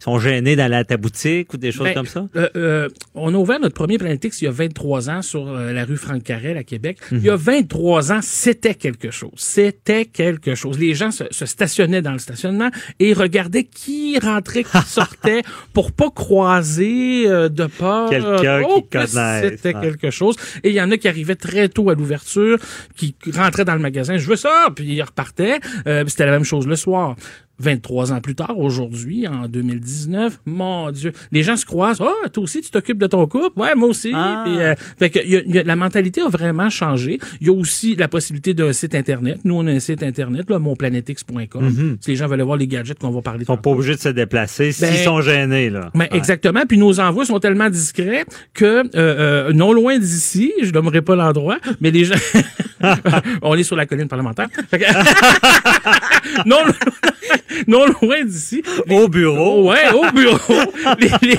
sont 0.00 0.18
gênés 0.18 0.56
d'aller 0.56 0.76
à 0.76 0.84
ta 0.84 0.96
boutique 0.96 1.52
ou 1.54 1.56
des 1.56 1.72
choses 1.72 1.84
Ben, 1.88 1.94
comme 1.94 2.06
ça? 2.06 2.26
euh, 2.36 2.48
euh, 2.56 2.88
on 3.14 3.34
a 3.34 3.36
ouvert 3.36 3.60
notre 3.60 3.74
premier 3.74 3.98
Planetix 3.98 4.40
il 4.40 4.44
y 4.44 4.48
a 4.48 4.50
23 4.52 5.10
ans 5.10 5.22
sur 5.22 5.48
euh, 5.48 5.72
la 5.72 5.84
rue 5.84 5.96
Franck 5.96 6.22
Carrel 6.22 6.56
à 6.56 6.62
Québec. 6.64 6.98
Mhm. 7.10 7.18
Il 7.18 7.24
y 7.26 7.30
a 7.30 7.36
23 7.36 8.12
ans, 8.12 8.20
c'était 8.22 8.74
quelque 8.74 9.10
chose. 9.10 9.32
C'était 9.36 10.04
quelque 10.04 10.54
chose. 10.54 10.78
Les 10.78 10.94
gens 10.94 11.10
se, 11.10 11.24
se 11.30 11.46
stationnaient 11.46 12.02
dans 12.02 12.12
le 12.12 12.18
stationnement 12.18 12.70
et 13.00 13.12
regardaient 13.12 13.64
qui 13.64 14.18
rentrait, 14.18 14.64
qui 14.64 14.78
sortait 14.86 15.42
pour 15.72 15.92
pas 15.92 16.10
croiser 16.10 17.24
de 17.28 17.66
peur. 17.66 18.10
Quelqu'un 18.10 18.62
Oh, 18.68 18.82
qui 18.82 18.88
connaisse, 18.88 19.50
C'était 19.50 19.74
ouais. 19.74 19.80
quelque 19.82 20.10
chose. 20.10 20.27
Et 20.64 20.70
il 20.70 20.74
y 20.74 20.80
en 20.80 20.90
a 20.90 20.96
qui 20.96 21.08
arrivaient 21.08 21.36
très 21.36 21.68
tôt 21.68 21.90
à 21.90 21.94
l'ouverture, 21.94 22.58
qui 22.96 23.14
rentraient 23.34 23.64
dans 23.64 23.74
le 23.74 23.80
magasin, 23.80 24.16
je 24.18 24.26
veux 24.28 24.36
ça, 24.36 24.68
puis 24.74 24.84
ils 24.84 25.02
repartaient. 25.02 25.60
Euh, 25.86 26.04
c'était 26.06 26.26
la 26.26 26.32
même 26.32 26.44
chose 26.44 26.66
le 26.66 26.76
soir. 26.76 27.16
23 27.60 28.12
ans 28.12 28.20
plus 28.20 28.34
tard, 28.34 28.58
aujourd'hui, 28.58 29.26
en 29.26 29.48
2019, 29.48 30.40
mon 30.46 30.90
Dieu, 30.90 31.12
les 31.32 31.42
gens 31.42 31.56
se 31.56 31.66
croisent. 31.66 32.00
Ah, 32.02 32.28
toi 32.28 32.44
aussi, 32.44 32.60
tu 32.60 32.70
t'occupes 32.70 32.98
de 32.98 33.06
ton 33.06 33.26
couple? 33.26 33.58
Ouais, 33.58 33.74
moi 33.74 33.88
aussi. 33.88 34.12
Ah. 34.14 34.44
Euh, 34.48 34.74
fait 34.98 35.10
que, 35.10 35.18
il 35.24 35.30
y 35.30 35.36
a- 35.36 35.42
il 35.46 35.54
y 35.54 35.58
a- 35.58 35.62
la 35.64 35.76
mentalité 35.76 36.20
a 36.20 36.28
vraiment 36.28 36.70
changé. 36.70 37.18
Il 37.40 37.46
y 37.46 37.50
a 37.50 37.52
aussi 37.52 37.96
la 37.96 38.08
possibilité 38.08 38.54
d'un 38.54 38.72
site 38.72 38.94
Internet. 38.94 39.40
Nous, 39.44 39.54
on 39.54 39.66
a 39.66 39.72
un 39.72 39.80
site 39.80 40.02
Internet, 40.02 40.48
là, 40.50 40.58
monplanetix.com. 40.58 41.64
Mhm. 41.64 41.96
Si 42.00 42.10
les 42.10 42.16
gens 42.16 42.26
veulent 42.28 42.42
voir 42.42 42.56
les 42.56 42.66
gadgets 42.66 42.98
qu'on 42.98 43.10
va 43.10 43.22
parler 43.22 43.42
Ils 43.42 43.46
sont 43.46 43.56
pas 43.56 43.70
obligés 43.70 43.94
de 43.94 44.00
se 44.00 44.08
déplacer 44.08 44.72
s'ils 44.72 44.86
Ben, 44.88 44.94
sont 45.04 45.20
gênés. 45.20 45.70
Là. 45.70 45.90
ben, 45.94 46.06
Exactement. 46.12 46.62
Puis 46.68 46.78
nos 46.78 47.00
envois 47.00 47.24
sont 47.24 47.38
tellement 47.40 47.70
discrets 47.70 48.24
que 48.54 48.64
euh, 48.64 48.82
euh, 48.94 49.52
non 49.52 49.72
loin 49.72 49.98
d'ici, 49.98 50.52
je 50.62 50.70
nommerai 50.72 51.02
pas 51.02 51.16
l'endroit, 51.16 51.58
mais 51.80 51.90
les 51.90 52.04
gens, 52.04 52.14
on 53.42 53.54
est 53.54 53.62
sur 53.62 53.76
la 53.76 53.86
colline 53.86 54.08
parlementaire. 54.08 54.48
Non, 56.46 56.58
non 57.66 57.86
loin 58.02 58.24
d'ici. 58.24 58.62
Au 58.88 59.08
bureau. 59.08 59.68
Ouais, 59.70 59.90
au 59.92 60.10
bureau. 60.12 60.38
les, 61.00 61.10
les- 61.22 61.38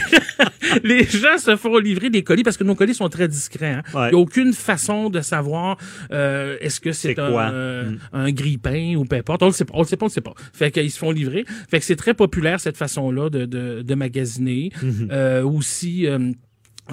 les 0.83 1.03
gens 1.05 1.37
se 1.37 1.55
font 1.55 1.77
livrer 1.77 2.09
des 2.09 2.23
colis 2.23 2.43
parce 2.43 2.57
que 2.57 2.63
nos 2.63 2.75
colis 2.75 2.93
sont 2.95 3.07
très 3.09 3.27
discrets. 3.27 3.73
hein. 3.73 3.81
Il 3.93 3.95
Ouais. 3.99 4.09
n'y 4.09 4.15
a 4.15 4.17
aucune 4.17 4.53
façon 4.53 5.09
de 5.09 5.21
savoir 5.21 5.77
euh, 6.11 6.57
est-ce 6.61 6.79
que 6.79 6.91
c'est 6.91 7.17
un, 7.19 7.31
euh, 7.53 7.83
Mm. 7.91 7.97
un 8.13 8.31
grille-pain 8.31 8.95
ou 8.97 9.05
peu 9.05 9.15
importe. 9.17 9.43
On 9.43 9.47
le 9.47 9.51
sait 9.51 9.65
pas. 9.65 9.73
On 9.75 9.81
le 9.81 9.87
sait 9.87 9.97
pas, 9.97 10.05
on 10.05 10.09
le 10.09 10.13
sait 10.13 10.21
pas. 10.21 10.33
Fait 10.53 10.71
qu'ils 10.71 10.91
se 10.91 10.97
font 10.99 11.11
livrer. 11.11 11.45
Fait 11.69 11.79
que 11.79 11.85
c'est 11.85 11.95
très 11.95 12.13
populaire 12.13 12.59
cette 12.59 12.77
façon-là 12.77 13.29
de, 13.29 13.45
de, 13.45 13.81
de 13.81 13.95
magasiner. 13.95 14.71
Mhm. 14.81 15.09
Euh, 15.11 15.43
aussi. 15.43 16.07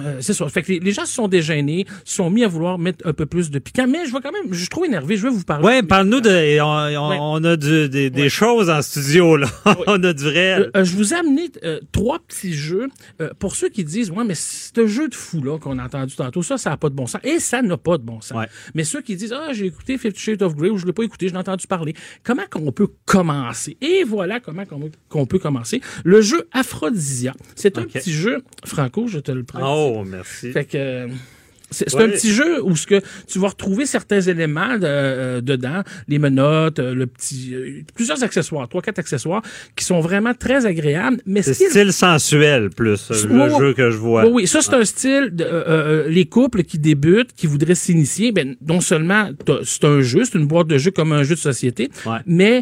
Euh, 0.01 0.17
c'est 0.21 0.33
ça. 0.33 0.47
Fait 0.49 0.61
que 0.61 0.71
les, 0.73 0.79
les 0.79 0.91
gens 0.91 1.05
se 1.05 1.13
sont 1.13 1.27
déjeunés, 1.27 1.85
se 2.05 2.15
sont 2.15 2.29
mis 2.29 2.43
à 2.43 2.47
vouloir 2.47 2.77
mettre 2.77 3.05
un 3.07 3.13
peu 3.13 3.25
plus 3.25 3.49
de 3.51 3.59
piquant. 3.59 3.87
Mais 3.87 4.05
je 4.05 4.11
vois 4.11 4.21
quand 4.21 4.31
même, 4.31 4.51
je 4.53 4.59
suis 4.59 4.67
trop 4.69 4.85
énervé. 4.85 5.17
Je 5.17 5.23
vais 5.23 5.29
vous 5.33 5.43
parler. 5.43 5.65
Ouais, 5.65 5.83
parle-nous 5.83 6.21
de. 6.21 6.59
On, 6.61 6.65
on- 6.65 7.07
Ouais. 7.09 7.17
on 7.19 7.43
a 7.43 7.55
du- 7.55 7.87
des, 7.89 8.09
des 8.09 8.29
choses 8.29 8.69
en 8.69 8.81
studio, 8.81 9.37
là. 9.37 9.47
on 9.87 10.03
a 10.03 10.13
du 10.13 10.27
réel. 10.27 10.71
Euh, 10.75 10.79
euh, 10.81 10.83
je 10.83 10.95
vous 10.95 11.13
ai 11.13 11.17
amené 11.17 11.49
trois 11.91 12.19
petits 12.19 12.53
jeux 12.53 12.87
pour 13.39 13.55
ceux 13.55 13.69
qui 13.69 13.83
disent 13.83 14.11
ouais 14.11 14.23
mais 14.25 14.35
ce 14.35 14.85
jeu 14.87 15.07
de 15.07 15.15
fou 15.15 15.41
là 15.41 15.57
qu'on 15.59 15.77
a 15.79 15.85
entendu 15.85 16.15
tantôt 16.15 16.43
ça 16.43 16.57
ça 16.57 16.69
n'a 16.71 16.77
pas 16.77 16.89
de 16.89 16.95
bon 16.95 17.07
sens 17.07 17.21
et 17.23 17.39
ça 17.39 17.61
n'a 17.61 17.77
pas 17.77 17.97
de 17.97 18.03
bon 18.03 18.21
sens. 18.21 18.37
Mais 18.75 18.83
ceux 18.83 19.01
qui 19.01 19.15
disent 19.15 19.33
ah 19.33 19.53
j'ai 19.53 19.65
écouté 19.65 19.97
Fifty 19.97 20.19
Shades 20.19 20.41
of 20.43 20.55
Grey 20.55 20.69
ou 20.69 20.77
je 20.77 20.85
l'ai 20.85 20.93
pas 20.93 21.03
écouté, 21.03 21.27
je 21.27 21.33
l'ai 21.33 21.39
entendu 21.39 21.67
parler. 21.67 21.93
Comment 22.23 22.43
qu'on 22.49 22.71
peut 22.71 22.87
commencer? 23.05 23.77
Et 23.81 24.03
voilà 24.03 24.39
comment 24.39 24.63
qu'on 25.09 25.25
peut 25.25 25.39
commencer. 25.39 25.81
Le 26.03 26.21
jeu 26.21 26.47
Aphrodisia. 26.51 27.33
C'est 27.55 27.77
un 27.77 27.83
petit 27.83 28.11
jeu 28.13 28.43
Franco, 28.65 29.07
je 29.07 29.19
te 29.19 29.31
le 29.31 29.43
prête. 29.43 29.63
Oh, 29.65 29.86
merci. 30.05 30.51
Fait 30.51 30.65
que 30.65 30.77
euh, 30.77 31.07
c'est 31.69 31.93
Ouais. 31.95 32.03
un 32.03 32.07
petit 32.09 32.31
jeu 32.31 32.63
où 32.63 32.77
ce 32.77 32.87
que 32.87 33.01
tu 33.27 33.39
vas 33.39 33.49
retrouver 33.49 33.85
certains 33.85 34.21
éléments 34.21 34.77
de- 34.77 34.85
euh, 34.85 35.41
dedans, 35.41 35.81
les 36.07 36.17
menottes, 36.17 36.79
euh, 36.79 36.93
le 36.95 37.07
petit, 37.07 37.53
euh, 37.53 37.81
plusieurs 37.93 38.23
accessoires, 38.23 38.69
trois 38.69 38.81
quatre 38.81 38.99
accessoires 38.99 39.41
qui 39.75 39.83
sont 39.83 39.99
vraiment 39.99 40.33
très 40.33 40.65
agréables. 40.65 41.17
Mais 41.25 41.41
C'est 41.41 41.51
est- 41.65 41.69
style 41.69 41.91
sensuel, 41.91 42.69
plus, 42.69 43.09
le 43.09 43.49
jeu 43.59 43.73
que 43.73 43.91
je 43.91 43.97
vois. 43.97 44.23
Oui, 44.25 44.31
oui, 44.33 44.47
ça 44.47 44.61
c'est 44.61 44.75
un 44.75 44.85
style 44.85 45.31
de 45.33 45.43
euh, 45.45 46.07
les 46.07 46.23
couples 46.25 46.63
qui 46.63 46.79
débutent, 46.79 47.33
qui 47.35 47.47
voudraient 47.47 47.75
s'initier. 47.75 48.31
Ben 48.31 48.55
non 48.65 48.79
seulement 48.79 49.29
c'est 49.65 49.83
un 49.83 49.99
jeu, 49.99 50.23
c'est 50.23 50.37
une 50.37 50.47
boîte 50.47 50.67
de 50.67 50.77
jeu 50.77 50.91
comme 50.91 51.11
un 51.11 51.23
jeu 51.23 51.35
de 51.35 51.39
société, 51.41 51.89
Ouais. 52.05 52.19
mais 52.25 52.61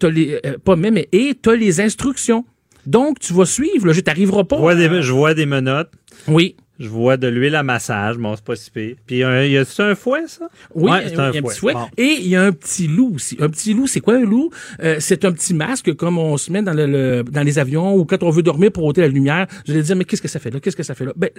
t'as 0.00 0.08
les 0.08 0.40
pas 0.64 0.76
mais 0.76 0.90
mais 0.90 1.08
et 1.12 1.34
t'as 1.40 1.56
les 1.56 1.78
instructions. 1.82 2.46
Donc 2.86 3.18
tu 3.18 3.34
vas 3.34 3.44
suivre 3.44 3.84
le 3.84 3.92
jeu, 3.92 4.00
t'arriveras 4.00 4.44
pas. 4.44 4.56
Je 4.56 4.60
vois, 4.62 4.72
à- 4.72 4.74
des, 4.76 5.02
je 5.02 5.12
vois 5.12 5.34
des 5.34 5.44
menottes. 5.44 5.90
oui. 6.26 6.56
Je 6.78 6.88
vois 6.88 7.16
de 7.16 7.26
l'huile 7.28 7.54
à 7.54 7.62
massage, 7.62 8.16
bon, 8.18 8.34
c'est 8.36 8.44
pas 8.44 8.56
si 8.56 8.70
pire. 8.70 8.96
Puis, 9.06 9.22
un- 9.22 9.44
y 9.44 9.56
a-tu 9.56 9.80
un 9.82 9.94
fouet, 9.94 10.24
ça? 10.26 10.48
Oui, 10.74 10.90
Ouais, 10.90 11.02
il 11.04 11.08
c'est 11.10 11.14
y 11.16 11.18
a 11.18 11.24
un, 11.24 11.32
petit 11.32 11.58
fouet. 11.58 11.72
Bon. 11.72 11.86
Et 11.96 12.16
il 12.20 12.28
y 12.28 12.36
a 12.36 12.42
un 12.42 12.52
petit 12.52 12.86
loup 12.86 13.12
aussi. 13.14 13.36
Un 13.40 13.48
petit 13.48 13.72
loup, 13.74 13.86
c'est 13.86 14.00
quoi 14.00 14.14
un 14.16 14.24
loup? 14.24 14.50
Euh, 14.82 14.96
c'est 15.00 15.24
un 15.24 15.32
petit 15.32 15.54
masque 15.54 15.94
comme 15.94 16.18
on 16.18 16.36
se 16.36 16.52
met 16.52 16.62
dans, 16.62 16.74
le, 16.74 16.86
le- 16.86 17.22
dans 17.22 17.42
les 17.42 17.58
avions 17.58 17.94
ou 17.96 18.04
quand 18.04 18.22
on 18.22 18.30
veut 18.30 18.42
dormir 18.42 18.70
pour 18.72 18.84
ôter 18.84 19.00
la 19.00 19.08
lumière. 19.08 19.46
Je 19.66 19.72
vais 19.72 19.82
dire, 19.82 19.96
mais 19.96 20.04
qu'est-ce 20.04 20.22
que 20.22 20.28
ça 20.28 20.38
fait 20.38 20.50
là? 20.50 20.60
Qu'est-ce 20.60 20.76
que 20.76 20.82
ça 20.82 20.94
fait 20.94 21.04
là? 21.06 21.12
Ben, 21.16 21.30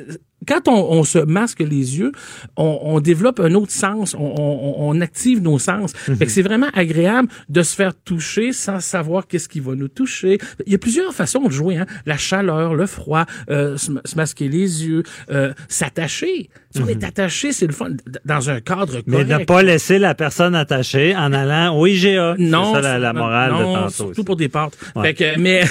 quand 0.47 0.67
on, 0.67 0.91
on 0.91 1.03
se 1.03 1.19
masque 1.19 1.59
les 1.59 1.99
yeux, 1.99 2.11
on, 2.55 2.79
on 2.81 2.99
développe 2.99 3.39
un 3.39 3.53
autre 3.53 3.71
sens. 3.71 4.15
On, 4.15 4.33
on- 4.37 4.75
on 4.89 5.01
active 5.01 5.41
nos 5.41 5.59
sens. 5.59 5.93
Fait 5.93 6.25
que 6.25 6.31
c'est 6.31 6.41
vraiment 6.41 6.69
agréable 6.73 7.29
de 7.49 7.61
se 7.61 7.75
faire 7.75 7.93
toucher 7.93 8.53
sans 8.53 8.79
savoir 8.79 9.27
qu'est-ce 9.27 9.49
qui 9.49 9.59
va 9.59 9.75
nous 9.75 9.87
toucher. 9.87 10.37
Il 10.65 10.71
y 10.71 10.75
a 10.75 10.79
plusieurs 10.79 11.13
façons 11.13 11.41
de 11.43 11.51
jouer. 11.51 11.77
Hein? 11.77 11.85
La 12.05 12.17
chaleur, 12.17 12.73
le 12.75 12.85
froid, 12.85 13.25
euh, 13.49 13.77
se, 13.77 13.91
se 14.05 14.15
masquer 14.15 14.47
les 14.49 14.85
yeux, 14.85 15.03
euh, 15.29 15.53
s'attacher. 15.67 16.49
Si 16.77 16.83
on 16.83 16.87
est 16.87 17.03
attaché, 17.03 17.51
c'est 17.51 17.67
le 17.67 17.73
fun. 17.73 17.91
Dans 18.25 18.49
un 18.49 18.59
cadre 18.61 19.01
Mais 19.05 19.23
correct. 19.23 19.39
ne 19.39 19.45
pas 19.45 19.63
laisser 19.63 19.99
la 19.99 20.15
personne 20.15 20.55
attachée 20.55 21.15
en 21.15 21.33
allant 21.33 21.75
au 21.77 21.85
IGA. 21.85 22.35
Non, 22.37 22.73
c'est 22.75 22.81
ça 22.81 22.81
la, 22.81 22.99
la 22.99 23.13
morale 23.13 23.51
non, 23.51 23.59
de 23.73 23.77
tantôt. 23.79 23.89
surtout 23.89 24.23
pour 24.23 24.35
des 24.35 24.49
pâtes. 24.49 24.77
Ouais. 24.95 25.07
Fait 25.07 25.13
que, 25.13 25.39
mais 25.39 25.63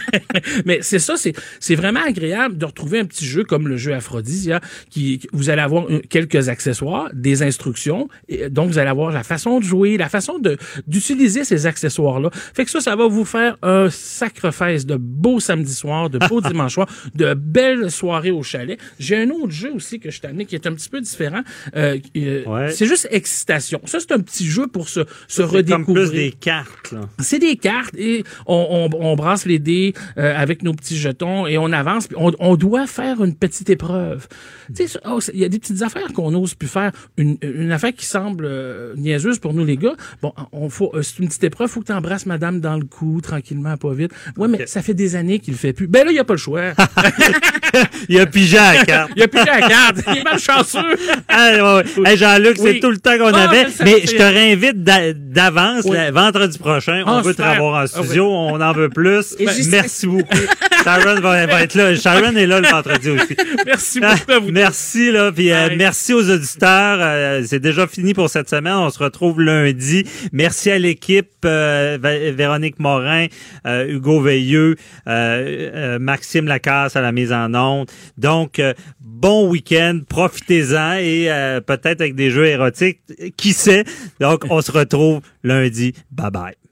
mais 0.64 0.78
c'est 0.82 0.98
ça, 0.98 1.16
c'est 1.16 1.32
c'est 1.60 1.74
vraiment 1.74 2.00
agréable 2.06 2.56
de 2.56 2.64
retrouver 2.64 3.00
un 3.00 3.04
petit 3.04 3.24
jeu 3.24 3.44
comme 3.44 3.68
le 3.68 3.76
jeu 3.76 3.94
Aphrodisia, 3.94 4.60
qui 4.90 5.20
vous 5.32 5.50
allez 5.50 5.62
avoir 5.62 5.84
euh, 5.90 6.00
quelques 6.08 6.48
accessoires, 6.48 7.10
des 7.12 7.42
instructions, 7.42 8.08
et 8.28 8.48
donc 8.48 8.70
vous 8.70 8.78
allez 8.78 8.90
avoir 8.90 9.10
la 9.10 9.22
façon 9.22 9.60
de 9.60 9.64
jouer, 9.64 9.96
la 9.96 10.08
façon 10.08 10.38
de 10.38 10.56
d'utiliser 10.86 11.44
ces 11.44 11.66
accessoires 11.66 12.20
là. 12.20 12.30
Fait 12.32 12.64
que 12.64 12.70
ça, 12.70 12.80
ça 12.80 12.96
va 12.96 13.06
vous 13.06 13.24
faire 13.24 13.56
un 13.62 13.88
sacrifice 13.90 14.86
de 14.86 14.96
beaux 14.96 15.40
samedis 15.40 15.74
soirs, 15.74 16.10
de 16.10 16.18
beaux 16.18 16.40
dimanches 16.48 16.74
soirs, 16.74 16.88
de 17.14 17.34
belles 17.34 17.90
soirées 17.90 18.30
au 18.30 18.42
chalet. 18.42 18.78
J'ai 18.98 19.16
un 19.16 19.30
autre 19.30 19.50
jeu 19.50 19.72
aussi 19.74 20.00
que 20.00 20.10
je 20.10 20.20
t'ai 20.20 20.28
qui 20.46 20.54
est 20.54 20.66
un 20.66 20.72
petit 20.74 20.88
peu 20.88 21.00
différent. 21.00 21.42
Euh, 21.76 21.98
euh, 22.16 22.70
C'est 22.70 22.86
juste 22.86 23.08
excitation. 23.10 23.80
Ça, 23.84 23.98
c'est 24.00 24.12
un 24.12 24.20
petit 24.20 24.46
jeu 24.46 24.66
pour 24.66 24.88
se, 24.88 25.00
se 25.00 25.06
C'est 25.28 25.42
redécouvrir. 25.44 26.08
plus 26.08 26.16
des 26.16 26.32
cartes, 26.32 26.92
là. 26.92 27.00
C'est 27.20 27.38
des 27.38 27.56
cartes 27.56 27.94
et 27.96 28.24
on, 28.46 28.88
on, 28.92 29.00
on 29.04 29.16
brasse 29.16 29.46
les 29.46 29.58
dés 29.58 29.94
euh, 30.18 30.34
avec 30.36 30.62
nos 30.62 30.72
petits 30.72 30.96
jetons 30.96 31.46
et 31.46 31.58
on 31.58 31.72
avance. 31.72 32.06
puis 32.08 32.16
On, 32.20 32.32
on 32.38 32.56
doit 32.56 32.86
faire 32.86 33.22
une 33.22 33.34
petite 33.34 33.70
épreuve. 33.70 34.26
Tu 34.74 34.86
sais, 34.88 34.98
oh, 35.06 35.20
c'est- 35.20 35.32
il 35.34 35.40
y 35.40 35.44
a 35.44 35.48
des 35.48 35.58
petites 35.58 35.82
affaires 35.82 36.12
qu'on 36.12 36.30
n'ose 36.30 36.54
plus 36.54 36.68
faire. 36.68 36.92
Une, 37.16 37.36
une 37.42 37.72
affaire 37.72 37.92
qui 37.94 38.06
semble 38.06 38.44
euh, 38.46 38.94
niaiseuse 38.96 39.38
pour 39.38 39.54
nous 39.54 39.64
les 39.64 39.76
gars. 39.76 39.94
Bon, 40.22 40.32
on 40.52 40.68
faut 40.68 40.90
euh, 40.94 41.02
c'est 41.02 41.18
une 41.20 41.28
petite 41.28 41.44
épreuve. 41.44 41.68
Faut 41.70 41.80
que 41.80 41.86
tu 41.86 41.92
embrasses 41.92 42.26
madame 42.26 42.60
dans 42.60 42.76
le 42.76 42.84
cou 42.84 43.20
tranquillement, 43.22 43.76
pas 43.76 43.92
vite. 43.92 44.12
Ouais, 44.36 44.48
mais 44.48 44.66
ça 44.66 44.82
fait 44.82 44.94
des 44.94 45.16
années 45.16 45.38
qu'il 45.38 45.54
le 45.54 45.58
fait 45.58 45.72
plus. 45.72 45.86
Ben 45.86 46.04
là, 46.04 46.10
il 46.10 46.16
y 46.16 46.18
a 46.18 46.24
pas 46.24 46.34
le 46.34 46.38
choix. 46.38 46.72
Il 48.08 48.18
a 48.18 48.26
pigé 48.26 48.56
à 48.58 48.74
la 48.74 48.84
carte. 48.84 49.10
il 49.16 49.22
a 49.22 49.28
pigé 49.28 49.48
à 49.48 49.60
la 49.60 49.68
carte. 49.68 49.98
Il 50.14 50.22
malchanceux. 50.32 50.78
Ah, 51.30 51.76
ouais. 51.76 51.84
Hey, 52.10 52.16
Jean-Luc, 52.16 52.56
Oui. 52.58 52.70
c'est 52.74 52.80
tout 52.80 52.90
le 52.90 52.96
temps 52.98 53.16
qu'on 53.18 53.32
Ah, 53.32 53.44
avait. 53.48 53.66
mais 53.84 54.00
je 54.04 54.16
te 54.16 54.22
réinvite 54.22 54.82
d'a- 54.82 55.12
d'avance, 55.12 55.84
Oui. 55.84 55.96
le 55.98 56.10
vendredi 56.12 56.58
prochain. 56.58 57.02
Ah, 57.06 57.16
on 57.16 57.20
veut 57.20 57.34
te 57.34 57.42
revoir 57.42 57.74
en 57.74 57.84
Ah, 57.84 57.86
studio. 57.86 58.24
oui. 58.26 58.32
On 58.52 58.60
en 58.60 58.72
veut 58.72 58.88
plus. 58.88 59.36
Merci 59.70 60.06
beaucoup. 60.06 60.36
Sharon 60.84 61.20
va, 61.20 61.46
va 61.46 61.62
être 61.62 61.74
là. 61.74 61.94
Sharon 61.94 62.34
est 62.34 62.46
là 62.46 62.60
le 62.60 62.68
vendredi 62.68 63.10
aussi. 63.10 63.36
Merci 63.66 64.00
Ah, 64.02 64.14
beaucoup 64.16 64.32
à 64.32 64.38
vous. 64.40 64.50
Merci, 64.52 65.10
là. 65.12 65.30
Puis 65.32 65.52
euh, 65.52 65.68
merci 65.76 66.12
aux 66.14 66.28
auditeurs. 66.30 66.98
Euh, 67.00 67.42
c'est 67.46 67.60
déjà 67.60 67.86
fini 67.86 68.14
pour 68.14 68.30
cette 68.30 68.48
semaine. 68.48 68.74
On 68.74 68.90
se 68.90 68.98
retrouve 68.98 69.40
lundi. 69.40 70.04
Merci 70.32 70.70
à 70.70 70.78
l'équipe, 70.78 71.28
euh, 71.44 71.98
Véronique 72.00 72.78
Morin, 72.80 73.26
euh, 73.66 73.86
Hugo 73.86 74.20
Veilleux, 74.20 74.76
euh, 75.08 75.98
Maxime 75.98 76.46
Lacasse 76.46 76.96
à 76.96 77.00
la 77.00 77.12
mise 77.12 77.32
en 77.32 77.54
onde. 77.54 77.88
Donc, 78.16 78.58
euh, 78.58 78.72
bon 79.00 79.48
week-end. 79.48 80.00
Profitez-en 80.08 80.94
et 80.94 81.30
euh, 81.30 81.60
peut-être 81.60 82.00
avec 82.00 82.14
des 82.14 82.30
jeux 82.30 82.46
érotiques. 82.46 83.00
Qui 83.36 83.52
sait? 83.52 83.84
Donc, 84.20 84.44
on 84.50 84.60
se 84.60 84.72
retrouve 84.72 85.20
lundi. 85.42 85.94
Bye 86.10 86.30
bye. 86.30 86.67